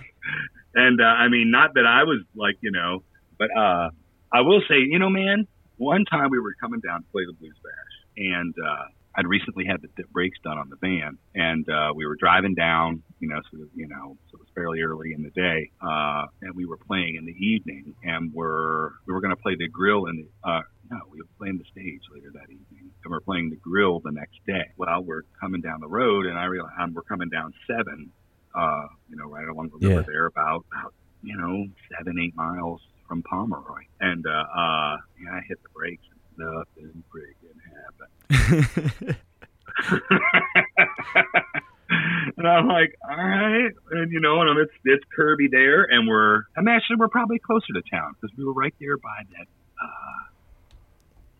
and 0.74 1.01
uh, 1.01 1.05
I 1.05 1.28
mean, 1.28 1.51
not 1.51 1.74
that 1.74 1.87
I 1.87 2.05
was 2.05 2.20
like, 2.35 2.57
you 2.61 2.70
know, 2.70 3.03
but 3.39 3.49
uh, 3.57 3.91
I 4.32 4.43
will 4.43 4.61
say, 4.68 4.76
you 4.78 4.99
know, 4.99 5.09
man, 5.09 5.47
one 5.76 6.05
time 6.05 6.30
we 6.30 6.39
were 6.39 6.55
coming 6.61 6.80
down 6.80 7.03
to 7.03 7.09
play 7.11 7.24
the 7.26 7.32
Blues 7.32 7.57
Bash, 7.62 7.72
and 8.16 8.55
uh, 8.59 8.85
I'd 9.16 9.26
recently 9.26 9.64
had 9.64 9.80
the 9.80 9.89
d- 9.97 10.05
brakes 10.12 10.39
done 10.43 10.59
on 10.59 10.68
the 10.68 10.76
van, 10.76 11.18
and 11.35 11.68
uh, 11.68 11.93
we 11.95 12.07
were 12.07 12.16
driving 12.16 12.55
down, 12.55 13.03
you 13.20 13.28
know, 13.28 13.41
so 13.51 13.59
you 13.74 13.89
know, 13.89 14.16
so 14.30 14.37
it 14.37 14.41
was 14.41 14.49
fairly 14.55 14.82
early 14.82 15.12
in 15.12 15.22
the 15.22 15.30
day, 15.30 15.70
uh, 15.80 16.26
and 16.43 16.55
we 16.55 16.66
were 16.66 16.76
playing 16.76 17.16
in 17.16 17.24
the 17.24 17.32
evening, 17.32 17.95
and 18.03 18.32
we're 18.32 18.91
we 19.07 19.14
were 19.14 19.20
going 19.20 19.35
to 19.35 19.43
play 19.43 19.57
the 19.57 19.68
grill 19.68 20.07
in 20.07 20.16
the. 20.16 20.49
Uh, 20.49 20.62
no, 20.95 21.01
we 21.11 21.18
were 21.18 21.26
playing 21.38 21.59
the 21.59 21.64
stage 21.72 22.01
later 22.14 22.30
that 22.34 22.49
evening, 22.51 22.90
and 23.05 23.11
we're 23.11 23.20
playing 23.20 23.51
the 23.51 23.57
grill 23.57 23.99
the 24.01 24.12
next 24.12 24.38
day. 24.47 24.64
Well, 24.76 25.03
we're 25.03 25.22
coming 25.40 25.61
down 25.61 25.80
the 25.80 25.88
road, 25.88 26.26
and 26.26 26.38
I 26.38 26.45
realize 26.45 26.72
um, 26.78 26.95
we're 26.95 27.03
coming 27.03 27.28
down 27.28 27.53
seven, 27.66 28.12
uh, 28.55 28.86
you 29.11 29.16
know, 29.16 29.26
right 29.28 29.49
along 29.49 29.70
the 29.70 29.78
river 29.88 30.01
Yeah. 30.01 30.07
there, 30.07 30.26
about 30.26 30.64
about 30.72 30.95
you 31.22 31.36
know 31.36 31.66
seven 31.97 32.18
eight 32.20 32.36
miles 32.36 32.80
from 33.09 33.22
Pomeroy, 33.22 33.82
and 34.01 34.24
uh, 34.26 34.30
uh, 34.30 34.97
yeah, 35.22 35.32
I 35.32 35.40
hit 35.49 35.61
the 35.62 35.68
brakes, 35.74 36.05
and 36.11 36.20
nothing 36.38 37.03
friggin' 37.11 37.61
happened. 37.74 39.16
and 42.36 42.47
I'm 42.49 42.66
like, 42.68 42.95
all 43.09 43.16
right, 43.16 43.70
and 43.92 44.11
you 44.12 44.20
know, 44.20 44.40
and 44.42 44.59
it's 44.59 44.72
it's 44.84 45.05
Kirby 45.14 45.49
there, 45.51 45.84
and 45.84 46.07
we're 46.09 46.42
I'm 46.57 46.68
actually 46.68 46.97
we're 46.97 47.09
probably 47.09 47.38
closer 47.38 47.72
to 47.74 47.82
town 47.90 48.14
because 48.20 48.36
we 48.36 48.45
were 48.45 48.53
right 48.53 48.74
there 48.80 48.97
by 48.99 49.22
that 49.32 49.47
uh, 49.82 50.24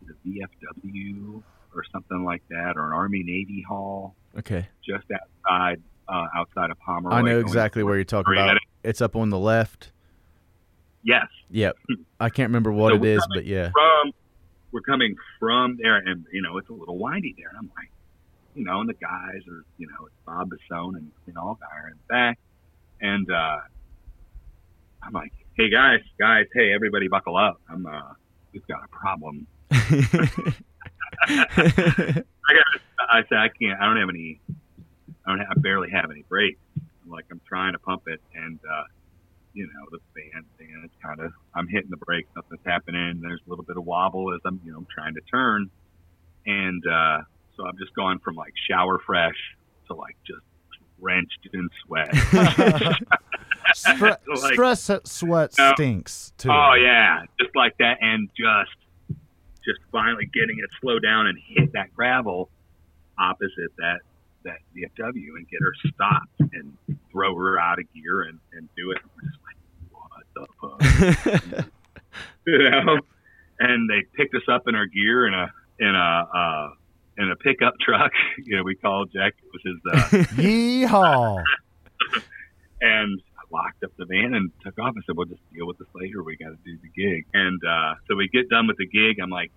the 0.07 0.41
VFW 0.41 1.43
or 1.75 1.85
something 1.93 2.25
like 2.25 2.43
that, 2.51 2.77
or 2.77 2.87
an 2.87 2.93
Army 2.93 3.23
Navy 3.23 3.65
Hall 3.67 4.15
Okay. 4.39 4.69
just 4.87 5.05
outside 5.11 5.81
uh, 6.09 6.27
outside 6.37 6.71
of 6.71 6.79
Pomeroy. 6.81 7.15
I 7.15 7.23
know 7.23 7.39
exactly 7.41 7.83
where 7.83 7.95
you're 7.97 8.05
talking 8.05 8.35
about. 8.35 8.59
It's 8.83 9.01
up 9.01 9.17
on 9.17 9.31
the 9.31 9.39
left. 9.39 9.91
Yes, 11.03 11.27
Yep. 11.51 11.77
I 12.21 12.31
can't 12.31 12.49
remember 12.49 12.73
what 12.73 12.91
So 12.91 12.97
it 12.97 13.21
but 13.35 13.45
yeah. 13.45 13.71
from 13.73 14.13
we're 14.73 14.81
coming 14.81 15.15
from 15.39 15.79
there, 15.81 15.97
and 15.97 16.27
you 16.33 16.43
know 16.43 16.59
it's 16.59 16.69
a 16.69 16.73
little 16.73 16.99
windy 16.99 17.35
there, 17.39 17.49
and 17.49 17.59
I'm 17.59 17.71
like, 17.77 17.91
you 18.55 18.65
know, 18.65 18.81
and 18.81 18.89
the 18.89 18.95
guys 18.95 19.43
are, 19.49 19.65
you 19.79 19.87
know, 19.87 20.07
it's 20.07 20.15
Bob 20.27 20.51
Basone 20.51 20.97
and 20.97 21.11
you 21.27 21.33
know, 21.33 21.41
all 21.43 21.59
guy 21.61 21.67
are 21.77 21.89
in 21.89 21.95
the 21.97 22.13
back, 22.13 22.39
and 23.01 23.31
uh, 23.31 23.59
I'm 25.03 25.13
like, 25.13 25.33
hey 25.57 25.71
guys, 25.71 26.01
guys, 26.19 26.47
hey 26.55 26.73
everybody, 26.75 27.09
buckle 27.09 27.37
up. 27.37 27.61
I'm 27.69 27.87
uh, 27.87 28.01
we've 28.53 28.67
got 28.67 28.81
a 28.85 28.89
problem. 28.89 29.47
I 29.71 30.43
got, 32.49 32.65
I 33.11 33.23
said 33.29 33.39
I 33.39 33.49
can't. 33.49 33.81
I 33.81 33.87
don't 33.87 33.97
have 33.99 34.09
any. 34.09 34.41
I 35.27 35.31
don't. 35.31 35.39
Have, 35.41 35.49
I 35.57 35.61
barely 35.61 35.91
have 35.91 36.11
any 36.11 36.23
brakes. 36.29 36.59
I'm 36.77 37.11
like 37.11 37.25
I'm 37.31 37.41
trying 37.47 37.73
to 37.73 37.79
pump 37.79 38.03
it, 38.07 38.21
and 38.35 38.59
uh, 38.71 38.85
you 39.53 39.67
know 39.67 39.87
the 39.91 39.99
van 40.15 40.45
thing. 40.59 40.69
It's 40.85 40.95
kind 41.03 41.21
of. 41.21 41.33
I'm 41.55 41.69
hitting 41.69 41.91
the 41.91 41.97
brakes. 41.99 42.29
Nothing's 42.37 42.61
happening. 42.65 43.21
There's 43.23 43.41
a 43.47 43.51
little 43.51 43.65
bit 43.65 43.77
of 43.77 43.85
wobble 43.85 44.35
as 44.35 44.41
I'm, 44.45 44.61
you 44.65 44.73
know, 44.73 44.85
trying 44.95 45.15
to 45.15 45.21
turn, 45.31 45.71
and 46.47 46.83
uh, 46.87 47.19
so 47.57 47.67
I'm 47.67 47.77
just 47.79 47.95
going 47.95 48.19
from 48.19 48.35
like 48.37 48.53
shower 48.69 48.99
fresh 49.05 49.37
to 49.89 49.95
like 49.95 50.17
just 50.27 50.41
drenched 51.01 51.49
in 51.53 51.69
sweat. 51.87 52.11
Stre- 53.75 54.19
Like- 54.29 54.53
stress 54.53 54.91
sweat 55.05 55.53
No. 55.59 55.73
stinks 55.75 56.33
too. 56.39 56.51
Oh 56.51 56.75
yeah, 56.75 57.23
just 57.41 57.55
like 57.57 57.77
that, 57.79 57.99
and 58.01 58.29
just, 58.37 58.77
just 59.65 59.81
finally 59.93 60.27
getting 60.27 60.59
it 60.59 60.71
slow 60.81 60.99
down 60.99 61.27
and 61.27 61.39
hit 61.39 61.73
that 61.73 61.95
gravel 61.95 62.51
opposite 63.19 63.73
that 63.79 64.01
that 64.45 64.59
VFW 64.77 65.37
and 65.37 65.49
get 65.49 65.61
her 65.61 65.73
stopped 65.89 66.41
and 66.53 66.77
throw 67.11 67.35
her 67.37 67.59
out 67.59 67.79
of 67.79 67.87
gear 67.95 68.23
and 68.23 68.39
and 68.53 68.69
do 68.77 68.91
it. 68.91 68.99
We're 69.17 69.29
just 69.29 69.41
like, 69.45 69.57
what 69.93 70.79
the 71.35 71.55
fuck, 71.55 71.67
you 72.47 72.71
know? 72.71 72.99
And 73.59 73.89
they 73.89 74.03
picked 74.17 74.35
us 74.35 74.43
up 74.49 74.69
in 74.69 74.75
our 74.75 74.87
gear 74.87 75.27
in 75.27 75.35
a 75.35 75.53
in 75.79 75.95
a 75.95 76.29
uh, 76.35 76.71
in 77.19 77.31
a 77.31 77.37
pickup 77.37 77.75
truck. 77.81 78.13
You 78.47 78.57
know, 78.59 78.63
we 78.63 78.75
called 78.75 79.11
Jack. 79.13 79.35
It 79.43 79.51
was 79.53 79.63
his. 79.65 79.81
Uh, 79.91 80.25
Yeehaw! 80.43 81.43
and 82.81 83.23
I 83.34 83.34
locked 83.55 83.85
up 83.85 83.93
the 83.97 84.05
van 84.05 84.35
and 84.35 84.51
took 84.63 84.79
off. 84.79 84.95
I 84.99 85.01
said, 85.07 85.17
"We'll 85.17 85.27
just 85.27 85.43
deal 85.55 85.67
with 85.67 85.79
this 85.79 85.89
later. 85.95 86.23
We 86.23 86.37
got 86.37 86.51
to 86.51 86.59
do 86.65 86.77
the 86.83 86.89
gig." 86.89 87.27
And 87.33 87.61
uh, 87.65 87.95
so 88.09 88.17
we 88.17 88.29
get 88.29 88.49
done 88.49 88.67
with 88.67 88.77
the 88.77 88.87
gig. 88.87 89.21
I'm 89.23 89.31
like, 89.31 89.53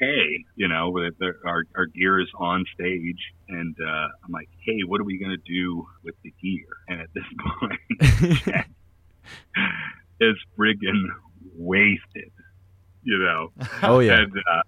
"Hey, 0.00 0.44
you 0.56 0.68
know, 0.68 0.92
our 1.46 1.62
our 1.76 1.86
gear 1.86 2.20
is 2.20 2.28
on 2.36 2.64
stage, 2.74 3.22
and 3.48 3.76
uh, 3.80 4.08
I'm 4.24 4.32
like, 4.32 4.48
hey, 4.64 4.80
what 4.86 5.00
are 5.00 5.04
we 5.04 5.18
gonna 5.18 5.36
do 5.46 5.86
with 6.02 6.16
the 6.24 6.34
gear?" 6.42 6.66
And 6.88 7.00
at 7.00 7.10
this 7.14 7.24
point, 7.60 8.66
it's 10.20 10.40
friggin' 10.58 11.06
wasted, 11.56 12.32
you 13.02 13.18
know. 13.18 13.52
oh 13.84 14.00
yeah. 14.00 14.22
And, 14.22 14.32
uh, 14.32 14.62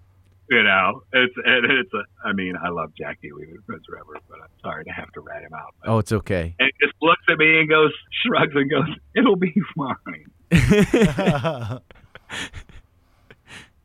you 0.49 0.63
know, 0.63 1.03
it's 1.13 1.33
and 1.45 1.65
it's 1.71 1.93
a. 1.93 2.03
I 2.27 2.33
mean, 2.33 2.55
I 2.61 2.69
love 2.69 2.91
Jackie. 2.97 3.31
We've 3.31 3.47
been 3.47 3.61
friends 3.67 3.83
forever, 3.87 4.17
but 4.29 4.39
I'm 4.41 4.49
sorry 4.61 4.83
to 4.85 4.91
have 4.91 5.11
to 5.13 5.21
rat 5.21 5.43
him 5.43 5.53
out. 5.53 5.75
But 5.83 5.89
Oh, 5.91 5.99
it's 5.99 6.11
okay. 6.11 6.55
and 6.59 6.71
just 6.81 6.93
looks 7.01 7.21
at 7.29 7.37
me 7.37 7.59
and 7.59 7.69
goes, 7.69 7.91
shrugs 8.25 8.53
and 8.55 8.69
goes, 8.69 8.87
"It'll 9.15 9.35
be 9.35 9.53
fine. 9.77 10.25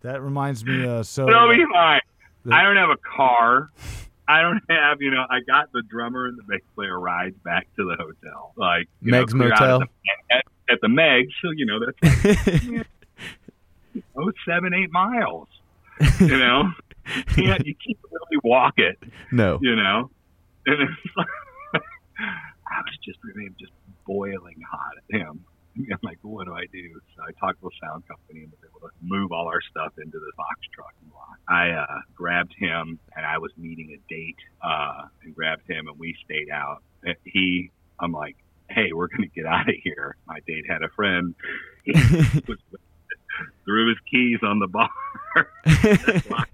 that 0.02 0.20
reminds 0.22 0.64
me. 0.64 0.84
Uh, 0.86 1.02
so 1.02 1.28
It'll 1.28 1.48
be 1.50 1.64
fine." 1.72 2.00
the- 2.44 2.54
I 2.54 2.62
don't 2.62 2.76
have 2.76 2.90
a 2.90 2.96
car. 3.16 3.70
I 4.26 4.40
don't 4.40 4.62
have, 4.70 5.02
you 5.02 5.10
know, 5.10 5.24
I 5.28 5.40
got 5.46 5.70
the 5.72 5.82
drummer 5.82 6.26
and 6.26 6.38
the 6.38 6.42
bass 6.44 6.62
player 6.74 6.98
rides 6.98 7.36
back 7.44 7.66
to 7.76 7.84
the 7.84 7.94
hotel, 8.02 8.54
like 8.56 8.88
you 9.02 9.12
know, 9.12 9.18
Meg's 9.20 9.34
clear 9.34 9.48
Motel. 9.50 9.82
at 9.82 9.88
the, 10.30 10.34
at, 10.34 10.44
at 10.72 10.78
the 10.80 10.88
Meg. 10.88 11.26
So 11.42 11.50
you 11.54 11.66
know 11.66 11.78
that's 11.84 12.86
oh 14.16 14.32
seven 14.48 14.72
eight 14.72 14.90
miles. 14.90 15.48
You 16.20 16.38
know, 16.38 16.70
you 17.16 17.24
can't 17.24 17.66
you 17.66 17.74
can't 17.74 17.98
really 18.10 18.40
walk 18.42 18.74
it. 18.78 18.98
no. 19.32 19.58
you 19.62 19.76
know. 19.76 20.10
And 20.66 20.82
it's 20.82 21.16
like, 21.16 21.26
I 22.18 22.80
was 22.80 22.98
just 23.04 23.18
really 23.22 23.50
just 23.60 23.72
boiling 24.06 24.60
hot 24.70 24.92
at 24.96 25.20
him. 25.20 25.44
I'm 25.76 25.98
like, 26.02 26.18
what 26.22 26.46
do 26.46 26.54
I 26.54 26.66
do? 26.72 27.00
So 27.16 27.22
I 27.22 27.32
talked 27.40 27.60
to 27.60 27.68
the 27.68 27.86
sound 27.86 28.06
company 28.06 28.42
and 28.44 28.52
was 28.52 28.60
able 28.62 28.88
to 28.88 28.94
move 29.02 29.32
all 29.32 29.48
our 29.48 29.60
stuff 29.70 29.92
into 29.98 30.18
the 30.18 30.32
box 30.36 30.60
truck 30.72 30.92
and 31.02 31.10
block. 31.10 31.38
I 31.48 31.70
uh, 31.70 32.00
grabbed 32.14 32.54
him 32.56 32.98
and 33.16 33.26
I 33.26 33.38
was 33.38 33.50
meeting 33.56 33.90
a 33.90 34.00
date 34.12 34.36
uh, 34.62 35.08
and 35.24 35.34
grabbed 35.34 35.68
him 35.68 35.88
and 35.88 35.98
we 35.98 36.16
stayed 36.24 36.48
out. 36.50 36.82
And 37.02 37.16
He, 37.24 37.72
I'm 37.98 38.12
like, 38.12 38.36
hey, 38.70 38.92
we're 38.94 39.08
going 39.08 39.28
to 39.28 39.34
get 39.34 39.46
out 39.46 39.68
of 39.68 39.74
here. 39.82 40.16
My 40.26 40.38
date 40.46 40.64
had 40.68 40.82
a 40.82 40.88
friend. 40.94 41.34
He 41.84 41.92
was, 42.48 42.56
threw 43.64 43.88
his 43.88 43.98
keys 44.10 44.40
on 44.42 44.58
the 44.58 44.66
bar. 44.66 44.90
up. 45.36 46.48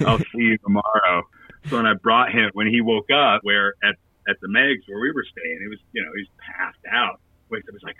I'll 0.00 0.18
see 0.18 0.26
you 0.38 0.58
tomorrow. 0.58 1.22
So 1.68 1.76
when 1.76 1.86
I 1.86 1.94
brought 1.94 2.32
him, 2.32 2.50
when 2.54 2.66
he 2.66 2.80
woke 2.80 3.10
up, 3.10 3.40
where 3.42 3.74
at 3.82 3.96
at 4.28 4.40
the 4.40 4.48
Megs 4.48 4.80
where 4.86 5.00
we 5.00 5.10
were 5.12 5.24
staying, 5.30 5.60
it 5.64 5.68
was 5.68 5.78
you 5.92 6.02
know 6.02 6.10
he's 6.16 6.28
passed 6.38 6.78
out. 6.90 7.20
Wakes 7.50 7.68
up, 7.68 7.74
he's 7.74 7.82
like, 7.82 7.96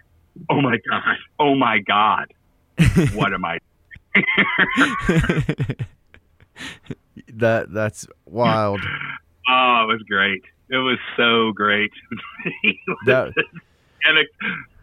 "Oh 0.50 0.60
my 0.60 0.78
god, 0.88 1.16
oh 1.38 1.54
my 1.54 1.78
god, 1.80 2.32
what 3.14 3.32
am 3.32 3.44
I?" 3.44 3.58
that 7.34 7.72
that's 7.72 8.06
wild. 8.26 8.80
Oh, 9.48 9.82
it 9.84 9.92
was 9.92 10.02
great. 10.08 10.42
It 10.70 10.76
was 10.76 10.98
so 11.16 11.52
great. 11.52 11.90
Was 12.86 12.98
That- 13.06 13.32
and 14.04 14.18
it, 14.18 14.28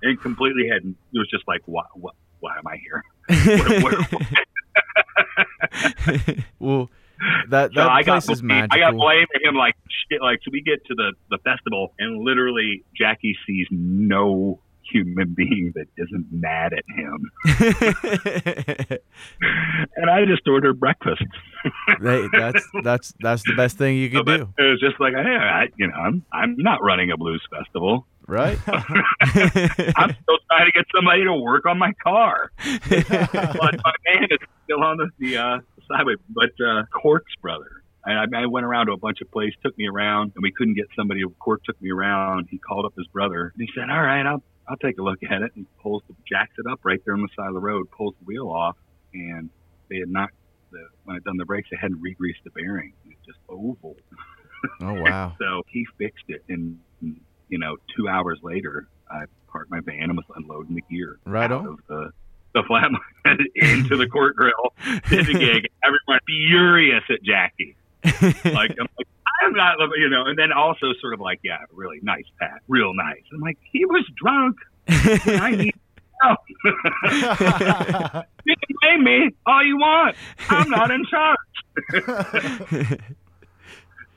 and 0.04 0.20
completely 0.22 0.68
had 0.68 0.84
it 0.84 0.96
was 1.18 1.30
just 1.30 1.48
like, 1.48 1.62
why, 1.66 1.84
why, 1.94 2.12
why 2.46 2.58
am 2.58 2.68
I 2.68 2.78
here? 2.78 3.04
What- 3.82 3.84
what- 3.84 4.22
well, 6.60 6.90
that 7.50 7.72
So 7.74 7.80
that 7.80 7.90
I 7.90 8.04
got 8.04 8.30
is 8.30 8.44
magical. 8.44 8.78
I 8.78 8.80
got 8.80 8.94
blamed 8.96 9.28
for 9.34 9.40
him 9.48 9.56
like 9.56 9.76
shit. 10.12 10.22
Like 10.22 10.40
so, 10.44 10.52
we 10.52 10.62
get 10.62 10.86
to 10.86 10.96
the 10.96 11.14
the 11.30 11.38
festival, 11.40 11.94
and 12.00 12.24
literally 12.24 12.84
Jackie 12.96 13.36
sees 13.48 13.68
no 13.72 14.60
human 14.92 15.34
being 15.34 15.74
that 15.76 15.88
isn't 15.98 16.28
mad 16.32 16.72
at 16.74 16.84
him, 16.96 17.32
and 19.98 20.10
I 20.10 20.26
just 20.26 20.48
ordered 20.48 20.80
breakfast. 20.80 21.24
Hey, 22.02 22.28
that's 22.32 22.64
that's 22.84 23.14
that's 23.20 23.44
the 23.44 23.54
best 23.56 23.78
thing 23.78 23.98
you 23.98 24.12
So 24.12 24.24
could 24.24 24.38
do, 24.38 24.54
It 24.64 24.70
was 24.70 24.80
just 24.80 25.00
like, 25.00 25.14
hey, 25.14 25.22
I, 25.36 25.70
you 25.78 25.88
know, 25.88 25.96
I'm 25.96 26.24
I'm 26.32 26.56
not 26.58 26.84
running 26.84 27.10
a 27.12 27.18
blues 27.18 27.42
festival. 27.50 28.06
Right? 28.28 28.58
I'm 28.68 30.16
still 30.22 30.38
trying 30.50 30.66
to 30.66 30.72
get 30.74 30.86
somebody 30.94 31.24
to 31.24 31.34
work 31.34 31.66
on 31.66 31.78
my 31.78 31.94
car. 32.04 32.52
but 32.90 33.10
my 33.10 33.94
man 34.08 34.28
is 34.30 34.40
still 34.64 34.84
on 34.84 34.98
the, 34.98 35.10
the 35.20 35.38
uh, 35.38 35.60
sideway. 35.88 36.16
But 36.30 36.52
uh, 36.66 36.84
Cork's 36.92 37.36
brother, 37.42 37.84
and 38.06 38.36
I, 38.36 38.44
I 38.44 38.46
went 38.46 38.66
around 38.66 38.88
to 38.88 38.94
a 38.94 38.98
bunch 38.98 39.22
of 39.22 39.32
places, 39.32 39.56
took 39.64 39.78
me 39.78 39.88
around, 39.88 40.34
and 40.36 40.44
we 40.44 40.52
couldn't 40.52 40.76
get 40.76 40.88
somebody. 40.96 41.22
Cork 41.40 41.64
took 41.64 41.82
me 41.82 41.92
around. 41.92 42.48
He 42.50 42.58
called 42.58 42.86
up 42.86 42.94
his 42.98 43.08
brother, 43.08 43.54
and 43.56 43.68
he 43.68 43.70
said, 43.76 43.90
"All 43.90 44.02
right, 44.02 44.26
I'll 44.26 44.44
I'll 44.68 44.78
take 44.78 44.98
a 44.98 45.04
look 45.04 45.20
at 45.24 45.42
it." 45.42 45.52
And 45.56 45.66
he 45.66 45.82
pulls 45.82 46.04
the 46.08 46.16
jacks 46.30 46.54
it 46.58 46.70
up 46.70 46.80
right 46.84 47.02
there 47.06 47.14
on 47.14 47.22
the 47.22 47.30
side 47.36 47.48
of 47.48 47.54
the 47.54 47.62
road, 47.62 47.90
pulls 47.92 48.16
the 48.20 48.26
wheel 48.26 48.50
off, 48.50 48.78
and 49.14 49.50
they 49.90 49.98
had 49.98 50.10
not. 50.10 50.30
the 50.72 50.88
when 51.04 51.16
I'd 51.16 51.24
done 51.24 51.38
the 51.38 51.46
brakes, 51.46 51.70
they 51.72 51.78
hadn't 51.80 52.02
re-greased 52.02 52.40
the 52.44 52.52
bearing. 52.52 52.94
It's 53.06 53.26
just 53.26 53.40
oval. 53.50 53.96
oh 54.82 54.94
wow. 55.02 55.34
So 55.40 55.64
he 55.68 55.86
fixed 55.98 56.26
it, 56.28 56.44
and 56.50 56.80
you 57.50 57.58
know, 57.60 57.78
two 57.96 58.08
hours 58.08 58.40
later, 58.44 58.88
I 59.10 59.24
parked 59.52 59.72
my 59.72 59.80
van 59.82 60.04
and 60.04 60.16
was 60.18 60.26
unloading 60.36 60.76
the 60.76 60.84
gear 60.90 61.18
Right 61.26 61.52
out 61.52 61.62
on. 61.62 61.68
of 61.68 61.80
the 61.88 62.12
the 62.54 62.64
flat 62.68 62.90
into 63.56 63.98
the 63.98 64.08
court 64.08 64.36
grill. 64.36 64.54
Did 65.10 65.26
the 65.28 65.34
gig. 65.34 65.68
Everyone 65.84 66.20
furious 66.26 67.04
at 67.10 67.22
Jackie. 67.24 67.76
Like 68.06 68.72
I'm 68.80 68.88
like 68.98 69.08
I'm 69.44 69.54
not, 69.54 69.76
you 69.98 70.10
know. 70.10 70.26
And 70.26 70.38
then 70.40 70.52
also 70.54 70.94
sort 71.02 71.14
of 71.14 71.20
like, 71.20 71.40
yeah, 71.44 71.58
really 71.72 72.00
nice, 72.02 72.24
Pat, 72.40 72.62
real 72.70 72.94
nice. 72.94 73.22
I'm 73.34 73.42
like, 73.42 73.58
he 73.72 73.84
was 73.86 74.06
drunk. 74.16 74.56
I 74.88 75.52
need 75.56 75.74
help. 76.22 76.40
you 78.46 78.56
can 78.56 78.76
blame 78.82 79.04
me 79.04 79.30
all 79.46 79.64
you 79.66 79.78
want. 79.78 80.16
I'm 80.50 80.70
not 80.70 80.92
in 80.92 81.04
charge. 81.06 81.38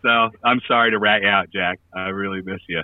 So 0.03 0.31
I'm 0.45 0.61
sorry 0.69 0.93
to 0.93 0.99
rat 0.99 1.23
you 1.23 1.29
out, 1.29 1.51
Jack. 1.53 1.81
I 1.93 2.09
really 2.11 2.41
miss 2.43 2.61
you. 2.69 2.83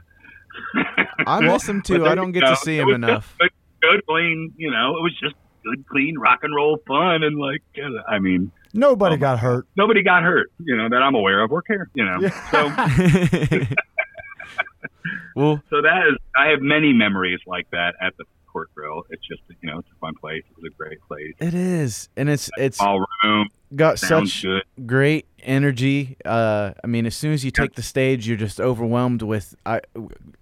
I 1.26 1.40
miss 1.52 1.68
him 1.68 1.82
too. 1.82 2.06
I 2.06 2.14
don't 2.14 2.32
get 2.32 2.44
go. 2.44 2.50
to 2.50 2.56
see 2.56 2.78
him 2.78 2.86
was 2.86 2.94
enough. 2.96 3.34
Just 3.40 3.52
good, 3.80 3.82
good, 3.82 4.06
clean. 4.06 4.52
You 4.56 4.70
know, 4.70 4.96
it 4.96 5.02
was 5.02 5.12
just 5.20 5.34
good, 5.64 5.86
clean 5.88 6.18
rock 6.18 6.40
and 6.42 6.54
roll 6.54 6.78
fun, 6.86 7.22
and 7.22 7.38
like, 7.38 7.62
I 8.08 8.18
mean, 8.18 8.50
Nobody 8.76 9.14
my 9.14 9.20
got 9.20 9.38
hurt. 9.38 9.68
Nobody 9.76 10.02
got 10.02 10.24
hurt, 10.24 10.50
you 10.58 10.76
know, 10.76 10.88
that 10.88 11.00
I'm 11.00 11.14
aware 11.14 11.42
of 11.42 11.52
or 11.52 11.62
care, 11.62 11.88
you 11.94 12.04
know. 12.04 12.18
So 12.50 12.66
well, 15.36 15.62
so 15.70 15.80
that 15.80 16.08
is 16.08 16.16
I 16.36 16.48
have 16.48 16.60
many 16.60 16.92
memories 16.92 17.38
like 17.46 17.70
that 17.70 17.94
at 18.00 18.16
the 18.16 18.24
Court 18.52 18.70
Grill. 18.74 19.04
It's 19.10 19.24
just 19.26 19.42
you 19.62 19.70
know, 19.70 19.78
it's 19.78 19.88
a 19.94 19.98
fun 20.00 20.14
place. 20.14 20.42
It 20.50 20.56
was 20.60 20.72
a 20.72 20.76
great 20.76 21.00
place. 21.06 21.34
it 21.38 21.54
is, 21.54 22.08
and 22.16 22.28
it's 22.28 22.50
it's 22.58 22.80
All 22.80 23.04
room 23.22 23.48
got 23.76 24.00
such 24.00 24.42
good. 24.42 24.64
great 24.86 25.26
energy. 25.44 26.16
Uh, 26.24 26.72
I 26.82 26.88
mean, 26.88 27.06
as 27.06 27.14
soon 27.14 27.32
as 27.32 27.44
you 27.44 27.52
take 27.52 27.76
the 27.76 27.82
stage, 27.82 28.26
you're 28.26 28.36
just 28.36 28.60
overwhelmed 28.60 29.22
with. 29.22 29.54
I, 29.64 29.82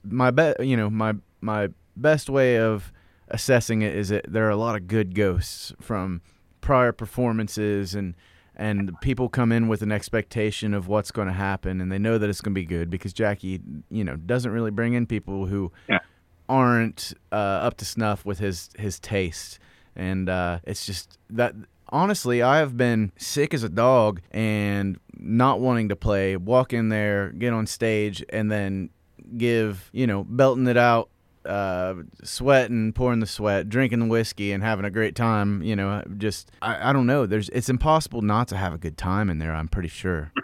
my 0.05 0.31
bet, 0.31 0.65
you 0.65 0.77
know, 0.77 0.91
my 0.91 1.15
my 1.41 1.69
best 1.97 2.29
way 2.31 2.59
of 2.59 2.93
assessing 3.29 3.83
it 3.83 3.95
is 3.95 4.09
that 4.11 4.25
there 4.29 4.47
are 4.47 4.51
a 4.51 4.57
lot 4.57 4.77
of 4.77 4.87
good 4.87 5.15
ghosts 5.15 5.73
from 5.81 6.21
prior 6.61 6.93
performances 6.93 7.95
and 7.95 8.15
and 8.55 8.93
people 9.01 9.29
come 9.31 9.51
in 9.51 9.67
with 9.67 9.81
an 9.83 9.91
expectation 9.91 10.75
of 10.75 10.87
what's 10.87 11.11
going 11.11 11.27
to 11.27 11.33
happen 11.35 11.81
and 11.81 11.91
they 11.91 11.99
know 11.99 12.19
that 12.19 12.29
it's 12.29 12.41
going 12.43 12.53
to 12.55 12.61
be 12.61 12.67
good 12.67 12.91
because 12.91 13.13
Jackie, 13.15 13.61
you 13.91 14.05
know, 14.05 14.15
doesn't 14.17 14.51
really 14.53 14.71
bring 14.71 14.93
in 14.93 15.07
people 15.07 15.47
who 15.47 15.73
Yeah. 15.89 16.01
aren't 16.49 17.15
uh, 17.33 17.35
up 17.37 17.77
to 17.79 17.85
snuff 17.85 18.25
with 18.25 18.39
his 18.39 18.69
his 18.79 19.01
taste 19.01 19.59
and 19.97 20.29
uh, 20.29 20.59
it's 20.65 20.85
just 20.87 21.19
that 21.31 21.55
honestly 21.89 22.41
i 22.43 22.57
have 22.59 22.75
been 22.77 23.13
sick 23.19 23.53
as 23.53 23.63
a 23.63 23.69
dog 23.69 24.21
and 24.31 24.99
not 25.19 25.61
wanting 25.61 25.89
to 25.91 25.97
play 25.97 26.37
walk 26.39 26.73
in 26.73 26.89
there 26.89 27.31
get 27.33 27.53
on 27.53 27.67
stage 27.67 28.25
and 28.31 28.51
then 28.51 28.89
give 29.37 29.91
you 29.93 30.07
know 30.07 30.25
belting 30.25 30.67
it 30.67 30.77
out 30.77 31.09
uh, 31.45 31.95
sweating 32.23 32.93
pouring 32.93 33.21
the 33.21 33.27
sweat 33.27 33.69
drinking 33.69 33.99
the 33.99 34.07
whiskey 34.07 34.53
and 34.53 34.63
having 34.63 34.85
a 34.85 34.91
great 34.91 35.17
time 35.17 35.61
you 35.63 35.75
know 35.75 36.03
just 36.19 36.51
I, 36.63 36.91
I 36.91 36.93
don't 36.93 37.07
know 37.07 37.27
there's 37.27 37.49
it's 37.49 37.69
impossible 37.69 38.23
not 38.23 38.47
to 38.49 38.57
have 38.57 38.73
a 38.73 38.79
good 38.79 38.97
time 38.97 39.29
in 39.29 39.39
there 39.39 39.53
i'm 39.53 39.67
pretty 39.69 39.89
sure 39.89 40.33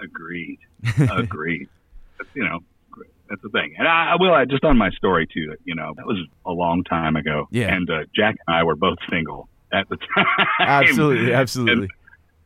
Agreed. 0.00 0.58
Agreed. 1.10 1.68
That's, 2.18 2.30
you 2.34 2.44
know, 2.44 2.60
that's 3.28 3.42
the 3.42 3.48
thing. 3.48 3.74
And 3.76 3.88
I, 3.88 4.12
I 4.12 4.16
will 4.18 4.34
add 4.34 4.48
just 4.48 4.62
on 4.64 4.78
my 4.78 4.90
story 4.90 5.26
too. 5.26 5.54
You 5.64 5.74
know, 5.74 5.92
that 5.96 6.06
was 6.06 6.16
a 6.46 6.52
long 6.52 6.84
time 6.84 7.16
ago. 7.16 7.48
Yeah. 7.50 7.74
And 7.74 7.90
uh, 7.90 8.04
Jack 8.14 8.36
and 8.46 8.56
I 8.56 8.62
were 8.62 8.76
both 8.76 8.98
single 9.10 9.48
at 9.72 9.88
the 9.88 9.96
time. 10.14 10.26
absolutely 10.60 11.34
absolutely 11.34 11.88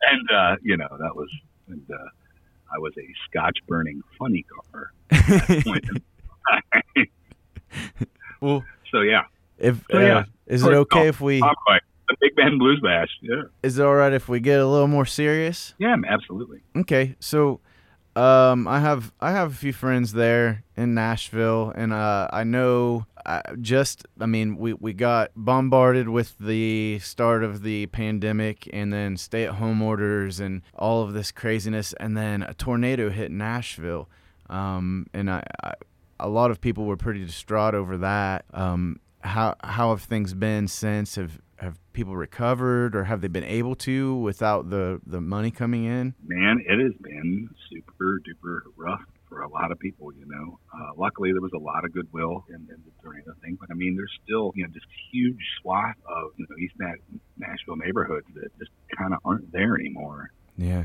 And 0.03 0.31
uh, 0.35 0.57
you 0.63 0.77
know, 0.77 0.89
that 0.91 1.15
was 1.15 1.29
and 1.69 1.83
uh, 1.89 2.09
I 2.75 2.79
was 2.79 2.93
a 2.99 3.07
Scotch 3.29 3.59
burning 3.69 4.01
funny 4.19 4.45
car. 4.73 4.91
At 5.11 5.49
that 5.49 5.65
point 5.65 5.85
in 5.89 6.03
time. 6.97 7.09
well 8.41 8.65
so 8.91 9.01
yeah, 9.01 9.25
if 9.59 9.85
So, 9.91 9.99
uh, 9.99 10.01
yeah. 10.01 10.25
is 10.47 10.65
it 10.65 10.73
okay 10.73 11.09
if 11.09 11.21
we. 11.21 11.41
The 11.41 12.17
Big 12.21 12.35
Bend 12.35 12.59
Blues 12.59 12.81
Bash. 12.83 13.09
Yeah. 13.23 13.43
is 13.63 13.79
it 13.79 13.85
all 13.87 13.95
right 13.95 14.13
if 14.13 14.29
we 14.29 14.41
get 14.41 14.59
a 14.59 14.67
little 14.67 14.89
more 14.89 15.07
serious 15.07 15.75
Yeah, 15.79 15.95
absolutely. 16.09 16.61
Okay, 16.77 17.15
so 17.21 17.61
um, 18.17 18.67
I 18.67 18.81
have 18.81 19.13
I 19.21 19.31
have 19.31 19.53
a 19.53 19.55
few 19.55 19.73
friends 19.73 20.13
there 20.13 20.65
in 20.77 20.95
Nashville, 20.95 21.73
and 21.77 21.93
uh, 21.93 22.29
I 22.33 22.43
know 22.43 23.07
uh, 23.25 23.43
just 23.61 24.05
I 24.21 24.27
mean 24.27 24.57
we 24.57 24.73
we 24.73 24.93
got 24.93 25.31
bombarded 25.37 26.09
with 26.09 26.37
the 26.39 26.99
start 26.99 27.45
of 27.45 27.63
the 27.63 27.87
pandemic, 27.87 28.69
and 28.73 28.93
then 28.93 29.17
stay 29.17 29.45
at 29.45 29.55
home 29.55 29.81
orders 29.81 30.41
and 30.41 30.63
all 30.75 31.03
of 31.03 31.13
this 31.13 31.31
craziness, 31.31 31.93
and 32.01 32.17
then 32.17 32.43
a 32.43 32.53
tornado 32.55 33.11
hit 33.11 33.31
Nashville, 33.31 34.09
um, 34.51 35.07
and 35.15 35.31
I, 35.31 35.43
I 35.63 35.75
a 36.19 36.29
lot 36.29 36.51
of 36.51 36.61
people 36.61 36.85
were 36.85 36.97
pretty 36.97 37.25
distraught 37.25 37.75
over 37.75 37.97
that. 37.99 38.45
Um, 38.53 39.01
how 39.21 39.55
how 39.63 39.91
have 39.91 40.03
things 40.03 40.35
been 40.35 40.69
since? 40.69 41.15
Have 41.17 41.41
have 41.57 41.79
people 41.93 42.17
recovered, 42.17 42.97
or 42.97 43.05
have 43.05 43.21
they 43.21 43.29
been 43.29 43.45
able 43.45 43.75
to 43.77 44.17
without 44.17 44.71
the 44.71 45.01
the 45.07 45.21
money 45.21 45.51
coming 45.51 45.85
in? 45.85 46.15
Man, 46.27 46.63
it 46.67 46.79
has 46.79 46.93
been 47.01 47.49
super 47.71 48.21
duper 48.21 48.61
rough 48.77 49.03
for 49.29 49.43
a 49.43 49.49
lot 49.49 49.71
of 49.71 49.79
people, 49.79 50.13
you 50.13 50.27
know. 50.27 50.59
Uh, 50.75 50.91
luckily, 50.97 51.33
there 51.33 51.41
was 51.41 51.53
a 51.55 51.59
lot 51.59 51.85
of 51.85 51.93
goodwill 51.93 52.45
in, 52.49 52.57
in 52.57 52.83
the 52.85 52.91
tornado 53.03 53.33
thing, 53.43 53.57
but 53.61 53.71
I 53.71 53.75
mean, 53.75 53.97
there's 53.97 54.13
still, 54.25 54.53
you 54.57 54.65
know, 54.65 54.71
just 54.73 54.87
huge 55.13 55.39
swath 55.61 55.95
of, 56.05 56.33
you 56.37 56.47
know, 56.51 56.57
East 56.57 56.75
Na- 56.79 57.47
Nashville 57.47 57.77
neighborhoods 57.77 58.27
that 58.35 58.51
just 58.59 58.73
kind 58.99 59.15
of 59.15 59.21
aren't 59.25 59.53
there 59.53 59.77
anymore. 59.77 60.33
Yeah. 60.57 60.85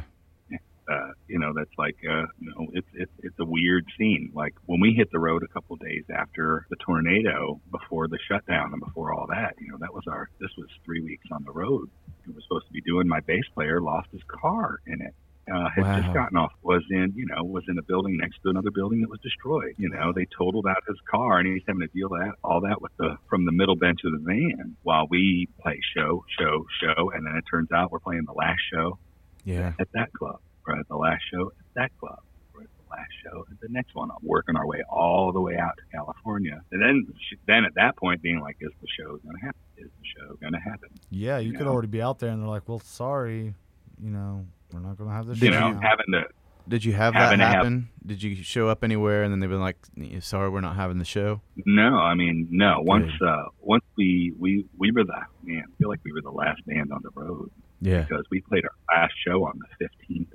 Uh, 0.89 1.11
you 1.27 1.39
know, 1.39 1.51
that's 1.55 1.71
like, 1.77 1.95
uh, 2.07 2.25
you 2.39 2.49
know, 2.51 2.67
it's, 2.73 2.87
it's, 2.93 3.11
it's 3.23 3.39
a 3.39 3.45
weird 3.45 3.85
scene. 3.97 4.31
Like 4.35 4.53
when 4.67 4.79
we 4.79 4.93
hit 4.93 5.11
the 5.11 5.19
road 5.19 5.41
a 5.43 5.47
couple 5.47 5.75
days 5.77 6.03
after 6.13 6.65
the 6.69 6.75
tornado, 6.77 7.59
before 7.71 8.07
the 8.07 8.19
shutdown 8.29 8.71
and 8.73 8.81
before 8.81 9.13
all 9.13 9.25
that, 9.29 9.55
you 9.59 9.71
know, 9.71 9.77
that 9.79 9.93
was 9.93 10.03
our, 10.07 10.29
this 10.39 10.51
was 10.57 10.67
three 10.85 11.01
weeks 11.01 11.25
on 11.31 11.43
the 11.43 11.51
road. 11.51 11.89
It 12.27 12.35
was 12.35 12.43
supposed 12.43 12.67
to 12.67 12.73
be 12.73 12.81
doing, 12.81 13.07
my 13.07 13.19
bass 13.21 13.45
player 13.53 13.81
lost 13.81 14.09
his 14.11 14.21
car 14.27 14.79
in 14.85 15.01
it 15.01 15.13
uh, 15.51 15.69
had 15.75 15.83
Wow. 15.83 15.99
just 16.01 16.13
gotten 16.13 16.37
off 16.37 16.51
was 16.63 16.81
in 16.89 17.13
you 17.15 17.27
know 17.27 17.43
was 17.43 17.63
in 17.67 17.77
a 17.77 17.83
building 17.83 18.17
next 18.17 18.41
to 18.41 18.49
another 18.49 18.71
building 18.71 19.01
that 19.01 19.09
was 19.11 19.19
destroyed. 19.21 19.75
You 19.77 19.89
know 19.89 20.11
they 20.11 20.25
totaled 20.35 20.65
out 20.65 20.77
his 20.87 20.97
car 21.09 21.37
and 21.37 21.47
he's 21.47 21.61
having 21.67 21.81
to 21.81 21.87
deal 21.93 22.09
with 22.09 22.21
that 22.21 22.33
all 22.43 22.61
that 22.61 22.81
with 22.81 22.91
the 22.97 23.17
from 23.29 23.45
the 23.45 23.51
middle 23.51 23.75
bench 23.75 23.99
of 24.05 24.11
the 24.13 24.17
van 24.25 24.75
while 24.81 25.05
we 25.07 25.47
play 25.61 25.79
show 25.95 26.25
show 26.39 26.65
show 26.81 27.11
and 27.11 27.27
then 27.27 27.35
it 27.35 27.43
turns 27.49 27.71
out 27.71 27.91
we're 27.91 27.99
playing 27.99 28.23
the 28.25 28.33
last 28.33 28.59
show 28.73 28.97
Yeah. 29.43 29.73
at 29.79 29.87
that 29.93 30.11
club 30.13 30.39
or 30.67 30.77
at 30.79 30.87
the 30.87 30.95
last 30.95 31.21
show 31.31 31.47
at 31.59 31.65
that 31.75 31.91
club 31.99 32.19
or 32.53 32.61
at 32.61 32.67
the 32.67 32.89
last 32.89 33.11
show 33.23 33.45
at 33.51 33.59
the 33.61 33.67
next 33.69 33.95
one. 33.95 34.09
I'm 34.11 34.17
working 34.23 34.55
our 34.55 34.65
way 34.65 34.81
all 34.89 35.31
the 35.31 35.41
way 35.41 35.57
out 35.57 35.77
to 35.77 35.83
California 35.95 36.61
and 36.71 36.81
then 36.81 37.07
then 37.47 37.65
at 37.65 37.75
that 37.75 37.95
point 37.97 38.21
being 38.21 38.39
like 38.39 38.57
is 38.61 38.71
the 38.81 38.87
show 38.99 39.17
going 39.17 39.35
to 39.39 39.45
happen? 39.45 39.61
Is 39.77 39.89
the 39.99 40.07
show 40.21 40.35
going 40.35 40.53
to 40.53 40.59
happen? 40.59 40.89
Yeah, 41.09 41.37
you 41.39 41.51
could 41.53 41.65
know. 41.65 41.71
already 41.73 41.87
be 41.89 42.01
out 42.01 42.19
there, 42.19 42.29
and 42.29 42.41
they're 42.41 42.47
like, 42.49 42.67
"Well, 42.69 42.79
sorry, 42.79 43.53
you 44.01 44.09
know, 44.09 44.45
we're 44.71 44.79
not 44.79 44.97
going 44.97 45.09
to 45.09 45.15
have 45.15 45.25
the 45.27 45.35
You 45.35 45.51
show." 45.51 45.59
know 45.59 45.71
now." 45.73 45.81
having 45.81 46.05
to 46.13 46.23
Did 46.69 46.85
you 46.85 46.93
have 46.93 47.13
that 47.13 47.19
Having 47.19 47.39
to 47.39 47.45
have- 47.45 47.53
happen? 47.55 47.89
Did 48.05 48.23
you 48.23 48.35
show 48.35 48.69
up 48.69 48.83
anywhere 48.85 49.23
and 49.23 49.31
then 49.33 49.39
they've 49.41 49.49
been 49.49 49.59
like, 49.59 49.77
"Sorry, 50.21 50.49
we're 50.49 50.61
not 50.61 50.75
having 50.77 50.97
the 50.97 51.03
show." 51.05 51.41
No, 51.65 51.97
I 51.97 52.13
mean 52.15 52.47
no. 52.51 52.81
Once 52.81 53.11
uh 53.21 53.43
once 53.59 53.83
we 53.97 54.33
we 54.39 54.65
we 54.77 54.91
were 54.91 55.03
the 55.03 55.21
man, 55.43 55.63
I 55.67 55.71
feel 55.77 55.89
like 55.89 55.99
we 56.05 56.13
were 56.13 56.21
the 56.21 56.31
last 56.31 56.65
band 56.65 56.91
on 56.93 57.01
the 57.03 57.09
road 57.13 57.51
Yeah. 57.81 58.01
because 58.03 58.25
we 58.31 58.39
played 58.41 58.63
our 58.63 58.97
last 59.01 59.13
show 59.27 59.43
on 59.45 59.59
the 59.59 59.67
fifteenth 59.87 60.29
in 60.33 60.34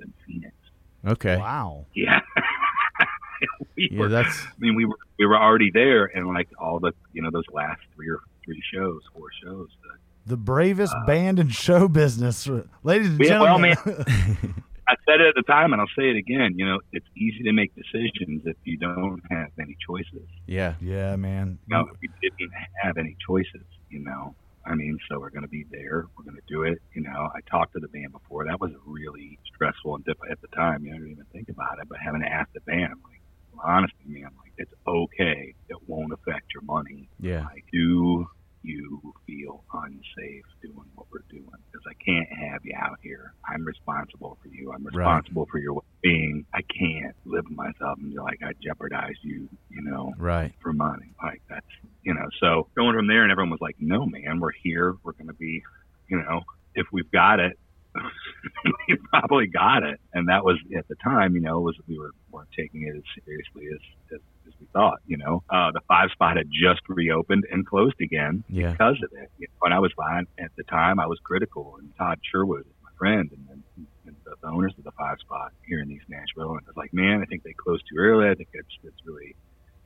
Okay. 1.05 1.37
Wow. 1.37 1.85
Yeah. 1.95 2.19
we 3.77 3.89
Yeah, 3.91 3.99
were, 3.99 4.09
that's 4.09 4.45
I 4.45 4.49
mean 4.59 4.75
we 4.75 4.85
were 4.85 4.97
we 5.17 5.25
were 5.25 5.37
already 5.37 5.71
there 5.73 6.05
and 6.05 6.27
like 6.27 6.49
all 6.59 6.79
the 6.79 6.91
you 7.13 7.21
know, 7.21 7.29
those 7.31 7.45
last 7.51 7.81
three 7.95 8.09
or 8.09 8.19
three 8.45 8.61
shows, 8.73 9.01
four 9.13 9.27
shows. 9.43 9.67
The, 9.83 10.31
The 10.31 10.37
bravest 10.37 10.93
uh, 10.95 11.05
band 11.05 11.39
in 11.39 11.49
show 11.49 11.87
business, 11.87 12.47
ladies 12.83 13.07
and 13.09 13.19
Yeah, 13.19 13.39
well, 13.39 13.57
gentlemen. 13.59 13.75
I 14.87 14.95
said 15.07 15.21
it 15.21 15.27
at 15.27 15.35
the 15.35 15.43
time 15.47 15.71
and 15.71 15.81
I'll 15.81 15.87
say 15.97 16.09
it 16.09 16.17
again, 16.17 16.55
you 16.57 16.65
know, 16.65 16.79
it's 16.91 17.05
easy 17.15 17.43
to 17.43 17.53
make 17.53 17.71
decisions 17.75 18.41
if 18.45 18.57
you 18.65 18.77
don't 18.77 19.21
have 19.31 19.47
any 19.59 19.77
choices. 19.87 20.27
yeah. 20.47 20.73
yeah, 20.81 21.15
man. 21.15 21.59
You 21.67 21.77
No, 21.77 21.85
we 22.01 22.09
didn't 22.21 22.51
have 22.81 22.97
any 22.97 23.15
choices, 23.25 23.65
you 23.89 24.03
know. 24.03 24.35
I 24.65 24.75
mean, 24.75 24.99
so 25.09 25.19
we're 25.19 25.31
going 25.31 25.43
to 25.43 25.49
be 25.49 25.65
there. 25.71 26.05
We're 26.17 26.23
going 26.23 26.35
to 26.35 26.47
do 26.47 26.63
it. 26.63 26.79
You 26.93 27.01
know, 27.01 27.29
I 27.33 27.39
talked 27.49 27.73
to 27.73 27.79
the 27.79 27.87
band 27.87 28.11
before. 28.11 28.45
That 28.45 28.61
was 28.61 28.71
really 28.85 29.39
stressful 29.53 29.95
and 29.95 30.05
difficult 30.05 30.31
at 30.31 30.41
the 30.41 30.47
time. 30.49 30.85
You 30.85 30.91
know, 30.91 30.97
I 30.97 30.99
didn't 30.99 31.11
even 31.13 31.25
think 31.31 31.49
about 31.49 31.79
it. 31.81 31.89
But 31.89 31.97
having 32.03 32.21
to 32.21 32.27
ask 32.27 32.51
the 32.53 32.61
band, 32.61 32.93
I'm 32.93 33.01
like, 33.03 33.21
honestly, 33.63 34.05
man, 34.05 34.29
like, 34.43 34.53
it's 34.57 34.73
okay. 34.87 35.55
It 35.69 35.77
won't 35.87 36.13
affect 36.13 36.53
your 36.53 36.63
money. 36.63 37.09
Yeah. 37.19 37.45
Like, 37.45 37.65
do 37.71 38.27
you 38.63 39.13
feel 39.25 39.63
unsafe 39.73 40.43
doing 40.61 40.85
what 40.95 41.07
we're 41.11 41.23
doing? 41.29 41.49
Because 41.71 41.85
I 41.89 41.93
can't 42.03 42.27
have 42.31 42.61
you 42.63 42.73
out 42.77 42.99
here. 43.01 43.33
I'm 43.47 43.65
responsible 43.65 44.37
for 44.41 44.49
you. 44.49 44.71
I'm 44.71 44.85
responsible 44.85 45.47
for 45.51 45.59
your 45.59 45.73
well-being. 45.73 46.45
I 46.53 46.61
can't 46.61 47.15
live 47.25 47.45
with 47.49 47.57
myself 47.57 47.97
and 47.99 48.11
be 48.11 48.19
like, 48.19 48.39
I 48.43 48.51
jeopardize 48.61 49.15
you, 49.21 49.49
you 49.69 49.81
know 49.81 50.13
Right. 50.17 50.53
for 50.61 50.73
money. 50.73 51.13
Like 51.21 51.41
that's 51.49 51.65
you 52.03 52.13
know, 52.13 52.27
so 52.39 52.67
going 52.75 52.95
from 52.95 53.07
there 53.07 53.23
and 53.23 53.31
everyone 53.31 53.51
was 53.51 53.61
like, 53.61 53.75
No 53.79 54.05
man, 54.05 54.39
we're 54.39 54.51
here, 54.63 54.95
we're 55.03 55.13
gonna 55.13 55.33
be 55.33 55.63
you 56.07 56.17
know, 56.21 56.41
if 56.75 56.87
we've 56.91 57.09
got 57.11 57.39
it 57.39 57.57
we 58.87 58.95
probably 59.09 59.47
got 59.47 59.83
it. 59.83 59.99
And 60.13 60.29
that 60.29 60.43
was 60.43 60.57
at 60.77 60.87
the 60.87 60.95
time, 61.03 61.35
you 61.35 61.41
know, 61.41 61.59
was 61.59 61.75
we 61.87 61.97
were 61.97 62.11
weren't 62.31 62.49
taking 62.57 62.83
it 62.83 62.95
as 62.95 63.03
seriously 63.25 63.67
as, 63.73 63.79
as, 64.15 64.19
as 64.47 64.53
we 64.59 64.67
thought, 64.73 64.99
you 65.07 65.17
know. 65.17 65.43
Uh 65.49 65.71
the 65.71 65.81
five 65.87 66.09
spot 66.11 66.37
had 66.37 66.47
just 66.51 66.81
reopened 66.87 67.45
and 67.51 67.65
closed 67.65 67.99
again 68.01 68.43
Yeah. 68.49 68.71
because 68.71 68.97
of 69.03 69.11
it. 69.21 69.29
You 69.39 69.47
know, 69.47 69.53
when 69.59 69.73
I 69.73 69.79
was 69.79 69.91
fine 69.95 70.25
at 70.39 70.51
the 70.57 70.63
time 70.63 70.99
I 70.99 71.07
was 71.07 71.19
critical 71.23 71.75
and 71.79 71.95
Todd 71.97 72.19
Sherwood 72.31 72.61
is 72.61 72.73
my 72.83 72.89
friend 72.97 73.29
and, 73.31 73.47
and, 73.49 73.63
and 74.05 74.15
the, 74.25 74.35
the 74.41 74.47
owners 74.47 74.73
of 74.77 74.83
the 74.83 74.91
five 74.91 75.17
spot 75.19 75.51
here 75.67 75.81
in 75.81 75.91
East 75.91 76.05
Nashville 76.09 76.51
and 76.51 76.61
I 76.65 76.69
was 76.69 76.77
like, 76.77 76.93
Man, 76.93 77.21
I 77.21 77.25
think 77.25 77.43
they 77.43 77.53
closed 77.53 77.83
too 77.89 77.97
early. 77.99 78.29
I 78.29 78.35
think 78.35 78.49
it's 78.53 78.67
it's 78.83 78.97
really 79.05 79.35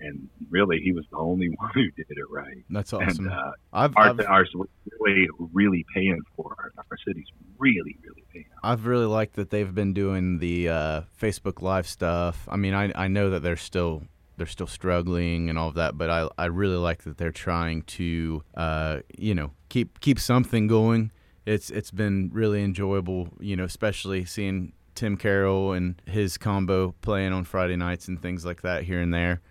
and 0.02 0.28
really 0.50 0.82
he 0.82 0.92
was 0.92 1.06
the 1.10 1.18
only 1.18 1.48
one 1.58 1.72
who 1.74 1.84
did 1.92 2.06
it 2.10 2.30
right. 2.30 2.64
That's 2.70 2.92
awesome. 2.92 3.28
And 3.28 3.34
uh, 3.34 3.52
I've, 3.72 3.96
our, 3.96 4.10
I've 4.10 4.20
ours 4.28 4.54
really, 5.00 5.28
really 5.54 5.86
paying 5.96 6.20
for 6.36 6.54
it. 6.68 6.74
Our 6.78 6.98
city's 7.08 7.28
really, 7.58 7.98
really 8.04 8.26
paying. 8.34 8.46
I've 8.62 8.88
really 8.88 9.06
liked 9.06 9.36
that 9.36 9.52
they've 9.52 9.74
been 9.74 9.94
doing 9.94 10.40
the 10.40 10.68
uh, 10.68 11.02
Facebook 11.20 11.62
Live 11.62 11.88
stuff. 11.88 12.46
I 12.52 12.58
mean, 12.58 12.74
I 12.74 12.92
I 12.94 13.08
know 13.08 13.30
that 13.30 13.42
they're 13.42 13.56
still 13.56 14.04
they're 14.38 14.46
still 14.48 14.68
struggling 14.68 15.50
and 15.50 15.58
all 15.58 15.70
of 15.70 15.76
that, 15.76 15.98
but 15.98 16.10
I 16.10 16.28
I 16.38 16.46
really 16.46 16.78
like 16.78 17.04
that 17.04 17.18
they're 17.18 17.32
trying 17.32 17.84
to 17.84 18.44
uh, 18.56 19.00
you 19.18 19.36
know 19.36 19.52
keep 19.70 20.00
keep 20.00 20.20
something 20.20 20.68
going 20.68 21.12
it's 21.46 21.70
it's 21.70 21.92
been 21.92 22.30
really 22.34 22.64
enjoyable. 22.64 23.30
You 23.40 23.56
know, 23.56 23.64
especially 23.64 24.26
seeing 24.26 24.74
Tim 24.96 25.18
Carroll 25.18 25.74
and 25.74 26.02
his 26.06 26.38
combo 26.38 26.96
playing 27.02 27.34
on 27.34 27.44
Friday 27.44 27.76
nights 27.76 28.08
and 28.08 28.22
things 28.22 28.46
like 28.46 28.62
that 28.64 28.84
here 28.84 29.00
and 29.00 29.14
there. 29.14 29.42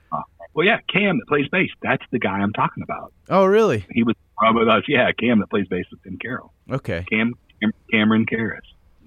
Well, 0.54 0.66
yeah, 0.66 0.78
Cam 0.92 1.18
that 1.18 1.26
plays 1.26 1.48
bass. 1.48 1.70
That's 1.82 2.04
the 2.12 2.18
guy 2.18 2.38
I'm 2.38 2.52
talking 2.52 2.82
about. 2.84 3.12
Oh, 3.28 3.44
really? 3.44 3.84
He 3.90 4.04
was 4.04 4.14
with 4.52 4.68
us. 4.68 4.84
Yeah, 4.86 5.10
Cam 5.12 5.40
that 5.40 5.50
plays 5.50 5.66
bass 5.68 5.84
with 5.90 6.02
Tim 6.04 6.16
Carroll. 6.18 6.52
Okay. 6.70 7.04
Cam, 7.10 7.34
Cam 7.60 7.72
Cameron 7.90 8.24
Karras. 8.24 8.60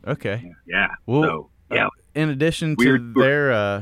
Okay. 0.05 0.41
Yeah. 0.43 0.53
yeah. 0.65 0.87
Well, 1.05 1.23
so 1.23 1.49
yeah, 1.71 1.87
in 2.15 2.29
addition 2.29 2.75
to 2.75 2.85
Weird- 2.85 3.15
their 3.15 3.51
uh, 3.53 3.81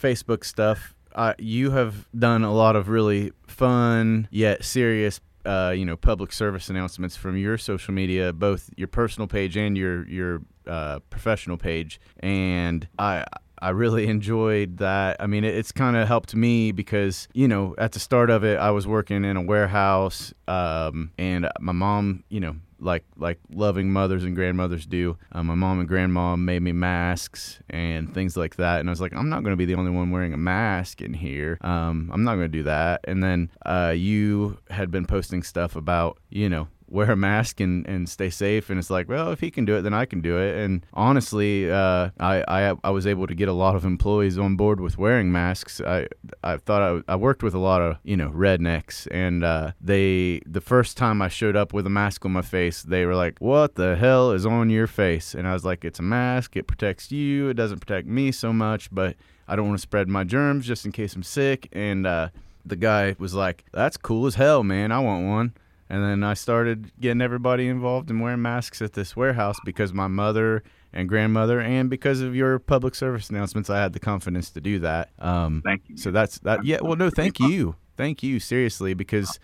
Facebook 0.00 0.44
stuff, 0.44 0.94
uh, 1.14 1.34
you 1.38 1.70
have 1.70 2.08
done 2.16 2.44
a 2.44 2.52
lot 2.52 2.76
of 2.76 2.88
really 2.88 3.32
fun 3.46 4.28
yet 4.30 4.64
serious, 4.64 5.20
uh, 5.44 5.72
you 5.76 5.84
know, 5.84 5.96
public 5.96 6.32
service 6.32 6.68
announcements 6.68 7.16
from 7.16 7.36
your 7.36 7.58
social 7.58 7.94
media, 7.94 8.32
both 8.32 8.70
your 8.76 8.88
personal 8.88 9.26
page 9.26 9.56
and 9.56 9.76
your 9.76 10.08
your 10.08 10.42
uh, 10.66 11.00
professional 11.10 11.56
page, 11.56 12.00
and 12.20 12.88
I. 12.98 13.24
I 13.60 13.68
really 13.68 14.06
enjoyed 14.08 14.78
that. 14.78 15.18
I 15.20 15.28
mean, 15.28 15.44
it, 15.44 15.54
it's 15.54 15.70
kind 15.70 15.94
of 15.94 16.08
helped 16.08 16.34
me 16.34 16.72
because, 16.72 17.28
you 17.32 17.46
know, 17.46 17.76
at 17.78 17.92
the 17.92 18.00
start 18.00 18.28
of 18.28 18.42
it, 18.42 18.58
I 18.58 18.72
was 18.72 18.88
working 18.88 19.24
in 19.24 19.36
a 19.36 19.40
warehouse, 19.40 20.34
um, 20.48 21.12
and 21.16 21.48
my 21.60 21.70
mom, 21.70 22.24
you 22.28 22.40
know, 22.40 22.56
like 22.82 23.04
like 23.16 23.38
loving 23.50 23.92
mothers 23.92 24.24
and 24.24 24.34
grandmothers 24.34 24.86
do. 24.86 25.16
Uh, 25.30 25.42
my 25.42 25.54
mom 25.54 25.78
and 25.78 25.88
grandma 25.88 26.36
made 26.36 26.62
me 26.62 26.72
masks 26.72 27.60
and 27.70 28.12
things 28.12 28.36
like 28.36 28.56
that, 28.56 28.80
and 28.80 28.88
I 28.88 28.92
was 28.92 29.00
like, 29.00 29.14
I'm 29.14 29.28
not 29.28 29.42
going 29.42 29.52
to 29.52 29.56
be 29.56 29.64
the 29.64 29.74
only 29.74 29.90
one 29.90 30.10
wearing 30.10 30.34
a 30.34 30.38
mask 30.38 31.00
in 31.00 31.14
here. 31.14 31.58
Um, 31.60 32.10
I'm 32.12 32.24
not 32.24 32.34
going 32.34 32.50
to 32.50 32.58
do 32.58 32.64
that. 32.64 33.00
And 33.04 33.22
then 33.22 33.50
uh, 33.64 33.94
you 33.96 34.58
had 34.70 34.90
been 34.90 35.06
posting 35.06 35.42
stuff 35.42 35.76
about, 35.76 36.18
you 36.30 36.48
know. 36.48 36.68
Wear 36.88 37.10
a 37.12 37.16
mask 37.16 37.60
and, 37.60 37.86
and 37.86 38.08
stay 38.08 38.30
safe, 38.30 38.70
and 38.70 38.78
it's 38.78 38.90
like, 38.90 39.08
well, 39.08 39.32
if 39.32 39.40
he 39.40 39.50
can 39.50 39.64
do 39.64 39.76
it, 39.76 39.82
then 39.82 39.94
I 39.94 40.04
can 40.04 40.20
do 40.20 40.38
it. 40.38 40.56
And 40.62 40.84
honestly, 40.92 41.70
uh, 41.70 42.10
I, 42.20 42.44
I 42.46 42.74
I 42.84 42.90
was 42.90 43.06
able 43.06 43.26
to 43.26 43.34
get 43.34 43.48
a 43.48 43.52
lot 43.52 43.76
of 43.76 43.84
employees 43.84 44.38
on 44.38 44.56
board 44.56 44.80
with 44.80 44.98
wearing 44.98 45.32
masks. 45.32 45.80
I 45.80 46.08
I 46.44 46.56
thought 46.58 47.04
I, 47.08 47.12
I 47.12 47.16
worked 47.16 47.42
with 47.42 47.54
a 47.54 47.58
lot 47.58 47.82
of 47.82 47.96
you 48.04 48.16
know 48.16 48.30
rednecks, 48.30 49.08
and 49.10 49.42
uh, 49.44 49.72
they 49.80 50.40
the 50.46 50.60
first 50.60 50.96
time 50.96 51.22
I 51.22 51.28
showed 51.28 51.56
up 51.56 51.72
with 51.72 51.86
a 51.86 51.90
mask 51.90 52.24
on 52.24 52.32
my 52.32 52.42
face, 52.42 52.82
they 52.82 53.06
were 53.06 53.14
like, 53.14 53.38
"What 53.38 53.74
the 53.74 53.96
hell 53.96 54.32
is 54.32 54.44
on 54.44 54.70
your 54.70 54.86
face?" 54.86 55.34
And 55.34 55.46
I 55.46 55.52
was 55.52 55.64
like, 55.64 55.84
"It's 55.84 55.98
a 55.98 56.02
mask. 56.02 56.56
It 56.56 56.66
protects 56.66 57.10
you. 57.10 57.48
It 57.48 57.54
doesn't 57.54 57.80
protect 57.80 58.06
me 58.06 58.32
so 58.32 58.52
much, 58.52 58.92
but 58.92 59.16
I 59.48 59.56
don't 59.56 59.66
want 59.66 59.78
to 59.78 59.82
spread 59.82 60.08
my 60.08 60.24
germs 60.24 60.66
just 60.66 60.84
in 60.84 60.92
case 60.92 61.14
I'm 61.14 61.22
sick." 61.22 61.68
And 61.72 62.06
uh, 62.06 62.28
the 62.64 62.76
guy 62.76 63.16
was 63.18 63.34
like, 63.34 63.64
"That's 63.72 63.96
cool 63.96 64.26
as 64.26 64.34
hell, 64.36 64.62
man. 64.62 64.92
I 64.92 65.00
want 65.00 65.26
one." 65.26 65.54
And 65.92 66.02
then 66.02 66.24
I 66.24 66.32
started 66.32 66.90
getting 66.98 67.20
everybody 67.20 67.68
involved 67.68 68.10
in 68.10 68.18
wearing 68.18 68.40
masks 68.40 68.80
at 68.80 68.94
this 68.94 69.14
warehouse 69.14 69.58
because 69.62 69.92
my 69.92 70.06
mother 70.06 70.62
and 70.90 71.06
grandmother, 71.06 71.60
and 71.60 71.90
because 71.90 72.22
of 72.22 72.34
your 72.34 72.58
public 72.58 72.94
service 72.94 73.28
announcements, 73.28 73.68
I 73.68 73.76
had 73.78 73.92
the 73.92 74.00
confidence 74.00 74.48
to 74.52 74.60
do 74.62 74.78
that. 74.78 75.10
Um, 75.18 75.60
thank 75.62 75.82
you. 75.88 75.98
so 75.98 76.10
that's 76.10 76.38
that. 76.40 76.64
Yeah. 76.64 76.78
Well, 76.80 76.96
no, 76.96 77.10
thank 77.10 77.38
you, 77.38 77.76
thank 77.98 78.22
you, 78.22 78.40
seriously, 78.40 78.94
because 78.94 79.38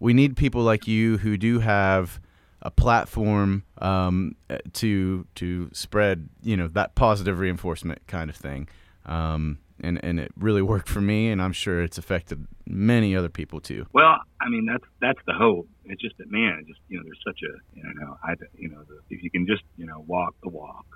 we 0.00 0.12
need 0.12 0.36
people 0.36 0.60
like 0.60 0.86
you 0.86 1.16
who 1.16 1.38
do 1.38 1.60
have 1.60 2.20
a 2.60 2.70
platform 2.70 3.64
um, 3.78 4.36
uh, 4.50 4.58
to 4.74 5.26
to 5.36 5.70
spread, 5.72 6.28
you 6.42 6.58
know, 6.58 6.68
that 6.68 6.94
positive 6.94 7.38
reinforcement 7.38 8.06
kind 8.06 8.28
of 8.28 8.36
thing. 8.36 8.68
Um, 9.06 9.60
and 9.82 10.02
and 10.04 10.18
it 10.20 10.32
really 10.36 10.62
worked 10.62 10.88
for 10.88 11.00
me, 11.00 11.30
and 11.30 11.40
I'm 11.42 11.52
sure 11.52 11.82
it's 11.82 11.98
affected 11.98 12.46
many 12.66 13.14
other 13.16 13.28
people 13.28 13.60
too. 13.60 13.86
Well, 13.92 14.16
I 14.40 14.48
mean 14.48 14.66
that's 14.66 14.84
that's 15.00 15.20
the 15.26 15.34
hope. 15.34 15.68
It's 15.84 16.00
just 16.00 16.16
that 16.18 16.30
man, 16.30 16.64
just 16.66 16.80
you 16.88 16.98
know, 16.98 17.04
there's 17.04 17.20
such 17.26 17.40
a 17.42 17.76
you 17.76 17.82
know, 18.00 18.16
I 18.22 18.34
you 18.56 18.68
know, 18.68 18.82
the, 18.88 18.98
if 19.10 19.22
you 19.22 19.30
can 19.30 19.46
just 19.46 19.62
you 19.76 19.86
know 19.86 20.04
walk 20.06 20.34
the 20.42 20.48
walk, 20.50 20.86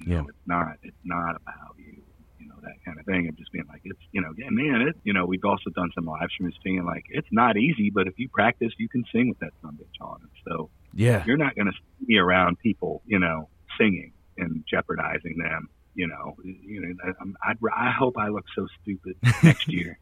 you 0.00 0.12
Yeah. 0.12 0.20
know, 0.22 0.28
it's 0.28 0.46
not 0.46 0.76
it's 0.82 0.96
not 1.04 1.36
about 1.36 1.74
you, 1.78 2.00
you 2.40 2.48
know, 2.48 2.54
that 2.62 2.82
kind 2.84 2.98
of 2.98 3.04
thing. 3.06 3.26
And 3.28 3.36
just 3.36 3.50
being 3.52 3.66
like 3.68 3.82
it's 3.84 4.00
you 4.12 4.20
know, 4.20 4.32
yeah, 4.36 4.48
man, 4.50 4.82
it 4.88 4.96
you 5.04 5.12
know, 5.12 5.26
we've 5.26 5.44
also 5.44 5.70
done 5.74 5.90
some 5.94 6.04
live 6.06 6.28
streams 6.30 6.54
singing 6.62 6.84
like 6.84 7.04
it's 7.10 7.28
not 7.32 7.56
easy, 7.56 7.90
but 7.90 8.06
if 8.06 8.14
you 8.18 8.28
practice, 8.28 8.72
you 8.78 8.88
can 8.88 9.04
sing 9.12 9.28
with 9.28 9.38
that 9.40 9.52
son 9.62 9.76
of 9.80 9.86
bitch 9.86 10.00
on. 10.06 10.18
And 10.22 10.30
so 10.48 10.70
Yeah. 10.94 11.24
you're 11.26 11.36
not 11.36 11.54
going 11.56 11.66
to 11.66 12.06
be 12.06 12.18
around 12.18 12.58
people, 12.60 13.02
you 13.06 13.18
know, 13.18 13.48
singing 13.78 14.12
and 14.38 14.64
jeopardizing 14.70 15.36
them. 15.38 15.68
You 15.98 16.06
know, 16.06 16.36
you 16.44 16.80
know. 16.80 16.94
I- 17.04 17.08
I'm, 17.20 17.30
um, 17.30 17.36
I'd, 17.44 17.56
I 17.76 17.90
hope 17.90 18.16
I 18.16 18.28
look 18.28 18.44
so 18.54 18.68
stupid 18.80 19.16
next 19.42 19.66
year. 19.66 19.98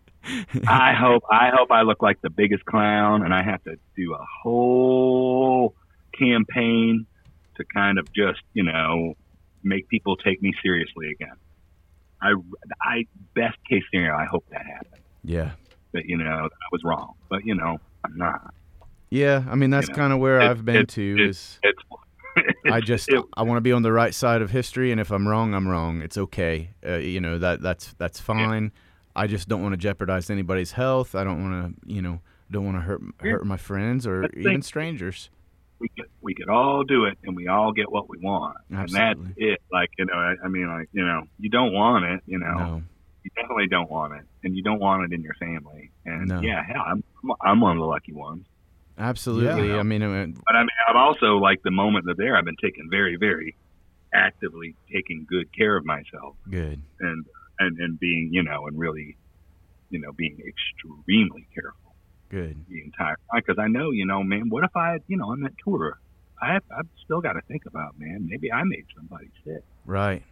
I 0.69 0.93
hope 0.93 1.23
I 1.31 1.51
hope 1.57 1.71
I 1.71 1.83
look 1.83 2.03
like 2.03 2.21
the 2.21 2.29
biggest 2.31 2.65
clown, 2.67 3.25
and 3.25 3.33
I 3.33 3.43
have 3.43 3.63
to 3.65 3.77
do 3.97 4.13
a 4.13 4.25
whole 4.43 5.75
campaign 6.19 7.07
to 7.57 7.65
kind 7.73 7.99
of 7.99 8.13
just 8.13 8.41
you 8.53 8.63
know 8.63 9.15
make 9.63 9.89
people 9.89 10.17
take 10.17 10.43
me 10.43 10.53
seriously 10.63 11.11
again. 11.13 11.37
I, 12.21 12.33
I 12.83 13.05
best 13.35 13.57
case 13.69 13.83
scenario, 13.91 14.17
I 14.17 14.25
hope 14.27 14.45
that 14.51 14.65
happens. 14.67 15.03
Yeah. 15.25 15.53
But 15.93 16.05
you 16.07 16.17
know, 16.19 16.25
I 16.53 16.69
was 16.73 16.83
wrong. 16.85 17.15
But 17.31 17.45
you 17.47 17.55
know, 17.55 17.79
I'm 18.05 18.17
not. 18.19 18.53
Yeah. 19.11 19.45
I 19.49 19.55
mean, 19.55 19.71
that's 19.71 19.89
know, 19.89 19.95
kind 19.95 20.13
of 20.13 20.19
where 20.19 20.41
it- 20.41 20.51
I've 20.51 20.65
been 20.65 20.77
it- 20.83 20.89
to. 20.91 21.17
it- 21.19 21.31
is 21.31 21.59
It's. 21.63 21.83
I 22.71 22.81
just 22.81 23.09
it- 23.09 23.23
I 23.37 23.43
want 23.43 23.57
to 23.59 23.61
be 23.63 23.73
on 23.73 23.83
the 23.83 23.93
right 23.93 24.15
side 24.15 24.43
of 24.43 24.51
history, 24.51 24.91
and 24.93 25.01
if 25.01 25.11
I'm 25.11 25.27
wrong, 25.27 25.55
I'm 25.55 25.67
wrong. 25.69 26.03
It's 26.03 26.19
okay. 26.19 26.71
Uh, 26.87 26.97
you 26.97 27.21
know 27.21 27.39
that 27.39 27.63
that's 27.63 27.95
that's 27.99 28.21
fine. 28.21 28.73
I 29.15 29.27
just 29.27 29.49
don't 29.49 29.63
want 29.63 29.73
to 29.73 29.79
jeopardize 29.79 30.29
anybody's 30.31 30.73
health. 30.73 31.15
I 31.15 31.25
don't 31.25 31.43
want 31.43 31.81
to, 31.83 31.93
you 31.93 32.03
know, 32.03 32.21
don't 32.51 32.65
want 32.65 32.77
to 32.77 32.83
hurt 32.83 33.01
hurt 33.21 33.47
my 33.47 33.57
friends 33.57 34.07
or 34.07 34.25
even 34.37 34.43
thing. 34.43 34.63
strangers. 34.63 35.31
we 35.79 35.89
could 35.89 36.07
we 36.23 36.35
could 36.35 36.49
all 36.49 36.85
do 36.85 37.05
it 37.05 37.17
and 37.25 37.35
we 37.37 37.49
all 37.49 37.73
get 37.73 37.91
what 37.91 38.09
we 38.09 38.19
want 38.19 38.57
and 38.71 38.89
that's 38.89 39.21
it 39.37 39.61
like 39.71 39.91
you 39.99 40.05
know 40.07 40.15
I, 40.15 40.35
I 40.45 40.49
mean 40.49 40.67
like 40.69 40.89
you 40.93 41.05
know 41.05 41.23
you 41.39 41.51
don't 41.51 41.73
want 41.73 42.05
it 42.07 42.21
you 42.27 42.39
know 42.39 42.55
No. 42.59 42.83
you 43.23 43.31
definitely 43.37 43.67
don't 43.69 43.91
want 43.91 44.15
it 44.15 44.25
and 44.43 44.57
you 44.57 44.63
don't 44.63 44.79
want 44.81 45.05
it 45.05 45.15
in 45.15 45.21
your 45.23 45.35
family 45.35 45.91
and 46.07 46.29
No. 46.29 46.41
yeah 46.41 46.63
hell 46.67 46.83
I'm 46.87 47.05
I'm 47.43 47.61
one 47.61 47.73
of 47.77 47.79
the 47.81 47.85
lucky 47.87 48.13
ones 48.15 48.47
Absolutely. 48.99 49.69
Yeah. 49.69 49.79
I 49.79 49.83
mean, 49.83 50.03
uh, 50.03 50.27
but 50.47 50.55
I 50.57 50.61
mean 50.61 50.69
I'm 50.89 50.97
also 50.97 51.37
like 51.37 51.63
the 51.63 51.71
moment 51.71 52.07
that 52.07 52.17
there 52.17 52.37
I've 52.37 52.45
been 52.45 52.57
taking 52.63 52.89
very 52.91 53.17
very 53.17 53.57
actively 54.15 54.75
taking 54.93 55.27
good 55.29 55.47
care 55.57 55.77
of 55.77 55.85
myself 55.85 56.37
good. 56.51 56.81
and 57.01 57.25
and 57.59 57.79
and 57.79 58.01
being 58.01 58.31
you 58.33 58.43
know 58.43 58.67
and 58.67 58.79
really 58.79 59.17
you 59.91 59.99
know 60.01 60.13
being 60.13 60.39
extremely 60.47 61.47
careful 61.55 61.87
Good. 62.29 62.57
the 62.69 62.83
entire 62.83 63.17
time 63.31 63.41
because 63.47 63.57
I 63.59 63.69
know, 63.69 63.93
you 63.93 64.05
know, 64.05 64.23
man, 64.25 64.49
what 64.49 64.65
if 64.65 64.75
I, 64.77 64.99
you 65.07 65.17
know, 65.17 65.31
on 65.31 65.43
that 65.43 65.53
tour, 65.63 65.99
I 66.43 66.55
have, 66.55 66.65
I've 66.77 66.89
still 67.05 67.21
got 67.21 67.35
to 67.35 67.41
think 67.43 67.67
about, 67.67 67.99
man, 67.99 68.27
maybe 68.29 68.51
I 68.53 68.65
made 68.65 68.85
somebody 68.97 69.31
sick. 69.45 69.63
Right. 69.85 70.25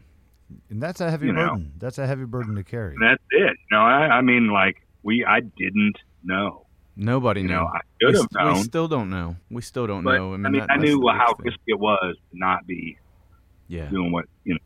And 0.71 0.83
that's 0.83 1.01
a 1.01 1.09
heavy 1.11 1.29
You 1.29 1.35
know. 1.35 1.51
burden. 1.51 1.73
That's 1.79 1.99
a 1.99 2.07
heavy 2.07 2.25
burden 2.25 2.57
to 2.57 2.65
carry. 2.65 2.95
And 2.95 3.03
that's 3.03 3.23
it. 3.31 3.57
You 3.71 3.77
know, 3.77 3.83
I, 3.83 4.09
I 4.09 4.21
mean, 4.23 4.49
like 4.49 4.77
we, 5.05 5.25
I 5.25 5.41
didn't 5.41 5.97
know. 6.25 6.64
Nobody 6.97 7.41
You 7.43 7.49
knew. 7.49 7.55
know, 7.55 7.67
I 7.67 7.81
we, 8.01 8.07
should 8.07 8.15
have 8.17 8.29
st- 8.33 8.55
we 8.57 8.63
still 8.63 8.89
don't 8.89 9.11
know. 9.11 9.37
We 9.51 9.63
still 9.63 9.87
don't 9.87 10.05
but 10.05 10.17
know. 10.17 10.31
I 10.33 10.35
I 10.35 10.37
mean, 10.39 10.53
mean, 10.53 10.61
that- 10.61 10.71
I 10.71 10.77
knew 10.77 11.07
how 11.09 11.35
risky 11.39 11.61
it 11.69 11.79
was 11.81 12.17
to 12.31 12.39
not 12.39 12.67
be 12.67 12.99
Yeah. 13.69 13.89
doing 13.91 14.13
what 14.13 14.27
you 14.45 14.55
know, 14.55 14.61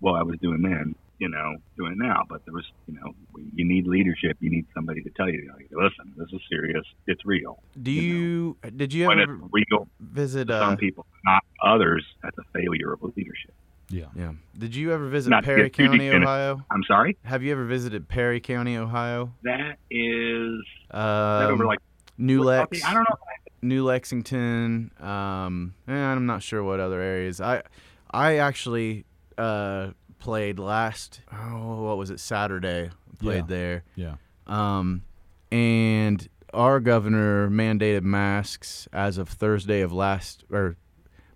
what 0.00 0.12
I 0.20 0.22
was 0.22 0.38
doing 0.40 0.62
then. 0.62 0.94
You 1.18 1.28
know, 1.28 1.56
doing 1.76 1.98
now. 1.98 2.24
But 2.28 2.46
there 2.46 2.54
was, 2.54 2.64
you 2.86 2.94
know, 2.94 3.12
you 3.54 3.64
need 3.66 3.86
leadership. 3.86 4.38
You 4.40 4.48
need 4.48 4.64
somebody 4.74 5.02
to 5.02 5.10
tell 5.10 5.28
you, 5.28 5.52
like, 5.54 5.68
listen, 5.70 6.14
this 6.16 6.28
is 6.32 6.40
serious. 6.48 6.82
It's 7.06 7.20
real. 7.26 7.62
Do 7.82 7.90
you 7.90 8.56
you, 8.64 8.70
did 8.70 8.94
you 8.94 9.06
When 9.06 9.20
ever 9.20 9.38
real, 9.52 9.86
visit? 10.00 10.50
Uh, 10.50 10.60
some 10.60 10.76
people, 10.78 11.04
not 11.26 11.42
others. 11.62 12.06
That's 12.22 12.38
a 12.38 12.42
failure 12.58 12.94
of 12.94 13.02
leadership. 13.02 13.52
Yeah. 13.90 14.06
yeah. 14.14 14.32
Did 14.56 14.74
you 14.74 14.92
ever 14.92 15.08
visit 15.08 15.30
Not 15.30 15.44
Perry 15.44 15.64
get 15.64 15.74
too 15.74 15.88
deep 15.88 16.00
County. 16.12 16.22
Ohio? 16.24 16.64
I'm 16.70 16.82
sorry. 16.84 17.16
Have 17.24 17.42
you 17.42 17.50
ever 17.52 17.64
visited 17.66 18.08
Perry 18.08 18.40
County, 18.40 18.76
Ohio? 18.76 19.32
That 19.42 19.76
is 19.90 20.62
Um, 20.92 21.00
that 21.00 21.50
over 21.50 21.66
like 21.66 21.80
New 22.16 22.42
Lex. 22.42 22.84
I 22.84 22.94
don't 22.94 23.02
know. 23.02 23.16
New 23.62 23.84
Lexington. 23.84 24.90
Um, 25.00 25.74
and 25.86 25.96
I'm 25.96 26.26
not 26.26 26.42
sure 26.42 26.62
what 26.62 26.80
other 26.80 27.00
areas. 27.00 27.40
I 27.40 27.62
I 28.10 28.38
actually 28.38 29.04
uh, 29.36 29.90
played 30.18 30.58
last. 30.58 31.20
Oh, 31.32 31.82
what 31.82 31.98
was 31.98 32.10
it? 32.10 32.20
Saturday. 32.20 32.90
Played 33.18 33.36
Yeah. 33.36 33.46
there. 33.48 33.84
Yeah. 33.96 34.14
Um, 34.46 35.02
and 35.52 36.26
our 36.54 36.80
governor 36.80 37.48
mandated 37.50 38.02
masks 38.02 38.88
as 38.92 39.18
of 39.18 39.28
Thursday 39.28 39.80
of 39.82 39.92
last. 39.92 40.44
Or 40.50 40.76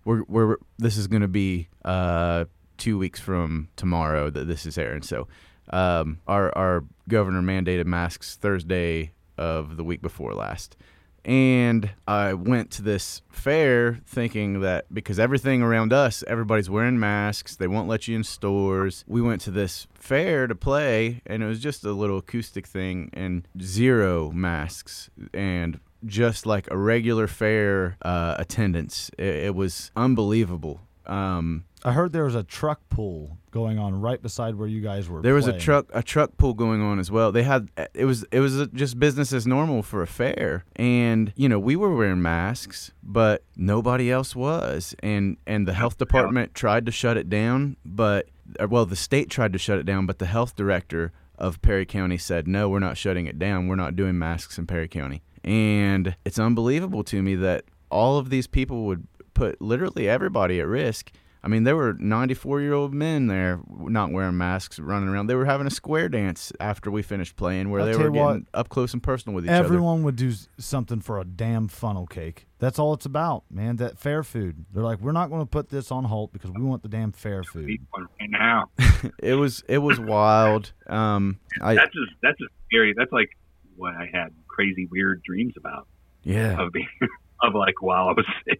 we're 0.05 0.23
we're 0.27 0.57
this 0.77 0.97
is 0.97 1.07
going 1.07 1.21
to 1.23 1.27
be 1.27 1.67
uh 1.83 2.45
two 2.77 2.97
weeks 2.97 3.19
from 3.19 3.67
tomorrow 3.75 4.29
that 4.29 4.45
this 4.47 4.65
is 4.65 4.77
airing. 4.77 5.01
So. 5.01 5.27
Um, 5.67 6.19
our 6.27 6.55
our 6.55 6.83
governor 7.09 7.41
mandated 7.41 7.87
masks 7.87 8.35
Thursday 8.35 9.13
of 9.35 9.77
the 9.77 9.83
week 9.83 9.99
before 9.99 10.35
last, 10.35 10.77
and 11.25 11.89
I 12.07 12.33
went 12.33 12.69
to 12.71 12.83
this 12.83 13.23
fair 13.29 13.99
thinking 14.05 14.61
that 14.61 14.85
because 14.93 15.17
everything 15.17 15.63
around 15.63 15.91
us, 15.91 16.23
everybody's 16.27 16.69
wearing 16.69 16.99
masks, 16.99 17.55
they 17.55 17.67
won't 17.67 17.87
let 17.87 18.07
you 18.07 18.15
in 18.15 18.23
stores. 18.23 19.03
We 19.07 19.23
went 19.23 19.41
to 19.41 19.51
this 19.51 19.87
fair 19.95 20.45
to 20.45 20.53
play, 20.53 21.23
and 21.25 21.41
it 21.41 21.47
was 21.47 21.59
just 21.59 21.83
a 21.83 21.93
little 21.93 22.19
acoustic 22.19 22.67
thing 22.67 23.09
and 23.11 23.47
zero 23.59 24.31
masks 24.31 25.09
and 25.33 25.79
just 26.05 26.45
like 26.45 26.67
a 26.71 26.77
regular 26.77 27.27
fair 27.27 27.97
uh, 28.01 28.35
attendance. 28.37 29.09
It, 29.17 29.35
it 29.35 29.55
was 29.55 29.91
unbelievable. 29.95 30.81
Um, 31.05 31.65
I 31.83 31.91
heard 31.91 32.13
there 32.13 32.23
was 32.23 32.33
a 32.33 32.43
truck 32.43 32.81
pull 32.89 33.37
going 33.51 33.77
on 33.77 34.01
right 34.01 34.19
beside 34.19 34.55
where 34.55 34.67
you 34.67 34.81
guys 34.81 35.07
were. 35.07 35.21
there 35.21 35.35
was 35.35 35.45
a 35.47 35.57
truck 35.57 35.85
a 35.93 36.01
truck 36.01 36.35
pull 36.37 36.55
going 36.55 36.81
on 36.81 36.97
as 36.97 37.11
well. 37.11 37.31
They 37.31 37.43
had 37.43 37.69
it 37.93 38.05
was 38.05 38.25
it 38.31 38.39
was 38.39 38.67
just 38.73 38.99
business 38.99 39.31
as 39.31 39.45
normal 39.45 39.83
for 39.83 40.01
a 40.01 40.07
fair, 40.07 40.65
and 40.75 41.31
you 41.35 41.47
know 41.47 41.59
we 41.59 41.75
were 41.75 41.95
wearing 41.95 42.23
masks, 42.23 42.91
but 43.03 43.43
nobody 43.55 44.11
else 44.11 44.35
was, 44.35 44.95
and 45.03 45.37
and 45.45 45.67
the 45.67 45.73
health 45.73 45.99
department 45.99 46.55
tried 46.55 46.87
to 46.87 46.91
shut 46.91 47.17
it 47.17 47.29
down, 47.29 47.77
but 47.85 48.29
uh, 48.59 48.67
well 48.67 48.87
the 48.87 48.95
state 48.95 49.29
tried 49.29 49.53
to 49.53 49.59
shut 49.59 49.77
it 49.77 49.85
down, 49.85 50.07
but 50.07 50.17
the 50.17 50.25
health 50.25 50.55
director 50.55 51.11
of 51.37 51.61
Perry 51.61 51.85
County 51.85 52.17
said 52.17 52.47
no, 52.47 52.67
we're 52.67 52.79
not 52.79 52.97
shutting 52.97 53.27
it 53.27 53.37
down. 53.37 53.67
We're 53.67 53.75
not 53.75 53.95
doing 53.95 54.17
masks 54.17 54.57
in 54.57 54.65
Perry 54.65 54.87
County, 54.87 55.21
and 55.45 56.15
it's 56.25 56.39
unbelievable 56.39 57.03
to 57.05 57.21
me 57.21 57.35
that 57.35 57.65
all 57.89 58.17
of 58.17 58.29
these 58.29 58.47
people 58.47 58.85
would 58.85 59.07
put 59.35 59.61
literally 59.61 60.09
everybody 60.09 60.59
at 60.59 60.67
risk. 60.67 61.11
I 61.43 61.47
mean, 61.47 61.63
there 61.63 61.75
were 61.75 61.93
94 61.93 62.61
year 62.61 62.73
old 62.73 62.91
men 62.91 63.27
there 63.27 63.59
not 63.69 64.11
wearing 64.11 64.35
masks 64.35 64.79
running 64.79 65.07
around. 65.07 65.27
They 65.27 65.35
were 65.35 65.45
having 65.45 65.67
a 65.67 65.71
square 65.71 66.09
dance 66.09 66.51
after 66.59 66.89
we 66.89 67.03
finished 67.03 67.35
playing 67.35 67.69
where 67.69 67.81
I'll 67.81 67.85
they 67.85 67.95
were 67.95 68.05
you 68.05 68.11
what, 68.13 68.27
getting 68.29 68.47
up 68.55 68.69
close 68.69 68.93
and 68.93 69.03
personal 69.03 69.35
with 69.35 69.45
each 69.45 69.51
other. 69.51 69.63
Everyone 69.63 70.01
would 70.01 70.15
do 70.15 70.33
something 70.57 71.01
for 71.01 71.19
a 71.19 71.23
damn 71.23 71.67
funnel 71.67 72.07
cake. 72.07 72.47
That's 72.57 72.79
all 72.79 72.95
it's 72.95 73.05
about, 73.05 73.43
man. 73.51 73.75
That 73.75 73.99
fair 73.99 74.23
food. 74.23 74.65
They're 74.73 74.81
like, 74.81 74.99
we're 74.99 75.11
not 75.11 75.29
going 75.29 75.43
to 75.43 75.45
put 75.45 75.69
this 75.69 75.91
on 75.91 76.05
halt 76.05 76.33
because 76.33 76.49
we 76.49 76.63
want 76.63 76.81
the 76.81 76.89
damn 76.89 77.11
fair 77.11 77.43
food. 77.43 77.69
Eat 77.69 77.81
right 77.95 78.29
now. 78.31 78.71
It 79.19 79.35
was 79.35 79.63
it 79.67 79.77
was 79.77 79.99
wild. 79.99 80.73
Um, 80.87 81.37
I 81.61 81.75
That's 81.75 81.93
just 81.93 82.11
that's 82.23 82.39
just 82.39 82.51
scary. 82.65 82.95
That's 82.97 83.11
like 83.11 83.29
what 83.75 83.93
I 83.93 84.09
had 84.11 84.31
crazy 84.55 84.87
weird 84.91 85.21
dreams 85.23 85.53
about 85.57 85.87
yeah 86.23 86.59
of 86.61 86.71
being 86.71 86.87
of 87.43 87.53
like 87.53 87.81
while 87.81 88.07
I 88.09 88.13
was 88.13 88.25
sick. 88.47 88.59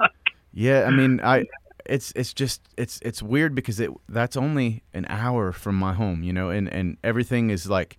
yeah. 0.52 0.84
I 0.86 0.90
mean, 0.90 1.20
I 1.22 1.44
it's 1.86 2.12
it's 2.16 2.32
just 2.32 2.62
it's 2.76 2.98
it's 3.02 3.22
weird 3.22 3.54
because 3.54 3.78
it 3.80 3.90
that's 4.08 4.36
only 4.36 4.82
an 4.94 5.04
hour 5.08 5.52
from 5.52 5.74
my 5.76 5.92
home, 5.92 6.22
you 6.22 6.32
know, 6.32 6.50
and 6.50 6.68
and 6.72 6.96
everything 7.04 7.50
is 7.50 7.68
like. 7.68 7.98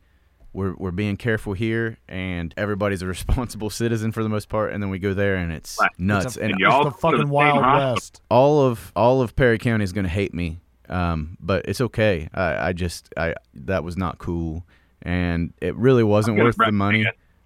We're, 0.58 0.74
we're 0.78 0.92
being 0.92 1.18
careful 1.18 1.52
here, 1.52 1.98
and 2.08 2.54
everybody's 2.56 3.02
a 3.02 3.06
responsible 3.18 3.70
citizen 3.70 4.14
for 4.14 4.24
the 4.24 4.30
most 4.30 4.48
part. 4.48 4.72
And 4.72 4.82
then 4.82 4.90
we 4.90 5.00
go 5.00 5.14
there, 5.14 5.36
and 5.36 5.52
it's 5.52 5.78
Right. 5.82 5.92
nuts. 5.98 6.26
It's, 6.28 6.38
a, 6.38 6.44
and 6.44 6.52
And 6.52 6.60
y'all 6.62 6.88
it's 6.88 6.96
the 6.96 7.02
go 7.02 7.12
to 7.12 7.18
the 7.18 7.24
fucking 7.24 7.30
Wild 7.30 7.62
hospital. 7.62 7.94
West. 7.96 8.22
all 8.32 8.62
of 8.62 8.94
all 8.96 9.22
of 9.22 9.36
Perry 9.36 9.58
County 9.58 9.84
is 9.84 9.92
going 9.92 10.06
to 10.06 10.10
hate 10.10 10.34
me, 10.34 10.62
um, 10.88 11.36
but 11.42 11.66
it's 11.68 11.82
okay. 11.82 12.30
I, 12.34 12.70
I 12.70 12.72
just 12.72 13.14
I 13.18 13.34
that 13.66 13.84
was 13.84 13.98
not 13.98 14.18
cool, 14.18 14.66
and 15.02 15.54
it 15.62 15.76
really 15.76 16.06
wasn't 16.06 16.38
worth 16.38 16.56
the 16.56 16.60
recommend 16.72 16.78
money. 16.78 17.06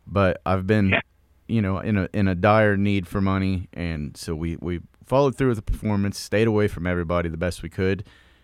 It. 0.10 0.14
But 0.14 0.42
I've 0.46 0.66
been, 0.68 0.90
Yeah. 0.90 1.02
you 1.48 1.62
know, 1.62 1.80
in 1.80 1.98
a 1.98 2.10
in 2.14 2.28
a 2.28 2.36
dire 2.36 2.78
need 2.78 3.08
for 3.08 3.22
money, 3.22 3.68
and 3.74 4.16
so 4.18 4.36
we 4.36 4.58
we 4.60 4.82
followed 5.06 5.36
through 5.36 5.50
with 5.50 5.58
the 5.58 5.62
performance, 5.64 6.20
stayed 6.20 6.48
away 6.48 6.68
from 6.68 6.86
everybody 6.88 7.30
the 7.30 7.38
best 7.38 7.64
we 7.64 7.70
could, 7.70 8.04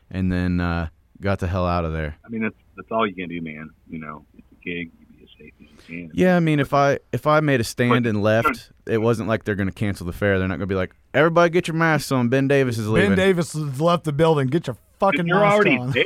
and 0.09 0.32
then 0.32 0.59
uh, 0.59 0.88
got 1.22 1.39
the 1.39 1.47
hell 1.47 1.66
out 1.68 1.86
of 1.86 1.93
there. 1.93 2.16
I 2.26 2.30
mean, 2.30 2.41
that's 2.43 2.55
that's 2.76 2.91
all 2.91 3.07
you 3.07 3.13
can 3.16 3.30
do, 3.30 3.41
man. 3.41 3.70
You 3.89 3.99
know, 3.99 4.26
it's 4.38 4.47
a 4.51 4.55
gig. 4.63 4.91
You 4.99 5.05
be 5.18 5.24
as 5.24 5.30
safe 5.38 5.53
as 5.61 5.89
you 5.89 6.07
can. 6.07 6.11
Yeah, 6.13 6.36
I 6.36 6.39
mean, 6.39 6.59
if 6.59 6.74
I 6.74 6.99
if 7.11 7.28
I 7.28 7.39
made 7.39 7.59
a 7.59 7.63
stand 7.63 8.05
and 8.07 8.22
left, 8.22 8.72
it 8.88 8.97
wasn't 8.99 9.30
like 9.30 9.43
they're 9.43 9.55
going 9.55 9.70
to 9.70 9.74
cancel 9.74 10.05
the 10.05 10.13
fair. 10.13 10.39
They're 10.39 10.47
not 10.47 10.55
going 10.57 10.68
to 10.68 10.74
be 10.74 10.76
like, 10.76 10.93
everybody 11.13 11.49
get 11.51 11.68
your 11.68 11.76
masks 11.76 12.11
on. 12.11 12.30
Ben 12.30 12.47
Davis 12.47 12.78
is 12.78 12.88
leaving. 12.88 13.11
Ben 13.11 13.18
Davis 13.18 13.53
has 13.53 13.80
left 13.82 14.03
the 14.05 14.11
building. 14.13 14.47
Get 14.47 14.68
your 14.68 14.78
fucking 14.99 15.28
You're 15.28 15.45
already 15.45 15.78
on. 15.78 15.91
there. 15.91 16.03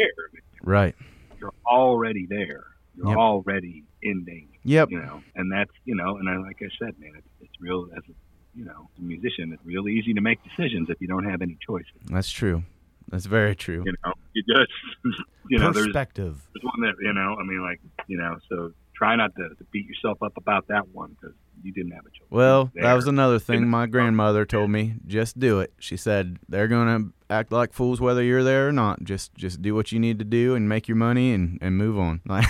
right. 0.64 0.96
You're 1.40 1.54
already 1.66 2.26
there. 2.30 2.66
You're 2.96 3.08
Yep. 3.10 3.18
already 3.18 3.86
in 4.02 4.26
danger. 4.26 4.59
Yep. 4.70 4.92
You 4.92 5.00
know, 5.00 5.24
and 5.34 5.52
that's 5.52 5.72
you 5.86 5.96
know, 5.96 6.18
and 6.18 6.30
I, 6.30 6.38
like 6.38 6.58
I 6.62 6.70
said, 6.78 6.94
man, 7.00 7.14
it's, 7.18 7.28
it's 7.42 7.54
real 7.60 7.90
as 7.98 8.04
a 8.08 8.14
you 8.54 8.66
know, 8.66 8.88
as 8.94 9.00
a 9.00 9.02
musician, 9.02 9.52
it's 9.52 9.66
real 9.66 9.88
easy 9.88 10.14
to 10.14 10.22
make 10.22 10.38
decisions 10.44 10.90
if 10.92 11.02
you 11.02 11.08
don't 11.08 11.24
have 11.26 11.42
any 11.42 11.58
choices. 11.66 11.92
That's 12.06 12.30
true. 12.30 12.64
That's 13.08 13.26
very 13.26 13.56
true. 13.56 13.82
You 13.84 13.94
know, 14.06 14.14
you 14.34 14.44
just 14.44 14.72
you 15.50 15.58
know, 15.58 15.72
there's 15.72 15.88
Perspective. 15.88 16.48
there's 16.54 16.64
one 16.64 16.82
that 16.82 16.94
you 17.02 17.14
know, 17.14 17.36
I 17.40 17.44
mean, 17.44 17.64
like 17.64 17.82
you 18.06 18.18
know, 18.18 18.38
so 18.48 18.72
try 18.94 19.16
not 19.16 19.36
to, 19.38 19.50
to 19.50 19.64
beat 19.72 19.88
yourself 19.88 20.22
up 20.22 20.38
about 20.38 20.68
that 20.68 20.88
one 20.90 21.18
because 21.20 21.36
you 21.64 21.72
didn't 21.74 21.94
have 21.94 22.06
a 22.06 22.10
choice. 22.10 22.28
Well, 22.30 22.72
that 22.76 22.94
was 22.94 23.08
another 23.08 23.40
thing 23.40 23.68
my 23.68 23.88
grandmother 23.88 24.46
told 24.46 24.70
me. 24.70 24.98
Just 25.08 25.40
do 25.40 25.62
it. 25.62 25.74
She 25.80 25.98
said 25.98 26.38
they're 26.48 26.68
gonna 26.68 27.06
act 27.28 27.52
like 27.52 27.74
fools 27.74 28.00
whether 28.00 28.22
you're 28.22 28.44
there 28.44 28.68
or 28.68 28.72
not. 28.72 29.04
Just 29.04 29.34
just 29.34 29.64
do 29.64 29.74
what 29.74 29.92
you 29.92 30.00
need 30.00 30.20
to 30.20 30.26
do 30.26 30.54
and 30.54 30.70
make 30.70 30.88
your 30.88 30.98
money 30.98 31.34
and, 31.34 31.58
and 31.60 31.76
move 31.76 31.98
on. 31.98 32.22
Like, 32.30 32.46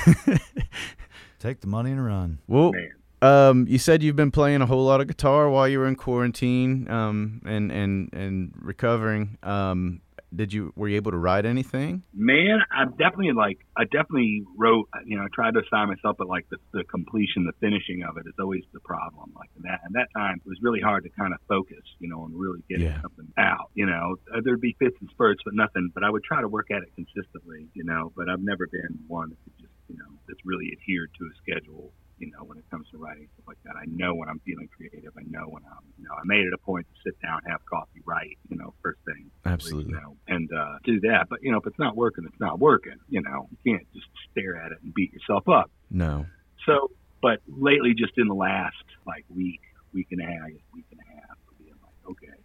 Take 1.40 1.62
the 1.62 1.68
money 1.68 1.92
and 1.92 2.06
run. 2.06 2.40
well, 2.48 2.72
man. 2.74 2.92
um, 3.22 3.66
you 3.68 3.78
said 3.80 4.04
you've 4.04 4.16
been 4.18 4.32
playing 4.32 4.62
a 4.62 4.66
whole 4.66 4.84
lot 4.86 5.00
of 5.02 5.08
guitar 5.08 5.50
while 5.50 5.68
you 5.68 5.80
were 5.80 5.88
in 5.88 5.96
quarantine, 5.96 6.90
um, 6.90 7.42
and 7.46 7.72
and 7.72 8.10
and 8.14 8.54
recovering. 8.62 9.38
Um, 9.44 10.02
did 10.36 10.54
you 10.54 10.72
were 10.76 10.88
you 10.88 10.96
able 10.98 11.10
to 11.10 11.18
write 11.18 11.44
anything? 11.48 12.04
Man, 12.14 12.60
I 12.72 12.86
definitely 12.86 13.32
like. 13.32 13.58
I 13.76 13.86
definitely 13.86 14.44
wrote. 14.58 14.88
You 15.06 15.18
know, 15.18 15.24
I 15.24 15.28
tried 15.34 15.56
to 15.56 15.62
assign 15.66 15.88
myself, 15.88 16.18
but 16.20 16.28
like 16.28 16.46
the, 16.52 16.58
the 16.72 16.84
completion, 16.84 17.46
the 17.46 17.54
finishing 17.60 18.04
of 18.08 18.16
it 18.18 18.28
is 18.28 18.36
always 18.40 18.62
the 18.72 18.80
problem. 18.82 19.34
Like 19.36 19.50
that, 19.64 19.80
at 19.86 19.94
that 19.94 20.08
time, 20.16 20.36
it 20.46 20.48
was 20.48 20.60
really 20.62 20.82
hard 20.82 21.04
to 21.06 21.10
kind 21.18 21.34
of 21.34 21.40
focus. 21.48 21.82
You 22.00 22.10
know, 22.10 22.26
and 22.26 22.36
really 22.40 22.60
get 22.70 22.80
Yeah. 22.80 23.02
something 23.02 23.28
out. 23.40 23.72
You 23.74 23.88
know, 23.88 24.18
Uh, 24.32 24.42
there'd 24.44 24.62
be 24.62 24.76
fits 24.78 24.98
and 25.02 25.10
spurts, 25.10 25.42
but 25.44 25.56
nothing. 25.56 25.90
But 25.96 26.04
I 26.04 26.12
would 26.12 26.24
try 26.24 26.42
to 26.42 26.48
work 26.48 26.70
at 26.70 26.84
it 26.84 26.90
consistently. 26.96 27.68
You 27.74 27.86
know, 27.86 28.12
but 28.16 28.30
I've 28.30 28.44
never 28.44 28.68
been 28.68 29.00
one 29.08 29.30
that 29.30 29.38
could 29.46 29.58
just, 29.60 29.68
you 29.90 29.98
know, 29.98 30.06
that's 30.28 30.40
really 30.46 30.72
adhered 30.72 31.12
to 31.18 31.26
a 31.26 31.34
schedule. 31.42 31.92
You 32.20 32.32
know, 32.32 32.44
when 32.44 32.58
it 32.58 32.66
comes 32.70 32.86
to 32.92 32.98
writing 32.98 33.30
stuff 33.34 33.48
like 33.48 33.64
that, 33.64 33.76
I 33.78 33.86
know 33.88 34.14
when 34.14 34.28
I'm 34.28 34.40
feeling 34.40 34.68
creative. 34.76 35.14
I 35.18 35.24
know 35.30 35.48
when 35.48 35.64
I'm, 35.64 35.86
you 35.98 36.04
know, 36.04 36.14
I 36.14 36.22
made 36.26 36.46
it 36.46 36.54
a 36.54 36.58
point 36.58 36.86
to 36.94 37.10
sit 37.10 37.20
down, 37.22 37.40
have 37.48 37.66
coffee, 37.66 38.02
write. 38.06 38.38
You 38.50 38.58
know, 38.58 38.74
first 38.84 39.00
thing 39.06 39.32
Absolutely. 39.46 39.94
you 39.94 40.00
know, 40.00 40.18
and 40.28 40.50
uh, 40.52 40.78
do 40.84 41.00
that. 41.02 41.28
But 41.30 41.40
you 41.42 41.52
know, 41.52 41.60
if 41.60 41.68
it's 41.68 41.80
not 41.80 41.96
working, 41.96 42.26
it's 42.28 42.40
not 42.40 42.60
working. 42.60 42.98
You 43.08 43.22
know, 43.22 43.48
you 43.52 43.74
can't 43.74 43.88
just 43.94 44.08
stare 44.32 44.58
at 44.58 44.72
it 44.72 44.80
and 44.84 44.94
beat 44.94 45.14
yourself 45.14 45.48
up. 45.48 45.72
No. 45.90 46.26
So, 46.66 46.92
but 47.22 47.40
lately, 47.48 47.94
just 47.94 48.18
in 48.18 48.28
the 48.28 48.36
last 48.36 48.76
like 49.08 49.26
week, 49.34 49.62
week 49.94 50.08
and 50.12 50.22
a 50.22 50.26
half, 50.26 50.42
I 50.46 50.50
guess 50.52 50.62
week 50.74 50.86
and 50.92 51.00
a 51.00 51.16
half, 51.16 51.38
being 51.58 51.72
like, 51.82 52.12
okay, 52.12 52.38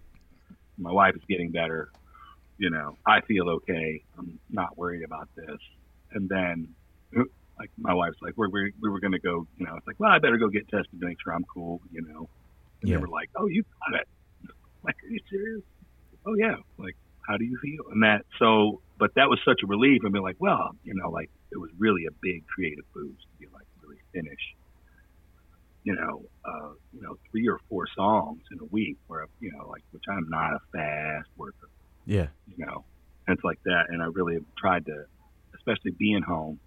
my 0.78 0.92
wife 0.92 1.16
is 1.16 1.22
getting 1.28 1.50
better. 1.50 1.90
You 2.58 2.70
know, 2.70 2.96
I 3.04 3.20
feel 3.22 3.48
okay. 3.50 4.04
I'm 4.16 4.38
not 4.50 4.78
worried 4.78 5.02
about 5.02 5.28
this. 5.34 5.58
And 6.12 6.28
then, 6.28 6.68
like, 7.58 7.70
my 7.78 7.94
wife's 7.94 8.16
like, 8.22 8.34
we're, 8.36 8.48
we 8.50 8.72
we 8.80 8.90
were 8.90 9.00
going 9.00 9.12
to 9.12 9.20
go. 9.20 9.46
You 9.56 9.66
know, 9.66 9.76
it's 9.76 9.86
like, 9.86 9.96
well, 9.98 10.10
I 10.10 10.18
better 10.18 10.38
go 10.38 10.48
get 10.48 10.68
tested 10.68 11.00
to 11.00 11.06
make 11.06 11.18
sure 11.22 11.32
I'm 11.34 11.44
cool. 11.52 11.80
You 11.90 12.02
know, 12.02 12.28
and 12.82 12.90
Yeah. 12.90 12.96
they 12.96 13.00
were 13.00 13.08
like, 13.08 13.30
oh, 13.36 13.46
you 13.46 13.62
got 13.88 14.00
it. 14.00 14.08
Like, 14.84 14.96
are 15.02 15.10
you 15.10 15.20
serious? 15.30 15.62
Oh 16.26 16.34
yeah. 16.38 16.56
Like, 16.78 16.94
how 17.26 17.36
do 17.38 17.44
you 17.44 17.58
feel? 17.62 17.84
And 17.92 18.02
that 18.02 18.22
so, 18.38 18.82
but 18.98 19.10
that 19.16 19.28
was 19.30 19.40
such 19.44 19.60
a 19.64 19.66
relief. 19.66 20.02
I 20.06 20.10
mean, 20.10 20.22
like, 20.22 20.36
well, 20.40 20.70
you 20.82 20.94
know, 20.94 21.10
like 21.10 21.30
it 21.52 21.58
was 21.58 21.70
really 21.78 22.04
a 22.06 22.14
big 22.22 22.44
creative 22.46 22.84
boost 22.94 23.22
to 23.32 23.36
be 23.40 23.46
like 23.52 23.66
really 23.82 23.98
finish. 24.12 24.40
You 25.84 25.94
know, 25.96 26.22
uh, 26.44 26.72
you 26.92 27.02
know, 27.02 27.16
three 27.30 27.46
or 27.48 27.58
four 27.68 27.86
songs 27.94 28.40
in 28.52 28.58
a 28.60 28.64
week, 28.70 28.96
where 29.06 29.26
you 29.40 29.52
know, 29.52 29.68
like, 29.68 29.82
which 29.90 30.04
I'm 30.08 30.26
not 30.30 30.54
a 30.54 30.60
fast 30.72 31.28
worker 31.36 31.68
Yeah. 32.06 32.28
you 32.46 32.56
know, 32.64 32.86
and 33.26 33.36
it's 33.36 33.44
like 33.44 33.58
that. 33.66 33.84
And 33.90 34.02
I 34.02 34.06
really 34.12 34.38
tried 34.58 34.86
to, 34.86 35.04
especially 35.56 35.92
being 35.98 36.22
home, 36.22 36.58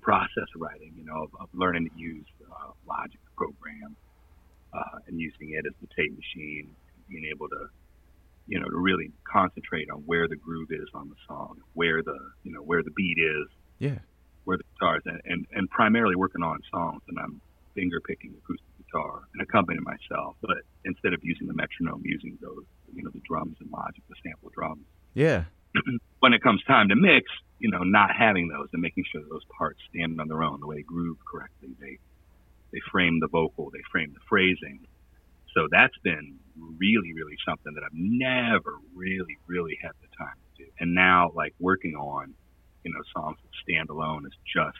process 0.00 0.48
of 0.54 0.60
writing, 0.60 0.92
you 0.96 1.04
know, 1.04 1.24
of, 1.24 1.30
of 1.40 1.48
learning 1.52 1.88
to 1.88 2.00
use 2.00 2.26
uh, 2.50 2.70
Logic 2.86 3.20
program 3.36 3.96
uh, 4.72 4.98
and 5.06 5.18
using 5.20 5.50
it 5.52 5.64
as 5.66 5.74
the 5.80 5.88
tape 5.96 6.12
machine, 6.16 6.74
being 7.08 7.24
able 7.34 7.48
to, 7.48 7.66
you 8.46 8.58
know, 8.60 8.68
to 8.68 8.76
really 8.78 9.10
concentrate 9.30 9.88
on 9.90 10.00
where 10.06 10.28
the 10.28 10.36
groove 10.36 10.68
is 10.70 10.88
on 10.94 11.08
the 11.08 11.16
song, 11.26 11.56
where 11.74 12.02
the, 12.02 12.18
you 12.42 12.52
know, 12.52 12.60
where 12.60 12.82
the 12.82 12.90
beat 12.96 13.18
is, 13.18 13.46
Yeah. 13.78 13.98
where 14.44 14.56
the 14.56 14.64
guitar 14.74 14.96
is, 14.96 15.02
and, 15.06 15.20
and, 15.24 15.46
and 15.52 15.70
primarily 15.70 16.16
working 16.16 16.42
on 16.42 16.58
songs. 16.72 17.02
And 17.08 17.18
I'm 17.18 17.40
finger 17.74 18.00
picking 18.00 18.32
acoustic 18.38 18.66
guitar 18.78 19.20
and 19.34 19.42
accompanying 19.42 19.84
myself, 19.84 20.36
but 20.40 20.58
instead 20.84 21.12
of 21.12 21.20
using 21.22 21.46
the 21.46 21.54
metronome, 21.54 22.02
using 22.04 22.36
those, 22.40 22.64
you 22.94 23.02
know, 23.04 23.10
the 23.12 23.20
drums 23.28 23.56
and 23.60 23.70
Logic, 23.70 24.02
the 24.08 24.16
sample 24.24 24.50
drums 24.54 24.84
Yeah. 25.14 25.44
when 26.20 26.32
it 26.34 26.42
comes 26.42 26.62
time 26.64 26.88
to 26.88 26.96
mix, 26.96 27.30
you 27.58 27.70
know, 27.70 27.82
not 27.84 28.10
having 28.16 28.48
those 28.48 28.68
and 28.72 28.82
making 28.82 29.04
sure 29.10 29.22
those 29.30 29.44
parts 29.58 29.80
stand 29.94 30.20
on 30.20 30.28
their 30.28 30.42
own, 30.42 30.60
the 30.60 30.66
way 30.66 30.76
they 30.76 30.82
groove 30.82 31.18
correctly, 31.30 31.74
they 31.80 31.98
they 32.72 32.80
frame 32.92 33.20
the 33.20 33.28
vocal, 33.32 33.70
they 33.72 33.82
frame 33.92 34.12
the 34.14 34.20
phrasing. 34.28 34.84
So 35.56 35.68
that's 35.70 35.96
been 36.04 36.40
really, 36.56 37.12
really 37.16 37.36
something 37.48 37.72
that 37.74 37.84
I've 37.84 37.94
never 37.96 38.78
really, 38.94 39.36
really 39.48 39.78
had 39.82 39.92
the 40.02 40.08
time 40.18 40.36
to 40.36 40.64
do. 40.64 40.70
And 40.80 40.94
now, 40.94 41.30
like 41.34 41.52
working 41.60 41.94
on, 41.94 42.36
you 42.84 42.92
know, 42.92 43.02
songs 43.16 43.38
that 43.42 43.50
stand 43.62 43.90
alone 43.90 44.26
as 44.26 44.32
just 44.54 44.78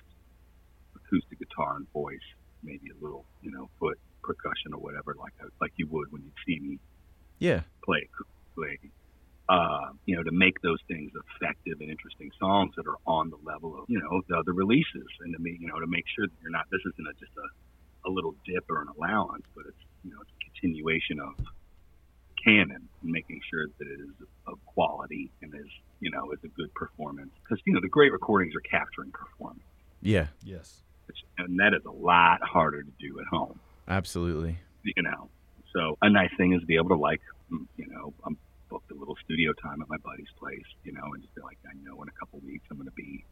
acoustic 0.96 1.38
guitar 1.38 1.76
and 1.76 1.88
voice, 1.92 2.26
maybe 2.62 2.90
a 2.90 2.98
little, 3.02 3.26
you 3.40 3.50
know, 3.50 3.68
foot 3.78 3.98
percussion 4.22 4.74
or 4.74 4.80
whatever, 4.80 5.14
like 5.18 5.32
like 5.60 5.72
you 5.76 5.88
would 5.90 6.08
when 6.10 6.22
you 6.24 6.32
see 6.46 6.60
me 6.60 6.78
Yeah. 7.38 7.64
play 7.84 8.06
acoustically, 8.06 8.92
uh, 9.48 9.88
you 10.06 10.14
know, 10.16 10.22
to 10.22 10.32
make 10.32 10.60
those 10.62 10.78
things 10.88 11.10
effective 11.36 11.80
and 11.80 11.90
interesting 11.90 12.30
songs 12.38 12.74
that 12.76 12.86
are 12.86 12.98
on 13.06 13.30
the 13.30 13.38
level 13.44 13.78
of, 13.78 13.84
you 13.88 13.98
know, 13.98 14.20
the 14.28 14.36
other 14.36 14.52
releases. 14.52 15.06
And 15.20 15.32
to 15.34 15.40
make, 15.40 15.60
you 15.60 15.68
know, 15.68 15.80
to 15.80 15.86
make 15.86 16.04
sure 16.14 16.26
that 16.26 16.34
you're 16.42 16.50
not, 16.50 16.66
this 16.70 16.80
isn't 16.92 17.06
a, 17.06 17.12
just 17.18 17.32
a, 17.36 18.08
a 18.08 18.10
little 18.10 18.34
dip 18.44 18.64
or 18.68 18.82
an 18.82 18.88
allowance, 18.96 19.44
but 19.54 19.64
it's, 19.66 19.82
you 20.04 20.10
know, 20.10 20.18
it's 20.20 20.30
a 20.30 20.44
continuation 20.44 21.18
of 21.20 21.34
canon 22.44 22.88
and 23.02 23.10
making 23.10 23.40
sure 23.50 23.66
that 23.78 23.86
it 23.88 24.00
is 24.00 24.28
of 24.46 24.58
quality 24.66 25.30
and 25.42 25.52
is 25.54 25.66
you 26.00 26.10
know 26.10 26.30
is 26.32 26.38
a 26.44 26.48
good 26.48 26.72
performance. 26.74 27.30
Because 27.42 27.60
you 27.66 27.72
know 27.72 27.80
the 27.80 27.88
great 27.88 28.12
recordings 28.12 28.54
are 28.54 28.60
capturing 28.60 29.10
performance. 29.10 29.62
Yeah, 30.00 30.28
Yes. 30.44 30.82
which, 31.06 31.16
and 31.38 31.58
that 31.58 31.74
is 31.74 31.84
a 31.84 31.90
lot 31.90 32.40
harder 32.42 32.82
to 32.84 32.90
do 33.00 33.18
at 33.18 33.26
home. 33.26 33.58
Absolutely. 33.88 34.58
you 34.84 35.02
know 35.02 35.28
so 35.74 35.96
a 36.02 36.08
nice 36.10 36.30
thing 36.36 36.52
is 36.52 36.60
to 36.60 36.66
be 36.66 36.76
able 36.76 36.90
to 36.90 36.96
like 36.96 37.20
mm, 37.50 37.66
you 37.76 37.86
know 37.88 38.12
i'm 38.24 38.36
booked 38.68 38.90
a 38.90 38.94
little 38.94 39.16
studio 39.24 39.52
time 39.62 39.80
at 39.82 39.88
my 39.88 39.96
buddy's 40.04 40.30
place 40.38 40.64
you 40.84 40.92
know 40.92 41.02
and 41.14 41.22
just 41.22 41.34
be 41.34 41.40
like 41.42 41.58
i 41.66 41.72
know 41.82 42.00
in 42.02 42.08
a 42.08 42.12
couple 42.18 42.38
weeks 42.40 42.64
i'm 42.70 42.76
going 42.76 42.86
to 42.88 42.92
be 42.92 43.24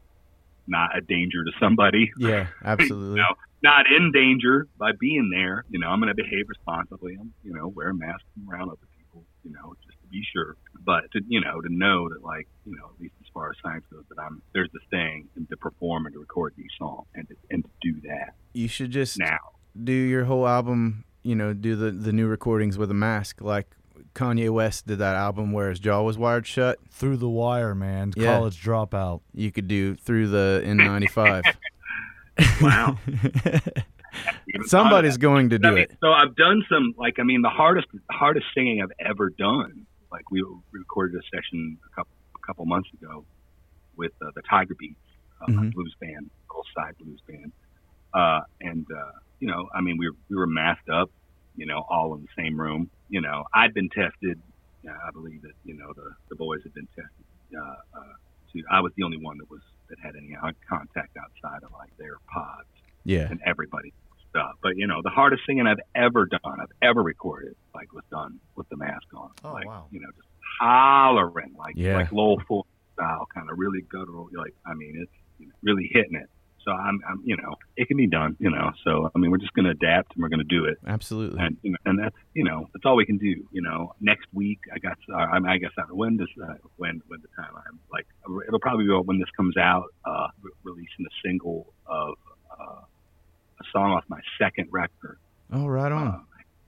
not 0.68 0.96
a 0.96 1.00
danger 1.00 1.44
to 1.44 1.52
somebody 1.60 2.10
Yeah, 2.18 2.48
absolutely. 2.64 3.10
you 3.10 3.22
know, 3.22 3.34
not 3.62 3.86
in 3.86 4.10
danger 4.12 4.66
by 4.76 4.90
being 4.98 5.30
there. 5.32 5.64
You 5.70 5.78
know, 5.78 5.86
I'm 5.88 6.00
going 6.00 6.08
to 6.14 6.20
behave 6.20 6.46
responsibly. 6.48 7.16
I'm, 7.20 7.32
you 7.44 7.54
know, 7.54 7.68
wear 7.68 7.90
a 7.90 7.94
mask 7.94 8.22
around 8.50 8.70
other 8.70 8.86
people. 8.98 9.24
You 9.44 9.52
know, 9.52 9.74
just 9.86 9.96
to 10.02 10.08
be 10.08 10.22
sure. 10.32 10.56
But 10.84 11.04
to, 11.12 11.20
you 11.28 11.40
know, 11.40 11.60
to 11.60 11.68
know 11.72 12.08
that, 12.08 12.20
like, 12.24 12.48
you 12.64 12.74
know, 12.76 12.86
at 12.92 13.00
least 13.00 13.14
as 13.20 13.28
far 13.32 13.50
as 13.50 13.56
science 13.62 13.84
goes, 13.92 14.02
that 14.08 14.20
I'm 14.20 14.42
there's 14.54 14.68
this 14.72 14.82
thing 14.90 15.28
and 15.36 15.48
to 15.50 15.56
perform 15.56 16.06
and 16.06 16.12
to 16.14 16.18
record 16.18 16.54
these 16.56 16.66
songs 16.76 17.06
and 17.14 17.28
to, 17.28 17.36
and 17.50 17.62
to 17.64 17.70
do 17.80 18.00
that 18.08 18.34
You 18.52 18.66
should 18.66 18.90
just 18.90 19.20
now. 19.20 19.38
do 19.84 19.92
your 19.92 20.24
whole 20.24 20.48
album. 20.48 21.04
You 21.22 21.36
know, 21.36 21.54
do 21.54 21.76
the 21.76 21.92
the 21.92 22.12
new 22.12 22.26
recordings 22.26 22.76
with 22.76 22.90
a 22.90 22.94
mask, 22.94 23.40
like 23.40 23.75
Kanye 24.14 24.50
West 24.50 24.86
did 24.86 24.98
that 24.98 25.14
album 25.16 25.52
where 25.52 25.70
his 25.70 25.78
jaw 25.78 26.02
was 26.02 26.16
wired 26.18 26.46
shut. 26.46 26.78
Through 26.90 27.18
the 27.18 27.28
wire, 27.28 27.74
man. 27.74 28.12
Yeah. 28.16 28.36
College 28.36 28.62
dropout. 28.62 29.20
You 29.34 29.50
could 29.52 29.68
do 29.68 29.94
through 29.96 30.28
the 30.28 30.62
N95. 30.64 31.42
Wow. 32.60 32.98
Somebody's 34.66 35.16
going 35.16 35.50
to 35.50 35.56
I 35.56 35.58
do 35.58 35.70
mean, 35.70 35.78
it. 35.78 35.96
So 36.00 36.12
I've 36.12 36.34
done 36.36 36.62
some 36.70 36.94
like 36.96 37.18
I 37.18 37.22
mean 37.22 37.42
the 37.42 37.48
hardest 37.48 37.86
hardest 38.10 38.46
singing 38.54 38.82
I've 38.82 38.92
ever 38.98 39.30
done. 39.30 39.86
Like 40.10 40.30
we 40.30 40.44
recorded 40.72 41.18
a 41.20 41.24
session 41.34 41.78
a 41.90 41.94
couple 41.94 42.12
a 42.34 42.46
couple 42.46 42.64
months 42.66 42.88
ago 43.00 43.24
with 43.96 44.12
uh, 44.22 44.30
the 44.34 44.42
Tiger 44.42 44.74
Beats 44.78 44.96
uh, 45.42 45.46
Mhm. 45.46 45.72
blues 45.72 45.94
band, 46.00 46.30
Side 46.74 46.94
blues 46.98 47.20
band, 47.28 47.52
uh, 48.12 48.40
and 48.60 48.86
uh, 48.90 49.12
you 49.40 49.46
know 49.48 49.68
I 49.74 49.80
mean 49.80 49.96
we 49.98 50.08
were, 50.10 50.16
we 50.28 50.36
were 50.36 50.46
masked 50.46 50.88
up, 50.88 51.10
you 51.56 51.64
know, 51.64 51.84
all 51.88 52.14
in 52.14 52.22
the 52.22 52.28
same 52.42 52.58
room. 52.60 52.90
You 53.08 53.20
know 53.20 53.44
I'd 53.54 53.74
been 53.74 53.88
tested. 53.88 54.40
Uh, 54.86 54.92
I 54.92 55.10
believe 55.12 55.42
that 55.42 55.52
you 55.64 55.74
know 55.76 55.92
the 55.94 56.10
the 56.30 56.36
boys 56.36 56.60
had 56.62 56.74
been 56.74 56.88
tested. 56.94 57.24
Uh, 57.56 57.98
uh, 57.98 58.14
to 58.52 58.62
I 58.70 58.80
was 58.80 58.92
the 58.96 59.02
only 59.04 59.18
one 59.18 59.38
that 59.38 59.50
was 59.50 59.60
that 59.88 59.98
had 60.02 60.14
any 60.16 60.34
uh, 60.34 60.50
contact 60.68 61.16
outside 61.16 61.62
of 61.64 61.72
like 61.72 61.96
their 61.98 62.18
pods 62.32 62.68
Yeah, 63.04 63.28
and 63.30 63.40
everybody 63.46 63.92
stuff. 64.30 64.52
But 64.62 64.76
you 64.76 64.86
know, 64.86 65.00
the 65.02 65.10
hardest 65.10 65.42
singing 65.46 65.66
I've 65.66 65.80
ever 65.94 66.26
done, 66.26 66.40
I've 66.60 66.74
ever 66.82 67.02
recorded, 67.02 67.54
like 67.74 67.92
was 67.92 68.04
done 68.10 68.38
with 68.56 68.68
the 68.68 68.76
mask 68.76 69.06
on. 69.14 69.30
Oh, 69.44 69.52
like, 69.52 69.66
wow. 69.66 69.86
You 69.90 70.00
know, 70.00 70.08
just 70.16 70.28
hollering 70.60 71.54
like 71.56 71.74
Yeah. 71.76 71.96
like 71.96 72.12
Lowell 72.12 72.40
Full 72.48 72.66
style, 72.94 73.26
kind 73.34 73.48
of 73.50 73.58
really 73.58 73.82
guttural. 73.82 74.28
Like 74.36 74.54
I 74.66 74.74
mean, 74.74 74.94
it's 75.00 75.12
you 75.38 75.46
know, 75.46 75.52
really 75.62 75.88
hitting 75.92 76.16
it. 76.16 76.28
So 76.66 76.72
I'm, 76.72 77.00
I'm, 77.08 77.22
you 77.24 77.36
know, 77.36 77.54
it 77.76 77.86
can 77.86 77.96
be 77.96 78.08
done. 78.08 78.36
You 78.40 78.50
know, 78.50 78.72
so 78.84 79.08
I 79.14 79.18
mean, 79.20 79.30
we're 79.30 79.38
just 79.38 79.54
going 79.54 79.66
to 79.66 79.70
adapt 79.70 80.14
and 80.14 80.22
we're 80.22 80.28
going 80.28 80.40
to 80.46 80.56
do 80.58 80.64
it. 80.64 80.78
absolutely. 80.86 81.38
And 81.40 81.56
you 81.62 81.70
know, 81.70 81.78
and 81.86 81.98
that's 81.98 82.16
you 82.34 82.42
know 82.44 82.68
that's 82.74 82.84
all 82.84 82.96
we 82.96 83.06
can 83.06 83.18
do. 83.18 83.46
You 83.52 83.62
know, 83.62 83.94
next 84.00 84.26
week 84.34 84.58
I 84.74 84.78
got 84.80 84.98
uh, 85.12 85.16
I, 85.48 85.58
guess 85.58 85.70
when 85.90 86.16
does 86.16 86.28
uh, 86.42 86.54
when 86.76 87.00
when 87.06 87.20
the 87.22 87.28
time 87.40 87.52
I'm 87.56 87.78
like 87.92 88.06
it'll 88.48 88.58
probably 88.60 88.84
be 88.86 88.92
when 88.92 89.18
this 89.20 89.30
comes 89.36 89.56
out 89.56 89.84
uh, 90.04 90.26
re- 90.42 90.50
releasing 90.64 91.06
a 91.06 91.14
single 91.24 91.72
of 91.86 92.14
uh, 92.50 92.80
a 93.60 93.64
song 93.72 93.92
off 93.92 94.04
my 94.08 94.20
second 94.38 94.68
record, 94.72 95.18
Oh, 95.52 95.66
right 95.66 95.92
on. 95.92 96.08
uh, 96.08 96.18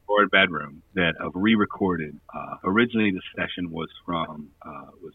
Forward 0.07 0.31
Bedroom 0.31 0.83
that 0.95 1.15
I've 1.21 1.33
re-recorded. 1.35 2.19
Uh, 2.35 2.55
originally, 2.65 3.11
the 3.11 3.21
session 3.37 3.71
was 3.71 3.89
from 4.07 4.51
uh, 4.63 4.87
was 5.03 5.13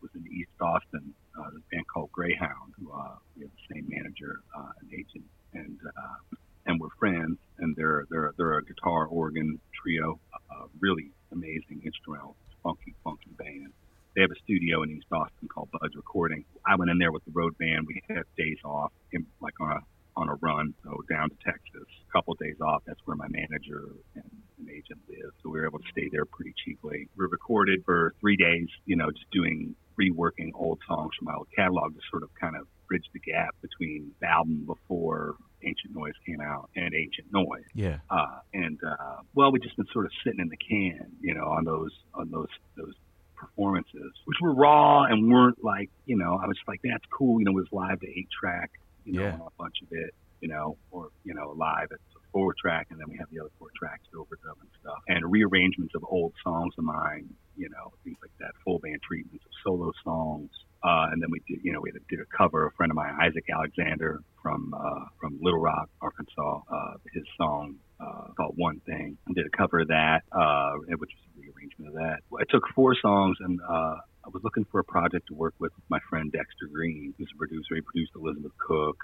was 0.00 0.10
in 0.14 0.24
East 0.32 0.50
Austin. 0.60 1.14
Uh, 1.40 1.48
this 1.54 1.62
band 1.72 1.86
called 1.92 2.12
Greyhound, 2.12 2.74
who 2.78 2.92
uh, 2.92 3.16
we 3.36 3.42
have 3.42 3.50
the 3.50 3.74
same 3.74 3.86
manager 3.88 4.40
uh, 4.56 4.72
and 4.80 4.92
agent, 4.92 5.24
and 5.54 5.78
uh, 5.86 6.36
and 6.66 6.78
we're 6.80 6.92
friends. 6.98 7.38
And 7.58 7.74
they're 7.76 8.04
they're 8.10 8.32
they're 8.36 8.58
a 8.58 8.64
guitar 8.64 9.06
organ 9.06 9.58
trio, 9.80 10.20
uh, 10.34 10.66
really 10.80 11.10
amazing 11.32 11.82
instrumental, 11.84 12.36
funky 12.62 12.94
funky 13.02 13.30
band. 13.38 13.72
They 14.14 14.22
have 14.22 14.30
a 14.30 14.40
studio 14.44 14.82
in 14.82 14.90
East 14.90 15.06
Austin 15.12 15.48
called 15.48 15.70
Bud's 15.70 15.94
Recording. 15.94 16.44
I 16.66 16.76
went 16.76 16.90
in 16.90 16.98
there 16.98 17.12
with 17.12 17.24
the 17.24 17.30
road 17.32 17.56
band. 17.58 17.86
We 17.86 18.02
had 18.08 18.24
days 18.36 18.58
off, 18.64 18.92
in, 19.12 19.24
like 19.40 19.54
on 19.60 19.70
a 19.70 19.80
on 20.16 20.28
a 20.28 20.34
run, 20.42 20.74
so 20.84 20.98
down 21.08 21.30
to 21.30 21.36
Texas. 21.44 21.88
A 22.08 22.12
couple 22.12 22.32
of 22.34 22.38
days 22.38 22.60
off. 22.60 22.82
That's 22.86 23.00
where 23.06 23.16
my 23.16 23.28
manager 23.28 23.88
and 24.14 24.30
an 24.60 24.68
agent 24.68 25.00
live, 25.08 25.32
so 25.42 25.48
we 25.48 25.58
were 25.58 25.66
able 25.66 25.78
to 25.78 25.88
stay 25.90 26.10
there 26.12 26.26
pretty 26.26 26.54
cheaply. 26.64 27.08
We 27.16 27.26
recorded 27.30 27.82
for 27.86 28.14
three 28.20 28.36
days, 28.36 28.68
you 28.84 28.96
know, 28.96 29.10
just 29.10 29.30
doing 29.30 29.74
reworking 30.00 30.50
old 30.54 30.78
songs 30.88 31.10
from 31.18 31.26
my 31.26 31.34
old 31.34 31.48
catalog 31.54 31.94
to 31.94 32.00
sort 32.10 32.22
of 32.22 32.30
kind 32.40 32.56
of 32.56 32.66
bridge 32.88 33.04
the 33.12 33.20
gap 33.20 33.54
between 33.62 34.10
the 34.20 34.26
album 34.28 34.64
before 34.66 35.36
Ancient 35.62 35.94
Noise 35.94 36.14
came 36.26 36.40
out 36.40 36.70
and 36.74 36.92
Ancient 36.94 37.28
Noise. 37.32 37.64
Yeah, 37.74 37.98
Uh, 38.08 38.40
and 38.54 38.78
uh, 38.82 39.16
well, 39.34 39.52
we 39.52 39.60
just 39.60 39.76
been 39.76 39.86
sort 39.92 40.06
of 40.06 40.12
sitting 40.24 40.40
in 40.40 40.48
the 40.48 40.56
can, 40.56 41.12
you 41.20 41.34
know, 41.34 41.44
on 41.46 41.64
those 41.64 41.92
on 42.14 42.30
those 42.30 42.48
those 42.76 42.94
performances, 43.36 44.12
which 44.24 44.36
were 44.40 44.54
raw 44.54 45.04
and 45.04 45.30
weren't 45.32 45.62
like, 45.64 45.90
you 46.06 46.16
know, 46.16 46.38
I 46.42 46.46
was 46.46 46.56
like, 46.68 46.80
that's 46.84 47.04
cool, 47.16 47.38
you 47.40 47.44
know, 47.46 47.52
it 47.52 47.54
was 47.54 47.68
live 47.72 48.00
to 48.00 48.06
eight 48.08 48.28
track, 48.38 48.70
you 49.04 49.14
know, 49.14 49.22
Yeah. 49.22 49.34
a 49.36 49.50
bunch 49.58 49.76
of 49.82 49.88
it, 49.92 50.14
you 50.40 50.48
know, 50.48 50.76
or 50.90 51.08
you 51.24 51.34
know, 51.34 51.54
live 51.56 51.88
it's 51.90 52.02
a 52.16 52.20
four 52.32 52.54
track, 52.60 52.88
and 52.90 52.98
then 53.00 53.08
we 53.08 53.16
have 53.18 53.28
the 53.30 53.40
other 53.40 53.50
four 53.58 53.68
tracks 53.76 54.04
overdub 54.14 54.56
and 54.60 54.70
stuff, 54.80 54.98
and 55.08 55.30
rearrangements 55.30 55.94
of 55.94 56.04
old 56.08 56.32
songs 56.44 56.74
of 56.78 56.84
mine, 56.84 57.28
you 57.56 57.68
know, 57.68 57.92
things 58.04 58.16
like 58.22 58.32
that, 58.40 58.52
full 58.64 58.78
band 58.78 59.00
treatments 59.02 59.44
of 59.44 59.52
solo 59.64 59.92
songs. 60.04 60.50
Uh, 60.82 61.12
and 61.12 61.20
then 61.20 61.28
we 61.30 61.40
did, 61.46 61.62
you 61.62 61.72
know, 61.72 61.80
we 61.80 61.92
did 61.92 62.20
a 62.20 62.36
cover. 62.36 62.66
A 62.66 62.70
friend 62.72 62.90
of 62.90 62.96
mine, 62.96 63.14
Isaac 63.20 63.44
Alexander 63.52 64.20
from 64.42 64.72
uh, 64.74 65.04
from 65.20 65.38
Little 65.42 65.60
Rock, 65.60 65.90
Arkansas, 66.00 66.62
uh, 66.72 66.94
his 67.12 67.24
song 67.36 67.76
uh, 68.00 68.28
called 68.36 68.54
One 68.56 68.80
Thing. 68.86 69.18
I 69.28 69.32
did 69.34 69.46
a 69.46 69.56
cover 69.56 69.80
of 69.80 69.88
that, 69.88 70.22
uh, 70.32 70.72
which 70.96 71.10
was 71.12 71.22
a 71.36 71.40
rearrangement 71.40 71.88
of 71.88 71.94
that. 71.94 72.20
I 72.38 72.44
took 72.48 72.64
four 72.74 72.96
songs 73.00 73.36
and 73.40 73.60
uh, 73.60 73.96
I 74.24 74.28
was 74.32 74.42
looking 74.42 74.64
for 74.70 74.80
a 74.80 74.84
project 74.84 75.28
to 75.28 75.34
work 75.34 75.54
with 75.58 75.72
my 75.90 75.98
friend 76.08 76.32
Dexter 76.32 76.68
Green, 76.72 77.12
who's 77.18 77.28
a 77.34 77.36
producer. 77.38 77.74
He 77.74 77.82
produced 77.82 78.12
Elizabeth 78.16 78.52
Cook. 78.58 78.96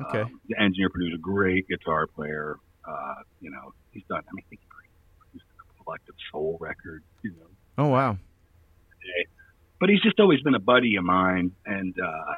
Okay. 0.00 0.22
Um, 0.22 0.40
the 0.48 0.62
engineer 0.62 0.88
producer, 0.88 1.18
great 1.20 1.68
guitar 1.68 2.06
player. 2.06 2.56
Uh, 2.86 3.14
you 3.40 3.50
know, 3.50 3.74
he's 3.92 4.04
done, 4.08 4.22
I 4.24 4.32
mean, 4.32 4.44
I 4.46 4.48
think 4.48 4.60
he 4.62 4.68
produced 5.18 5.44
a 5.60 5.84
collective 5.84 6.14
soul 6.32 6.56
record, 6.60 7.02
you 7.22 7.32
know 7.32 7.48
Oh, 7.78 7.86
wow. 7.86 8.18
but 9.80 9.88
he's 9.88 10.02
just 10.02 10.18
always 10.18 10.40
been 10.42 10.56
a 10.56 10.60
buddy 10.60 10.96
of 10.96 11.04
mine 11.04 11.52
and 11.64 11.94
uh 11.98 12.34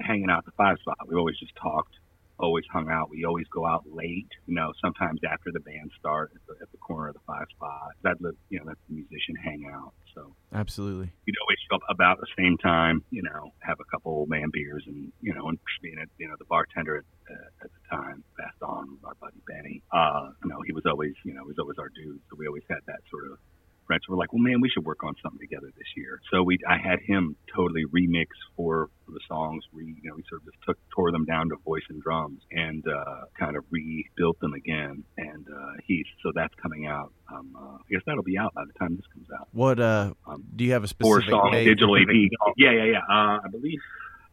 hanging 0.00 0.28
out 0.30 0.38
at 0.38 0.44
the 0.44 0.52
five 0.52 0.78
spot. 0.80 0.98
We 1.06 1.16
always 1.16 1.38
just 1.38 1.54
talked 1.56 1.94
always 2.38 2.64
hung 2.72 2.90
out. 2.90 3.08
We 3.08 3.24
always 3.24 3.46
go 3.48 3.64
out 3.66 3.84
late 3.90 4.28
you 4.46 4.54
know 4.54 4.72
sometimes 4.82 5.20
after 5.24 5.50
the 5.52 5.60
band 5.60 5.90
start 5.98 6.32
at 6.34 6.40
the, 6.46 6.62
at 6.62 6.70
the 6.72 6.78
corner 6.78 7.08
of 7.08 7.14
the 7.14 7.20
five 7.26 7.46
spot. 7.56 7.92
That 8.02 8.20
live 8.20 8.34
you 8.50 8.58
know 8.58 8.66
that's 8.66 8.80
the 8.88 8.94
musician 8.96 9.36
hangout 9.42 9.94
so. 10.14 10.34
Absolutely. 10.52 11.10
we'd 11.26 11.34
always 11.40 11.56
show 11.70 11.76
up 11.76 11.82
about 11.88 12.20
the 12.20 12.26
same 12.36 12.58
time 12.58 13.02
you 13.10 13.22
know 13.22 13.52
have 13.60 13.78
a 13.80 13.84
couple 13.90 14.12
old 14.12 14.28
man 14.28 14.50
beers 14.52 14.84
and 14.86 15.10
you 15.22 15.32
know 15.32 15.48
and 15.48 15.58
being 15.80 15.96
a, 15.98 16.04
you 16.18 16.28
know 16.28 16.34
the 16.38 16.44
bartender 16.44 16.96
at, 16.98 17.04
uh, 17.32 17.64
at 17.64 17.70
the 17.72 17.96
time 17.96 18.22
passed 18.38 18.62
on 18.62 18.98
our 19.04 19.14
buddy 19.14 19.40
benny. 19.48 19.82
Uh 19.90 20.28
you 20.44 20.50
know 20.50 20.60
he 20.66 20.72
was 20.72 20.84
always 20.84 21.14
you 21.24 21.32
know 21.32 21.42
he 21.44 21.48
was 21.48 21.58
always 21.58 21.78
our 21.78 21.88
dude 21.88 22.20
so 22.28 22.36
we 22.36 22.46
always 22.46 22.64
had 22.68 22.80
that 22.86 23.00
sort 23.10 23.24
of 23.30 23.38
friends 23.86 24.02
were 24.08 24.16
like, 24.16 24.32
well, 24.32 24.42
man, 24.42 24.60
we 24.60 24.68
should 24.68 24.84
work 24.84 25.02
on 25.04 25.14
something 25.22 25.40
together 25.40 25.68
this 25.76 25.86
year. 25.96 26.20
So 26.32 26.42
we, 26.42 26.58
I 26.68 26.76
had 26.78 27.00
him 27.00 27.36
totally 27.54 27.84
remix 27.86 28.26
for 28.56 28.88
the 29.08 29.20
songs. 29.28 29.64
We, 29.72 29.96
you 30.02 30.10
know, 30.10 30.14
we 30.16 30.24
sort 30.28 30.42
of 30.42 30.46
just 30.46 30.58
took, 30.66 30.78
tore 30.94 31.10
them 31.12 31.24
down 31.24 31.48
to 31.50 31.56
voice 31.64 31.82
and 31.90 32.02
drums 32.02 32.40
and 32.50 32.84
uh, 32.86 33.24
kind 33.38 33.56
of 33.56 33.64
rebuilt 33.70 34.38
them 34.40 34.54
again. 34.54 35.04
And 35.18 35.46
uh, 35.48 35.72
he's 35.86 36.06
so 36.22 36.32
that's 36.34 36.54
coming 36.62 36.86
out. 36.86 37.12
Um, 37.32 37.56
uh, 37.56 37.76
I 37.76 37.78
guess 37.90 38.02
that'll 38.06 38.22
be 38.22 38.38
out 38.38 38.54
by 38.54 38.62
the 38.66 38.72
time 38.78 38.96
this 38.96 39.06
comes 39.12 39.26
out. 39.38 39.48
What 39.52 39.80
uh 39.80 40.14
Um, 40.26 40.44
do 40.56 40.64
you 40.64 40.72
have 40.72 40.84
a 40.84 40.88
specific 40.88 41.28
Four 41.28 41.30
song 41.30 41.50
date? 41.52 41.64
digital 41.64 41.96
EP. 41.96 42.08
Yeah, 42.56 42.70
yeah, 42.72 42.84
yeah. 42.84 42.98
Uh, 43.08 43.38
I 43.44 43.48
believe 43.50 43.80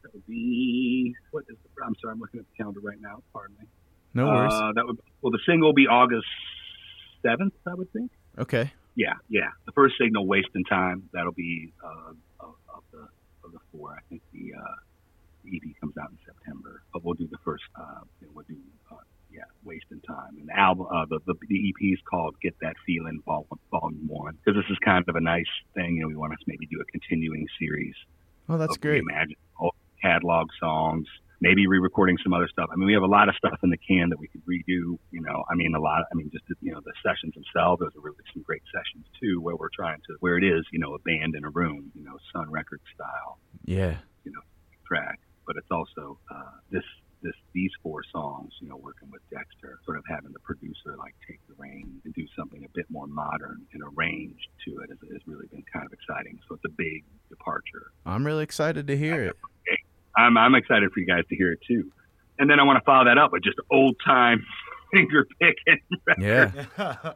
that 0.04 0.14
would 0.14 0.26
be 0.28 1.16
what 1.32 1.44
is 1.50 1.58
the? 1.64 1.84
I'm 1.86 1.96
sorry, 2.02 2.14
I'm 2.14 2.20
looking 2.20 2.40
at 2.40 2.46
the 2.52 2.56
calendar 2.64 2.80
right 2.82 3.00
now. 3.02 3.22
Pardon 3.34 3.56
me. 3.60 3.68
No 4.14 4.26
worries. 4.28 4.54
Uh, 4.54 4.72
that 4.76 4.86
would 4.86 4.98
well, 5.22 5.32
the 5.32 5.40
single 5.46 5.70
will 5.70 5.74
be 5.74 5.88
August 5.88 6.26
seventh, 7.22 7.54
I 7.68 7.74
would 7.74 7.92
think. 7.92 8.12
okay. 8.38 8.72
Yeah, 8.96 9.14
yeah. 9.30 9.50
The 9.66 9.72
first 9.74 9.96
signal, 10.00 10.28
wasting 10.28 10.64
time. 10.66 11.10
That'll 11.14 11.32
be 11.32 11.72
uh, 11.84 12.14
of, 12.40 12.56
of 12.76 12.84
the 12.92 13.08
of 13.46 13.52
the 13.54 13.60
four. 13.72 13.92
I 13.92 14.02
think 14.10 14.22
the, 14.34 14.54
uh, 14.58 14.76
the 15.46 15.56
EP 15.56 15.80
comes 15.80 15.94
out 15.98 16.10
in 16.12 16.18
September, 16.26 16.82
but 16.94 17.04
we'll 17.06 17.14
do 17.16 17.28
the 17.32 17.38
first. 17.46 17.64
Uh, 17.80 18.02
we'll 18.34 18.46
do 18.48 18.56
uh, 18.92 18.96
yeah, 19.32 19.44
wasting 19.64 20.02
time. 20.08 20.36
And 20.40 20.50
the 20.50 20.58
album, 20.60 20.88
uh, 20.92 21.06
the, 21.10 21.20
the 21.26 21.36
the 21.48 21.70
EP 21.70 21.94
is 21.94 22.00
called 22.10 22.36
"Get 22.42 22.56
That 22.62 22.76
Feeling" 22.86 23.22
Vol- 23.26 23.48
Volume 23.72 24.08
One, 24.08 24.38
because 24.44 24.62
this 24.62 24.70
is 24.72 24.78
kind 24.84 25.06
of 25.08 25.16
a 25.16 25.22
nice 25.22 25.46
thing. 25.76 25.96
You 25.96 26.02
know, 26.02 26.08
we 26.08 26.16
want 26.16 26.34
to 26.34 26.38
maybe 26.48 26.66
do 26.66 26.82
a 26.82 26.86
continuing 26.92 27.46
series 27.60 27.96
Oh, 28.50 28.58
that's 28.58 28.76
great. 28.78 29.04
reimagined 29.04 29.36
old 29.60 29.76
catalog 30.02 30.48
songs. 30.60 31.08
Maybe 31.42 31.68
re-recording 31.68 32.18
some 32.24 32.34
other 32.34 32.48
stuff. 32.48 32.70
I 32.72 32.76
mean, 32.76 32.86
we 32.86 32.94
have 32.94 33.04
a 33.04 33.08
lot 33.08 33.30
of 33.30 33.36
stuff 33.36 33.60
in 33.64 33.70
the 33.70 33.78
can 33.78 34.10
that 34.10 34.20
we 34.20 34.28
could 34.28 34.44
redo. 34.46 34.98
You 35.12 35.22
know, 35.22 35.44
I 35.50 35.56
mean, 35.56 35.74
a 35.76 35.80
lot. 35.80 36.04
I 36.12 36.16
mean, 36.16 36.30
just 36.32 36.46
you 36.62 36.72
know, 36.72 36.82
the 36.84 36.94
sessions 37.04 37.34
themselves. 37.34 37.80
Those 37.80 37.96
are 37.96 38.02
really 38.02 38.24
some 38.34 38.44
great 38.44 38.64
sessions 38.74 39.06
too, 39.20 39.42
where 39.42 39.56
we're 39.56 39.74
trying 39.74 40.00
to 40.08 40.16
where 40.20 40.38
it 40.38 40.44
is, 40.44 40.66
you 40.72 40.80
know, 40.80 40.96
a 40.96 41.00
band 41.00 41.36
in 41.36 41.46
a 41.46 41.50
room, 41.50 41.92
you 41.96 42.04
know, 42.04 42.18
Sun 42.34 42.50
Record 42.52 42.82
style 42.94 43.40
Yeah. 43.66 43.98
You 44.24 44.32
know, 44.32 44.42
track. 44.86 45.20
But 45.46 45.58
it's 45.58 45.72
also 45.72 46.20
uh, 46.30 46.60
this 46.72 46.84
this 47.22 47.34
these 47.54 47.72
four 47.84 48.02
songs, 48.12 48.54
you 48.62 48.70
know, 48.70 48.78
working 48.78 49.10
with 49.12 49.22
Dexter, 49.30 49.80
sort 49.86 49.98
of 49.98 50.04
having 50.08 50.32
the 50.32 50.40
producer 50.40 50.96
like 50.98 51.16
take 51.28 51.40
the 51.48 51.56
reins 51.58 52.02
and 52.06 52.14
do 52.14 52.26
something 52.38 52.64
a 52.64 52.70
bit 52.74 52.86
more 52.90 53.08
modern 53.08 53.66
and 53.74 53.84
arranged 53.84 54.48
to 54.66 54.80
it 54.80 54.90
has, 54.90 54.98
has 55.12 55.22
really 55.26 55.48
been 55.48 55.64
kind 55.74 55.86
of 55.86 55.94
exciting. 55.94 56.40
So 56.48 56.56
it's 56.56 56.66
a 56.66 56.76
big 56.78 57.04
departure. 57.30 57.92
I'm 58.06 58.26
really 58.26 58.44
excited 58.44 58.88
to 58.88 58.98
hear 58.98 59.24
it. 59.24 59.38
I'm 60.18 60.38
I'm 60.38 60.56
excited 60.56 60.92
for 60.92 61.00
you 61.00 61.06
guys 61.06 61.24
to 61.30 61.36
hear 61.36 61.52
it 61.52 61.60
too. 61.68 61.92
And 62.38 62.50
then 62.50 62.60
I 62.60 62.64
want 62.64 62.78
to 62.80 62.84
follow 62.86 63.06
that 63.06 63.18
up 63.18 63.32
with 63.32 63.44
just 63.44 63.58
old 63.70 63.96
time 64.06 64.46
finger 64.94 65.28
picking, 65.40 65.80
Yeah. 66.18 66.52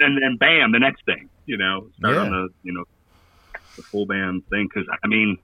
and 0.00 0.22
then 0.22 0.36
bam, 0.38 0.72
the 0.72 0.78
next 0.78 1.04
thing, 1.04 1.28
you 1.46 1.56
know, 1.56 1.88
start 1.98 2.14
Yeah. 2.16 2.20
on 2.22 2.30
the 2.30 2.48
you 2.62 2.72
know 2.72 2.84
the 3.76 3.82
full 3.82 4.06
band 4.06 4.46
thing 4.48 4.68
because 4.72 4.88
I 5.02 5.06
mean 5.08 5.38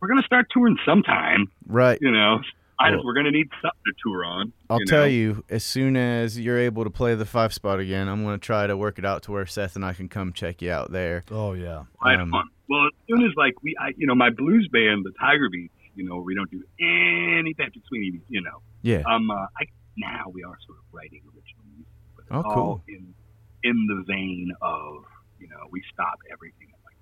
we're 0.00 0.08
gonna 0.08 0.22
start 0.22 0.46
touring 0.50 0.78
sometime, 0.84 1.48
Right. 1.66 1.98
you 2.00 2.10
know. 2.10 2.40
I 2.82 2.92
Well- 2.92 3.04
we're 3.04 3.12
gonna 3.12 3.30
need 3.30 3.50
something 3.60 3.80
to 3.84 3.92
tour 4.02 4.24
on. 4.24 4.52
I'll 4.70 4.78
you 4.80 4.86
tell 4.86 5.06
you, 5.06 5.44
as 5.50 5.62
soon 5.64 5.96
as 5.98 6.40
you're 6.40 6.56
able 6.58 6.84
to 6.84 6.90
play 6.90 7.14
the 7.14 7.26
five 7.26 7.52
spot 7.52 7.78
again, 7.78 8.08
I'm 8.08 8.24
going 8.24 8.38
to 8.40 8.42
try 8.42 8.66
to 8.66 8.74
work 8.74 8.98
it 8.98 9.04
out 9.04 9.22
to 9.24 9.32
where 9.32 9.44
Seth 9.44 9.76
and 9.76 9.84
I 9.84 9.92
can 9.92 10.08
come 10.08 10.32
check 10.32 10.62
you 10.62 10.70
out 10.72 10.90
there. 10.90 11.22
oh 11.30 11.52
yeah. 11.52 11.84
Right 12.02 12.18
Um, 12.18 12.32
on. 12.32 12.48
Well, 12.70 12.86
as 12.86 12.92
soon 13.06 13.22
as 13.26 13.32
like 13.36 13.62
we, 13.62 13.76
I, 13.78 13.92
you 13.98 14.06
know, 14.06 14.14
my 14.14 14.30
blues 14.30 14.66
band, 14.72 15.04
the 15.04 15.12
Tiger 15.20 15.50
Beats, 15.50 15.74
you 15.94 16.04
know, 16.08 16.20
we 16.20 16.34
don't 16.34 16.50
do 16.50 16.62
any 16.80 17.54
Patrick 17.54 17.84
Sweeney, 17.88 18.20
you 18.28 18.40
know. 18.42 18.62
Yeah. 18.82 19.02
Um, 19.06 19.30
uh, 19.30 19.34
I, 19.34 19.66
now 19.96 20.24
we 20.32 20.42
are 20.44 20.56
sort 20.66 20.78
of 20.78 20.84
writing 20.92 21.20
original 21.26 21.64
music, 21.74 21.92
but 22.16 22.22
it's 22.22 22.32
Oh, 22.32 22.42
all 22.48 22.54
cool. 22.54 22.82
in 22.88 23.14
in 23.62 23.86
the 23.88 24.04
vein 24.06 24.52
of, 24.62 25.04
you 25.38 25.48
know, 25.48 25.66
we 25.70 25.82
stop 25.92 26.18
everything 26.32 26.68
at 26.72 26.80
like 26.84 26.96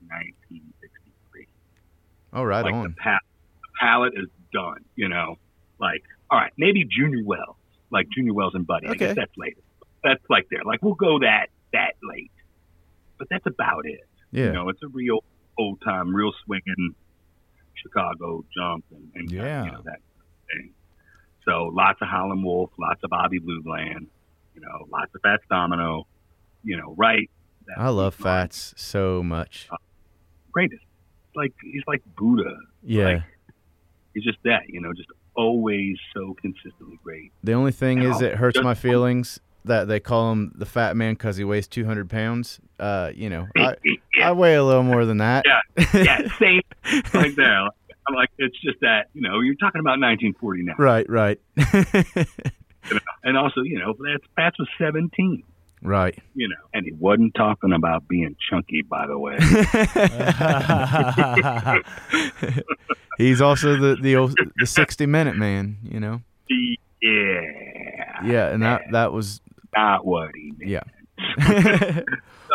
1963. 0.72 1.46
Oh, 2.32 2.42
right 2.42 2.64
like 2.64 2.74
on. 2.74 2.82
the, 2.84 2.90
pa- 2.90 3.18
the 3.62 3.68
palette 3.80 4.14
is 4.16 4.28
done, 4.52 4.84
you 4.96 5.08
know. 5.08 5.36
Like, 5.78 6.02
all 6.30 6.38
right, 6.38 6.52
maybe 6.58 6.84
Junior 6.84 7.22
Wells, 7.24 7.56
like 7.90 8.08
Junior 8.14 8.34
Wells 8.34 8.54
and 8.54 8.66
Buddy. 8.66 8.88
I 8.88 8.90
Okay. 8.90 8.98
guess 9.06 9.16
that's 9.16 9.36
later. 9.36 9.60
That's 10.02 10.22
like 10.28 10.46
there. 10.50 10.64
Like 10.64 10.82
we'll 10.82 10.94
go 10.94 11.20
that 11.20 11.46
that 11.72 11.94
late, 12.02 12.32
but 13.18 13.28
that's 13.30 13.46
about 13.46 13.86
it. 13.86 14.00
Yeah. 14.32 14.46
You 14.46 14.52
know, 14.52 14.68
it's 14.68 14.82
a 14.82 14.88
real 14.88 15.22
old 15.58 15.80
time, 15.82 16.14
real 16.14 16.32
swinging 16.44 16.94
Chicago 17.82 18.44
jump 18.56 18.84
and, 18.90 19.10
and 19.14 19.30
Yeah. 19.30 19.64
you 19.64 19.70
know 19.72 19.82
that 19.84 20.00
thing. 20.52 20.72
So 21.44 21.70
lots 21.72 22.00
of 22.02 22.08
Howlin' 22.08 22.42
Wolf, 22.42 22.70
lots 22.78 23.00
of 23.04 23.10
Bobby 23.10 23.38
Blue 23.38 23.62
Bland, 23.62 24.06
you 24.54 24.60
know, 24.60 24.86
lots 24.90 25.14
of 25.14 25.20
Fats 25.22 25.42
Domino, 25.48 26.06
you 26.64 26.76
know, 26.76 26.94
right? 26.96 27.30
I 27.76 27.88
love 27.90 28.18
my 28.20 28.24
Fats 28.24 28.74
so 28.76 29.22
much. 29.22 29.68
Uh, 29.70 29.76
Greatest. 30.52 30.82
Like 31.34 31.52
he's 31.62 31.82
like 31.86 32.02
Buddha. 32.16 32.56
Yeah. 32.82 33.04
like, 33.04 33.22
He's 34.14 34.24
just 34.24 34.38
that, 34.44 34.62
you 34.68 34.80
know, 34.80 34.92
just 34.94 35.08
always 35.36 35.96
so 36.14 36.34
consistently 36.40 36.98
great. 37.04 37.30
The 37.44 37.52
only 37.52 37.70
thing 37.72 38.02
is, 38.02 38.20
Yeah. 38.20 38.28
it 38.28 38.34
hurts 38.36 38.54
Just- 38.56 38.64
my 38.64 38.74
feelings 38.74 39.38
that 39.68 39.88
they 39.88 40.00
call 40.00 40.32
him 40.32 40.52
the 40.54 40.66
fat 40.66 40.96
man 40.96 41.14
because 41.14 41.36
he 41.36 41.44
weighs 41.44 41.68
200 41.68 42.10
pounds. 42.10 42.60
Uh, 42.78 43.10
you 43.14 43.30
know, 43.30 43.46
I, 43.56 43.76
I 44.22 44.32
weigh 44.32 44.54
a 44.54 44.64
little 44.64 44.82
more 44.82 45.04
than 45.04 45.18
that. 45.18 45.44
Yeah. 45.46 45.84
yeah, 45.94 46.28
same 46.38 46.62
like 47.14 47.34
there. 47.36 47.68
I'm 48.08 48.14
like, 48.14 48.30
it's 48.38 48.58
just 48.60 48.80
that, 48.80 49.08
you 49.14 49.20
know, 49.20 49.40
you're 49.40 49.54
talking 49.54 49.80
about 49.80 50.00
1940 50.00 50.62
now. 50.64 50.74
right, 50.78 51.08
right. 51.08 51.40
And 53.22 53.36
also, 53.36 53.60
you 53.60 53.78
know, 53.78 53.94
that's 53.98 54.24
Fats 54.34 54.58
was 54.58 54.68
17, 54.78 55.42
right. 55.82 56.16
you 56.34 56.48
know, 56.48 56.54
and 56.72 56.86
he 56.86 56.92
wasn't 56.92 57.34
talking 57.34 57.74
about 57.74 58.08
being 58.08 58.34
chunky, 58.48 58.80
by 58.80 59.06
the 59.06 59.18
way. 59.18 59.36
He's 63.18 63.42
also 63.42 63.76
the 63.76 63.96
the 64.00 64.16
old, 64.16 64.34
the 64.56 64.64
60 64.64 65.04
minute 65.04 65.36
man, 65.36 65.76
you 65.82 66.00
know. 66.00 66.22
yeah. 67.02 67.40
Yeah, 68.24 68.48
and 68.48 68.62
that 68.62 68.82
that 68.92 69.12
was 69.12 69.42
Not 69.76 70.06
what 70.06 70.30
he 70.34 70.52
meant. 70.56 70.70
yeah. 70.70 70.82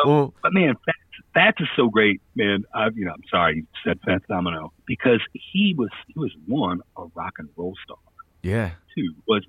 well, 0.05 0.33
But 0.41 0.53
man, 0.53 0.75
Fats, 0.85 0.97
Fats 1.33 1.61
is 1.61 1.67
so 1.75 1.87
great, 1.89 2.21
man. 2.35 2.63
I, 2.73 2.87
you 2.95 3.05
know, 3.05 3.11
I'm 3.11 3.23
sorry 3.29 3.57
you 3.57 3.67
said 3.85 3.99
Fats 4.05 4.23
Domino 4.27 4.71
because 4.85 5.19
he 5.33 5.75
was 5.77 5.89
he 6.07 6.13
was 6.17 6.31
one 6.47 6.81
a 6.97 7.03
rock 7.15 7.33
and 7.39 7.49
roll 7.55 7.75
star. 7.83 7.97
yeah. 8.41 8.71
Two 8.95 9.13
was 9.27 9.43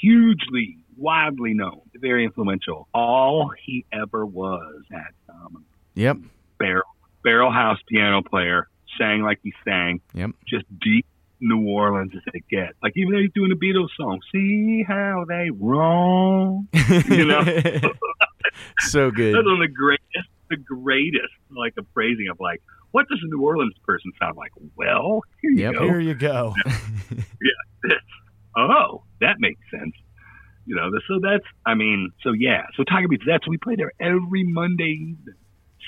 hugely, 0.00 0.78
widely 0.96 1.54
known, 1.54 1.80
very 1.94 2.24
influential. 2.24 2.88
All 2.92 3.50
he 3.64 3.84
ever 3.92 4.26
was 4.26 4.82
at 4.92 5.14
Domino, 5.26 5.64
Yep. 5.94 6.16
barrel 6.58 6.82
barrel 7.22 7.52
house 7.52 7.78
piano 7.88 8.22
player, 8.22 8.68
sang 8.98 9.22
like 9.22 9.38
he 9.42 9.52
sang. 9.64 10.00
Yep. 10.14 10.30
Just 10.48 10.64
deep 10.80 11.06
New 11.40 11.66
Orleans 11.68 12.12
as 12.14 12.22
it 12.34 12.44
gets. 12.50 12.74
Like 12.82 12.92
even 12.96 13.12
though 13.12 13.20
he's 13.20 13.32
doing 13.34 13.50
a 13.52 13.56
Beatles 13.56 13.88
song, 13.96 14.20
see 14.32 14.84
how 14.86 15.24
they 15.28 15.50
roam. 15.50 16.68
You 17.08 17.24
know? 17.26 17.42
so 18.80 19.10
good. 19.10 19.34
That's 19.34 19.44
one 19.44 19.54
of 19.54 19.60
the 19.60 19.72
greatest, 19.74 20.28
the 20.48 20.56
greatest, 20.56 21.32
like 21.50 21.74
a 21.78 21.82
phrasing 21.94 22.28
of 22.30 22.38
like, 22.40 22.60
what 22.90 23.06
does 23.08 23.20
a 23.22 23.26
New 23.28 23.42
Orleans 23.42 23.74
person 23.86 24.10
sound 24.20 24.36
like? 24.36 24.50
Well, 24.76 25.22
here 25.40 25.50
you 25.52 25.58
Yep. 25.62 25.74
go. 25.74 25.82
Here 25.86 26.00
you 26.00 26.14
go. 26.14 26.54
This. 27.82 27.92
Oh, 28.56 29.04
that 29.20 29.36
makes 29.38 29.60
sense. 29.70 29.94
You 30.66 30.74
know, 30.76 30.90
so 31.08 31.18
that's, 31.22 31.44
I 31.64 31.74
mean, 31.74 32.10
so 32.22 32.32
yeah. 32.32 32.62
So 32.76 32.84
Tiger 32.84 33.08
Beats, 33.08 33.24
that's, 33.26 33.48
we 33.48 33.56
play 33.56 33.74
there 33.76 33.92
every 33.98 34.44
Monday 34.44 34.98
evening, 35.00 35.34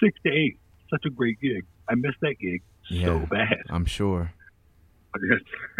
6 0.02 0.18
to 0.24 0.32
8. 0.32 0.58
Such 0.90 1.02
a 1.06 1.10
great 1.10 1.38
gig. 1.40 1.66
I 1.88 1.94
miss 1.96 2.14
that 2.22 2.36
gig 2.40 2.62
so 2.88 3.26
bad. 3.30 3.58
I'm 3.68 3.84
sure. 3.84 4.32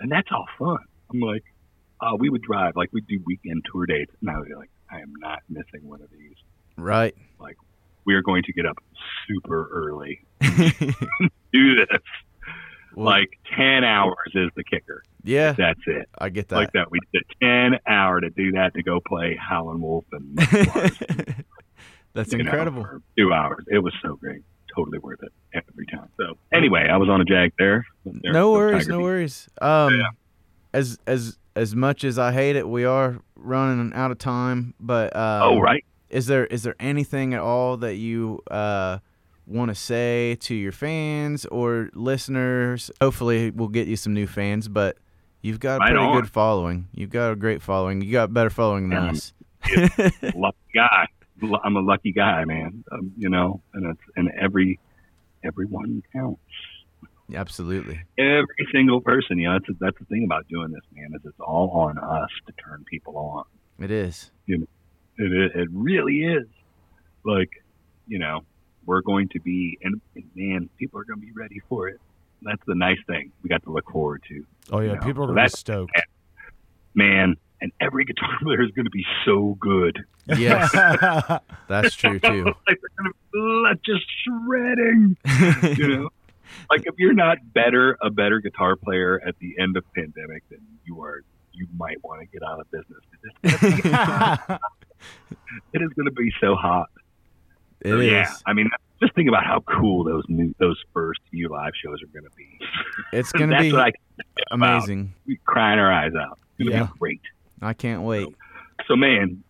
and 0.00 0.10
that's 0.10 0.28
all 0.32 0.46
fun. 0.58 0.78
I'm 1.12 1.20
like, 1.20 1.44
uh, 2.00 2.16
we 2.18 2.28
would 2.28 2.42
drive, 2.42 2.76
like 2.76 2.90
we'd 2.92 3.06
do 3.06 3.20
weekend 3.26 3.64
tour 3.72 3.86
dates. 3.86 4.12
And 4.20 4.30
I 4.30 4.38
would 4.38 4.48
be 4.48 4.54
like, 4.54 4.70
I 4.90 4.96
am 5.00 5.12
not 5.18 5.40
missing 5.48 5.88
one 5.88 6.02
of 6.02 6.10
these. 6.10 6.34
Right. 6.76 7.14
Like, 7.40 7.56
we 8.04 8.14
are 8.14 8.22
going 8.22 8.42
to 8.44 8.52
get 8.52 8.66
up 8.66 8.76
super 9.26 9.68
early. 9.72 10.20
Do 10.40 11.74
this. 11.76 12.00
Well, 12.94 13.06
like 13.06 13.28
10 13.56 13.84
hours 13.84 14.14
is 14.34 14.50
the 14.56 14.64
kicker. 14.64 15.02
yeah, 15.24 15.52
That's 15.52 15.80
it. 15.86 16.08
I 16.16 16.28
get 16.30 16.48
that. 16.48 16.56
Like 16.56 16.72
that. 16.72 16.90
We 16.90 16.98
did 17.12 17.22
a 17.42 17.44
10 17.70 17.78
hour 17.86 18.20
to 18.20 18.30
do 18.30 18.52
that 18.52 18.72
to 18.74 18.82
go 18.82 19.00
play 19.06 19.36
Howlin' 19.36 19.80
Wolf 19.82 20.04
and 20.12 20.38
That's 22.14 22.32
you 22.32 22.38
know, 22.38 22.44
incredible. 22.44 22.82
for 22.84 23.02
two 23.18 23.32
hours. 23.34 23.64
It 23.68 23.80
was 23.80 23.92
so 24.02 24.16
great. 24.16 24.42
Totally 24.76 24.98
worth 24.98 25.22
it 25.22 25.32
every 25.54 25.86
time. 25.86 26.08
So 26.18 26.36
anyway, 26.52 26.86
I 26.90 26.96
was 26.98 27.08
on 27.08 27.20
a 27.20 27.24
jag 27.24 27.52
there. 27.58 27.86
There- 28.04 28.32
no 28.32 28.52
worries, 28.52 28.86
no 28.88 28.98
Beat. 28.98 29.02
worries. 29.04 29.48
Um, 29.62 29.94
Yeah. 29.94 30.06
as 30.74 30.98
as 31.06 31.38
as 31.54 31.74
much 31.74 32.04
as 32.04 32.18
I 32.18 32.32
hate 32.32 32.56
it, 32.56 32.68
we 32.68 32.84
are 32.84 33.18
running 33.36 33.92
out 33.94 34.10
of 34.10 34.18
time. 34.18 34.74
But 34.78 35.16
uh, 35.16 35.40
Oh, 35.44 35.58
right. 35.58 35.82
is 36.10 36.26
there 36.26 36.44
is 36.46 36.62
there 36.62 36.76
anything 36.78 37.32
at 37.32 37.40
all 37.40 37.78
that 37.78 37.94
you 37.96 38.42
uh, 38.50 38.98
want 39.46 39.70
to 39.70 39.74
say 39.74 40.34
to 40.40 40.54
your 40.54 40.72
fans 40.72 41.46
or 41.46 41.88
listeners? 41.94 42.90
Hopefully, 43.00 43.50
we'll 43.50 43.68
get 43.68 43.88
you 43.88 43.96
some 43.96 44.12
new 44.12 44.26
fans. 44.26 44.68
But 44.68 44.98
you've 45.40 45.60
got 45.60 45.76
a 45.76 45.78
Right 45.78 45.90
pretty 45.92 46.04
on. 46.04 46.20
good 46.20 46.30
following. 46.30 46.88
You've 46.92 47.08
got 47.10 47.32
a 47.32 47.36
great 47.36 47.62
following. 47.62 48.02
You 48.02 48.12
got 48.12 48.34
better 48.34 48.50
following 48.50 48.90
than 48.90 49.04
Yeah. 49.04 49.10
us. 49.12 49.32
lucky 50.34 50.56
guy. 50.74 51.06
Lu- 51.42 51.58
I'm 51.62 51.76
a 51.76 51.80
lucky 51.80 52.12
guy, 52.12 52.44
man. 52.44 52.84
Um, 52.90 53.12
you 53.16 53.28
know, 53.28 53.60
and 53.74 53.86
it's 53.86 54.00
and 54.16 54.30
every 54.40 54.78
everyone 55.44 56.02
counts. 56.12 56.40
Absolutely. 57.34 58.00
Every 58.18 58.68
single 58.72 59.00
person. 59.00 59.38
You 59.38 59.48
know, 59.48 59.58
that's 59.58 59.78
that's 59.80 59.98
the 59.98 60.04
thing 60.06 60.24
about 60.24 60.46
doing 60.48 60.70
this, 60.70 60.82
man. 60.94 61.10
Is 61.14 61.20
it's 61.24 61.40
all 61.40 61.70
on 61.72 61.98
us 61.98 62.30
to 62.46 62.52
turn 62.52 62.84
people 62.90 63.16
on. 63.18 63.44
It 63.84 63.90
is. 63.90 64.30
It 64.46 64.68
it, 65.18 65.56
it 65.56 65.68
really 65.72 66.18
is. 66.20 66.46
Like, 67.24 67.50
you 68.06 68.18
know, 68.18 68.42
we're 68.84 69.00
going 69.00 69.28
to 69.30 69.40
be, 69.40 69.78
and, 69.82 70.00
and 70.14 70.24
man, 70.36 70.68
people 70.78 71.00
are 71.00 71.04
going 71.04 71.18
to 71.20 71.26
be 71.26 71.32
ready 71.32 71.60
for 71.68 71.88
it. 71.88 71.98
That's 72.42 72.62
the 72.66 72.74
nice 72.76 72.98
thing 73.08 73.32
we 73.42 73.48
got 73.48 73.62
to 73.64 73.72
look 73.72 73.90
forward 73.90 74.22
to. 74.28 74.46
Oh 74.70 74.78
yeah, 74.80 74.90
You 74.90 74.94
know, 74.96 75.02
people 75.02 75.24
are 75.24 75.26
so 75.26 75.28
gonna 75.28 75.32
be 75.32 75.40
that's- 75.40 75.58
stoked. 75.58 76.00
Man, 76.94 77.36
and 77.60 77.72
every 77.80 78.04
guitar 78.04 78.30
player 78.42 78.62
is 78.62 78.70
going 78.72 78.84
to 78.86 78.90
be 78.90 79.04
so 79.24 79.56
good. 79.60 80.04
Yes, 80.36 80.70
that's 81.68 81.94
true 81.94 82.18
too. 82.18 82.44
like 82.66 82.78
they're 82.80 82.96
going 82.98 83.12
to 83.12 83.74
be 83.74 83.80
just 83.92 84.06
shredding. 84.24 85.16
you 85.78 85.88
know 85.88 86.08
like 86.70 86.82
if 86.86 86.94
you're 86.98 87.12
not 87.12 87.38
better 87.52 87.98
a 88.02 88.08
better 88.10 88.40
guitar 88.40 88.76
player 88.76 89.20
at 89.26 89.36
the 89.40 89.54
end 89.58 89.76
of 89.76 89.84
pandemic 89.94 90.42
then 90.48 90.60
you 90.84 91.02
are 91.02 91.22
you 91.52 91.66
might 91.76 92.02
want 92.04 92.20
to 92.20 92.26
get 92.28 92.42
out 92.42 92.60
of 92.60 92.70
business 92.70 93.00
it's 93.42 93.60
gonna 93.60 93.82
be 93.82 93.88
hot. 93.90 94.60
it 95.72 95.82
is 95.82 95.88
going 95.94 96.06
to 96.06 96.12
be 96.12 96.32
so 96.40 96.54
hot 96.54 96.88
It 97.80 97.88
So, 97.90 97.98
is. 97.98 98.10
yeah 98.10 98.30
i 98.46 98.52
mean 98.52 98.70
just 99.02 99.14
think 99.14 99.28
about 99.28 99.44
how 99.44 99.60
cool 99.60 100.04
those 100.04 100.24
new 100.28 100.54
those 100.58 100.80
first 100.94 101.20
few 101.30 101.48
live 101.48 101.72
shows 101.84 101.98
are 102.02 102.06
going 102.18 102.24
to 102.24 102.34
be. 102.36 102.58
It's 103.12 103.30
gonna 103.32 103.60
be 103.60 103.70
what 103.72 103.82
I 103.82 103.92
about. 104.50 104.76
amazing. 104.78 105.12
we 105.26 105.38
crying 105.44 105.78
our 105.78 105.92
eyes 105.92 106.12
out. 106.14 106.38
It's 106.58 106.68
gonna 106.70 106.80
Yeah. 106.80 106.86
be 106.92 106.98
great. 106.98 107.20
I 107.62 107.72
can't 107.72 108.02
wait. 108.02 108.28
So 108.86 108.96
man, 108.96 109.42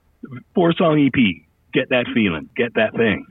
four 0.54 0.72
song 0.72 1.00
EP, 1.04 1.20
get 1.72 1.90
that 1.90 2.06
feeling, 2.14 2.48
get 2.56 2.74
that 2.74 2.94
thing. 2.94 3.26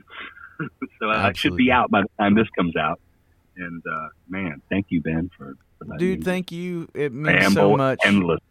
so 0.98 1.10
uh, 1.10 1.28
it 1.28 1.36
should 1.36 1.56
be 1.56 1.70
out 1.70 1.90
by 1.90 2.02
the 2.02 2.08
time 2.18 2.34
this 2.34 2.48
comes 2.56 2.76
out. 2.76 3.00
And 3.56 3.82
uh, 3.90 4.08
man, 4.28 4.60
thank 4.68 4.86
you, 4.90 5.00
Ben, 5.00 5.30
for, 5.36 5.56
for 5.78 5.96
Dude, 5.96 6.24
thank 6.24 6.52
you. 6.52 6.88
It 6.94 7.12
means 7.12 7.54
so 7.54 7.76
much. 7.76 7.98
endlessly. 8.04 8.42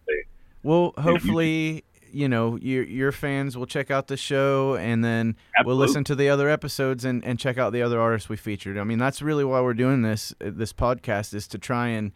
Well, 0.63 0.93
hopefully, 0.97 1.83
you 2.11 2.27
know, 2.27 2.57
your 2.57 2.83
your 2.83 3.11
fans 3.11 3.55
will 3.55 3.67
check 3.67 3.91
out 3.91 4.07
the 4.07 4.17
show 4.17 4.75
and 4.75 5.03
then 5.03 5.35
we'll 5.63 5.75
listen 5.75 6.03
to 6.05 6.15
the 6.15 6.29
other 6.29 6.49
episodes 6.49 7.05
and, 7.05 7.23
and 7.23 7.37
check 7.37 7.59
out 7.59 7.71
the 7.71 7.83
other 7.83 7.99
artists 7.99 8.29
we 8.29 8.35
featured. 8.35 8.77
I 8.77 8.83
mean, 8.83 8.97
that's 8.97 9.21
really 9.21 9.43
why 9.43 9.61
we're 9.61 9.75
doing 9.75 10.01
this 10.01 10.33
this 10.39 10.73
podcast 10.73 11.35
is 11.35 11.47
to 11.49 11.59
try 11.59 11.89
and 11.89 12.11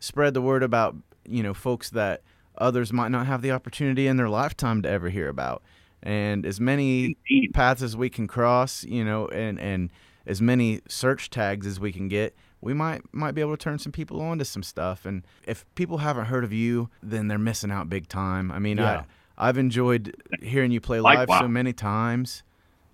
spread 0.00 0.34
the 0.34 0.42
word 0.42 0.64
about, 0.64 0.96
you 1.28 1.44
know, 1.44 1.54
folks 1.54 1.90
that 1.90 2.22
others 2.58 2.92
might 2.92 3.10
not 3.10 3.26
have 3.26 3.42
the 3.42 3.50
opportunity 3.50 4.06
in 4.06 4.16
their 4.16 4.28
lifetime 4.28 4.82
to 4.82 4.88
ever 4.88 5.08
hear 5.10 5.28
about. 5.28 5.62
And 6.02 6.44
as 6.44 6.60
many 6.60 7.16
Indeed. 7.30 7.54
paths 7.54 7.82
as 7.82 7.96
we 7.96 8.10
can 8.10 8.26
cross, 8.26 8.84
you 8.84 9.04
know, 9.04 9.28
and 9.28 9.58
and 9.60 9.90
as 10.26 10.40
many 10.40 10.80
search 10.88 11.30
tags 11.30 11.66
as 11.66 11.78
we 11.80 11.92
can 11.92 12.08
get, 12.08 12.34
we 12.60 12.74
might 12.74 13.02
might 13.12 13.32
be 13.32 13.40
able 13.40 13.52
to 13.52 13.56
turn 13.62 13.78
some 13.78 13.92
people 13.92 14.20
on 14.20 14.38
to 14.38 14.44
some 14.44 14.62
stuff. 14.62 15.06
And 15.06 15.22
if 15.46 15.64
people 15.74 15.98
haven't 15.98 16.26
heard 16.26 16.44
of 16.44 16.52
you, 16.52 16.90
then 17.02 17.28
they're 17.28 17.38
missing 17.38 17.70
out 17.70 17.88
big 17.88 18.08
time. 18.08 18.50
I 18.50 18.58
mean, 18.58 18.78
Yeah. 18.78 19.04
I 19.38 19.48
I've 19.48 19.58
enjoyed 19.58 20.14
hearing 20.42 20.70
you 20.72 20.80
play 20.80 21.00
live 21.00 21.28
so 21.28 21.48
many 21.48 21.72
times. 21.72 22.42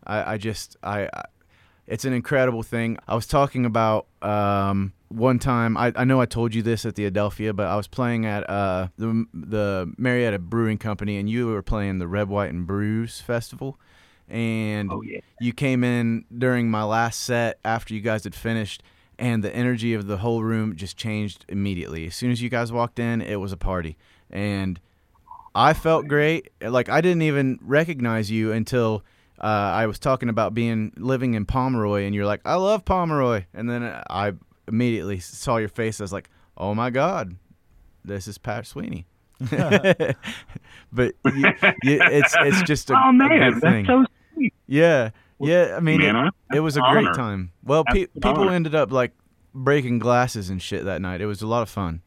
I, 0.07 0.35
I 0.35 0.39
just 0.39 0.77
I, 0.83 1.09
I 1.13 1.25
it's 1.89 2.05
an 2.05 2.13
incredible 2.13 2.63
thing. 2.63 2.99
I 3.09 3.15
was 3.15 3.27
talking 3.27 3.65
about 3.65 4.07
um, 4.23 4.93
one 5.09 5.39
time. 5.39 5.77
I, 5.77 5.93
I 5.97 6.05
know 6.05 6.21
I 6.21 6.27
told 6.27 6.55
you 6.55 6.63
this 6.63 6.85
at 6.85 6.95
the 6.95 7.11
Adelphia, 7.11 7.57
but 7.57 7.67
I 7.67 7.77
was 7.77 7.89
playing 7.89 8.27
at 8.27 8.49
uh, 8.49 8.89
the 8.99 9.27
the 9.33 9.93
Marietta 9.97 10.39
Brewing 10.39 10.79
Company, 10.79 11.17
and 11.17 11.29
you 11.29 11.47
were 11.47 11.63
playing 11.63 11.99
the 11.99 12.07
Red, 12.07 12.29
White, 12.29 12.51
and 12.53 12.67
Brews 12.67 13.21
Festival. 13.21 13.81
And 14.29 14.93
Oh 14.93 15.01
yeah. 15.01 15.21
you 15.41 15.55
came 15.55 15.83
in 15.83 16.27
during 16.37 16.71
my 16.71 16.85
last 16.85 17.21
set 17.21 17.59
after 17.65 17.95
you 17.95 18.01
guys 18.01 18.25
had 18.25 18.35
finished, 18.35 18.83
and 19.19 19.43
the 19.43 19.55
energy 19.57 19.95
of 19.95 20.07
the 20.07 20.19
whole 20.19 20.43
room 20.45 20.77
just 20.77 20.99
changed 20.99 21.47
immediately. 21.49 22.07
As 22.07 22.15
soon 22.15 22.31
as 22.31 22.43
you 22.43 22.51
guys 22.51 22.71
walked 22.71 22.99
in, 22.99 23.23
it 23.23 23.37
was 23.37 23.53
a 23.53 23.57
party, 23.57 23.97
and 24.31 24.79
I 25.55 25.73
felt 25.73 26.07
great. 26.07 26.51
Like 26.61 26.91
I 26.91 27.01
didn't 27.01 27.23
even 27.23 27.59
recognize 27.63 28.31
you 28.31 28.53
until 28.53 29.03
uh, 29.41 29.47
I 29.47 29.87
was 29.87 29.99
talking 29.99 30.29
about 30.29 30.55
being 30.55 30.93
living 30.97 31.35
in 31.35 31.45
Pomeroy, 31.47 32.05
and 32.05 32.15
you're 32.15 32.27
like, 32.27 32.41
"I 32.45 32.55
love 32.57 32.85
Pomeroy," 32.85 33.45
and 33.55 33.69
then 33.71 33.83
I 33.85 34.33
immediately 34.67 35.21
saw 35.21 35.57
your 35.59 35.69
face. 35.69 36.01
I 36.01 36.05
was 36.05 36.13
like, 36.13 36.31
"Oh 36.57 36.75
my 36.75 36.91
God, 36.91 37.37
this 38.05 38.27
is 38.29 38.39
Pat 38.39 38.67
Sweeney." 38.67 39.07
but 39.41 41.15
you, 41.25 41.53
you, 41.83 42.01
it's 42.03 42.35
it's 42.41 42.63
just 42.63 42.91
a, 42.91 42.95
oh 43.05 43.11
a 43.11 43.13
man, 43.13 43.53
good 43.53 43.61
thing. 43.61 43.87
that's 43.87 43.89
so 43.89 44.05
sweet. 44.35 44.55
yeah, 44.67 45.11
yeah. 45.39 45.75
I 45.77 45.81
mean, 45.81 46.01
man, 46.01 46.27
it, 46.27 46.57
it 46.57 46.61
was 46.61 46.77
a 46.77 46.81
honor. 46.83 47.03
great 47.03 47.15
time. 47.15 47.53
Well, 47.63 47.85
pe- 47.85 48.07
people 48.07 48.41
honor. 48.41 48.53
ended 48.53 48.75
up 48.75 48.91
like 48.91 49.13
breaking 49.55 49.99
glasses 50.01 50.51
and 50.51 50.61
shit 50.61 50.85
that 50.85 51.01
night. 51.01 51.21
It 51.21 51.27
was 51.27 51.43
a 51.43 51.47
lot 51.47 51.63
of 51.63 51.69
fun. 51.69 52.03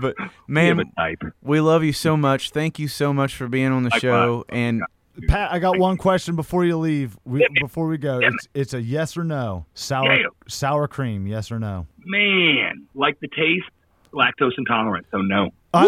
but 0.00 0.14
man, 0.48 0.80
we 1.42 1.60
love 1.60 1.84
you 1.84 1.92
so 1.92 2.16
much. 2.16 2.50
Thank 2.50 2.78
you 2.78 2.88
so 2.88 3.12
much 3.12 3.36
for 3.36 3.46
being 3.48 3.70
on 3.72 3.82
the 3.84 3.90
Likewise. 3.90 4.00
show. 4.00 4.44
And 4.48 4.82
Pat, 5.28 5.52
I 5.52 5.58
got 5.58 5.78
one 5.78 5.96
question 5.96 6.36
before 6.36 6.64
you 6.64 6.76
leave. 6.76 7.16
We, 7.24 7.46
before 7.60 7.86
we 7.86 7.98
go, 7.98 8.18
it's 8.22 8.48
it's 8.54 8.74
a 8.74 8.82
yes 8.82 9.16
or 9.16 9.24
no. 9.24 9.66
Sour 9.74 10.14
Yeah. 10.14 10.26
sour 10.48 10.88
cream, 10.88 11.26
yes 11.26 11.50
or 11.52 11.58
no. 11.58 11.86
Man, 12.04 12.86
like 12.94 13.18
the 13.20 13.28
taste, 13.28 13.64
lactose 14.12 14.52
intolerant. 14.58 15.06
So 15.10 15.18
no. 15.18 15.50
I, 15.72 15.84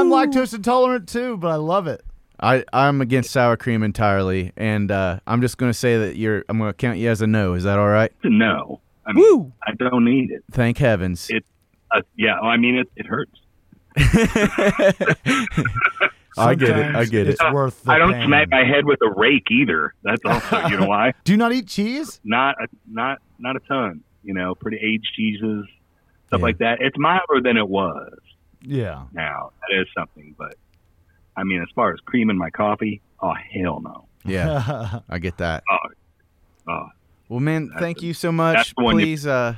I'm 0.00 0.08
lactose 0.10 0.54
intolerant 0.54 1.08
too, 1.08 1.36
but 1.36 1.48
I 1.48 1.56
love 1.56 1.86
it. 1.86 2.02
I, 2.40 2.64
I'm 2.72 3.00
against 3.00 3.30
sour 3.30 3.56
cream 3.56 3.82
entirely. 3.82 4.52
And 4.56 4.90
uh, 4.90 5.20
I'm 5.26 5.40
just 5.40 5.58
going 5.58 5.70
to 5.70 5.78
say 5.78 5.98
that 5.98 6.16
you're. 6.16 6.44
I'm 6.48 6.58
going 6.58 6.70
to 6.70 6.74
count 6.74 6.98
you 6.98 7.10
as 7.10 7.20
a 7.22 7.26
no. 7.26 7.54
Is 7.54 7.64
that 7.64 7.78
all 7.78 7.88
right? 7.88 8.10
It's 8.16 8.24
a 8.24 8.28
no. 8.30 8.80
I 9.06 9.12
mean, 9.12 9.24
Woo! 9.24 9.52
I 9.66 9.72
don't 9.72 10.04
need 10.04 10.30
it. 10.30 10.44
Thank 10.52 10.78
heavens. 10.78 11.28
It- 11.30 11.44
Uh, 11.94 12.02
yeah, 12.16 12.38
I 12.40 12.56
mean 12.56 12.76
it. 12.76 12.88
It 12.96 13.06
hurts. 13.06 13.40
I 16.38 16.54
get 16.54 16.78
it. 16.78 16.94
I 16.94 17.04
get 17.04 17.26
it. 17.28 17.30
It's 17.40 17.52
worth 17.52 17.82
the 17.84 17.92
I 17.92 17.98
don't 17.98 18.12
pain. 18.12 18.26
smack 18.26 18.48
my 18.50 18.64
head 18.64 18.84
with 18.84 18.98
a 19.02 19.10
rake 19.18 19.50
either. 19.50 19.94
That's 20.02 20.20
also, 20.24 20.66
you 20.68 20.76
know 20.78 20.86
why? 20.86 21.12
Do 21.24 21.32
you 21.32 21.38
not 21.38 21.52
eat 21.52 21.66
cheese? 21.68 22.20
Not 22.24 22.56
a, 22.62 22.66
not 22.90 23.18
not 23.38 23.56
a 23.56 23.60
ton. 23.60 24.02
You 24.22 24.34
know, 24.34 24.54
pretty 24.54 24.78
aged 24.78 25.06
cheeses, 25.14 25.66
stuff 26.26 26.40
Yeah. 26.40 26.44
like 26.44 26.58
that. 26.58 26.78
It's 26.80 26.96
milder 26.98 27.40
than 27.42 27.56
it 27.56 27.68
was 27.68 28.18
Yeah. 28.60 29.04
now. 29.12 29.52
That 29.68 29.80
is 29.80 29.86
something, 29.96 30.34
but 30.36 30.54
I 31.36 31.44
mean, 31.44 31.62
as 31.62 31.68
far 31.74 31.92
as 31.92 32.00
cream 32.00 32.28
in 32.30 32.36
my 32.38 32.50
coffee, 32.50 33.00
oh 33.20 33.34
hell 33.52 33.80
no. 33.80 34.06
Yeah, 34.24 35.00
I 35.08 35.18
get 35.18 35.36
that. 35.38 35.62
Oh, 35.70 36.72
oh, 36.72 36.88
Well, 37.28 37.40
man, 37.40 37.68
That's 37.68 37.80
thank 37.80 37.98
the- 38.00 38.06
you 38.06 38.14
so 38.14 38.32
much. 38.32 38.56
that's 38.56 38.72
the 38.76 38.82
one 38.84 38.96
you- 38.98 39.04
Please, 39.04 39.26
uh, 39.26 39.56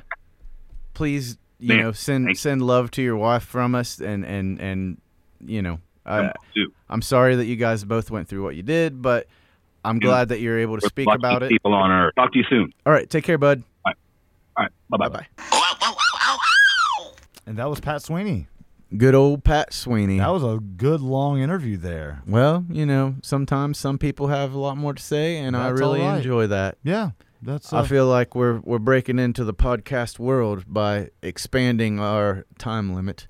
please, 0.95 1.39
you 1.59 1.69
Man, 1.69 1.79
know, 1.79 1.93
send 1.93 2.37
send 2.37 2.63
love 2.63 2.91
to 2.93 3.03
your 3.03 3.17
wife 3.17 3.43
from 3.45 3.75
us, 3.75 4.01
and 4.01 4.25
and 4.25 4.61
and 4.61 5.01
you 5.45 5.63
know, 5.63 5.81
I, 6.09 6.33
Dude, 6.55 6.73
I'm 6.89 7.03
sorry 7.03 7.37
that 7.37 7.45
you 7.47 7.57
guys 7.57 7.85
both 7.85 8.11
went 8.11 8.29
through 8.29 8.43
what 8.43 8.57
you 8.57 8.63
did, 8.63 9.03
but 9.03 9.27
I'm 9.85 9.99
Dude, 9.99 10.09
glad 10.09 10.29
that 10.31 10.41
you're 10.41 10.59
able 10.59 10.79
to 10.79 10.85
we're 10.85 10.89
speak 10.89 11.09
about 11.13 11.43
it. 11.43 11.51
People 11.51 11.75
on 11.75 11.91
Earth. 11.91 12.15
Talk 12.17 12.33
to 12.33 12.39
you 12.39 12.45
soon. 12.49 12.73
All 12.87 12.93
right, 12.93 13.09
take 13.09 13.25
care, 13.25 13.39
bud. 13.39 13.63
All 13.85 13.93
right, 14.57 14.71
bye 14.89 14.97
Bye 14.97 15.09
bye. 15.09 15.27
bye. 15.41 15.49
and 17.47 17.57
that 17.59 17.69
was 17.69 17.81
Pat 17.81 18.03
Sweeney. 18.03 18.47
Good 18.97 19.15
old 19.15 19.45
Pat 19.45 19.73
Sweeney. 19.75 20.19
That 20.19 20.31
was 20.33 20.43
a 20.43 20.59
good 20.61 21.01
long 21.03 21.41
interview 21.41 21.77
there. 21.77 22.23
well, 22.27 22.65
you 22.71 22.87
know, 22.87 23.17
sometimes 23.23 23.79
some 23.79 23.99
people 23.99 24.29
have 24.29 24.55
a 24.55 24.59
lot 24.59 24.77
more 24.79 24.95
to 24.95 25.03
say, 25.03 25.37
and 25.37 25.55
I 25.57 25.69
really 25.69 26.01
all 26.01 26.09
right. 26.09 26.17
enjoy 26.17 26.47
that. 26.47 26.79
Yeah. 26.83 27.11
That's 27.41 27.73
uh, 27.73 27.79
I 27.81 27.87
feel 27.87 28.07
like 28.07 28.35
we're 28.35 28.59
we're 28.65 28.79
breaking 28.81 29.19
into 29.21 29.45
the 29.45 29.55
podcast 29.55 30.19
world 30.19 30.65
by 30.67 31.11
expanding 31.23 32.01
our 32.01 32.47
time 32.59 32.95
limit. 32.95 33.29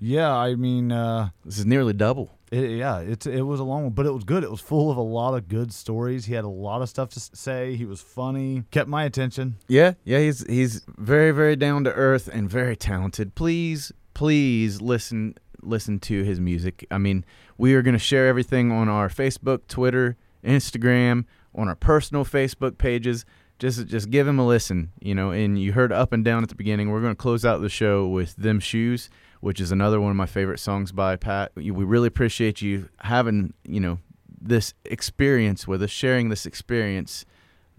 Yeah, 0.00 0.34
I 0.34 0.54
mean 0.56 0.90
uh 0.92 1.28
This 1.44 1.58
is 1.58 1.66
nearly 1.66 1.92
double. 1.92 2.30
It, 2.50 2.70
yeah, 2.78 2.98
it's 2.98 3.26
it 3.26 3.42
was 3.42 3.60
a 3.60 3.64
long 3.64 3.84
one, 3.84 3.92
but 3.92 4.06
it 4.06 4.10
was 4.12 4.24
good. 4.24 4.42
It 4.42 4.50
was 4.50 4.60
full 4.60 4.90
of 4.90 4.96
a 4.96 5.02
lot 5.02 5.34
of 5.34 5.46
good 5.46 5.72
stories. 5.72 6.24
He 6.24 6.34
had 6.34 6.44
a 6.44 6.48
lot 6.48 6.82
of 6.82 6.88
stuff 6.88 7.10
to 7.10 7.18
s- 7.18 7.30
say. 7.32 7.76
He 7.76 7.84
was 7.84 8.00
funny, 8.00 8.64
kept 8.72 8.88
my 8.88 9.04
attention. 9.04 9.56
Yeah, 9.68 9.92
yeah, 10.04 10.18
he's 10.18 10.44
he's 10.48 10.82
very 10.98 11.30
very 11.30 11.54
down 11.54 11.84
to 11.84 11.92
earth 11.92 12.28
and 12.32 12.50
very 12.50 12.74
talented. 12.74 13.36
Please, 13.36 13.92
please 14.14 14.80
listen 14.80 15.36
listen 15.62 16.00
to 16.00 16.24
his 16.24 16.40
music. 16.40 16.84
I 16.90 16.98
mean, 16.98 17.24
we 17.56 17.74
are 17.74 17.82
going 17.82 17.92
to 17.94 17.98
share 18.00 18.26
everything 18.26 18.72
on 18.72 18.88
our 18.88 19.08
Facebook, 19.08 19.68
Twitter, 19.68 20.16
Instagram, 20.42 21.26
on 21.54 21.68
our 21.68 21.76
personal 21.76 22.24
Facebook 22.24 22.78
pages. 22.78 23.24
Just 23.60 23.86
just 23.86 24.10
give 24.10 24.26
him 24.26 24.38
a 24.38 24.46
listen, 24.46 24.90
you 25.00 25.14
know. 25.14 25.30
And 25.30 25.56
you 25.60 25.72
heard 25.74 25.92
up 25.92 26.12
and 26.12 26.24
down 26.24 26.42
at 26.42 26.48
the 26.48 26.54
beginning. 26.54 26.90
We're 26.90 27.02
going 27.02 27.12
to 27.14 27.22
close 27.22 27.44
out 27.44 27.60
the 27.60 27.68
show 27.68 28.08
with 28.08 28.34
"Them 28.36 28.58
Shoes," 28.58 29.10
which 29.40 29.60
is 29.60 29.72
another 29.72 30.00
one 30.00 30.10
of 30.10 30.16
my 30.16 30.26
favorite 30.26 30.58
songs 30.60 30.92
by 30.92 31.16
Pat. 31.16 31.52
We 31.54 31.70
really 31.70 32.08
appreciate 32.08 32.62
you 32.62 32.88
having 33.00 33.54
you 33.64 33.80
know 33.80 33.98
this 34.40 34.74
experience 34.84 35.66
with 35.66 35.82
us, 35.82 35.90
sharing 35.90 36.28
this 36.28 36.46
experience 36.46 37.24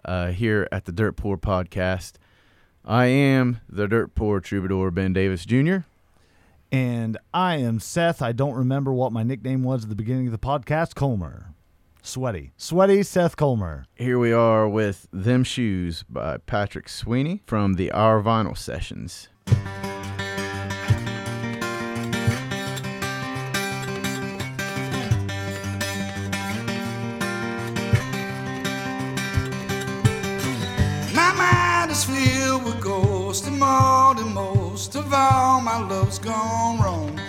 uh, 0.06 0.28
here 0.28 0.68
at 0.72 0.86
the 0.86 0.92
Dirt 0.92 1.16
Poor 1.16 1.38
Podcast. 1.38 2.14
I 2.84 3.06
am 3.06 3.62
the 3.70 3.88
Dirt 3.88 4.16
Poor 4.16 4.40
Troubadour 4.40 4.92
Ben 4.92 5.14
Davis 5.14 5.46
Jr. 5.46 5.78
And 6.72 7.18
I 7.34 7.58
am 7.58 7.80
Seth. 7.80 8.22
I 8.22 8.32
don't 8.32 8.56
remember 8.56 8.94
what 8.94 9.12
my 9.12 9.24
nickname 9.24 9.64
was 9.64 9.84
at 9.84 9.90
the 9.90 9.96
beginning 9.96 10.28
of 10.28 10.32
the 10.32 10.40
podcast. 10.40 10.96
Colmer. 10.96 11.54
Sweaty. 12.02 12.52
Sweaty 12.58 13.04
Seth 13.04 13.36
Colmer. 13.36 13.86
Here 13.96 14.18
we 14.18 14.32
are 14.32 14.68
with 14.68 15.08
Them 15.14 15.44
Shoes 15.44 16.04
by 16.10 16.38
Patrick 16.38 16.90
Sweeney 16.90 17.44
from 17.46 17.76
the 17.76 17.92
Our 17.92 18.24
Vinyl 18.24 18.58
Sessions. 18.58 19.30
All, 35.14 35.62
my 35.62 35.80
love's 35.80 36.20
gone 36.20 36.80
wrong. 36.80 37.20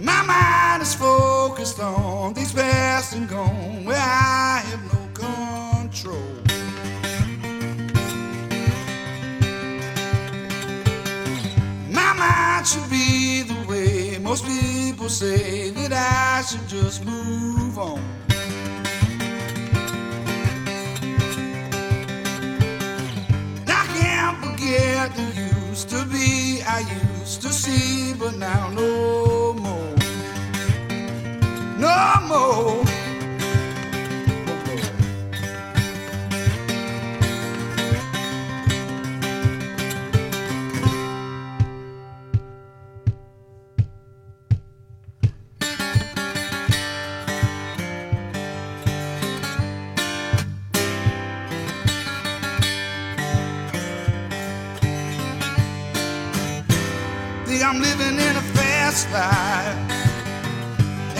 My 0.00 0.22
mind 0.22 0.82
is 0.82 0.94
focused 0.94 1.80
on 1.80 2.34
these 2.34 2.52
past 2.52 3.14
and 3.14 3.28
gone, 3.28 3.84
where 3.84 3.96
I 3.96 4.62
have 4.66 4.84
no 4.92 5.00
control. 5.14 6.16
My 11.90 12.12
mind 12.14 12.66
should 12.66 12.90
be 12.90 13.42
the 13.42 13.66
way 13.68 14.18
most 14.18 14.44
people 14.46 15.08
say 15.08 15.70
that 15.70 15.92
I 15.92 16.42
should 16.42 16.68
just 16.68 17.04
move 17.04 17.78
on. 17.78 18.21
Forget 24.62 25.14
the 25.16 25.22
used 25.70 25.88
to 25.88 26.04
be 26.06 26.62
I 26.66 26.80
used 27.20 27.42
to 27.42 27.48
see, 27.48 28.14
but 28.14 28.36
now 28.36 28.70
no 28.70 29.54
more. 29.54 29.94
No 31.78 32.20
more. 32.28 32.91
Living 57.82 58.16
in 58.26 58.34
a 58.36 58.44
fast 58.56 59.10
life. 59.10 59.76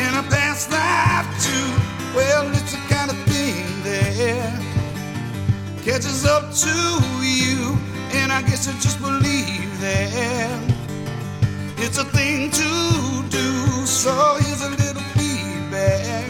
And 0.02 0.12
a 0.16 0.22
past 0.30 0.70
life 0.70 1.28
too. 1.47 1.68
Well, 2.16 2.48
it's 2.51 2.72
the 2.72 2.82
kind 2.94 3.10
of 3.10 3.18
thing 3.32 3.66
that 3.86 4.62
catches 5.84 6.24
up 6.24 6.52
to 6.64 6.74
you. 7.22 7.76
And 8.18 8.32
I 8.32 8.43
guess 8.43 8.68
I 8.68 8.72
just 8.86 9.01
believe 9.01 9.80
that 9.80 10.60
it's 11.78 11.98
a 11.98 12.05
thing 12.05 12.51
to 12.51 12.70
do. 13.28 13.48
So 13.86 14.12
here's 14.40 14.62
a 14.62 14.70
little 14.70 15.02
feedback. 15.16 16.28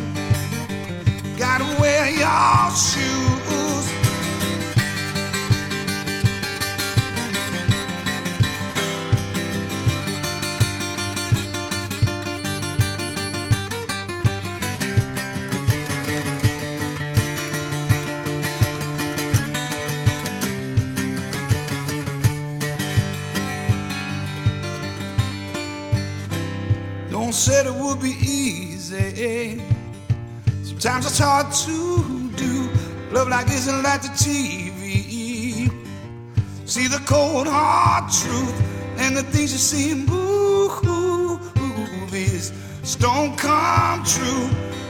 Gotta 1.39 1.67
wear 1.81 2.09
your 2.11 2.71
shoes. 2.77 3.22
Said 27.63 27.75
it 27.75 27.79
would 27.81 28.01
be 28.01 28.15
easy. 28.21 29.61
Sometimes 30.63 31.07
it's 31.07 31.19
hard 31.19 31.53
to 31.53 32.31
do. 32.37 32.69
Love 33.13 33.29
like 33.29 33.47
isn't 33.49 33.83
like 33.83 34.03
the 34.03 34.09
TV. 34.09 35.71
See 36.67 36.89
the 36.89 37.01
cold 37.07 37.47
hard 37.47 38.11
truth 38.11 38.61
and 38.99 39.17
the 39.17 39.23
things 39.23 39.53
you 39.53 39.59
see 39.59 39.93
in 39.93 40.07
movies 42.07 42.53
don't 42.99 43.37
come 43.39 44.03
true. 44.05 44.49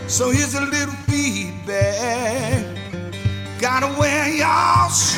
So 0.09 0.31
here's 0.31 0.55
a 0.55 0.63
little 0.63 0.95
feedback. 1.09 2.65
Gotta 3.61 3.89
wear 3.99 4.29
your 4.29 4.91
shoes. 4.91 5.12